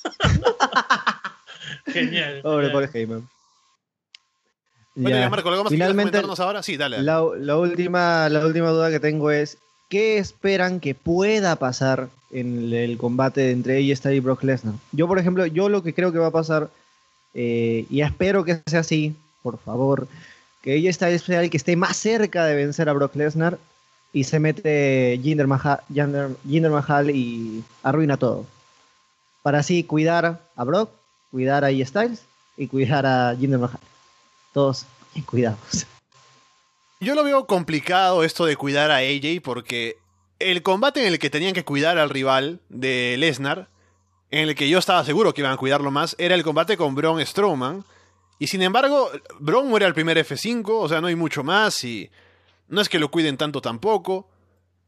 Genial. 1.87 2.41
Pobre. 2.43 2.71
Paul 2.71 2.91
Heyman. 2.93 3.29
Bueno, 5.01 5.17
Ya. 5.17 5.23
ya, 5.25 5.31
Marco, 5.31 5.49
¿algo 5.49 5.65
más 5.65 5.71
que 5.71 5.77
Finalmente, 5.77 6.11
comentarnos 6.11 6.41
ahora? 6.41 6.63
Sí, 6.63 6.77
dale. 6.77 6.97
dale. 6.97 7.07
La, 7.07 7.23
la 7.39 7.57
última, 7.57 8.29
la 8.29 8.45
última 8.45 8.71
duda 8.71 8.91
que 8.91 8.99
tengo 8.99 9.31
es, 9.31 9.59
¿qué 9.89 10.19
esperan 10.19 10.81
que 10.81 10.95
pueda 10.97 11.55
pasar 11.57 12.09
en 12.33 12.59
el, 12.59 12.75
el 12.75 12.99
combate 12.99 13.53
entre 13.53 13.79
ella 13.79 14.13
y 14.13 14.21
Brock 14.21 14.43
Lesnar? 14.43 14.75
Yo, 14.93 15.07
por 15.07 15.19
ejemplo, 15.19 15.47
yo 15.47 15.69
lo 15.69 15.83
que 15.85 15.95
creo 15.95 16.11
que 16.13 16.19
va 16.19 16.27
a 16.27 16.33
pasar, 16.33 16.69
eh, 17.35 17.87
y 17.89 18.01
espero 18.01 18.45
que 18.45 18.61
sea 18.67 18.81
así, 18.81 19.15
por 19.43 19.59
favor, 19.59 20.09
que 20.63 20.75
ella 20.75 20.93
Styles 20.93 21.23
sea 21.23 21.43
el 21.43 21.51
que 21.51 21.57
esté 21.57 21.77
más 21.77 21.97
cerca 21.97 22.45
de 22.45 22.57
vencer 22.57 22.89
a 22.89 22.93
Brock 22.93 23.15
Lesnar 23.15 23.57
y 24.13 24.25
se 24.25 24.41
mete 24.41 25.21
Jinder 25.23 25.47
Mahal, 25.47 25.81
Jinder, 25.93 26.31
Jinder 26.47 26.71
Mahal 26.73 27.11
y 27.11 27.63
arruina 27.85 28.17
todo. 28.17 28.47
Para 29.43 29.61
así 29.61 29.85
cuidar 29.85 30.41
a 30.57 30.65
Brock, 30.65 30.91
cuidar 31.31 31.65
a 31.65 31.69
AJ 31.69 31.87
Styles 31.87 32.23
y 32.57 32.67
cuidar 32.67 33.07
a 33.07 33.37
Jinder 33.39 33.61
Mahal. 33.61 33.79
Todos 34.59 34.87
cuidados. 35.25 35.87
Yo 36.99 37.15
lo 37.15 37.23
veo 37.23 37.47
complicado 37.47 38.25
esto 38.25 38.45
de 38.45 38.57
cuidar 38.57 38.91
a 38.91 38.97
AJ 38.97 39.41
porque 39.41 39.99
el 40.41 40.65
combate 40.65 41.01
en 41.01 41.13
el 41.13 41.21
que 41.21 41.31
tenían 41.31 41.55
que 41.55 41.65
cuidar 41.65 41.97
al 41.97 42.11
rival 42.11 42.59
de 42.69 43.15
Lesnar, 43.19 43.69
en 44.33 44.49
el 44.49 44.57
que 44.57 44.69
yo 44.69 44.81
estaba 44.81 45.05
seguro 45.05 45.33
que 45.33 45.43
iban 45.43 45.53
a 45.53 45.57
cuidarlo 45.57 45.93
más, 45.93 46.17
era 46.19 46.35
el 46.35 46.43
combate 46.43 46.77
con 46.77 46.97
Braun 46.97 47.25
Strowman. 47.25 47.85
Y 48.41 48.49
sin 48.49 48.63
embargo, 48.63 49.13
Braun 49.39 49.69
muere 49.69 49.87
al 49.87 49.95
primer 49.95 50.19
F5, 50.19 50.65
o 50.71 50.89
sea, 50.89 51.01
no 51.01 51.07
hay 51.07 51.15
mucho 51.15 51.45
más 51.45 51.85
y 51.85 52.11
no 52.67 52.81
es 52.81 52.89
que 52.89 52.99
lo 52.99 53.13
cuiden 53.13 53.37
tanto 53.37 53.61
tampoco. 53.61 54.29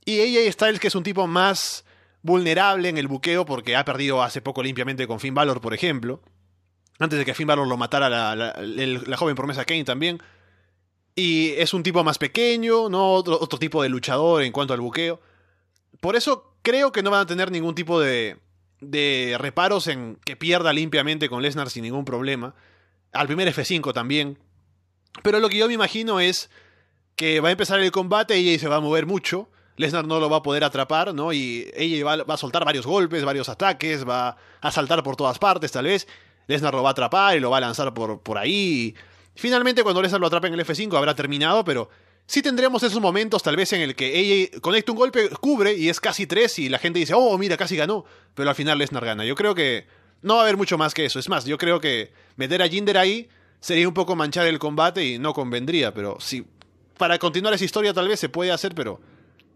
Y 0.05 0.18
AJ 0.21 0.53
Styles, 0.53 0.81
que 0.81 0.89
es 0.89 0.97
un 0.97 1.05
tipo 1.05 1.29
más 1.29 1.85
vulnerable 2.23 2.89
en 2.89 2.99
el 2.99 3.07
buqueo 3.07 3.47
porque 3.47 3.77
ha 3.77 3.85
perdido 3.85 4.21
hace 4.21 4.43
poco 4.43 4.64
limpiamente 4.64 5.07
con 5.07 5.21
Finn 5.21 5.35
Balor, 5.35 5.61
por 5.61 5.75
ejemplo. 5.75 6.21
Antes 7.01 7.18
de 7.18 7.24
que 7.24 7.34
Finn 7.34 7.46
Balor 7.46 7.66
lo 7.66 7.78
matara 7.78 8.09
la, 8.36 9.16
joven 9.16 9.34
promesa 9.34 9.64
Kane 9.64 9.84
también. 9.84 10.22
Y 11.14 11.53
es 11.53 11.74
un 11.74 11.82
tipo 11.82 12.05
más 12.05 12.18
pequeño, 12.18 12.90
¿no? 12.90 13.14
Otro, 13.14 13.38
otro 13.40 13.59
tipo 13.59 13.82
de 13.82 13.88
luchador 13.88 14.42
en 14.42 14.53
cuanto 14.53 14.74
al 14.74 14.80
buqueo. 14.80 15.20
Por 16.01 16.14
eso 16.14 16.55
creo 16.62 16.92
que 16.92 17.03
no 17.03 17.11
van 17.11 17.22
a 17.22 17.26
tener 17.26 17.51
ningún 17.51 17.74
tipo 17.74 17.98
de, 17.98 18.36
de 18.80 19.36
reparos 19.38 19.86
en 19.86 20.18
que 20.24 20.36
pierda 20.36 20.74
limpiamente 20.74 21.30
con 21.30 21.42
Lesnar 21.42 21.70
sin 21.70 21.84
ningún 21.84 22.05
problema. 22.05 22.55
Al 23.12 23.26
primer 23.26 23.48
F5 23.48 23.94
también. 23.94 24.38
Pero 25.22 25.40
lo 25.40 25.48
que 25.48 25.57
yo 25.57 25.68
me 25.68 25.74
imagino 25.74 26.20
es 26.20 26.51
que 27.16 27.40
va 27.40 27.48
a 27.48 27.53
empezar 27.53 27.80
el 27.80 27.90
combate 27.90 28.38
y 28.38 28.59
se 28.59 28.68
va 28.68 28.76
a 28.76 28.80
mover 28.80 29.07
mucho. 29.07 29.48
Lesnar 29.76 30.07
no 30.07 30.20
lo 30.20 30.28
va 30.28 30.38
a 30.38 30.42
poder 30.42 30.64
atrapar, 30.64 31.14
¿no? 31.14 31.32
Y 31.32 31.70
ella 31.74 32.05
va, 32.05 32.16
va 32.24 32.34
a 32.34 32.36
soltar 32.36 32.66
varios 32.66 32.86
golpes, 32.86 33.24
varios 33.24 33.48
ataques, 33.48 34.07
va 34.07 34.36
a 34.61 34.70
saltar 34.70 35.03
por 35.03 35.16
todas 35.16 35.38
partes, 35.38 35.72
tal 35.72 35.86
vez. 35.86 36.07
Lesnar 36.51 36.74
lo 36.74 36.82
va 36.82 36.90
a 36.90 36.92
atrapar 36.92 37.36
y 37.36 37.40
lo 37.40 37.51
va 37.51 37.57
a 37.59 37.61
lanzar 37.61 37.94
por, 37.94 38.20
por 38.20 38.36
ahí. 38.36 38.94
Finalmente, 39.34 39.82
cuando 39.82 40.03
Lesnar 40.03 40.20
lo 40.20 40.26
atrape 40.26 40.48
en 40.48 40.55
el 40.55 40.61
F5, 40.61 40.96
habrá 40.96 41.14
terminado, 41.14 41.64
pero 41.64 41.88
sí 42.26 42.42
tendremos 42.42 42.82
esos 42.82 43.01
momentos, 43.01 43.42
tal 43.42 43.57
vez, 43.57 43.72
en 43.72 43.80
el 43.80 43.96
que 43.96 44.18
ella 44.18 44.61
conecta 44.61 44.92
un 44.92 44.98
golpe, 44.98 45.30
cubre 45.30 45.74
y 45.74 45.88
es 45.88 46.01
casi 46.01 46.26
tres, 46.26 46.59
y 46.59 46.68
la 46.68 46.78
gente 46.78 46.98
dice, 46.98 47.14
oh, 47.16 47.36
mira, 47.38 47.57
casi 47.57 47.76
ganó. 47.76 48.05
Pero 48.34 48.51
al 48.51 48.55
final 48.55 48.78
Lesnar 48.78 49.05
gana. 49.05 49.24
Yo 49.24 49.34
creo 49.34 49.55
que 49.55 49.86
no 50.22 50.34
va 50.34 50.40
a 50.40 50.42
haber 50.44 50.57
mucho 50.57 50.76
más 50.76 50.92
que 50.94 51.05
eso. 51.05 51.18
Es 51.18 51.28
más, 51.28 51.44
yo 51.44 51.57
creo 51.59 51.80
que 51.80 52.12
meter 52.36 52.62
a 52.62 52.68
Jinder 52.68 52.98
ahí 52.98 53.28
sería 53.61 53.88
un 53.88 53.94
poco 53.94 54.16
manchar 54.16 54.46
el 54.46 54.59
combate 54.59 55.05
y 55.05 55.18
no 55.18 55.32
convendría, 55.32 55.94
pero 55.94 56.18
sí. 56.20 56.44
Para 56.98 57.18
continuar 57.18 57.55
esa 57.55 57.64
historia, 57.64 57.94
tal 57.94 58.09
vez 58.09 58.20
se 58.20 58.28
puede 58.28 58.53
hacer, 58.53 58.74
pero 58.74 59.01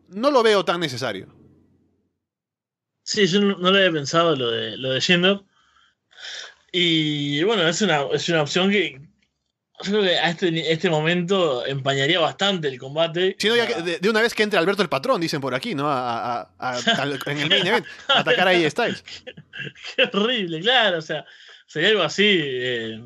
no 0.08 0.30
lo 0.30 0.42
veo 0.42 0.64
tan 0.64 0.80
necesario. 0.80 1.28
Sí, 3.02 3.26
yo 3.26 3.40
no, 3.40 3.58
lo 3.58 3.68
había 3.68 3.92
pensado 3.92 4.34
lo 4.34 4.50
de 4.50 4.78
lo 4.78 4.92
de. 4.92 5.00
Y 6.76 7.40
bueno, 7.44 7.68
es 7.68 7.80
una, 7.82 8.02
es 8.12 8.28
una 8.28 8.42
opción 8.42 8.68
que 8.68 9.00
yo 9.84 9.92
creo 9.92 10.02
que 10.02 10.18
a 10.18 10.30
este, 10.30 10.72
este 10.72 10.90
momento 10.90 11.64
empañaría 11.64 12.18
bastante 12.18 12.66
el 12.66 12.78
combate. 12.80 13.36
Si 13.38 13.46
no, 13.48 13.54
ya 13.54 13.64
que 13.68 13.80
de, 13.80 13.98
de 14.00 14.10
una 14.10 14.20
vez 14.20 14.34
que 14.34 14.42
entre 14.42 14.58
Alberto 14.58 14.82
el 14.82 14.88
patrón, 14.88 15.20
dicen 15.20 15.40
por 15.40 15.54
aquí, 15.54 15.76
¿no? 15.76 15.88
A- 15.88 16.40
a- 16.40 16.50
a- 16.58 16.76
al- 17.02 17.20
en 17.26 17.38
el 17.38 17.48
main 17.48 17.64
event, 17.66 17.86
atacar 18.08 18.48
a 18.48 18.50
AJ 18.50 18.70
Styles. 18.70 19.04
Qué 19.96 20.10
horrible, 20.12 20.60
claro, 20.62 20.98
o 20.98 21.02
sea, 21.02 21.24
sería 21.66 21.90
algo 21.90 22.02
así, 22.02 22.24
eh, 22.42 23.00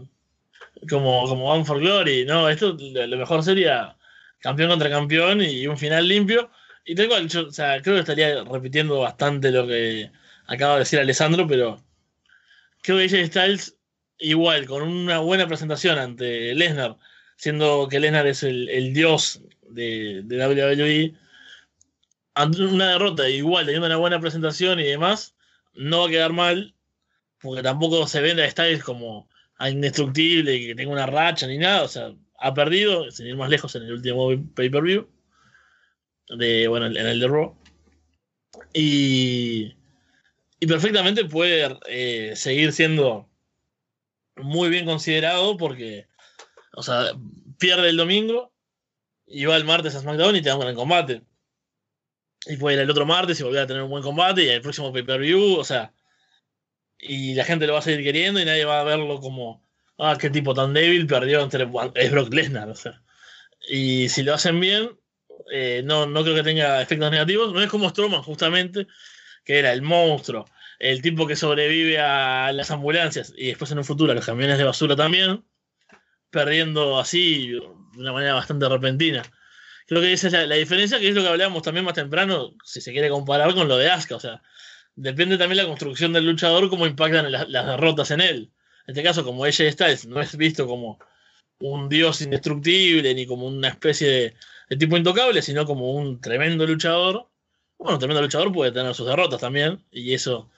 como, 0.88 1.28
como 1.28 1.52
One 1.52 1.66
for 1.66 1.78
Glory, 1.78 2.24
¿no? 2.24 2.48
Esto 2.48 2.74
lo, 2.78 3.06
lo 3.06 3.16
mejor 3.18 3.42
sería 3.42 3.96
campeón 4.38 4.70
contra 4.70 4.88
campeón 4.88 5.42
y 5.42 5.66
un 5.66 5.76
final 5.76 6.08
limpio. 6.08 6.50
Y 6.86 6.94
tal 6.94 7.08
cual, 7.08 7.28
yo, 7.28 7.48
o 7.48 7.52
sea, 7.52 7.82
creo 7.82 7.96
que 7.96 8.00
estaría 8.00 8.44
repitiendo 8.44 8.98
bastante 9.00 9.50
lo 9.50 9.66
que 9.66 10.10
acaba 10.46 10.74
de 10.74 10.78
decir 10.80 10.98
Alessandro, 11.00 11.46
pero 11.46 11.82
creo 12.82 12.98
que 12.98 13.04
AJ 13.04 13.26
Styles, 13.26 13.76
igual, 14.18 14.66
con 14.66 14.82
una 14.82 15.18
buena 15.18 15.46
presentación 15.46 15.98
ante 15.98 16.54
Lesnar, 16.54 16.96
siendo 17.36 17.88
que 17.88 18.00
Lesnar 18.00 18.26
es 18.26 18.42
el, 18.42 18.92
dios 18.94 19.42
de, 19.68 20.22
de 20.24 20.46
WWE, 20.46 21.14
ante 22.34 22.62
una 22.62 22.92
derrota 22.92 23.28
igual, 23.28 23.66
teniendo 23.66 23.86
una 23.86 23.96
buena 23.96 24.20
presentación 24.20 24.80
y 24.80 24.84
demás, 24.84 25.34
no 25.74 26.00
va 26.00 26.06
a 26.06 26.10
quedar 26.10 26.32
mal, 26.32 26.74
porque 27.40 27.62
tampoco 27.62 28.06
se 28.06 28.20
vende 28.20 28.44
a 28.44 28.50
Styles 28.50 28.82
como 28.82 29.28
indestructible 29.60 30.66
que 30.66 30.74
tenga 30.74 30.92
una 30.92 31.06
racha 31.06 31.46
ni 31.46 31.58
nada, 31.58 31.82
o 31.82 31.88
sea, 31.88 32.12
ha 32.38 32.54
perdido, 32.54 33.10
sin 33.10 33.26
ir 33.26 33.36
más 33.36 33.50
lejos 33.50 33.74
en 33.74 33.82
el 33.82 33.92
último 33.92 34.30
pay-per-view, 34.54 35.08
de, 36.36 36.68
bueno, 36.68 36.86
en 36.86 36.96
el 36.96 37.20
de 37.20 37.28
Raw, 37.28 37.56
y, 38.72 39.74
y 40.60 40.66
perfectamente 40.66 41.24
puede 41.24 41.78
eh, 41.86 42.34
seguir 42.36 42.72
siendo 42.72 43.28
muy 44.36 44.68
bien 44.68 44.84
considerado 44.84 45.56
porque, 45.56 46.06
o 46.74 46.82
sea, 46.82 47.12
pierde 47.58 47.88
el 47.88 47.96
domingo 47.96 48.52
y 49.26 49.44
va 49.44 49.56
el 49.56 49.64
martes 49.64 49.94
a 49.94 50.00
SmackDown 50.00 50.36
y 50.36 50.42
te 50.42 50.48
da 50.48 50.56
un 50.56 50.62
gran 50.62 50.74
combate. 50.74 51.22
Y 52.46 52.56
puede 52.56 52.76
ir 52.76 52.82
el 52.82 52.90
otro 52.90 53.04
martes 53.04 53.38
y 53.40 53.42
volver 53.42 53.62
a 53.62 53.66
tener 53.66 53.82
un 53.82 53.90
buen 53.90 54.02
combate 54.02 54.44
y 54.44 54.48
el 54.48 54.62
próximo 54.62 54.92
pay-per-view, 54.92 55.56
o 55.56 55.64
sea, 55.64 55.92
y 56.98 57.34
la 57.34 57.44
gente 57.44 57.66
lo 57.66 57.74
va 57.74 57.80
a 57.80 57.82
seguir 57.82 58.04
queriendo 58.04 58.40
y 58.40 58.44
nadie 58.44 58.64
va 58.64 58.80
a 58.80 58.84
verlo 58.84 59.20
como, 59.20 59.64
ah, 59.98 60.16
qué 60.18 60.30
tipo 60.30 60.54
tan 60.54 60.72
débil 60.72 61.06
perdió 61.06 61.40
entre 61.40 61.68
es 61.94 62.10
Brock 62.10 62.32
Lesnar, 62.32 62.68
o 62.68 62.74
sea. 62.74 63.02
Y 63.68 64.08
si 64.08 64.22
lo 64.22 64.34
hacen 64.34 64.58
bien, 64.60 64.98
eh, 65.52 65.82
no, 65.84 66.06
no 66.06 66.22
creo 66.22 66.34
que 66.34 66.42
tenga 66.42 66.80
efectos 66.80 67.10
negativos. 67.10 67.52
No 67.52 67.62
es 67.62 67.70
como 67.70 67.88
Strowman, 67.90 68.22
justamente, 68.22 68.86
que 69.48 69.58
era 69.58 69.72
el 69.72 69.80
monstruo, 69.80 70.44
el 70.78 71.00
tipo 71.00 71.26
que 71.26 71.34
sobrevive 71.34 71.98
a 71.98 72.52
las 72.52 72.70
ambulancias 72.70 73.32
y 73.34 73.46
después 73.46 73.72
en 73.72 73.78
un 73.78 73.84
futuro 73.84 74.12
a 74.12 74.14
los 74.14 74.26
camiones 74.26 74.58
de 74.58 74.64
basura 74.64 74.94
también, 74.94 75.42
perdiendo 76.30 76.98
así 76.98 77.52
de 77.52 77.60
una 77.96 78.12
manera 78.12 78.34
bastante 78.34 78.68
repentina. 78.68 79.22
Creo 79.86 80.02
que 80.02 80.12
esa 80.12 80.26
es 80.26 80.34
la, 80.34 80.54
diferencia, 80.56 80.98
que 81.00 81.08
es 81.08 81.14
lo 81.14 81.22
que 81.22 81.28
hablábamos 81.28 81.62
también 81.62 81.86
más 81.86 81.94
temprano, 81.94 82.54
si 82.62 82.82
se 82.82 82.92
quiere 82.92 83.08
comparar 83.08 83.54
con 83.54 83.68
lo 83.68 83.78
de 83.78 83.90
Asuka. 83.90 84.16
O 84.16 84.20
sea, 84.20 84.42
depende 84.96 85.38
también 85.38 85.56
la 85.56 85.66
construcción 85.66 86.12
del 86.12 86.26
luchador, 86.26 86.68
cómo 86.68 86.86
impactan 86.86 87.32
la- 87.32 87.46
las 87.48 87.66
derrotas 87.66 88.10
en 88.10 88.20
él. 88.20 88.52
En 88.86 88.92
este 88.92 89.02
caso, 89.02 89.24
como 89.24 89.46
ella 89.46 89.72
Styles 89.72 90.06
no 90.06 90.20
es 90.20 90.36
visto 90.36 90.66
como 90.66 90.98
un 91.60 91.88
dios 91.88 92.20
indestructible 92.20 93.14
ni 93.14 93.26
como 93.26 93.46
una 93.46 93.68
especie 93.68 94.34
de 94.68 94.76
tipo 94.76 94.96
intocable, 94.98 95.40
sino 95.42 95.64
como 95.64 95.92
un 95.92 96.20
tremendo 96.20 96.66
luchador. 96.66 97.27
Bueno, 97.78 97.98
tremendo 97.98 98.22
luchador 98.22 98.52
puede 98.52 98.72
tener 98.72 98.94
sus 98.94 99.06
derrotas 99.06 99.40
también, 99.40 99.84
y 99.92 100.12
eso 100.12 100.50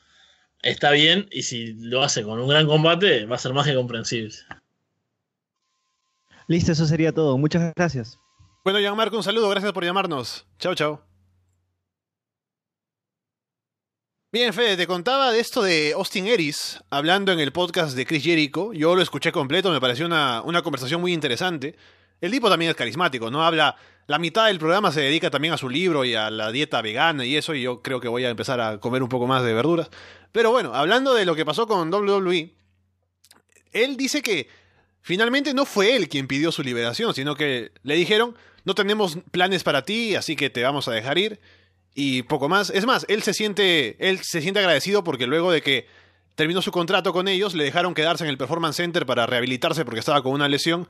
está 0.62 0.90
bien, 0.90 1.28
y 1.30 1.42
si 1.42 1.74
lo 1.74 2.02
hace 2.02 2.22
con 2.22 2.40
un 2.40 2.48
gran 2.48 2.66
combate, 2.66 3.26
va 3.26 3.36
a 3.36 3.38
ser 3.38 3.52
más 3.52 3.66
que 3.66 3.74
comprensible. 3.74 4.34
Listo, 6.48 6.72
eso 6.72 6.86
sería 6.86 7.12
todo. 7.12 7.38
Muchas 7.38 7.72
gracias. 7.76 8.18
Bueno, 8.64 8.80
Gianmarco, 8.80 9.16
un 9.16 9.22
saludo, 9.22 9.48
gracias 9.50 9.72
por 9.72 9.84
llamarnos. 9.84 10.46
Chao, 10.58 10.74
chao. 10.74 11.04
Bien, 14.32 14.52
Fede, 14.52 14.76
te 14.76 14.86
contaba 14.86 15.32
de 15.32 15.40
esto 15.40 15.62
de 15.62 15.92
Austin 15.92 16.26
Eris, 16.26 16.80
hablando 16.88 17.32
en 17.32 17.40
el 17.40 17.52
podcast 17.52 17.96
de 17.96 18.06
Chris 18.06 18.22
Jericho. 18.22 18.72
Yo 18.72 18.94
lo 18.94 19.02
escuché 19.02 19.32
completo, 19.32 19.70
me 19.70 19.80
pareció 19.80 20.06
una, 20.06 20.40
una 20.42 20.62
conversación 20.62 21.00
muy 21.00 21.12
interesante. 21.12 21.76
El 22.20 22.30
tipo 22.30 22.48
también 22.48 22.70
es 22.70 22.76
carismático, 22.76 23.30
¿no? 23.30 23.44
Habla. 23.44 23.76
La 24.06 24.18
mitad 24.18 24.46
del 24.46 24.58
programa 24.58 24.90
se 24.90 25.00
dedica 25.00 25.30
también 25.30 25.54
a 25.54 25.58
su 25.58 25.68
libro 25.68 26.04
y 26.04 26.14
a 26.14 26.30
la 26.30 26.50
dieta 26.50 26.82
vegana 26.82 27.24
y 27.24 27.36
eso, 27.36 27.54
y 27.54 27.62
yo 27.62 27.80
creo 27.80 28.00
que 28.00 28.08
voy 28.08 28.24
a 28.24 28.30
empezar 28.30 28.60
a 28.60 28.78
comer 28.78 29.02
un 29.02 29.08
poco 29.08 29.26
más 29.26 29.44
de 29.44 29.54
verduras. 29.54 29.88
Pero 30.32 30.50
bueno, 30.50 30.74
hablando 30.74 31.14
de 31.14 31.24
lo 31.24 31.34
que 31.34 31.44
pasó 31.44 31.66
con 31.66 31.92
WWE, 31.92 32.52
él 33.72 33.96
dice 33.96 34.22
que 34.22 34.48
finalmente 35.00 35.54
no 35.54 35.64
fue 35.64 35.94
él 35.94 36.08
quien 36.08 36.26
pidió 36.26 36.50
su 36.50 36.62
liberación, 36.62 37.14
sino 37.14 37.36
que 37.36 37.72
le 37.82 37.94
dijeron, 37.94 38.36
no 38.64 38.74
tenemos 38.74 39.18
planes 39.30 39.62
para 39.62 39.84
ti, 39.84 40.14
así 40.16 40.36
que 40.36 40.50
te 40.50 40.62
vamos 40.62 40.88
a 40.88 40.92
dejar 40.92 41.18
ir 41.18 41.40
y 41.94 42.22
poco 42.22 42.48
más. 42.48 42.70
Es 42.70 42.86
más, 42.86 43.04
él 43.08 43.22
se 43.22 43.34
siente, 43.34 43.96
él 44.08 44.20
se 44.22 44.40
siente 44.40 44.60
agradecido 44.60 45.04
porque 45.04 45.26
luego 45.26 45.52
de 45.52 45.62
que 45.62 45.86
terminó 46.34 46.62
su 46.62 46.72
contrato 46.72 47.12
con 47.12 47.28
ellos, 47.28 47.54
le 47.54 47.64
dejaron 47.64 47.94
quedarse 47.94 48.24
en 48.24 48.30
el 48.30 48.38
Performance 48.38 48.76
Center 48.76 49.06
para 49.06 49.26
rehabilitarse 49.26 49.84
porque 49.84 50.00
estaba 50.00 50.22
con 50.22 50.32
una 50.32 50.48
lesión. 50.48 50.88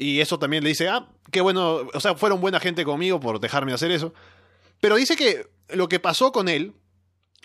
Y 0.00 0.20
eso 0.20 0.38
también 0.38 0.64
le 0.64 0.70
dice, 0.70 0.88
ah, 0.88 1.06
qué 1.30 1.42
bueno, 1.42 1.86
o 1.92 2.00
sea, 2.00 2.14
fueron 2.14 2.40
buena 2.40 2.58
gente 2.58 2.86
conmigo 2.86 3.20
por 3.20 3.38
dejarme 3.38 3.74
hacer 3.74 3.90
eso. 3.90 4.14
Pero 4.80 4.96
dice 4.96 5.14
que 5.14 5.46
lo 5.68 5.90
que 5.90 6.00
pasó 6.00 6.32
con 6.32 6.48
él 6.48 6.72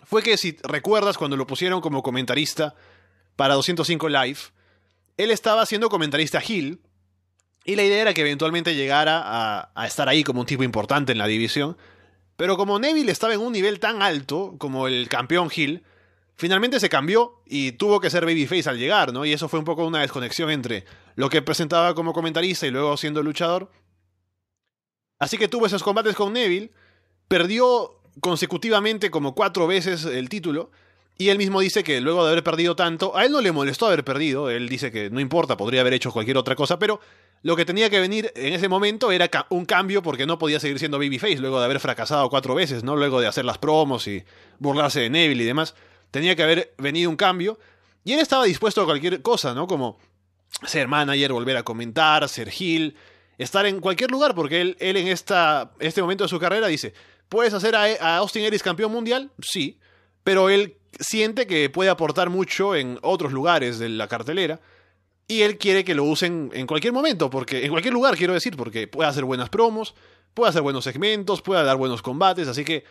fue 0.06 0.24
que 0.24 0.38
si 0.38 0.56
recuerdas 0.64 1.18
cuando 1.18 1.36
lo 1.36 1.48
pusieron 1.48 1.82
como 1.82 2.02
comentarista 2.02 2.74
para 3.36 3.56
205 3.56 4.08
Live, 4.08 4.40
él 5.18 5.32
estaba 5.32 5.66
siendo 5.66 5.90
comentarista 5.90 6.42
Hill 6.42 6.80
y 7.66 7.76
la 7.76 7.84
idea 7.84 8.04
era 8.04 8.14
que 8.14 8.22
eventualmente 8.22 8.74
llegara 8.74 9.70
a, 9.76 9.86
estar 9.86 10.08
ahí 10.08 10.24
como 10.24 10.40
un 10.40 10.46
tipo 10.46 10.64
importante 10.64 11.12
en 11.12 11.18
la 11.18 11.28
división. 11.28 11.76
Pero 12.38 12.56
como 12.56 12.80
Neville 12.80 13.12
estaba 13.12 13.34
en 13.34 13.42
un 13.42 13.52
nivel 13.52 13.82
tan 13.82 14.02
alto 14.02 14.56
como 14.60 14.88
el 14.88 15.10
campeón 15.10 15.50
Hill, 15.54 15.84
finalmente 16.36 16.80
se 16.80 16.90
cambió 16.90 17.42
y 17.46 17.74
tuvo 17.74 18.00
que 18.00 18.10
ser 18.10 18.26
babyface 18.26 18.70
al 18.70 18.78
llegar, 18.78 19.14
¿no? 19.14 19.26
Y 19.26 19.34
eso 19.34 19.50
fue 19.50 19.60
un 19.60 19.66
poco 19.66 19.86
una 19.86 20.02
desconexión 20.02 20.50
entre 20.50 20.86
lo 21.16 21.30
que 21.30 21.42
presentaba 21.42 21.96
como 21.96 22.14
comentarista 22.14 22.68
y 22.68 22.72
luego 22.72 22.96
siendo 22.98 23.24
luchador. 23.24 23.72
Así 25.20 25.38
que 25.38 25.48
tuvo 25.48 25.66
esos 25.66 25.84
combates 25.84 26.16
con 26.16 26.34
Neville, 26.34 26.72
perdió 27.28 28.02
consecutivamente 28.20 29.10
como 29.10 29.34
cuatro 29.34 29.68
veces 29.68 30.06
el 30.06 30.30
título, 30.30 30.72
y 31.18 31.30
él 31.30 31.38
mismo 31.38 31.62
dice 31.62 31.84
que 31.84 32.02
luego 32.02 32.26
de 32.26 32.32
haber 32.32 32.44
perdido 32.44 32.76
tanto, 32.76 33.16
a 33.16 33.24
él 33.24 33.32
no 33.32 33.40
le 33.40 33.54
molestó 33.54 33.86
haber 33.86 34.04
perdido, 34.04 34.50
él 34.50 34.68
dice 34.68 34.92
que 34.92 35.10
no 35.10 35.22
importa, 35.22 35.56
podría 35.56 35.80
haber 35.80 35.94
hecho 35.94 36.12
cualquier 36.12 36.38
otra 36.38 36.56
cosa, 36.56 36.78
pero 36.78 37.00
lo 37.42 37.56
que 37.56 37.64
tenía 37.64 37.90
que 37.90 38.02
venir 38.02 38.34
en 38.36 38.54
ese 38.54 38.68
momento 38.68 39.12
era 39.12 39.30
un 39.50 39.66
cambio 39.66 40.02
porque 40.02 40.26
no 40.26 40.38
podía 40.38 40.60
seguir 40.60 40.80
siendo 40.80 40.98
babyface 40.98 41.38
luego 41.38 41.60
de 41.60 41.66
haber 41.66 41.80
fracasado 41.80 42.30
cuatro 42.30 42.56
veces, 42.56 42.84
¿no? 42.84 42.98
Luego 42.98 43.22
de 43.22 43.28
hacer 43.28 43.46
las 43.46 43.60
promos 43.60 44.08
y 44.08 44.26
burlarse 44.60 45.02
de 45.02 45.10
Neville 45.10 45.44
y 45.44 45.46
demás. 45.46 45.76
Tenía 46.16 46.34
que 46.34 46.44
haber 46.44 46.74
venido 46.78 47.10
un 47.10 47.18
cambio. 47.18 47.60
Y 48.06 48.14
él 48.14 48.20
estaba 48.20 48.46
dispuesto 48.46 48.82
a 48.82 48.86
cualquier 48.86 49.22
cosa, 49.22 49.54
¿no? 49.54 49.68
Como 49.68 50.00
ser 50.66 50.88
manager, 50.88 51.34
volver 51.34 51.58
a 51.58 51.64
comentar, 51.64 52.30
ser 52.30 52.48
heel, 52.58 52.96
estar 53.38 53.66
en 53.66 53.82
cualquier 53.82 54.12
lugar, 54.12 54.34
porque 54.34 54.62
él, 54.62 54.78
él 54.80 54.96
en 54.96 55.10
esta, 55.10 55.74
este 55.78 56.02
momento 56.02 56.24
de 56.24 56.30
su 56.30 56.40
carrera 56.40 56.68
dice, 56.68 56.94
¿puedes 57.28 57.54
hacer 57.54 57.76
a, 57.76 58.16
Austin 58.16 58.46
Aries 58.46 58.64
campeón 58.64 58.94
mundial? 58.94 59.30
Sí, 59.42 59.78
pero 60.24 60.48
él 60.48 60.78
siente 61.02 61.48
que 61.48 61.70
puede 61.70 61.90
aportar 61.90 62.30
mucho 62.30 62.78
en 62.78 62.98
otros 63.02 63.34
lugares 63.34 63.78
de 63.78 63.90
la 63.90 64.08
cartelera 64.08 64.62
y 65.28 65.42
él 65.42 65.58
quiere 65.58 65.84
que 65.84 65.96
lo 65.96 66.06
usen 66.06 66.50
en 66.54 66.66
cualquier 66.66 66.94
momento, 66.94 67.30
porque 67.30 67.66
en 67.66 67.72
cualquier 67.72 67.94
lugar 67.94 68.16
quiero 68.16 68.34
decir, 68.34 68.56
porque 68.56 68.88
puede 68.88 69.10
hacer 69.10 69.26
buenas 69.26 69.50
promos, 69.50 69.96
puede 70.34 70.52
hacer 70.52 70.62
buenos 70.62 70.86
segmentos, 70.86 71.42
puede 71.42 71.62
dar 71.66 71.76
buenos 71.76 72.02
combates, 72.02 72.48
así 72.48 72.64
que 72.64 72.86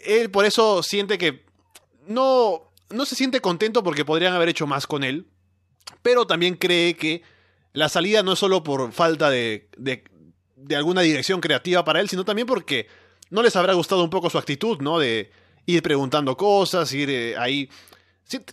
él 0.00 0.32
por 0.32 0.46
eso 0.46 0.82
siente 0.82 1.16
que 1.16 1.46
no, 2.08 2.72
no 2.90 3.04
se 3.04 3.14
siente 3.14 3.40
contento 3.40 3.82
porque 3.82 4.04
podrían 4.04 4.34
haber 4.34 4.48
hecho 4.48 4.66
más 4.66 4.86
con 4.86 5.04
él, 5.04 5.26
pero 6.02 6.26
también 6.26 6.54
cree 6.56 6.96
que 6.96 7.22
la 7.72 7.88
salida 7.88 8.22
no 8.22 8.32
es 8.32 8.38
solo 8.38 8.62
por 8.62 8.92
falta 8.92 9.30
de, 9.30 9.68
de, 9.76 10.02
alguna 10.76 11.02
dirección 11.02 11.40
creativa 11.40 11.84
para 11.84 12.00
él, 12.00 12.08
sino 12.08 12.24
también 12.24 12.46
porque 12.46 12.88
no 13.30 13.42
les 13.42 13.56
habrá 13.56 13.74
gustado 13.74 14.02
un 14.02 14.10
poco 14.10 14.30
su 14.30 14.38
actitud, 14.38 14.78
¿no? 14.80 14.98
De 14.98 15.30
ir 15.66 15.82
preguntando 15.82 16.36
cosas, 16.36 16.92
ir 16.92 17.10
eh, 17.10 17.36
ahí 17.36 17.68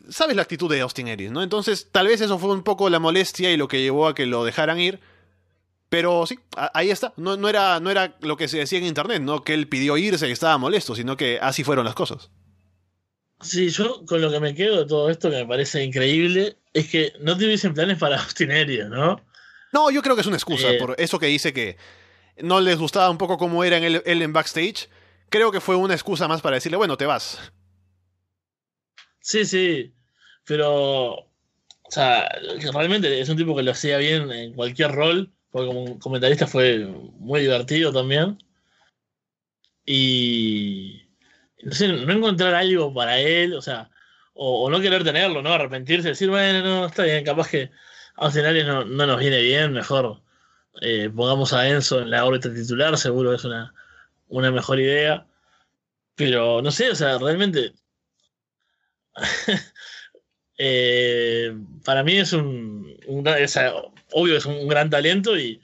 sabes 0.09 0.35
la 0.35 0.41
actitud 0.41 0.69
de 0.69 0.81
Austin 0.81 1.09
Aries, 1.09 1.31
¿no? 1.31 1.43
Entonces, 1.43 1.89
tal 1.91 2.07
vez 2.07 2.21
eso 2.21 2.39
fue 2.39 2.53
un 2.53 2.63
poco 2.63 2.89
la 2.89 2.99
molestia 2.99 3.51
y 3.51 3.57
lo 3.57 3.67
que 3.67 3.81
llevó 3.81 4.07
a 4.07 4.15
que 4.15 4.25
lo 4.25 4.45
dejaran 4.45 4.79
ir. 4.79 4.99
Pero 5.89 6.25
sí, 6.25 6.39
ahí 6.73 6.89
está. 6.89 7.13
No, 7.17 7.37
no, 7.37 7.47
era, 7.47 7.79
no 7.79 7.91
era 7.91 8.15
lo 8.21 8.37
que 8.37 8.47
se 8.47 8.57
decía 8.57 8.79
en 8.79 8.85
internet, 8.85 9.21
no 9.21 9.43
que 9.43 9.53
él 9.53 9.67
pidió 9.67 9.97
irse 9.97 10.27
y 10.27 10.31
estaba 10.31 10.57
molesto, 10.57 10.95
sino 10.95 11.15
que 11.15 11.39
así 11.41 11.63
fueron 11.63 11.85
las 11.85 11.93
cosas. 11.93 12.29
Sí, 13.41 13.69
yo 13.69 14.05
con 14.05 14.21
lo 14.21 14.31
que 14.31 14.39
me 14.39 14.55
quedo 14.55 14.79
de 14.79 14.85
todo 14.85 15.09
esto, 15.09 15.29
que 15.29 15.37
me 15.37 15.47
parece 15.47 15.83
increíble, 15.83 16.57
es 16.73 16.89
que 16.89 17.13
no 17.19 17.37
tuviesen 17.37 17.73
planes 17.73 17.97
para 17.97 18.17
Austin 18.21 18.51
Aries, 18.51 18.87
¿no? 18.87 19.21
No, 19.71 19.91
yo 19.91 20.01
creo 20.01 20.15
que 20.15 20.21
es 20.21 20.27
una 20.27 20.37
excusa 20.37 20.71
eh, 20.71 20.79
por 20.79 20.95
eso 20.97 21.19
que 21.19 21.25
dice 21.27 21.53
que 21.53 21.77
no 22.37 22.61
les 22.61 22.77
gustaba 22.77 23.09
un 23.09 23.17
poco 23.17 23.37
cómo 23.37 23.63
era 23.63 23.77
él, 23.77 24.01
él 24.05 24.21
en 24.21 24.33
backstage. 24.33 24.89
Creo 25.29 25.51
que 25.51 25.59
fue 25.59 25.75
una 25.75 25.93
excusa 25.93 26.27
más 26.27 26.41
para 26.41 26.55
decirle, 26.55 26.77
bueno, 26.77 26.97
te 26.97 27.05
vas. 27.05 27.39
Sí, 29.19 29.43
sí, 29.43 29.93
pero, 30.45 31.13
o 31.13 31.89
sea, 31.89 32.29
realmente 32.73 33.19
es 33.19 33.27
un 33.27 33.37
tipo 33.37 33.55
que 33.55 33.63
lo 33.63 33.71
hacía 33.71 33.97
bien 33.97 34.31
en 34.31 34.53
cualquier 34.53 34.91
rol, 34.91 35.33
porque 35.49 35.67
como 35.67 35.99
comentarista 35.99 36.47
fue 36.47 36.85
muy 37.17 37.41
divertido 37.41 37.91
también. 37.91 38.37
Y, 39.85 41.04
no 41.65 42.13
encontrar 42.13 42.53
algo 42.53 42.93
para 42.93 43.19
él, 43.19 43.53
o 43.53 43.61
sea, 43.61 43.89
o, 44.33 44.69
no 44.69 44.79
querer 44.81 45.03
tenerlo, 45.03 45.41
¿no? 45.41 45.53
Arrepentirse, 45.53 46.09
decir, 46.09 46.29
bueno, 46.29 46.61
no, 46.63 46.85
está 46.87 47.03
bien, 47.03 47.23
capaz 47.23 47.49
que 47.49 47.71
a 48.17 48.27
escenarios 48.27 48.67
no, 48.67 48.85
no 48.85 49.07
nos 49.07 49.19
viene 49.19 49.41
bien, 49.41 49.73
mejor 49.73 50.21
eh, 50.81 51.09
pongamos 51.13 51.53
a 51.53 51.67
Enzo 51.67 52.01
en 52.01 52.11
la 52.11 52.25
órbita 52.25 52.53
titular, 52.53 52.97
seguro 52.97 53.33
es 53.33 53.43
una, 53.45 53.73
una 54.27 54.51
mejor 54.51 54.79
idea. 54.79 55.25
Pero 56.15 56.61
no 56.61 56.71
sé, 56.71 56.91
o 56.91 56.95
sea, 56.95 57.17
realmente 57.17 57.73
eh, 60.57 61.55
para 61.83 62.03
mí 62.03 62.17
es 62.17 62.33
un, 62.33 62.97
obvio 64.11 64.37
es 64.37 64.45
un 64.45 64.67
gran 64.67 64.89
talento 64.89 65.37
y, 65.37 65.61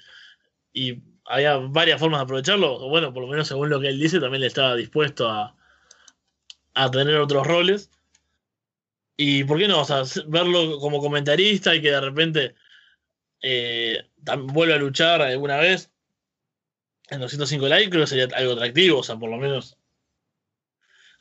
y, 0.73 1.02
había 1.26 1.56
varias 1.57 1.99
formas 1.99 2.19
de 2.19 2.23
aprovecharlo. 2.23 2.90
Bueno, 2.90 3.14
por 3.14 3.23
lo 3.23 3.30
menos 3.30 3.48
según 3.48 3.69
lo 3.69 3.80
que 3.80 3.88
él 3.88 3.99
dice, 3.99 4.19
también 4.19 4.41
le 4.41 4.48
estaba 4.48 4.76
dispuesto 4.76 5.30
a, 5.30 5.56
a 6.73 6.91
tener 6.91 7.15
otros 7.18 7.45
roles. 7.45 7.89
Y 9.18 9.43
por 9.43 9.57
qué 9.60 9.68
no, 9.68 9.81
o 9.81 9.85
sea, 9.85 10.03
verlo 10.27 10.80
como 10.80 10.99
comentarista 10.99 11.76
y 11.76 11.81
que 11.81 11.91
de 11.91 12.02
repente 12.02 12.56
eh, 13.41 14.10
vuelva 14.45 14.76
a 14.76 14.80
luchar 14.80 15.22
alguna 15.22 15.57
vez 15.57 15.91
en 17.10 17.19
205 17.19 17.68
likes, 17.68 17.89
creo 17.89 18.03
que 18.03 18.07
sería 18.07 18.27
algo 18.35 18.53
atractivo, 18.53 18.99
o 18.99 19.03
sea, 19.03 19.18
por 19.18 19.30
lo 19.30 19.38
menos 19.38 19.77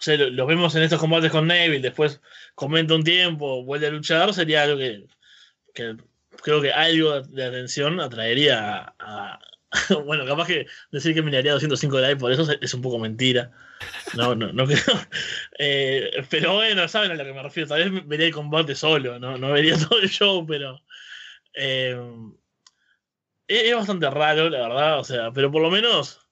o 0.01 0.02
sea, 0.02 0.16
los 0.16 0.47
vemos 0.47 0.74
en 0.74 0.82
estos 0.82 0.98
combates 0.98 1.31
con 1.31 1.47
Neville, 1.47 1.82
después 1.82 2.22
comenta 2.55 2.94
un 2.94 3.05
tiempo, 3.05 3.62
vuelve 3.64 3.89
a 3.89 3.90
luchar, 3.90 4.32
sería 4.32 4.62
algo 4.62 4.78
que, 4.78 5.06
creo 6.43 6.62
que 6.62 6.72
algo 6.72 7.20
de 7.20 7.44
atención 7.44 8.01
atraería 8.01 8.94
a, 8.98 9.39
bueno, 10.05 10.26
capaz 10.26 10.47
que 10.47 10.66
decir 10.90 11.14
que 11.14 11.22
miraría 11.22 11.52
205 11.52 11.97
de 11.97 12.09
live 12.09 12.20
por 12.20 12.32
eso 12.32 12.47
es 12.60 12.74
un 12.74 12.82
poco 12.82 12.98
mentira. 12.98 13.52
No, 14.16 14.34
no, 14.34 14.52
no 14.52 14.66
creo. 14.66 14.78
Eh, 15.62 16.24
pero 16.30 16.55
bueno, 16.55 16.88
saben 16.88 17.10
a 17.10 17.14
lo 17.14 17.24
que 17.24 17.34
me 17.34 17.42
refiero. 17.42 17.68
Tal 17.68 17.90
vez 17.90 18.06
vería 18.06 18.26
el 18.26 18.32
combate 18.32 18.74
solo, 18.74 19.18
no, 19.18 19.36
no 19.36 19.52
vería 19.52 19.76
todo 19.88 20.01
el 20.01 20.09
show, 20.09 20.47
pero. 20.47 20.80
Eh, 21.55 22.01
es 23.47 23.74
bastante 23.74 24.09
raro, 24.09 24.48
la 24.48 24.60
verdad. 24.68 25.01
O 25.01 25.05
sea, 25.05 25.32
pero 25.32 25.51
por 25.51 25.60
lo 25.60 25.70
menos 25.70 26.26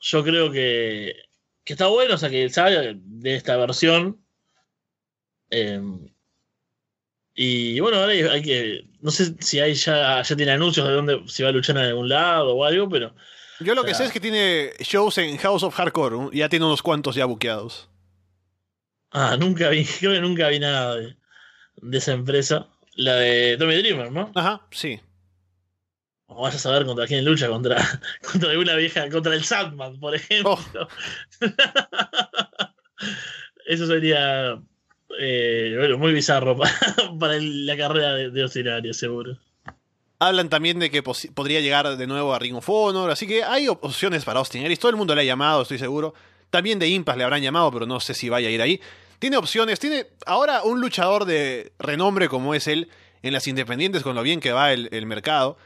yo 0.00 0.24
creo 0.24 0.50
que 0.50 1.28
que 1.68 1.74
está 1.74 1.88
bueno, 1.88 2.14
o 2.14 2.16
sea, 2.16 2.30
que 2.30 2.48
sabe 2.48 2.98
de 2.98 3.34
esta 3.34 3.54
versión. 3.58 4.24
Em, 5.50 6.08
y 7.40 7.78
bueno, 7.78 7.98
ahora 7.98 8.10
hay, 8.10 8.42
que. 8.42 8.84
No 9.00 9.12
sé 9.12 9.32
si 9.38 9.60
hay 9.60 9.74
ya, 9.74 10.22
ya 10.22 10.36
tiene 10.36 10.50
anuncios 10.50 10.88
de 10.88 10.92
dónde 10.92 11.22
se 11.26 11.44
va 11.44 11.50
a 11.50 11.52
luchar 11.52 11.76
en 11.76 11.84
algún 11.84 12.08
lado 12.08 12.56
o 12.56 12.64
algo, 12.64 12.88
pero. 12.88 13.14
Yo 13.60 13.76
lo 13.76 13.84
que 13.84 13.94
sé 13.94 14.06
es 14.06 14.10
que 14.10 14.18
tiene 14.18 14.72
shows 14.80 15.18
en 15.18 15.36
House 15.36 15.62
of 15.62 15.72
Hardcore, 15.72 16.36
ya 16.36 16.48
tiene 16.48 16.66
unos 16.66 16.82
cuantos 16.82 17.14
ya 17.14 17.26
buqueados. 17.26 17.88
Ah, 19.12 19.36
nunca 19.38 19.68
vi, 19.68 19.84
creo 20.00 20.14
que 20.14 20.20
nunca 20.20 20.48
vi 20.48 20.58
nada 20.58 20.96
de, 20.96 21.16
de 21.76 21.98
esa 21.98 22.10
empresa. 22.10 22.66
La 22.96 23.14
de 23.14 23.56
Tommy 23.56 23.76
Dreamer, 23.76 24.10
¿no? 24.10 24.32
Ajá, 24.34 24.66
sí. 24.72 24.98
O 26.26 26.44
a 26.44 26.50
saber 26.50 26.86
contra 26.86 27.06
quién 27.06 27.24
lucha, 27.24 27.46
contra, 27.46 27.76
contra 28.32 28.50
alguna 28.50 28.74
vieja, 28.74 29.08
contra 29.10 29.32
el 29.32 29.44
Sandman, 29.44 30.00
por 30.00 30.16
ejemplo. 30.16 30.58
Oh. 30.58 30.88
Eso 33.66 33.86
sería 33.86 34.60
eh, 35.18 35.94
muy 35.98 36.12
bizarro 36.12 36.56
para, 37.18 37.38
la 37.40 37.76
carrera 37.76 38.14
de, 38.14 38.30
de 38.30 38.94
seguro. 38.94 39.38
Hablan 40.20 40.48
también 40.48 40.78
de 40.80 40.90
que 40.90 41.02
podría 41.02 41.60
llegar 41.60 41.96
de 41.96 42.06
nuevo 42.06 42.34
a 42.34 42.38
Ring 42.38 42.56
of 42.56 42.68
Honor, 42.68 43.10
así 43.10 43.26
que 43.26 43.44
hay 43.44 43.68
opciones 43.68 44.24
para 44.24 44.40
Austin 44.40 44.64
Aries. 44.64 44.80
Todo 44.80 44.90
el 44.90 44.96
mundo 44.96 45.14
le 45.14 45.20
ha 45.20 45.24
llamado, 45.24 45.62
estoy 45.62 45.78
seguro. 45.78 46.12
También 46.50 46.78
de 46.78 46.88
Impas 46.88 47.16
le 47.16 47.24
habrán 47.24 47.42
llamado, 47.42 47.70
pero 47.70 47.86
no 47.86 48.00
sé 48.00 48.14
si 48.14 48.28
vaya 48.28 48.48
a 48.48 48.50
ir 48.50 48.60
ahí. 48.60 48.80
Tiene 49.18 49.36
opciones, 49.36 49.78
tiene 49.78 50.06
ahora 50.26 50.62
un 50.62 50.80
luchador 50.80 51.24
de 51.24 51.72
renombre 51.78 52.28
como 52.28 52.54
es 52.54 52.66
él 52.68 52.88
en 53.22 53.32
las 53.32 53.46
independientes 53.48 54.02
con 54.02 54.14
lo 54.14 54.22
bien 54.22 54.40
que 54.40 54.52
va 54.52 54.72
el, 54.72 55.06
mercado. 55.06 55.56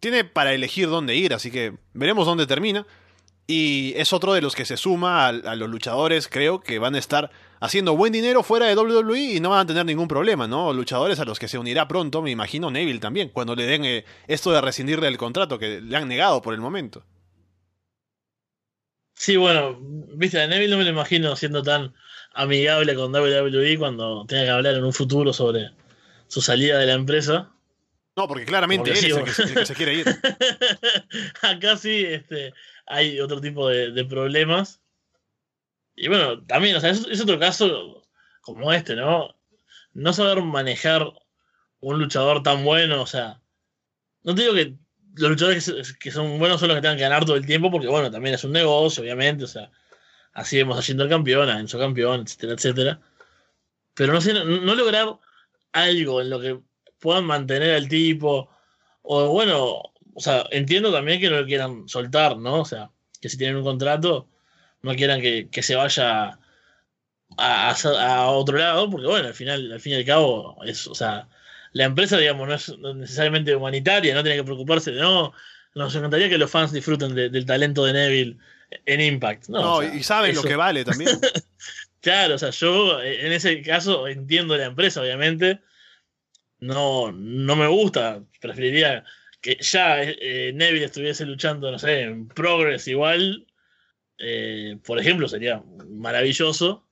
Tiene 0.00 0.24
para 0.24 0.54
elegir 0.54 0.88
dónde 0.88 1.14
ir, 1.14 1.34
así 1.34 1.50
que 1.50 1.74
veremos 1.92 2.26
dónde 2.26 2.46
termina. 2.46 2.86
Y 3.46 3.92
es 3.96 4.12
otro 4.12 4.34
de 4.34 4.40
los 4.40 4.54
que 4.54 4.64
se 4.64 4.76
suma 4.76 5.28
a, 5.28 5.32
los 5.32 5.68
luchadores, 5.68 6.28
creo, 6.28 6.60
que 6.60 6.78
van 6.78 6.94
a 6.94 6.98
estar 6.98 7.30
haciendo 7.60 7.96
buen 7.96 8.12
dinero 8.12 8.42
fuera 8.42 8.66
de 8.66 8.76
WWE 8.76 9.34
y 9.34 9.40
no 9.40 9.50
van 9.50 9.60
a 9.60 9.66
tener 9.66 9.84
ningún 9.84 10.08
problema, 10.08 10.46
¿no? 10.46 10.72
Luchadores 10.72 11.20
a 11.20 11.24
los 11.24 11.38
que 11.38 11.48
se 11.48 11.58
unirá 11.58 11.88
pronto, 11.88 12.22
me 12.22 12.30
imagino 12.30 12.70
Neville 12.70 13.00
también, 13.00 13.30
cuando 13.30 13.54
le 13.54 13.66
den 13.66 13.84
eh, 13.84 14.04
esto 14.28 14.52
de 14.52 14.60
rescindirle 14.60 15.08
el 15.08 15.18
contrato 15.18 15.58
que 15.58 15.80
le 15.80 15.96
han 15.96 16.08
negado 16.08 16.42
por 16.42 16.54
el 16.54 16.60
momento. 16.60 17.04
Sí, 19.14 19.36
bueno, 19.36 19.78
viste, 19.80 20.40
a 20.40 20.46
Neville 20.46 20.70
no 20.70 20.76
me 20.76 20.84
lo 20.84 20.90
imagino 20.90 21.34
siendo 21.36 21.62
tan 21.62 21.94
amigable 22.34 22.94
con 22.94 23.14
WWE 23.14 23.78
cuando 23.78 24.26
tenga 24.26 24.44
que 24.44 24.50
hablar 24.50 24.74
en 24.74 24.84
un 24.84 24.92
futuro 24.92 25.32
sobre 25.32 25.70
su 26.28 26.42
salida 26.42 26.78
de 26.78 26.86
la 26.86 26.92
empresa. 26.92 27.50
No, 28.14 28.28
porque 28.28 28.44
claramente 28.44 28.90
porque 28.90 28.98
él 28.98 29.04
sí, 29.04 29.10
es 29.10 29.16
el 29.16 29.24
que, 29.24 29.42
el 29.52 29.58
que, 29.58 29.66
se 29.66 29.74
quiere 29.74 29.94
ir. 29.94 30.06
Acá 31.42 31.76
sí 31.76 32.04
este, 32.04 32.52
hay 32.86 33.20
otro 33.20 33.40
tipo 33.40 33.68
de, 33.68 33.90
de, 33.90 34.04
problemas. 34.04 34.80
Y 35.96 36.08
bueno, 36.08 36.44
también, 36.44 36.76
o 36.76 36.80
sea, 36.80 36.90
es, 36.90 37.06
es, 37.10 37.20
otro 37.22 37.38
caso 37.38 38.02
como 38.42 38.72
este, 38.72 38.94
¿no? 38.94 39.34
No 39.94 40.12
saber 40.12 40.42
manejar 40.42 41.10
un 41.80 41.98
luchador 41.98 42.42
tan 42.42 42.64
bueno, 42.64 43.02
o 43.02 43.06
sea, 43.06 43.40
no 44.22 44.34
te 44.34 44.42
digo 44.42 44.54
que 44.54 44.76
los 45.14 45.30
luchadores 45.30 45.64
que, 45.64 45.98
que 45.98 46.10
son 46.10 46.38
buenos 46.38 46.60
son 46.60 46.68
los 46.68 46.76
que 46.76 46.82
tengan 46.82 46.98
que 46.98 47.04
ganar 47.04 47.24
todo 47.24 47.36
el 47.36 47.46
tiempo, 47.46 47.70
porque 47.70 47.88
bueno, 47.88 48.10
también 48.10 48.34
es 48.34 48.44
un 48.44 48.52
negocio, 48.52 49.02
obviamente, 49.02 49.44
o 49.44 49.48
sea, 49.48 49.70
así 50.34 50.58
vemos 50.58 50.78
haciendo 50.78 51.04
el 51.04 51.10
campeón, 51.10 51.48
a 51.48 51.58
Enzo 51.58 51.78
campeón, 51.78 52.22
etcétera, 52.22 52.52
etcétera. 52.54 53.00
Pero 53.94 54.12
no 54.12 54.44
no 54.44 54.74
lograr 54.74 55.18
algo 55.72 56.20
en 56.20 56.30
lo 56.30 56.40
que 56.40 56.60
puedan 57.00 57.24
mantener 57.24 57.74
al 57.74 57.88
tipo, 57.88 58.50
o 59.02 59.28
bueno, 59.28 59.82
o 60.14 60.20
sea, 60.20 60.46
entiendo 60.50 60.92
también 60.92 61.20
que 61.20 61.30
no 61.30 61.40
lo 61.40 61.46
quieran 61.46 61.88
soltar, 61.88 62.36
¿no? 62.36 62.60
O 62.60 62.64
sea, 62.64 62.90
que 63.20 63.28
si 63.28 63.38
tienen 63.38 63.56
un 63.56 63.64
contrato, 63.64 64.28
no 64.86 64.94
quieran 64.94 65.20
que, 65.20 65.48
que 65.50 65.62
se 65.62 65.74
vaya 65.74 66.38
a, 67.36 67.70
a, 67.70 67.70
a, 67.70 68.30
otro 68.30 68.56
lado, 68.56 68.88
porque 68.90 69.06
bueno, 69.06 69.28
al 69.28 69.34
final, 69.34 69.72
al 69.72 69.80
fin 69.80 69.92
y 69.94 69.96
al 69.96 70.04
cabo, 70.04 70.56
es, 70.64 70.86
o 70.86 70.94
sea, 70.94 71.28
la 71.72 71.84
empresa, 71.84 72.16
digamos, 72.16 72.48
no 72.48 72.54
es 72.54 72.96
necesariamente 72.96 73.54
humanitaria, 73.54 74.14
no 74.14 74.22
tiene 74.22 74.38
que 74.38 74.44
preocuparse 74.44 74.92
de, 74.92 75.00
no, 75.00 75.32
nos 75.74 75.94
encantaría 75.94 76.28
que 76.28 76.38
los 76.38 76.50
fans 76.50 76.72
disfruten 76.72 77.14
de, 77.14 77.28
del 77.28 77.44
talento 77.44 77.84
de 77.84 77.92
Neville 77.92 78.38
en 78.86 79.00
Impact. 79.00 79.48
No, 79.48 79.60
no 79.60 79.74
o 79.74 79.82
sea, 79.82 79.94
y 79.94 80.02
saben 80.02 80.30
eso. 80.30 80.42
lo 80.42 80.48
que 80.48 80.56
vale 80.56 80.84
también. 80.84 81.10
claro, 82.00 82.36
o 82.36 82.38
sea, 82.38 82.50
yo 82.50 83.02
en 83.02 83.32
ese 83.32 83.60
caso 83.62 84.08
entiendo 84.08 84.56
la 84.56 84.66
empresa, 84.66 85.02
obviamente. 85.02 85.60
No, 86.58 87.12
no 87.12 87.54
me 87.54 87.66
gusta, 87.66 88.22
preferiría 88.40 89.04
que 89.42 89.58
ya 89.60 90.02
eh, 90.02 90.52
Neville 90.54 90.86
estuviese 90.86 91.26
luchando, 91.26 91.70
no 91.70 91.78
sé, 91.78 92.00
en 92.00 92.28
Progress 92.28 92.88
igual, 92.88 93.46
eh, 94.18 94.78
por 94.84 94.98
ejemplo, 94.98 95.28
sería 95.28 95.62
maravilloso. 95.88 96.84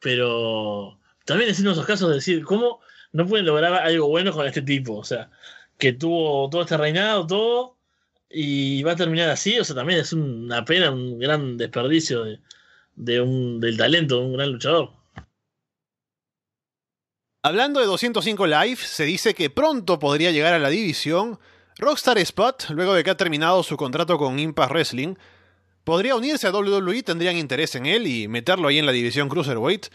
Pero 0.00 0.98
también 1.24 1.50
es 1.50 1.60
uno 1.60 1.70
de 1.70 1.74
esos 1.74 1.86
casos 1.86 2.08
de 2.08 2.16
decir, 2.16 2.44
¿cómo 2.44 2.80
no 3.12 3.26
pueden 3.26 3.46
lograr 3.46 3.72
algo 3.74 4.08
bueno 4.08 4.32
con 4.32 4.46
este 4.46 4.62
tipo? 4.62 4.96
O 4.96 5.04
sea, 5.04 5.30
que 5.78 5.92
tuvo 5.92 6.48
todo 6.50 6.62
este 6.62 6.76
reinado, 6.76 7.26
todo, 7.26 7.76
y 8.28 8.82
va 8.82 8.92
a 8.92 8.96
terminar 8.96 9.30
así. 9.30 9.58
O 9.58 9.64
sea, 9.64 9.76
también 9.76 10.00
es 10.00 10.12
una 10.12 10.64
pena, 10.64 10.90
un 10.90 11.18
gran 11.18 11.56
desperdicio 11.56 12.24
de, 12.94 13.20
un, 13.20 13.60
del 13.60 13.76
talento 13.76 14.18
de 14.18 14.24
un 14.26 14.32
gran 14.34 14.52
luchador. 14.52 14.92
Hablando 17.42 17.78
de 17.78 17.86
205 17.86 18.46
Live, 18.46 18.76
se 18.76 19.04
dice 19.04 19.34
que 19.34 19.50
pronto 19.50 19.98
podría 19.98 20.32
llegar 20.32 20.54
a 20.54 20.58
la 20.58 20.68
división. 20.68 21.38
Rockstar 21.78 22.18
Spot, 22.18 22.70
luego 22.70 22.94
de 22.94 23.04
que 23.04 23.10
ha 23.10 23.16
terminado 23.16 23.62
su 23.62 23.76
contrato 23.76 24.18
con 24.18 24.38
Impact 24.38 24.72
Wrestling, 24.72 25.14
podría 25.86 26.16
unirse 26.16 26.48
a 26.48 26.50
WWE, 26.50 27.04
tendrían 27.04 27.36
interés 27.36 27.76
en 27.76 27.86
él 27.86 28.08
y 28.08 28.26
meterlo 28.26 28.66
ahí 28.66 28.78
en 28.78 28.86
la 28.86 28.92
división 28.92 29.28
Cruiserweight. 29.28 29.86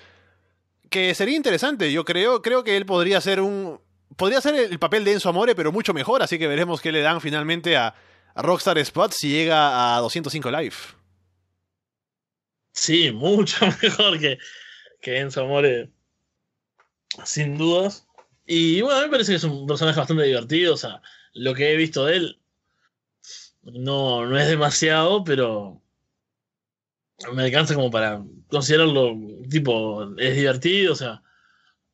Que 0.90 1.14
sería 1.14 1.36
interesante, 1.36 1.92
yo 1.92 2.06
creo. 2.06 2.42
Creo 2.42 2.64
que 2.64 2.78
él 2.78 2.86
podría 2.86 3.20
ser 3.20 3.42
un. 3.42 3.80
Podría 4.16 4.40
ser 4.40 4.56
el 4.56 4.80
papel 4.80 5.04
de 5.04 5.14
Enzo 5.14 5.30
Amore, 5.30 5.54
pero 5.54 5.74
mucho 5.74 5.94
mejor, 5.94 6.22
así 6.24 6.40
que 6.40 6.48
veremos 6.48 6.80
qué 6.80 6.94
le 6.94 7.02
dan 7.02 7.20
finalmente 7.20 7.76
a, 7.76 7.94
Rockstar 8.36 8.78
Spot 8.78 9.12
si 9.12 9.30
llega 9.30 9.98
a 9.98 10.00
205 10.00 10.50
Live. 10.52 10.76
Sí, 12.72 13.12
mucho 13.14 13.66
mejor 13.82 14.18
que, 14.18 14.38
que 15.02 15.20
Enzo 15.20 15.44
Amore 15.44 15.92
sin 17.26 17.58
dudas. 17.58 18.08
Y 18.46 18.82
bueno, 18.82 18.98
a 18.98 19.02
mí 19.02 19.08
me 19.08 19.12
parece 19.12 19.34
que 19.34 19.38
es 19.38 19.44
un 19.44 19.68
personaje 19.68 20.00
bastante 20.00 20.24
divertido. 20.24 20.74
O 20.74 20.78
sea, 20.78 21.02
lo 21.34 21.54
que 21.54 21.74
he 21.74 21.76
visto 21.76 22.06
de 22.06 22.16
él 22.16 22.42
no, 23.64 24.26
no 24.26 24.38
es 24.38 24.48
demasiado, 24.48 25.24
pero 25.24 25.81
me 27.34 27.44
alcanza 27.44 27.76
como 27.76 27.92
para 27.92 28.24
considerarlo 28.48 29.18
tipo, 29.50 30.16
es 30.18 30.36
divertido, 30.36 30.94
o 30.94 30.96
sea, 30.96 31.22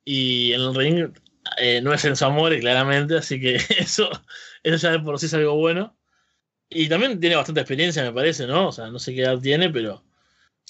y 0.04 0.54
en 0.54 0.62
el 0.62 0.76
ring 0.76 1.14
eh, 1.58 1.82
no 1.82 1.94
es 1.94 2.04
en 2.06 2.16
su 2.16 2.26
amor, 2.26 2.58
claramente, 2.60 3.18
así 3.18 3.40
que 3.40 3.56
eso, 3.78 4.10
eso 4.64 4.78
ya 4.78 4.92
de 4.92 5.00
por 5.00 5.20
sí 5.20 5.28
es 5.28 5.34
algo 5.34 5.56
bueno. 5.56 5.96
Y 6.70 6.90
también 6.90 7.20
tiene 7.20 7.38
bastante 7.38 7.62
experiencia, 7.62 8.04
me 8.04 8.12
parece, 8.12 8.46
¿no? 8.46 8.68
O 8.68 8.72
sea, 8.72 8.88
no 8.88 9.00
sé 9.00 9.16
qué 9.16 9.22
edad 9.22 9.40
tiene, 9.40 9.70
pero 9.70 10.04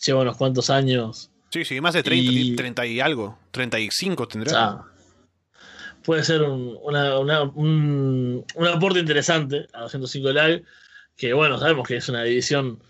lleva 0.03 0.21
unos 0.21 0.37
cuantos 0.37 0.69
años 0.69 1.31
Sí, 1.49 1.63
sí, 1.63 1.81
más 1.81 1.93
de 1.93 2.03
30 2.03 2.31
y, 2.31 2.55
30 2.55 2.85
y 2.85 2.99
algo. 2.99 3.39
35 3.51 4.27
tendrá. 4.27 4.51
Ah, 4.55 4.85
puede 6.03 6.23
ser 6.23 6.41
un, 6.41 6.77
una, 6.83 7.19
una, 7.19 7.43
un, 7.43 8.45
un, 8.55 8.67
aporte 8.67 8.99
interesante 8.99 9.67
a 9.73 9.81
205 9.81 10.29
Live, 10.31 10.63
que 11.15 11.33
bueno, 11.33 11.57
sabemos 11.57 11.87
que 11.87 11.97
es 11.97 12.09
una 12.09 12.23
división 12.23 12.81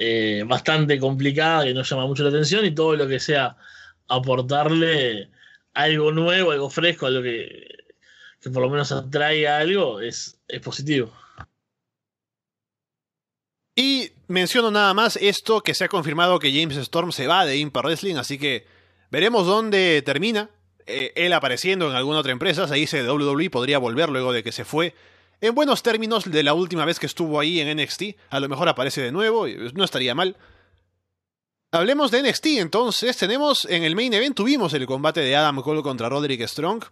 eh, 0.00 0.44
bastante 0.46 1.00
complicada, 1.00 1.64
que 1.64 1.74
nos 1.74 1.90
llama 1.90 2.06
mucho 2.06 2.22
la 2.22 2.28
atención, 2.28 2.64
y 2.64 2.70
todo 2.70 2.94
lo 2.94 3.08
que 3.08 3.18
sea 3.18 3.56
aportarle 4.06 5.28
algo 5.74 6.12
nuevo, 6.12 6.52
algo 6.52 6.70
fresco, 6.70 7.06
algo 7.06 7.20
que, 7.20 7.66
por 8.44 8.62
lo 8.62 8.70
menos 8.70 8.92
atraiga 8.92 9.58
algo, 9.58 10.00
es, 10.00 10.38
es 10.46 10.60
positivo. 10.60 11.12
Y 13.74 14.12
menciono 14.28 14.70
nada 14.70 14.94
más 14.94 15.16
esto 15.16 15.62
que 15.62 15.74
se 15.74 15.84
ha 15.84 15.88
confirmado 15.88 16.38
que 16.38 16.52
James 16.52 16.76
Storm 16.76 17.10
se 17.10 17.26
va 17.26 17.44
de 17.44 17.56
Impact 17.56 17.84
Wrestling, 17.84 18.16
así 18.16 18.38
que 18.38 18.66
veremos 19.10 19.46
dónde 19.46 20.02
termina. 20.02 20.48
Eh, 20.86 21.12
él 21.16 21.32
apareciendo 21.32 21.90
en 21.90 21.96
alguna 21.96 22.20
otra 22.20 22.32
empresa, 22.32 22.68
se 22.68 22.76
dice 22.76 23.02
WWE 23.02 23.50
podría 23.50 23.78
volver 23.78 24.10
luego 24.10 24.32
de 24.32 24.44
que 24.44 24.52
se 24.52 24.64
fue. 24.64 24.94
En 25.40 25.54
buenos 25.54 25.82
términos 25.82 26.30
de 26.30 26.42
la 26.42 26.54
última 26.54 26.84
vez 26.84 26.98
que 26.98 27.06
estuvo 27.06 27.38
ahí 27.38 27.60
en 27.60 27.76
NXT, 27.76 28.02
a 28.30 28.40
lo 28.40 28.48
mejor 28.48 28.68
aparece 28.68 29.02
de 29.02 29.12
nuevo, 29.12 29.46
no 29.46 29.84
estaría 29.84 30.14
mal. 30.14 30.36
Hablemos 31.70 32.10
de 32.10 32.22
NXT 32.22 32.46
entonces, 32.58 33.16
tenemos 33.16 33.64
en 33.66 33.84
el 33.84 33.94
main 33.94 34.12
event 34.12 34.34
tuvimos 34.34 34.72
el 34.74 34.86
combate 34.86 35.20
de 35.20 35.36
Adam 35.36 35.62
Cole 35.62 35.82
contra 35.82 36.08
Roderick 36.08 36.42
Strong, 36.46 36.84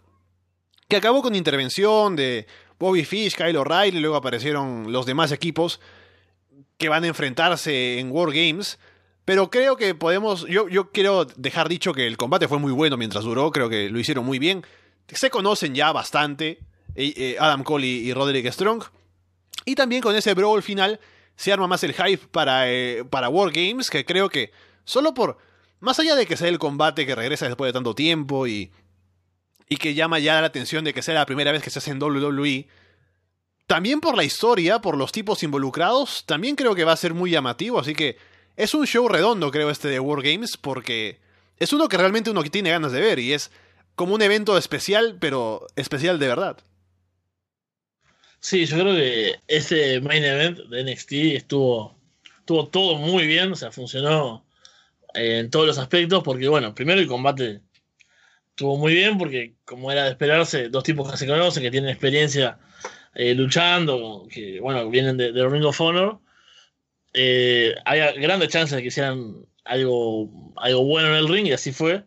que 0.87 0.95
acabó 0.95 1.21
con 1.21 1.35
intervención 1.35 2.15
de 2.15 2.47
Bobby 2.79 3.03
Fish, 3.03 3.35
Kyle 3.35 3.57
O'Reilly, 3.57 3.99
luego 3.99 4.15
aparecieron 4.15 4.91
los 4.93 5.05
demás 5.05 5.31
equipos 5.31 5.81
que 6.77 6.89
van 6.89 7.03
a 7.03 7.07
enfrentarse 7.07 7.99
en 7.99 8.11
War 8.11 8.29
Games. 8.29 8.77
Pero 9.25 9.49
creo 9.49 9.75
que 9.75 9.93
podemos. 9.93 10.45
Yo, 10.47 10.69
yo 10.69 10.91
quiero 10.91 11.25
dejar 11.25 11.67
dicho 11.67 11.91
que 11.91 12.07
el 12.07 12.15
combate 12.15 12.47
fue 12.47 12.59
muy 12.59 12.71
bueno 12.71 12.95
mientras 12.95 13.25
duró. 13.25 13.51
Creo 13.51 13.67
que 13.67 13.89
lo 13.89 13.99
hicieron 13.99 14.25
muy 14.25 14.39
bien. 14.39 14.63
Se 15.11 15.29
conocen 15.29 15.75
ya 15.75 15.91
bastante. 15.91 16.59
Eh, 16.99 17.37
Adam 17.39 17.63
Cole 17.63 17.87
y, 17.87 18.09
y, 18.09 18.13
Roderick 18.13 18.51
Strong. 18.51 18.83
Y 19.65 19.75
también 19.75 20.01
con 20.01 20.15
ese 20.15 20.33
brawl 20.33 20.63
final 20.63 20.99
se 21.35 21.53
arma 21.53 21.67
más 21.67 21.83
el 21.83 21.93
hype 21.93 22.27
para, 22.31 22.71
eh, 22.71 23.03
para 23.09 23.29
War 23.29 23.51
Games. 23.51 23.89
Que 23.89 24.05
creo 24.05 24.29
que 24.29 24.51
solo 24.83 25.13
por. 25.13 25.37
Más 25.79 25.99
allá 25.99 26.15
de 26.15 26.25
que 26.25 26.37
sea 26.37 26.47
el 26.47 26.57
combate 26.57 27.05
que 27.05 27.13
regresa 27.13 27.47
después 27.47 27.69
de 27.69 27.73
tanto 27.73 27.93
tiempo 27.93 28.47
y. 28.47 28.71
Y 29.69 29.77
que 29.77 29.93
llama 29.93 30.19
ya 30.19 30.41
la 30.41 30.47
atención 30.47 30.83
de 30.83 30.93
que 30.93 31.01
sea 31.01 31.13
la 31.13 31.25
primera 31.25 31.51
vez 31.51 31.61
que 31.61 31.69
se 31.69 31.79
hace 31.79 31.91
en 31.91 32.01
WWE 32.01 32.67
también 33.67 33.99
por 33.99 34.15
la 34.15 34.23
historia, 34.23 34.79
por 34.79 34.97
los 34.97 35.11
tipos 35.11 35.43
involucrados, 35.43 36.23
también 36.25 36.55
creo 36.55 36.73
que 36.73 36.85
va 36.85 36.93
a 36.93 36.97
ser 36.97 37.13
muy 37.13 37.31
llamativo, 37.31 37.79
así 37.79 37.93
que 37.93 38.17
es 38.55 38.73
un 38.73 38.87
show 38.87 39.07
redondo, 39.09 39.51
creo, 39.51 39.69
este 39.69 39.89
de 39.89 39.99
War 39.99 40.23
Games, 40.23 40.55
porque 40.55 41.19
es 41.59 41.73
uno 41.73 41.89
que 41.89 41.97
realmente 41.97 42.29
uno 42.29 42.43
tiene 42.43 42.71
ganas 42.71 42.93
de 42.93 43.01
ver 43.01 43.19
y 43.19 43.33
es 43.33 43.51
como 43.95 44.15
un 44.15 44.21
evento 44.21 44.57
especial, 44.57 45.17
pero 45.19 45.67
especial 45.75 46.17
de 46.17 46.27
verdad. 46.27 46.57
Sí, 48.39 48.65
yo 48.65 48.77
creo 48.77 48.95
que 48.95 49.35
ese 49.47 49.99
main 50.01 50.23
event 50.23 50.59
de 50.59 50.83
NXT 50.83 51.11
estuvo, 51.35 51.97
estuvo 52.39 52.67
todo 52.67 52.97
muy 52.97 53.27
bien, 53.27 53.51
o 53.51 53.55
sea, 53.55 53.71
funcionó 53.71 54.45
en 55.13 55.49
todos 55.49 55.67
los 55.67 55.77
aspectos, 55.77 56.23
porque 56.23 56.47
bueno, 56.47 56.73
primero 56.75 57.01
el 57.01 57.07
combate 57.07 57.61
estuvo 58.49 58.77
muy 58.77 58.93
bien, 58.93 59.17
porque 59.17 59.55
como 59.65 59.91
era 59.91 60.05
de 60.05 60.11
esperarse, 60.11 60.69
dos 60.69 60.83
tipos 60.83 61.11
que 61.11 61.17
se 61.17 61.27
conocen, 61.27 61.63
que 61.63 61.71
tienen 61.71 61.89
experiencia 61.89 62.59
eh, 63.15 63.33
luchando, 63.33 64.27
que 64.31 64.59
bueno, 64.59 64.89
vienen 64.89 65.17
de, 65.17 65.31
de, 65.31 65.49
Ring 65.49 65.65
of 65.65 65.81
Honor. 65.81 66.19
eh, 67.13 67.75
había 67.85 68.11
grandes 68.13 68.49
chances 68.49 68.75
de 68.75 68.81
que 68.81 68.89
hicieran 68.89 69.45
algo, 69.65 70.53
algo 70.55 70.83
bueno 70.85 71.09
en 71.09 71.15
el 71.15 71.27
ring 71.27 71.47
y 71.47 71.53
así 71.53 71.71
fue. 71.71 72.05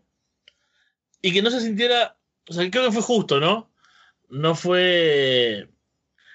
Y 1.23 1.33
que 1.33 1.43
no 1.43 1.51
se 1.51 1.61
sintiera, 1.61 2.17
o 2.49 2.53
sea, 2.53 2.71
creo 2.71 2.87
que 2.87 2.93
fue 2.93 3.03
justo, 3.03 3.41
¿no? 3.41 3.71
No 4.29 4.55
fue 4.55 5.69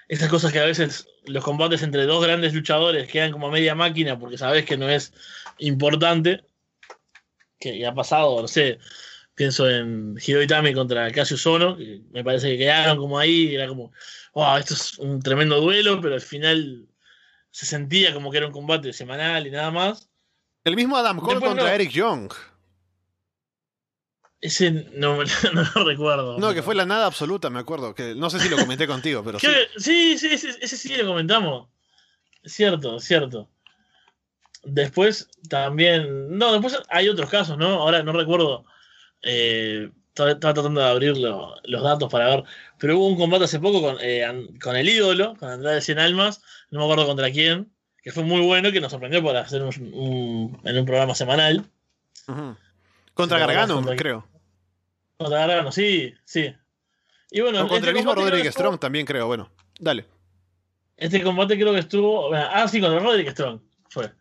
estas 0.08 0.28
cosas 0.28 0.52
que 0.52 0.60
a 0.60 0.64
veces 0.64 1.08
los 1.24 1.42
combates 1.42 1.82
entre 1.82 2.06
dos 2.06 2.24
grandes 2.24 2.54
luchadores 2.54 3.08
quedan 3.08 3.32
como 3.32 3.50
media 3.50 3.74
máquina 3.74 4.18
porque 4.18 4.38
sabes 4.38 4.64
que 4.64 4.76
no 4.76 4.88
es 4.88 5.12
importante. 5.58 6.44
Que 7.58 7.78
ya 7.78 7.88
ha 7.88 7.94
pasado, 7.94 8.42
no 8.42 8.48
sé, 8.48 8.78
pienso 9.34 9.68
en 9.68 10.16
Hideo 10.18 10.42
Itami 10.42 10.74
contra 10.74 11.10
Cassius 11.10 11.46
Ono, 11.46 11.76
que 11.76 12.02
me 12.10 12.22
parece 12.22 12.50
que 12.50 12.58
quedaron 12.58 12.98
como 12.98 13.18
ahí, 13.18 13.54
era 13.54 13.66
como, 13.66 13.92
wow, 14.34 14.58
esto 14.58 14.74
es 14.74 14.98
un 14.98 15.20
tremendo 15.20 15.60
duelo, 15.60 16.00
pero 16.00 16.14
al 16.14 16.20
final 16.20 16.86
se 17.50 17.64
sentía 17.64 18.12
como 18.12 18.30
que 18.30 18.38
era 18.38 18.46
un 18.46 18.52
combate 18.52 18.92
semanal 18.92 19.46
y 19.46 19.50
nada 19.50 19.70
más. 19.70 20.10
El 20.64 20.76
mismo 20.76 20.96
Adam 20.96 21.18
Cole 21.18 21.34
Después 21.34 21.50
contra 21.50 21.68
no. 21.68 21.74
Eric 21.74 21.90
Young. 21.90 22.32
Ese 24.40 24.70
no, 24.70 25.16
no 25.54 25.62
lo 25.74 25.84
recuerdo. 25.84 26.38
No, 26.38 26.52
que 26.54 26.62
fue 26.62 26.74
la 26.74 26.84
nada 26.86 27.06
absoluta, 27.06 27.50
me 27.50 27.58
acuerdo. 27.58 27.94
Que 27.94 28.14
no 28.14 28.28
sé 28.30 28.38
si 28.40 28.48
lo 28.48 28.56
comenté 28.56 28.86
contigo, 28.86 29.22
pero 29.24 29.38
sí. 29.38 29.46
Sí, 29.76 30.18
sí, 30.18 30.28
ese, 30.32 30.50
ese 30.60 30.76
sí 30.76 30.94
lo 30.96 31.06
comentamos. 31.06 31.68
Cierto, 32.44 33.00
cierto. 33.00 33.48
Después 34.64 35.28
también. 35.48 36.36
No, 36.38 36.52
después 36.52 36.78
hay 36.88 37.08
otros 37.08 37.30
casos, 37.30 37.56
¿no? 37.58 37.66
Ahora 37.82 38.02
no 38.02 38.12
recuerdo. 38.12 38.64
Eh, 39.22 39.90
estaba 40.08 40.38
tratando 40.38 40.80
de 40.80 40.86
abrir 40.88 41.16
lo- 41.16 41.54
los 41.64 41.82
datos 41.82 42.10
para 42.10 42.28
ver. 42.28 42.44
Pero 42.78 42.98
hubo 42.98 43.06
un 43.08 43.16
combate 43.16 43.44
hace 43.44 43.60
poco 43.60 43.80
con, 43.82 43.96
eh, 44.00 44.26
con 44.62 44.76
el 44.76 44.88
ídolo, 44.88 45.34
con 45.38 45.48
Andrade 45.50 45.80
100 45.80 45.98
Almas. 45.98 46.42
No 46.70 46.78
me 46.80 46.84
acuerdo 46.84 47.06
contra 47.06 47.30
quién. 47.30 47.70
Que 48.02 48.12
fue 48.12 48.22
muy 48.22 48.40
bueno, 48.40 48.70
que 48.72 48.80
nos 48.80 48.92
sorprendió 48.92 49.22
por 49.22 49.36
hacer 49.36 49.62
un, 49.62 49.74
un- 49.94 50.60
en 50.64 50.78
un 50.78 50.84
programa 50.86 51.14
semanal. 51.14 51.64
La 53.16 53.38
Gargano, 53.38 53.84
creo. 53.96 54.28
Contra 55.16 55.38
Gargano, 55.46 55.72
sí, 55.72 56.14
sí. 56.24 56.54
Y 57.30 57.40
bueno, 57.40 57.60
contra 57.60 57.76
este 57.78 57.88
el 57.90 57.94
mismo 57.96 58.14
Roderick 58.14 58.46
estuvo- 58.46 58.52
Strong 58.66 58.80
también, 58.80 59.06
creo. 59.06 59.26
Bueno, 59.26 59.50
dale. 59.80 60.06
Este 60.96 61.22
combate 61.22 61.56
creo 61.58 61.72
que 61.72 61.80
estuvo. 61.80 62.32
Ah, 62.34 62.66
sí, 62.68 62.80
contra 62.80 63.00
Roderick 63.00 63.30
Strong. 63.30 63.60
Fue. 63.90 64.12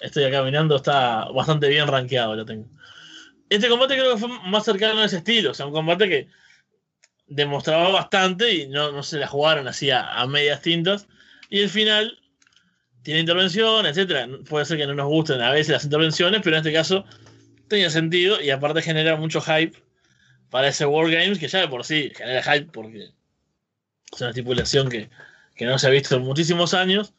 Estoy 0.00 0.24
acá 0.24 0.42
mirando, 0.42 0.76
está 0.76 1.26
bastante 1.30 1.68
bien 1.68 1.86
rankeado, 1.86 2.34
lo 2.36 2.44
tengo. 2.44 2.66
Este 3.48 3.68
combate 3.68 3.94
creo 3.96 4.14
que 4.14 4.20
fue 4.20 4.28
más 4.46 4.64
cercano 4.64 5.00
a 5.00 5.04
ese 5.04 5.18
estilo. 5.18 5.52
O 5.52 5.54
sea, 5.54 5.66
un 5.66 5.72
combate 5.72 6.08
que 6.08 6.28
demostraba 7.26 7.88
bastante 7.90 8.52
y 8.52 8.66
no, 8.68 8.92
no 8.92 9.02
se 9.02 9.18
la 9.18 9.26
jugaron 9.26 9.66
así 9.68 9.90
a, 9.90 10.20
a 10.20 10.26
medias 10.26 10.60
tintas. 10.60 11.06
Y 11.48 11.60
el 11.60 11.68
final 11.70 12.18
tiene 13.02 13.20
intervención, 13.20 13.86
etcétera. 13.86 14.28
Puede 14.48 14.64
ser 14.64 14.78
que 14.78 14.86
no 14.86 14.94
nos 14.94 15.06
gusten 15.06 15.40
a 15.40 15.50
veces 15.52 15.72
las 15.74 15.84
intervenciones, 15.84 16.40
pero 16.42 16.56
en 16.56 16.60
este 16.60 16.72
caso 16.72 17.04
tenía 17.68 17.90
sentido 17.90 18.40
y 18.40 18.50
aparte 18.50 18.82
genera 18.82 19.16
mucho 19.16 19.40
hype 19.40 19.76
para 20.50 20.68
ese 20.68 20.86
Wargames 20.86 21.38
que 21.38 21.48
ya 21.48 21.60
de 21.60 21.68
por 21.68 21.84
sí 21.84 22.12
genera 22.14 22.42
hype 22.42 22.70
porque 22.72 23.10
es 24.12 24.20
una 24.20 24.30
estipulación 24.30 24.88
que, 24.88 25.10
que 25.54 25.64
no 25.64 25.78
se 25.78 25.86
ha 25.86 25.90
visto 25.90 26.16
en 26.16 26.22
muchísimos 26.22 26.74
años. 26.74 27.14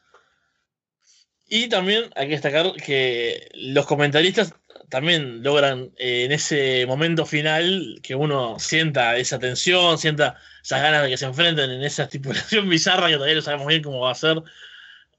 Y 1.47 1.69
también 1.69 2.05
hay 2.15 2.27
que 2.27 2.33
destacar 2.33 2.73
que 2.73 3.49
los 3.53 3.85
comentaristas 3.85 4.53
también 4.89 5.43
logran 5.43 5.91
eh, 5.97 6.25
en 6.25 6.31
ese 6.31 6.85
momento 6.87 7.25
final 7.25 7.99
que 8.01 8.15
uno 8.15 8.57
sienta 8.59 9.17
esa 9.17 9.39
tensión, 9.39 9.97
sienta 9.97 10.37
esas 10.63 10.81
ganas 10.81 11.03
de 11.03 11.09
que 11.09 11.17
se 11.17 11.25
enfrenten 11.25 11.69
en 11.69 11.83
esa 11.83 12.03
estipulación 12.03 12.69
bizarra 12.69 13.07
que 13.07 13.13
todavía 13.13 13.35
no 13.35 13.41
sabemos 13.41 13.67
bien 13.67 13.83
cómo 13.83 13.99
va 13.99 14.11
a 14.11 14.15
ser. 14.15 14.41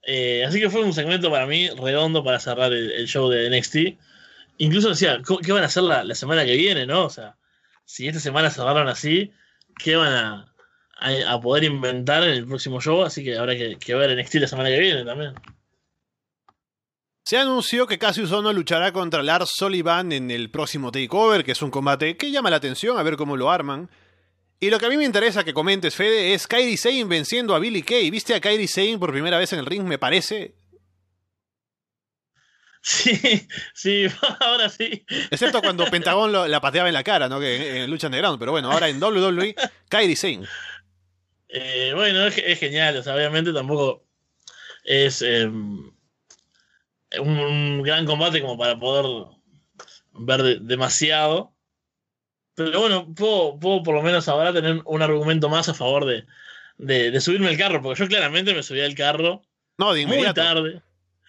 Eh, 0.03 0.45
así 0.47 0.61
que 0.61 0.71
fue 0.71 0.83
un 0.83 0.93
segmento 0.95 1.31
para 1.31 1.47
mí 1.47 1.69
redondo 1.69 2.23
para 2.25 2.41
cerrar 2.41 2.73
el, 2.73 2.93
el 2.93 3.07
show 3.07 3.29
de 3.29 3.51
NXT. 3.51 3.77
Incluso 4.59 4.89
decía, 4.91 5.21
¿cómo- 5.25 5.41
¿qué 5.41 5.53
van 5.53 5.63
a 5.63 5.67
hacer 5.67 5.83
la, 5.83 6.15
semana 6.15 6.45
que 6.45 6.57
viene? 6.57 6.87
¿no? 6.87 7.05
O 7.05 7.11
sea, 7.11 7.37
si 7.85 8.09
esta 8.09 8.21
semana 8.21 8.51
cerraron 8.51 8.89
así, 8.89 9.33
¿qué 9.79 9.97
van 9.97 10.13
a, 10.13 10.53
poder 11.43 11.65
inventar 11.65 12.23
en 12.25 12.31
el 12.31 12.47
próximo 12.47 12.81
show? 12.81 13.03
Así 13.03 13.23
que 13.23 13.37
habrá 13.37 13.55
que, 13.55 13.95
ver 13.95 14.17
NXT 14.17 14.35
la 14.37 14.49
semana 14.49 14.71
que 14.71 14.79
viene 14.79 15.05
también. 15.05 15.35
Se 17.25 17.37
anunció 17.37 17.87
que 17.87 17.99
Cassius 17.99 18.31
Ono 18.31 18.53
luchará 18.53 18.93
contra 18.93 19.23
Lars 19.23 19.51
Sullivan 19.57 20.13
en 20.13 20.31
el 20.31 20.49
próximo 20.51 20.93
Takeover, 20.93 21.45
que 21.45 21.53
es 21.53 21.63
un 21.63 21.71
combate 21.71 22.17
que 22.17 22.31
llama 22.31 22.51
la 22.51 22.57
atención, 22.57 22.99
a 22.99 23.03
ver 23.03 23.17
cómo 23.17 23.37
lo 23.37 23.51
arman. 23.51 23.91
Y 24.59 24.71
lo 24.71 24.79
que 24.79 24.87
a 24.87 24.89
mí 24.89 24.97
me 24.97 25.05
interesa 25.05 25.45
que 25.45 25.53
comentes, 25.53 25.95
Fede, 25.95 26.33
es 26.33 26.47
Kairi 26.47 26.77
Sane 26.77 27.05
venciendo 27.05 27.55
a 27.55 27.59
Billy 27.59 27.83
Kay. 27.83 28.11
¿Viste 28.11 28.35
a 28.35 28.41
Kairi 28.41 28.67
Sane 28.67 28.99
por 28.99 29.13
primera 29.13 29.39
vez 29.39 29.53
en 29.53 29.59
el 29.59 29.67
ring, 29.67 29.83
me 29.83 29.99
parece? 29.99 30.55
Sí, 32.89 33.49
sí, 33.75 34.07
ahora 34.41 34.69
sí. 34.69 35.05
Excepto 35.33 35.61
cuando 35.61 35.87
Pentagón 35.87 36.31
lo- 36.31 36.47
la 36.47 36.61
pateaba 36.61 36.87
en 36.89 36.95
la 36.95 37.03
cara, 37.03 37.29
¿no? 37.29 37.41
Que 37.41 37.57
en, 37.71 37.77
en 37.79 37.91
Lucha 37.91 38.07
Underground. 38.07 38.39
Pero 38.39 38.53
bueno, 38.53 38.71
ahora 38.71 38.89
en 38.89 39.03
WWE, 39.03 39.57
Kairi 39.89 40.15
Sane. 40.15 40.47
Eh, 41.49 41.91
bueno, 41.97 42.27
es, 42.29 42.39
es 42.39 42.61
genial. 42.61 42.97
O 42.97 43.03
sea, 43.03 43.17
obviamente 43.17 43.53
tampoco 43.53 44.07
es 44.85 45.21
eh, 45.23 45.47
un, 45.47 45.93
un 47.21 47.83
gran 47.83 48.07
combate 48.07 48.41
como 48.41 48.57
para 48.57 48.79
poder 48.79 49.27
ver 50.13 50.43
de- 50.45 50.59
demasiado. 50.61 51.53
Pero 52.55 52.79
bueno, 52.81 53.13
puedo, 53.17 53.59
puedo 53.59 53.83
por 53.83 53.97
lo 53.97 54.03
menos 54.03 54.29
ahora 54.29 54.53
tener 54.53 54.81
un 54.85 55.03
argumento 55.03 55.49
más 55.49 55.69
a 55.69 55.75
favor 55.75 56.05
de, 56.07 56.25
de, 56.79 57.11
de 57.11 57.21
subirme 57.21 57.49
al 57.49 57.59
carro, 57.59 57.83
porque 57.83 58.01
yo 58.01 58.07
claramente 58.09 58.55
me 58.55 58.63
subí 58.63 58.81
al 58.81 58.95
carro 58.95 59.43
No, 59.77 59.93
de 59.93 60.07
muy 60.07 60.23
tarde. 60.33 60.83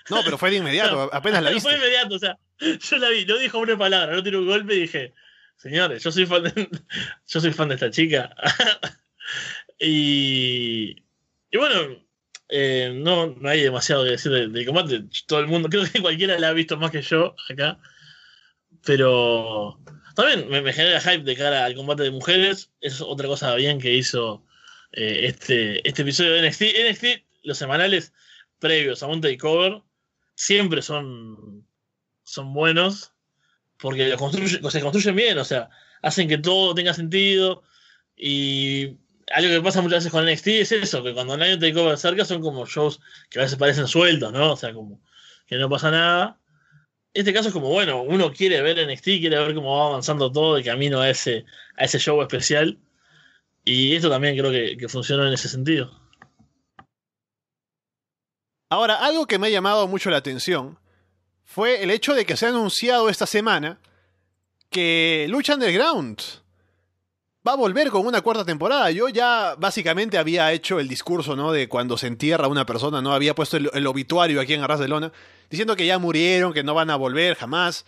No, 0.10 0.22
pero 0.24 0.38
fue 0.38 0.50
de 0.52 0.58
inmediato, 0.58 1.10
apenas 1.14 1.44
la 1.44 1.50
Fue 1.50 1.56
viste. 1.56 1.76
inmediato, 1.76 2.16
o 2.16 2.20
sea, 2.20 2.38
yo 2.60 2.98
la 2.98 3.10
vi, 3.10 3.26
no 3.26 3.38
dijo 3.38 3.60
una 3.60 3.78
palabra, 3.78 4.16
no 4.16 4.24
tiró 4.24 4.40
un 4.40 4.48
golpe 4.48 4.76
y 4.76 4.82
dije, 4.82 5.14
señores, 5.58 6.04
yo 6.04 6.12
soy 6.12 6.26
fan 6.26 6.44
de, 6.44 6.52
yo 7.28 7.40
soy 7.42 7.52
fan 7.54 7.70
de 7.70 7.76
esta 7.76 7.92
chica. 7.92 8.36
y, 9.80 10.96
y 11.52 11.58
bueno, 11.58 12.04
eh, 12.50 12.92
no, 12.96 13.28
no 13.28 13.50
hay 13.50 13.62
demasiado 13.62 14.04
que 14.04 14.12
decir 14.12 14.32
del, 14.32 14.54
del 14.54 14.66
combate. 14.66 15.04
Todo 15.28 15.40
el 15.40 15.48
mundo, 15.48 15.70
creo 15.70 15.84
que 15.92 16.02
cualquiera 16.02 16.40
la 16.40 16.50
ha 16.50 16.54
visto 16.54 16.78
más 16.78 16.92
que 16.92 17.02
yo 17.02 17.36
acá. 17.50 17.80
Pero 18.86 19.80
también 20.16 20.50
me, 20.50 20.62
me 20.62 20.74
genera 20.74 21.02
hype 21.02 21.24
de 21.24 21.36
cara 21.36 21.66
al 21.66 21.76
combate 21.76 22.04
de 22.04 22.12
mujeres. 22.12 22.72
Es 22.82 23.02
otra 23.02 23.28
cosa 23.28 23.54
bien 23.56 23.80
que 23.80 23.94
hizo 23.94 24.46
eh, 24.94 25.22
este, 25.26 25.88
este 25.88 26.04
episodio 26.04 26.34
de 26.34 26.48
NXT. 26.48 26.62
NXT, 26.90 27.06
los 27.44 27.58
semanales 27.58 28.14
previos 28.60 29.04
a 29.04 29.08
un 29.08 29.22
takeover, 29.22 29.82
siempre 30.38 30.82
son, 30.84 31.66
son 32.24 32.54
buenos 32.54 33.12
porque 33.78 34.08
los 34.08 34.20
construye- 34.22 34.70
se 34.70 34.82
construyen 34.82 35.16
bien, 35.16 35.38
o 35.40 35.44
sea, 35.44 35.70
hacen 36.04 36.30
que 36.30 36.38
todo 36.38 36.76
tenga 36.76 36.94
sentido 36.94 37.64
y 38.16 38.98
algo 39.34 39.50
que 39.50 39.62
pasa 39.62 39.82
muchas 39.82 40.06
veces 40.06 40.12
con 40.12 40.24
NXT 40.28 40.48
es 40.62 40.72
eso, 40.72 41.04
que 41.04 41.14
cuando 41.14 41.34
hay 41.34 41.54
un 41.54 41.60
takeover 41.60 41.98
cerca 41.98 42.24
son 42.24 42.42
como 42.42 42.66
shows 42.68 43.00
que 43.30 43.40
a 43.40 43.44
veces 43.44 43.58
parecen 43.58 43.88
sueltos, 43.88 44.32
¿no? 44.32 44.54
O 44.54 44.56
sea, 44.56 44.74
como 44.74 45.02
que 45.48 45.58
no 45.58 45.70
pasa 45.70 45.92
nada. 45.92 46.40
Este 47.14 47.34
caso 47.34 47.48
es 47.50 47.54
como, 47.54 47.70
bueno, 47.70 48.04
uno 48.04 48.32
quiere 48.32 48.62
ver 48.62 48.78
NXT, 48.80 49.04
quiere 49.20 49.40
ver 49.40 49.56
cómo 49.56 49.76
va 49.76 49.88
avanzando 49.88 50.32
todo 50.32 50.56
de 50.56 50.64
camino 50.64 51.02
a 51.02 51.10
ese, 51.10 51.46
a 51.76 51.86
ese 51.86 51.98
show 52.00 52.22
especial. 52.22 52.78
Y 53.66 53.96
esto 53.96 54.10
también 54.10 54.38
creo 54.38 54.52
que, 54.52 54.78
que 54.78 54.88
funcionó 54.88 55.28
en 55.28 55.34
ese 55.34 55.50
sentido. 55.50 55.92
Ahora, 58.70 58.96
algo 58.96 59.26
que 59.26 59.40
me 59.40 59.48
ha 59.48 59.50
llamado 59.50 59.88
mucho 59.88 60.10
la 60.10 60.18
atención 60.18 60.78
fue 61.46 61.84
el 61.84 61.92
hecho 61.92 62.14
de 62.14 62.26
que 62.26 62.36
se 62.36 62.46
ha 62.46 62.50
anunciado 62.50 63.10
esta 63.10 63.26
semana 63.26 63.80
que 64.70 65.26
Lucha 65.30 65.54
Underground 65.54 66.22
va 67.48 67.54
a 67.54 67.56
volver 67.56 67.90
con 67.90 68.06
una 68.06 68.22
cuarta 68.22 68.44
temporada. 68.44 68.92
Yo 68.92 69.08
ya 69.08 69.56
básicamente 69.58 70.18
había 70.18 70.52
hecho 70.52 70.80
el 70.80 70.90
discurso, 70.90 71.36
¿no? 71.38 71.54
De 71.54 71.70
cuando 71.70 71.98
se 71.98 72.08
entierra 72.08 72.50
una 72.50 72.66
persona, 72.66 73.02
¿no? 73.02 73.14
Había 73.14 73.34
puesto 73.34 73.56
el, 73.56 73.88
obituario 73.88 74.42
aquí 74.42 74.54
en 74.54 74.62
Arras 74.62 74.82
de 74.82 74.90
Lona, 74.90 75.14
diciendo 75.50 75.78
que 75.78 75.86
ya 75.86 75.98
murieron, 75.98 76.52
que 76.52 76.64
no 76.64 76.74
van 76.74 76.90
a 76.90 76.98
volver 76.98 77.36
jamás. 77.36 77.86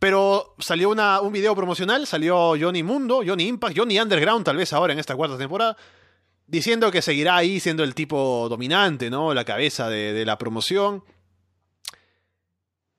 Pero 0.00 0.56
salió 0.58 0.90
un 0.90 1.32
video 1.32 1.54
promocional, 1.54 2.06
salió 2.06 2.54
Johnny 2.58 2.82
Mundo, 2.82 3.22
Johnny 3.24 3.46
Impact, 3.46 3.78
Johnny 3.78 4.00
Underground 4.00 4.44
tal 4.44 4.56
vez 4.56 4.72
ahora 4.72 4.92
en 4.92 4.98
esta 4.98 5.14
cuarta 5.14 5.38
temporada, 5.38 5.76
diciendo 6.50 6.90
que 6.90 7.00
seguirá 7.00 7.36
ahí 7.36 7.60
siendo 7.60 7.84
el 7.84 7.94
tipo 7.94 8.48
dominante, 8.48 9.08
¿no? 9.08 9.32
La 9.32 9.44
cabeza 9.44 9.88
de, 9.88 10.24
la 10.24 10.36
promoción. 10.36 11.04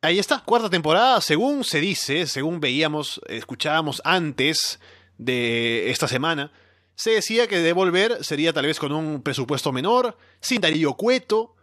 Ahí 0.02 0.18
está, 0.18 0.40
cuarta 0.40 0.70
temporada, 0.70 1.22
según 1.22 1.64
se 1.64 1.80
dice, 1.80 2.26
según 2.26 2.60
veíamos, 2.60 3.22
escuchábamos 3.28 4.02
antes 4.04 4.80
de 5.18 5.92
esta 5.92 6.08
semana, 6.08 6.52
se 6.96 7.12
decía 7.12 7.48
que 7.48 7.60
de 7.60 7.74
volver 7.74 8.24
sería 8.24 8.54
tal 8.54 8.66
vez 8.66 8.80
con 8.80 8.94
un 8.94 9.22
presupuesto 9.22 9.72
menor, 9.72 10.18
sin 10.40 10.62
Darío 10.62 10.94
Cueto, 10.94 11.56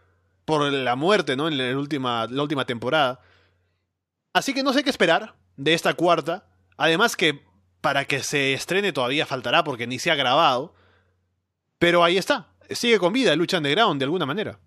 por 0.45 0.71
la 0.71 0.95
muerte, 0.95 1.35
¿no? 1.35 1.47
En 1.47 1.57
la 1.57 1.77
última, 1.77 2.27
la 2.27 2.43
última 2.43 2.65
temporada. 2.65 3.19
Así 4.33 4.53
que 4.53 4.63
no 4.63 4.73
sé 4.73 4.83
qué 4.83 4.89
esperar 4.89 5.35
de 5.57 5.73
esta 5.73 5.93
cuarta. 5.95 6.47
Además 6.77 7.15
que 7.15 7.43
para 7.81 8.05
que 8.05 8.23
se 8.23 8.53
estrene 8.53 8.93
todavía 8.93 9.25
faltará 9.25 9.63
porque 9.63 9.87
ni 9.87 9.99
se 9.99 10.11
ha 10.11 10.15
grabado. 10.15 10.73
Pero 11.79 12.03
ahí 12.03 12.17
está. 12.17 12.47
Sigue 12.69 12.99
con 12.99 13.13
vida 13.13 13.35
Lucha 13.35 13.57
Underground 13.57 13.99
de 13.99 14.05
alguna 14.05 14.25
manera. 14.25 14.59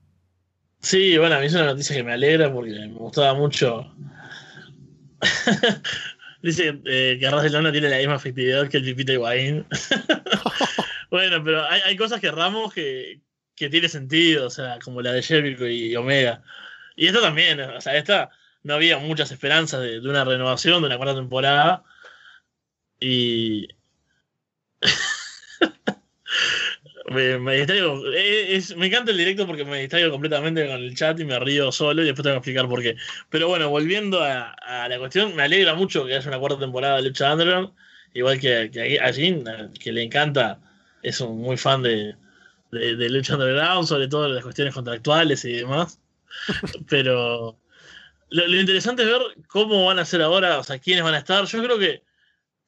Sí, 0.81 1.17
bueno, 1.17 1.37
a 1.37 1.39
mí 1.39 1.47
es 1.47 1.55
una 1.55 1.67
noticia 1.67 1.95
que 1.95 2.03
me 2.03 2.15
alegra 2.15 2.53
porque 2.53 2.71
me 2.73 2.89
gustaba 2.89 3.35
mucho. 3.35 3.95
Dice 6.43 6.81
eh, 6.87 7.19
que 7.21 7.27
Arras 7.27 7.45
de 7.45 7.51
Lona 7.51 7.71
tiene 7.71 7.89
la 7.89 7.99
misma 7.99 8.17
efectividad 8.17 8.69
que 8.69 8.79
el 8.79 8.85
Pipita 8.85 9.13
Higuaín. 9.13 9.65
bueno, 11.11 11.45
pero 11.45 11.65
hay, 11.65 11.83
hay, 11.83 11.97
cosas 11.97 12.21
que 12.21 12.33
Ramos 12.33 12.75
que, 12.75 13.21
que 13.55 13.71
tiene 13.71 13.89
sentido, 13.89 14.49
o 14.49 14.51
sea, 14.51 14.81
como 14.83 15.03
la 15.03 15.13
de 15.13 15.23
Jericho 15.23 15.69
y 15.69 15.95
Omega. 15.95 16.43
Y 16.97 17.07
esta 17.07 17.21
también, 17.21 17.61
o 17.61 17.81
sea, 17.81 17.97
esta 17.97 18.31
no 18.65 18.75
había 18.75 18.99
muchas 18.99 19.31
esperanzas 19.31 19.81
de, 19.83 20.01
de 20.01 20.09
una 20.09 20.25
renovación, 20.25 20.81
de 20.83 20.89
una 20.89 20.97
cuarta 20.97 21.15
temporada. 21.15 21.85
Y. 22.99 23.69
me, 27.13 27.57
distraigo. 27.57 28.03
Es, 28.15 28.77
me 28.77 28.87
encanta 28.87 29.11
el 29.13 29.19
directo 29.19 29.47
porque 29.47 29.65
me 29.65 29.81
distraigo 29.81 30.11
completamente 30.11 30.67
con 30.67 30.77
el 30.77 30.95
chat 30.95 31.19
y 31.21 31.25
me 31.25 31.39
río 31.39 31.71
solo 31.73 32.03
y 32.03 32.07
después 32.07 32.23
tengo 32.25 32.35
que 32.35 32.39
explicar 32.39 32.69
por 32.69 32.83
qué. 32.83 32.97
Pero 33.31 33.49
bueno, 33.49 33.69
volviendo 33.71 34.23
a, 34.23 34.55
la 34.89 34.99
cuestión, 34.99 35.35
me 35.37 35.43
alegra 35.45 35.75
mucho 35.75 36.05
que 36.05 36.15
haya 36.15 36.29
una 36.29 36.39
cuarta 36.39 36.59
temporada 36.59 36.97
de 36.97 37.03
Lucha 37.03 37.33
Underground. 37.33 37.73
Igual 38.15 38.41
que, 38.41 38.71
que 38.73 39.01
a 39.01 39.13
Jin, 39.13 39.45
que 39.81 39.93
le 39.93 40.03
encanta, 40.03 40.61
es 41.03 41.21
un 41.21 41.41
muy 41.41 41.57
fan 41.57 41.83
de, 41.83 42.15
de, 42.71 42.97
de 42.97 43.11
Lucha 43.11 43.35
Underground, 43.35 43.87
sobre 43.87 44.09
todo 44.09 44.29
las 44.29 44.43
cuestiones 44.43 44.75
contractuales 44.75 45.45
y 45.45 45.53
demás. 45.53 46.01
Pero 46.89 47.59
lo, 48.31 48.47
lo, 48.47 48.61
interesante 48.61 49.03
es 49.03 49.09
ver 49.09 49.23
cómo 49.49 49.87
van 49.87 49.99
a 49.99 50.05
ser 50.05 50.23
ahora, 50.23 50.59
o 50.59 50.65
sea, 50.65 50.79
quiénes 50.79 51.05
van 51.05 51.15
a 51.15 51.19
estar. 51.19 51.45
Yo 51.45 51.63
creo 51.63 51.79
que 51.79 52.03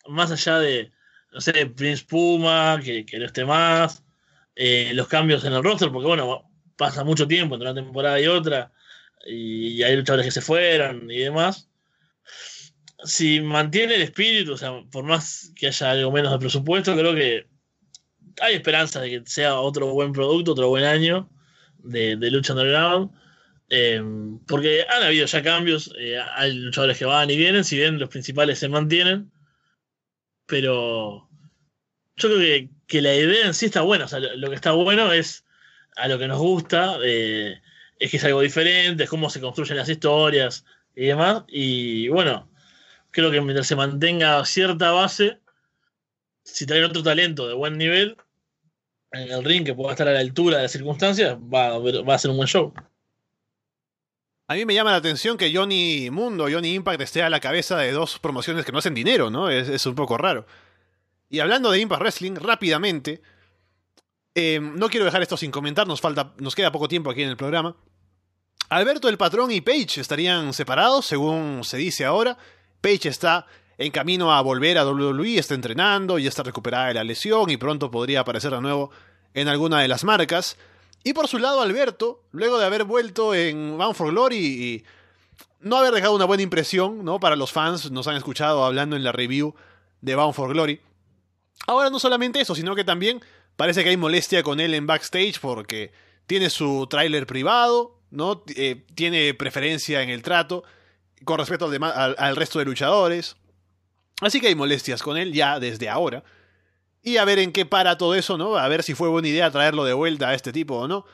más 0.09 0.31
allá 0.31 0.59
de, 0.59 0.93
no 1.33 1.41
sé, 1.41 1.67
Prince 1.67 2.05
Puma, 2.05 2.81
que, 2.83 3.05
que 3.07 3.19
no 3.19 3.27
esté 3.27 3.45
más, 3.45 4.04
eh, 4.57 4.93
los 4.95 5.09
cambios 5.09 5.45
en 5.45 5.53
el 5.53 5.63
roster, 5.63 5.91
porque 5.91 6.07
bueno, 6.07 6.51
pasa 6.77 7.05
mucho 7.05 7.27
tiempo 7.27 7.55
entre 7.55 7.71
una 7.71 7.83
temporada 7.83 8.21
y 8.21 8.27
otra, 8.27 8.73
y, 9.27 9.69
y 9.69 9.83
hay 9.83 9.97
luchadores 9.97 10.27
que 10.27 10.33
se 10.33 10.41
fueron 10.41 11.11
y 11.11 11.19
demás. 11.19 11.69
Si 13.05 13.41
mantiene 13.41 13.97
el 13.97 14.03
espíritu, 14.03 14.55
o 14.55 14.57
sea, 14.57 14.83
por 14.91 15.05
más 15.05 15.53
que 15.57 15.67
haya 15.67 15.91
algo 15.91 16.11
menos 16.11 16.33
de 16.33 16.39
presupuesto, 16.39 16.97
creo 16.97 17.15
que 17.15 17.47
hay 18.41 18.55
esperanza 18.55 19.01
de 19.01 19.11
que 19.11 19.23
sea 19.27 19.61
otro 19.61 19.93
buen 19.93 20.13
producto, 20.13 20.53
otro 20.53 20.69
buen 20.69 20.85
año 20.85 21.29
de, 21.79 22.17
de 22.17 22.31
lucha 22.31 22.53
underground. 22.55 23.11
Eh, 23.71 24.03
porque 24.47 24.85
han 24.89 25.03
habido 25.03 25.27
ya 25.27 25.43
cambios, 25.43 25.93
eh, 25.99 26.19
hay 26.37 26.53
luchadores 26.53 26.99
que 26.99 27.07
van 27.07 27.31
y 27.31 27.37
vienen, 27.37 27.65
si 27.65 27.77
bien 27.77 27.99
los 27.99 28.09
principales 28.09 28.59
se 28.59 28.69
mantienen, 28.69 29.33
pero 30.47 31.29
yo 32.17 32.29
creo 32.29 32.39
que, 32.39 32.69
que 32.87 33.03
la 33.03 33.15
idea 33.15 33.47
en 33.47 33.55
sí 33.55 33.67
está 33.67 33.83
buena, 33.83 34.05
o 34.05 34.09
sea, 34.09 34.21
lo, 34.21 34.49
que 34.49 34.55
está 34.55 34.73
bueno 34.73 35.13
es 35.13 35.45
a 35.97 36.09
lo 36.09 36.19
que 36.19 36.29
nos 36.29 36.39
gusta, 36.39 36.99
eh, 37.05 37.61
es 37.99 38.11
que 38.11 38.17
es 38.17 38.25
algo 38.25 38.41
diferente, 38.41 39.05
es 39.05 39.11
cómo 39.11 39.31
se 39.31 39.41
construyen 39.41 39.77
las 39.77 39.89
historias 39.89 40.65
y 40.95 41.07
demás, 41.07 41.45
y 41.49 42.09
bueno, 42.09 42.51
creo 43.11 43.31
que 43.31 43.41
mientras 43.41 43.67
se 43.67 43.77
mantenga 43.77 44.45
cierta 44.45 44.93
base, 44.93 45.41
si 46.43 46.67
traen 46.67 46.85
otro 46.85 47.03
talento 47.03 47.49
de 47.49 47.55
buen 47.55 47.79
nivel 47.79 48.17
en 49.13 49.31
el 49.31 49.45
ring 49.45 49.65
que 49.65 49.75
pueda 49.75 49.93
estar 49.93 50.09
a 50.09 50.13
la 50.13 50.21
altura 50.21 50.59
de 50.59 50.65
las 50.65 50.73
circunstancias, 50.73 51.37
va, 51.37 51.79
va 51.79 52.15
a 52.15 52.19
ser 52.19 52.31
un 52.31 52.37
buen 52.37 52.49
show. 52.49 52.75
A 54.47 54.55
mí 54.55 54.67
me 54.67 54.75
llama 54.75 54.91
la 54.91 54.99
atención 54.99 55.39
que 55.39 55.55
Johnny 55.55 56.11
Mundo, 56.11 56.49
Johnny 56.51 56.75
Impact 56.75 57.01
esté 57.01 57.23
a 57.23 57.31
la 57.31 57.41
cabeza 57.41 57.79
de 57.79 57.93
dos 57.93 58.19
promociones 58.19 58.67
que 58.67 58.73
no 58.73 58.79
hacen 58.79 58.93
dinero, 58.93 59.31
¿no? 59.31 59.49
Es 59.49 59.87
un 59.87 59.95
poco 59.95 60.19
raro. 60.19 60.47
Y 61.35 61.41
hablando 61.41 61.73
de 61.73 61.81
Impact 61.81 62.01
Wrestling, 62.01 62.37
rápidamente, 62.37 63.21
eh, 64.37 64.61
no 64.61 64.89
quiero 64.89 65.05
dejar 65.05 65.21
esto 65.21 65.37
sin 65.37 65.51
comentar, 65.51 65.85
nos, 65.85 66.01
falta, 66.01 66.33
nos 66.39 66.55
queda 66.55 66.71
poco 66.71 66.87
tiempo 66.87 67.11
aquí 67.11 67.25
en 67.25 67.29
el 67.31 67.37
programa. 67.37 67.75
Alberto 68.69 69.09
el 69.09 69.19
Patrón 69.19 69.51
y 69.51 69.61
Page 69.61 70.01
estarían 70.01 70.53
separados, 70.53 71.07
según 71.07 71.65
se 71.65 71.77
dice 71.77 72.05
ahora. 72.05 72.39
Page 72.81 73.09
está 73.09 73.47
en 73.79 73.91
camino 73.91 74.33
a 74.33 74.43
volver 74.43 74.79
a 74.79 74.87
WWE, 74.87 75.37
está 75.37 75.55
entrenando, 75.55 76.21
ya 76.21 76.29
está 76.29 76.45
recuperada 76.45 76.87
de 76.87 76.95
la 76.95 77.03
lesión 77.03 77.51
y 77.51 77.57
pronto 77.57 77.91
podría 77.91 78.21
aparecer 78.21 78.53
de 78.53 78.61
nuevo 78.61 78.93
en 79.35 79.49
alguna 79.49 79.81
de 79.81 79.89
las 79.89 80.05
marcas. 80.05 80.57
Y 81.03 81.15
por 81.15 81.27
su 81.27 81.41
lado, 81.41 81.63
Alberto, 81.63 82.23
luego 82.31 82.61
de 82.61 82.67
haber 82.67 82.85
vuelto 82.85 83.35
en 83.35 83.77
Bound 83.77 83.97
for 83.97 84.13
Glory 84.13 84.37
y 84.37 84.85
no 85.59 85.79
haber 85.79 85.95
dejado 85.95 86.15
una 86.15 86.27
buena 86.27 86.45
impresión, 86.45 87.05
¿no? 87.05 87.19
Para 87.19 87.35
los 87.35 87.51
fans, 87.51 87.91
nos 87.91 88.07
han 88.07 88.15
escuchado 88.15 88.65
hablando 88.65 88.95
en 88.95 89.03
la 89.03 89.11
review 89.11 89.57
de 90.01 90.15
Bound 90.15 90.33
for 90.33 90.53
Glory. 90.53 90.81
Ahora 91.67 91.91
no 91.91 91.99
solamente 91.99 92.41
eso, 92.41 92.55
sino 92.55 92.75
que 92.75 92.85
también 92.85 93.21
parece 93.57 93.83
que 93.83 93.91
hay 93.91 93.97
molestia 93.97 94.43
con 94.43 94.61
él 94.61 94.75
en 94.75 94.87
backstage 94.87 95.41
porque 95.41 95.93
tiene 96.27 96.51
su 96.51 96.87
tráiler 96.89 97.27
privado, 97.27 97.99
¿no? 98.11 98.43
Eh, 98.57 98.85
tiene 98.95 99.35
preferencia 99.35 100.03
en 100.03 100.11
el 100.11 100.23
trato 100.23 100.65
con 101.25 101.39
respecto 101.39 101.67
al, 101.67 101.83
al, 101.83 102.17
al 102.19 102.37
resto 102.37 102.59
de 102.59 102.65
luchadores. 102.65 103.37
Así 104.21 104.41
que 104.41 104.49
hay 104.49 104.55
molestias 104.55 105.03
con 105.03 105.17
él 105.17 105.33
ya 105.33 105.59
desde 105.59 105.89
ahora. 105.89 106.23
Y 107.03 107.19
a 107.19 107.25
ver 107.25 107.39
en 107.39 107.53
qué 107.53 107.67
para 107.67 107.99
todo 107.99 108.15
eso, 108.15 108.39
¿no? 108.39 108.57
A 108.57 108.67
ver 108.69 108.83
si 108.83 108.95
fue 108.95 109.09
buena 109.09 109.29
idea 109.29 109.51
traerlo 109.51 109.85
de 109.85 109.93
vuelta 109.93 110.31
a 110.31 110.35
este 110.35 110.53
tipo 110.53 110.77
o 110.77 110.89
no. 110.89 111.05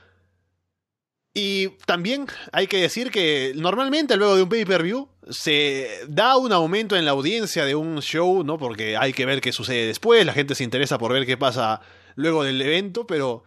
Y 1.32 1.68
también 1.86 2.26
hay 2.52 2.66
que 2.66 2.78
decir 2.78 3.10
que 3.10 3.52
normalmente 3.54 4.16
luego 4.16 4.34
de 4.34 4.42
un 4.42 4.48
pay-per-view 4.48 5.08
se 5.30 5.88
da 6.08 6.36
un 6.36 6.52
aumento 6.52 6.96
en 6.96 7.04
la 7.04 7.12
audiencia 7.12 7.64
de 7.64 7.76
un 7.76 8.00
show, 8.02 8.42
¿no? 8.42 8.58
Porque 8.58 8.96
hay 8.96 9.12
que 9.12 9.26
ver 9.26 9.40
qué 9.40 9.52
sucede 9.52 9.86
después, 9.86 10.26
la 10.26 10.32
gente 10.32 10.56
se 10.56 10.64
interesa 10.64 10.98
por 10.98 11.12
ver 11.12 11.26
qué 11.26 11.36
pasa 11.36 11.82
luego 12.16 12.42
del 12.42 12.60
evento, 12.60 13.06
pero 13.06 13.44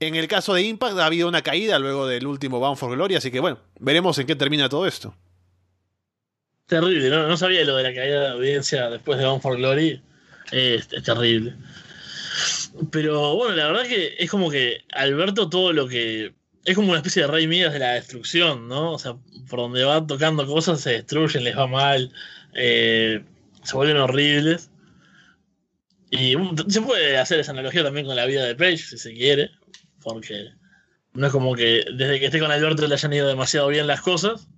en 0.00 0.14
el 0.14 0.28
caso 0.28 0.54
de 0.54 0.62
Impact 0.62 0.98
ha 0.98 1.06
habido 1.06 1.28
una 1.28 1.42
caída 1.42 1.78
luego 1.78 2.06
del 2.06 2.26
último 2.26 2.58
Bound 2.58 2.78
for 2.78 2.94
Glory, 2.94 3.16
así 3.16 3.30
que 3.30 3.40
bueno, 3.40 3.58
veremos 3.80 4.18
en 4.18 4.26
qué 4.26 4.34
termina 4.34 4.70
todo 4.70 4.86
esto. 4.86 5.14
Terrible, 6.66 7.10
no, 7.10 7.28
no 7.28 7.36
sabía 7.36 7.64
lo 7.64 7.76
de 7.76 7.82
la 7.82 7.94
caída 7.94 8.20
de 8.22 8.28
audiencia 8.28 8.88
después 8.88 9.18
de 9.18 9.26
Bound 9.26 9.42
for 9.42 9.56
Glory. 9.56 10.02
Es, 10.50 10.88
es 10.92 11.02
terrible. 11.02 11.54
Pero 12.90 13.36
bueno, 13.36 13.54
la 13.54 13.66
verdad 13.68 13.86
que 13.86 14.16
es 14.18 14.30
como 14.30 14.50
que 14.50 14.84
Alberto 14.92 15.48
todo 15.48 15.72
lo 15.72 15.86
que... 15.86 16.34
Es 16.66 16.74
como 16.74 16.88
una 16.88 16.98
especie 16.98 17.22
de 17.22 17.28
rey 17.28 17.46
Midas 17.46 17.72
de 17.72 17.78
la 17.78 17.92
destrucción, 17.92 18.68
¿no? 18.68 18.92
O 18.92 18.98
sea, 18.98 19.16
por 19.48 19.60
donde 19.60 19.84
va 19.84 20.06
tocando 20.06 20.46
cosas 20.46 20.80
se 20.80 20.90
destruyen, 20.90 21.44
les 21.44 21.56
va 21.56 21.66
mal, 21.66 22.12
eh, 22.54 23.24
se 23.62 23.76
vuelven 23.76 23.96
horribles. 23.96 24.70
Y 26.10 26.34
se 26.68 26.82
puede 26.82 27.18
hacer 27.18 27.40
esa 27.40 27.52
analogía 27.52 27.82
también 27.82 28.06
con 28.06 28.16
la 28.16 28.26
vida 28.26 28.44
de 28.44 28.54
Page, 28.54 28.78
si 28.78 28.98
se 28.98 29.14
quiere, 29.14 29.50
porque 30.02 30.50
no 31.14 31.26
es 31.26 31.32
como 31.32 31.54
que 31.54 31.84
desde 31.94 32.20
que 32.20 32.26
esté 32.26 32.40
con 32.40 32.50
Alberto 32.50 32.86
le 32.86 32.94
hayan 32.94 33.12
ido 33.12 33.28
demasiado 33.28 33.68
bien 33.68 33.86
las 33.86 34.02
cosas. 34.02 34.48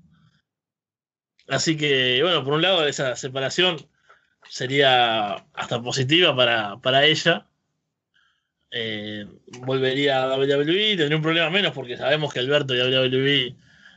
Así 1.47 1.77
que, 1.77 2.21
bueno, 2.23 2.45
por 2.45 2.55
un 2.55 2.63
lado, 2.63 2.87
esa 2.87 3.17
separación 3.17 3.87
sería 4.49 5.47
hasta 5.55 5.83
positiva 5.83 6.35
para, 6.35 6.79
para 6.81 7.05
ella. 7.05 7.47
Eh, 8.71 9.27
volvería 9.61 10.25
a 10.25 10.37
WWE, 10.37 10.97
tendría 10.97 11.17
un 11.17 11.23
problema 11.23 11.49
menos 11.49 11.73
porque 11.73 11.97
sabemos 11.97 12.33
que 12.33 12.41
Alberto 12.41 12.75
y 12.75 12.81
WWE 12.81 13.57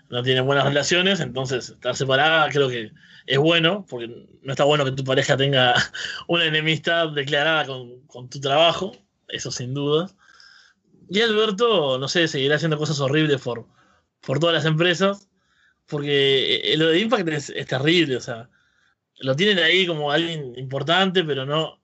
no 0.09 0.23
tienen 0.23 0.45
buenas 0.45 0.65
relaciones, 0.65 1.19
entonces 1.19 1.69
estar 1.69 1.95
separada 1.95 2.49
creo 2.49 2.69
que 2.69 2.91
es 3.25 3.37
bueno, 3.37 3.85
porque 3.89 4.07
no 4.41 4.51
está 4.51 4.63
bueno 4.63 4.85
que 4.85 4.91
tu 4.93 5.03
pareja 5.03 5.35
tenga 5.37 5.73
una 6.27 6.45
enemistad 6.45 7.09
declarada 7.09 7.65
con, 7.65 8.01
con 8.07 8.29
tu 8.29 8.39
trabajo, 8.39 8.93
eso 9.27 9.51
sin 9.51 9.73
duda. 9.73 10.09
Y 11.09 11.21
Alberto, 11.21 11.97
no 11.97 12.07
sé, 12.07 12.27
seguirá 12.27 12.55
haciendo 12.55 12.77
cosas 12.77 12.99
horribles 13.01 13.41
por, 13.41 13.67
por 14.21 14.39
todas 14.39 14.55
las 14.55 14.65
empresas, 14.65 15.29
porque 15.85 16.73
lo 16.77 16.87
de 16.87 16.99
Impact 16.99 17.27
es, 17.29 17.49
es 17.49 17.67
terrible, 17.67 18.15
o 18.15 18.21
sea, 18.21 18.49
lo 19.19 19.35
tienen 19.35 19.59
ahí 19.59 19.85
como 19.85 20.11
alguien 20.11 20.57
importante, 20.57 21.23
pero 21.23 21.45
no, 21.45 21.81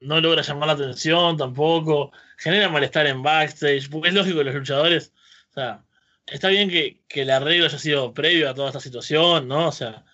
no 0.00 0.20
logra 0.20 0.42
llamar 0.42 0.68
la 0.68 0.74
atención 0.74 1.36
tampoco, 1.36 2.12
genera 2.40 2.70
malestar 2.70 3.06
en 3.06 3.22
backstage, 3.22 3.90
porque 3.90 4.08
es 4.08 4.14
lógico 4.14 4.38
que 4.38 4.44
los 4.44 4.54
luchadores, 4.54 5.12
o 5.50 5.52
sea, 5.52 5.84
está 6.26 6.48
bien 6.48 6.70
que, 6.70 7.02
que 7.06 7.22
el 7.22 7.30
arreglo 7.30 7.66
haya 7.66 7.78
sido 7.78 8.14
previo 8.14 8.48
a 8.48 8.54
toda 8.54 8.68
esta 8.68 8.80
situación, 8.80 9.46
¿no? 9.46 9.68
O 9.68 9.72
sea, 9.72 10.04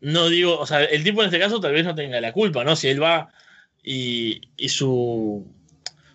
no 0.00 0.28
digo, 0.28 0.58
o 0.58 0.66
sea, 0.66 0.84
el 0.84 1.02
tipo 1.02 1.22
en 1.22 1.28
este 1.28 1.38
caso 1.38 1.58
tal 1.58 1.72
vez 1.72 1.86
no 1.86 1.94
tenga 1.94 2.20
la 2.20 2.32
culpa, 2.32 2.64
¿no? 2.64 2.76
Si 2.76 2.88
él 2.88 3.02
va 3.02 3.32
y, 3.82 4.42
y 4.58 4.68
su, 4.68 5.46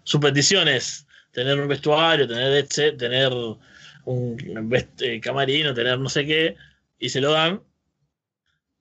su 0.04 0.20
petición 0.20 0.68
es 0.68 1.08
tener 1.32 1.60
un 1.60 1.68
vestuario, 1.68 2.28
tener, 2.28 2.68
tener 2.68 3.34
un 4.06 4.72
eh, 5.00 5.20
camarino, 5.20 5.74
tener 5.74 5.98
no 5.98 6.10
sé 6.10 6.28
qué, 6.28 6.56
y 7.00 7.10
se 7.10 7.22
lo 7.22 7.32
dan. 7.32 7.64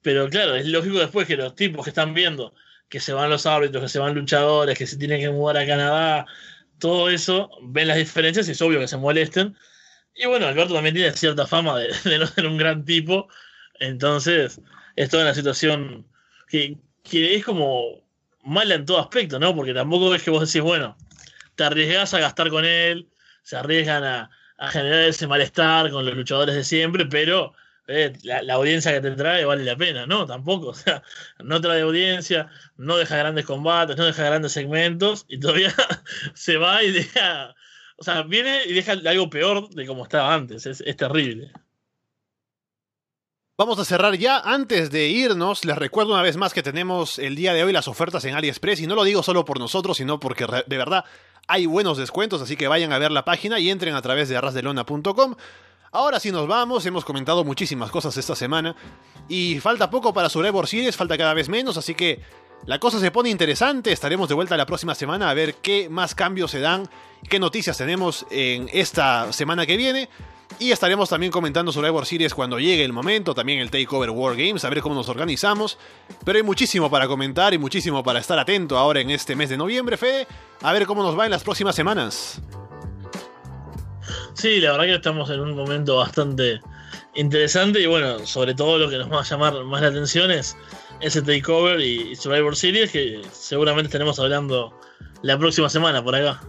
Pero 0.03 0.29
claro, 0.29 0.55
es 0.55 0.67
lógico 0.67 0.99
después 0.99 1.27
que 1.27 1.37
los 1.37 1.55
tipos 1.55 1.83
que 1.85 1.91
están 1.91 2.13
viendo 2.13 2.55
que 2.93 3.01
se 3.01 3.15
van 3.15 3.31
los 3.31 3.47
árbitros, 3.47 3.83
que 3.85 3.89
se 3.89 3.99
van 3.99 4.15
luchadores, 4.15 4.77
que 4.77 4.87
se 4.87 4.99
tienen 4.99 5.19
que 5.19 5.31
mudar 5.31 5.57
a 5.57 5.67
Canadá, 5.67 6.27
todo 6.79 7.09
eso, 7.09 7.49
ven 7.63 7.89
las 7.89 7.97
diferencias 7.97 8.47
y 8.49 8.51
es 8.53 8.61
obvio 8.61 8.81
que 8.81 8.87
se 8.87 8.99
molesten. 8.99 9.57
Y 10.15 10.27
bueno, 10.27 10.47
Alberto 10.47 10.75
también 10.75 10.95
tiene 10.95 11.11
cierta 11.13 11.47
fama 11.47 11.79
de, 11.79 11.89
no 12.19 12.27
ser 12.27 12.47
un 12.47 12.59
gran 12.59 12.85
tipo, 12.85 13.29
entonces 13.81 14.61
es 14.95 15.09
toda 15.09 15.23
una 15.23 15.33
situación 15.33 16.07
que, 16.49 16.77
es 17.11 17.45
como 17.47 18.05
mala 18.43 18.75
en 18.75 18.85
todo 18.85 18.99
aspecto, 18.99 19.39
¿no? 19.39 19.57
Porque 19.57 19.73
tampoco 19.73 20.15
es 20.15 20.23
que 20.23 20.31
vos 20.31 20.47
decís, 20.47 20.61
bueno, 20.61 20.95
te 21.55 21.65
arriesgás 21.65 22.13
a 22.13 22.21
gastar 22.21 22.51
con 22.51 22.67
él, 22.67 23.09
se 23.43 23.57
arriesgan 23.57 24.05
a 24.05 24.31
generar 24.69 25.05
ese 25.05 25.27
malestar 25.27 25.91
con 25.91 26.05
los 26.05 26.15
luchadores 26.15 26.55
de 26.55 26.63
siempre, 26.63 27.07
pero 27.07 27.55
eh, 27.93 28.13
la, 28.23 28.55
audiencia 28.55 28.93
que 28.93 29.01
te 29.01 29.11
trae 29.13 29.45
vale 29.45 29.65
la 29.65 29.77
pena, 29.77 30.07
¿no? 30.07 30.27
Tampoco, 30.27 30.69
o 30.71 30.75
sea, 30.75 31.03
no 31.43 31.61
trae 31.61 31.83
audiencia, 31.83 32.49
no 32.77 32.97
deja 32.97 33.17
grandes 33.17 33.47
combates, 33.47 33.97
no 33.97 34.05
deja 34.05 34.25
grandes 34.25 34.53
segmentos 34.53 35.25
y 35.29 35.39
todavía 35.39 35.75
se 36.35 36.57
va 36.57 36.83
y 36.83 36.93
deja, 36.93 37.55
o 37.97 38.05
sea, 38.05 38.23
viene 38.23 38.63
y 38.67 38.73
deja 38.73 38.93
algo 38.93 39.31
peor 39.31 39.69
de 39.71 39.87
como 39.87 40.05
estaba 40.05 40.35
antes, 40.35 40.67
es, 40.67 40.81
es 40.81 40.97
terrible. 40.97 41.53
Vamos 43.59 43.79
a 43.79 43.85
cerrar 43.85 44.17
ya. 44.17 44.41
Antes 44.41 44.91
de 44.91 45.09
irnos, 45.09 45.65
les 45.65 45.77
recuerdo 45.77 46.15
una 46.15 46.23
vez 46.23 46.37
más 46.37 46.55
que 46.55 46.63
tenemos 46.63 47.19
el 47.19 47.37
día 47.37 47.53
de 47.53 47.63
hoy 47.63 47.73
las 47.73 47.87
ofertas 47.87 48.25
en 48.25 48.35
AliExpress 48.35 48.81
y 48.81 48.87
no 48.87 48.95
lo 48.95 49.05
digo 49.05 49.23
solo 49.23 49.45
por 49.45 49.61
nosotros, 49.61 49.99
sino 49.99 50.19
porque 50.19 50.47
de 50.67 50.77
verdad 50.77 51.05
hay 51.47 51.67
buenos 51.67 51.99
descuentos, 51.99 52.41
así 52.41 52.57
que 52.57 52.67
vayan 52.67 52.93
a 52.93 52.99
ver 52.99 53.13
la 53.13 53.25
página 53.25 53.61
y 53.61 53.71
entren 53.71 53.95
a 53.95 54.03
través 54.03 54.29
de 54.29 54.37
arrasdelona.com. 54.37 55.37
Ahora 55.95 56.19
sí 56.19 56.33
nos 56.33 56.49
vamos, 56.49 56.87
hemos 56.87 57.05
comentado 57.05 57.45
muchísimas 57.45 57.91
cosas 57.91 58.17
esta 58.17 58.35
semana 58.35 58.75
y 59.29 59.61
falta 59.61 59.91
poco 59.91 60.15
para 60.15 60.31
Survivor 60.31 60.67
Series, 60.67 60.97
falta 60.97 61.19
cada 61.19 61.35
vez 61.35 61.51
menos, 61.51 61.77
así 61.77 61.95
que 61.95 62.19
la 62.65 62.79
cosa 62.79 62.99
se 62.99 63.11
pone 63.11 63.29
interesante, 63.29 63.93
estaremos 63.93 64.27
de 64.27 64.35
vuelta 64.35 64.57
la 64.57 64.65
próxima 64.65 64.95
semana 64.95 65.29
a 65.29 65.35
ver 65.35 65.57
qué 65.57 65.91
más 65.91 66.15
cambios 66.15 66.51
se 66.51 66.61
dan, 66.61 66.89
qué 67.29 67.39
noticias 67.39 67.77
tenemos 67.77 68.25
en 68.31 68.71
esta 68.73 69.35
semana 69.35 69.67
que 69.67 69.77
viene. 69.77 70.09
Y 70.59 70.71
estaremos 70.71 71.09
también 71.09 71.33
comentando 71.33 71.73
Survivor 71.73 72.07
Series 72.07 72.35
cuando 72.35 72.59
llegue 72.59 72.85
el 72.85 72.93
momento, 72.93 73.35
también 73.35 73.59
el 73.59 73.71
Takeover 73.71 74.11
War 74.11 74.37
Games, 74.37 74.65
a 74.65 74.71
ver 74.71 74.81
cómo 74.81 74.95
nos 74.95 75.09
organizamos. 75.09 75.79
Pero 76.25 76.39
hay 76.39 76.43
muchísimo 76.43 76.91
para 76.91 77.07
comentar 77.07 77.53
y 77.53 77.59
muchísimo 77.59 78.03
para 78.03 78.21
estar 78.21 78.39
atento 78.39 78.79
ahora 78.79 79.01
en 79.01 79.11
este 79.11 79.35
mes 79.35 79.49
de 79.49 79.57
noviembre, 79.57 79.97
Fede. 79.97 80.27
A 80.63 80.73
ver 80.73 80.87
cómo 80.87 81.03
nos 81.03 81.19
va 81.19 81.25
en 81.25 81.33
las 81.33 81.43
próximas 81.43 81.75
semanas. 81.75 82.41
Sí, 84.35 84.61
la 84.61 84.73
verdad 84.73 84.87
que 84.87 84.95
estamos 84.95 85.31
en 85.31 85.41
un 85.41 85.55
momento 85.55 85.97
bastante 85.97 86.61
interesante 87.15 87.81
y 87.81 87.87
bueno, 87.87 88.25
sobre 88.27 88.55
todo 88.55 88.79
lo 88.79 88.89
que 88.89 88.99
nos 88.99 89.11
va 89.11 89.21
a 89.21 89.25
llamar 89.25 89.65
más 89.65 89.83
la 89.83 89.89
atención 89.89 90.31
es 90.31 90.57
ese 91.01 91.21
Takeover 91.21 91.81
y 91.81 92.17
Survivor 92.17 92.57
Series 92.57 92.91
que 92.91 93.21
seguramente 93.33 93.89
estaremos 93.89 94.19
hablando 94.19 94.79
la 95.23 95.39
próxima 95.39 95.69
semana 95.69 96.03
por 96.03 96.15
acá. 96.15 96.41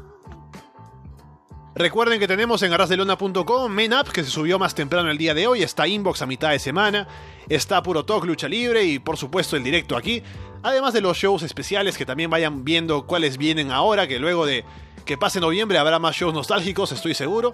Recuerden 1.75 2.19
que 2.19 2.27
tenemos 2.27 2.61
en 2.61 2.71
arrasdelona.com 2.71 3.71
Main 3.71 3.93
Up, 3.93 4.11
que 4.11 4.23
se 4.23 4.29
subió 4.29 4.59
más 4.59 4.75
temprano 4.75 5.09
el 5.09 5.17
día 5.17 5.33
de 5.33 5.47
hoy, 5.47 5.63
está 5.63 5.87
Inbox 5.87 6.21
a 6.21 6.27
mitad 6.27 6.51
de 6.51 6.59
semana, 6.59 7.07
está 7.49 7.81
Puro 7.81 8.05
Talk 8.05 8.25
Lucha 8.25 8.47
Libre 8.47 8.83
y 8.83 8.99
por 8.99 9.17
supuesto 9.17 9.57
el 9.57 9.63
directo 9.63 9.97
aquí, 9.97 10.21
además 10.61 10.93
de 10.93 11.01
los 11.01 11.17
shows 11.17 11.41
especiales 11.41 11.97
que 11.97 12.05
también 12.05 12.29
vayan 12.29 12.63
viendo 12.63 13.07
cuáles 13.07 13.39
vienen 13.39 13.71
ahora, 13.71 14.07
que 14.07 14.19
luego 14.19 14.45
de 14.45 14.63
que 15.05 15.17
pase 15.17 15.39
noviembre 15.39 15.77
habrá 15.77 15.99
más 15.99 16.15
shows 16.15 16.33
nostálgicos, 16.33 16.91
estoy 16.91 17.13
seguro. 17.13 17.53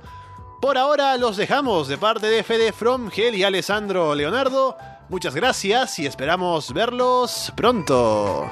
Por 0.62 0.78
ahora 0.78 1.16
los 1.18 1.38
dejamos 1.38 1.88
de 1.88 1.98
parte 1.98 2.28
de 2.28 2.44
Fede 2.44 2.74
From, 2.74 3.10
Gel 3.10 3.36
y 3.36 3.44
Alessandro 3.44 4.14
Leonardo. 4.14 4.78
Muchas 5.08 5.34
gracias 5.34 6.00
y 6.00 6.06
esperamos 6.06 6.74
verlos 6.74 7.52
pronto. 7.56 8.52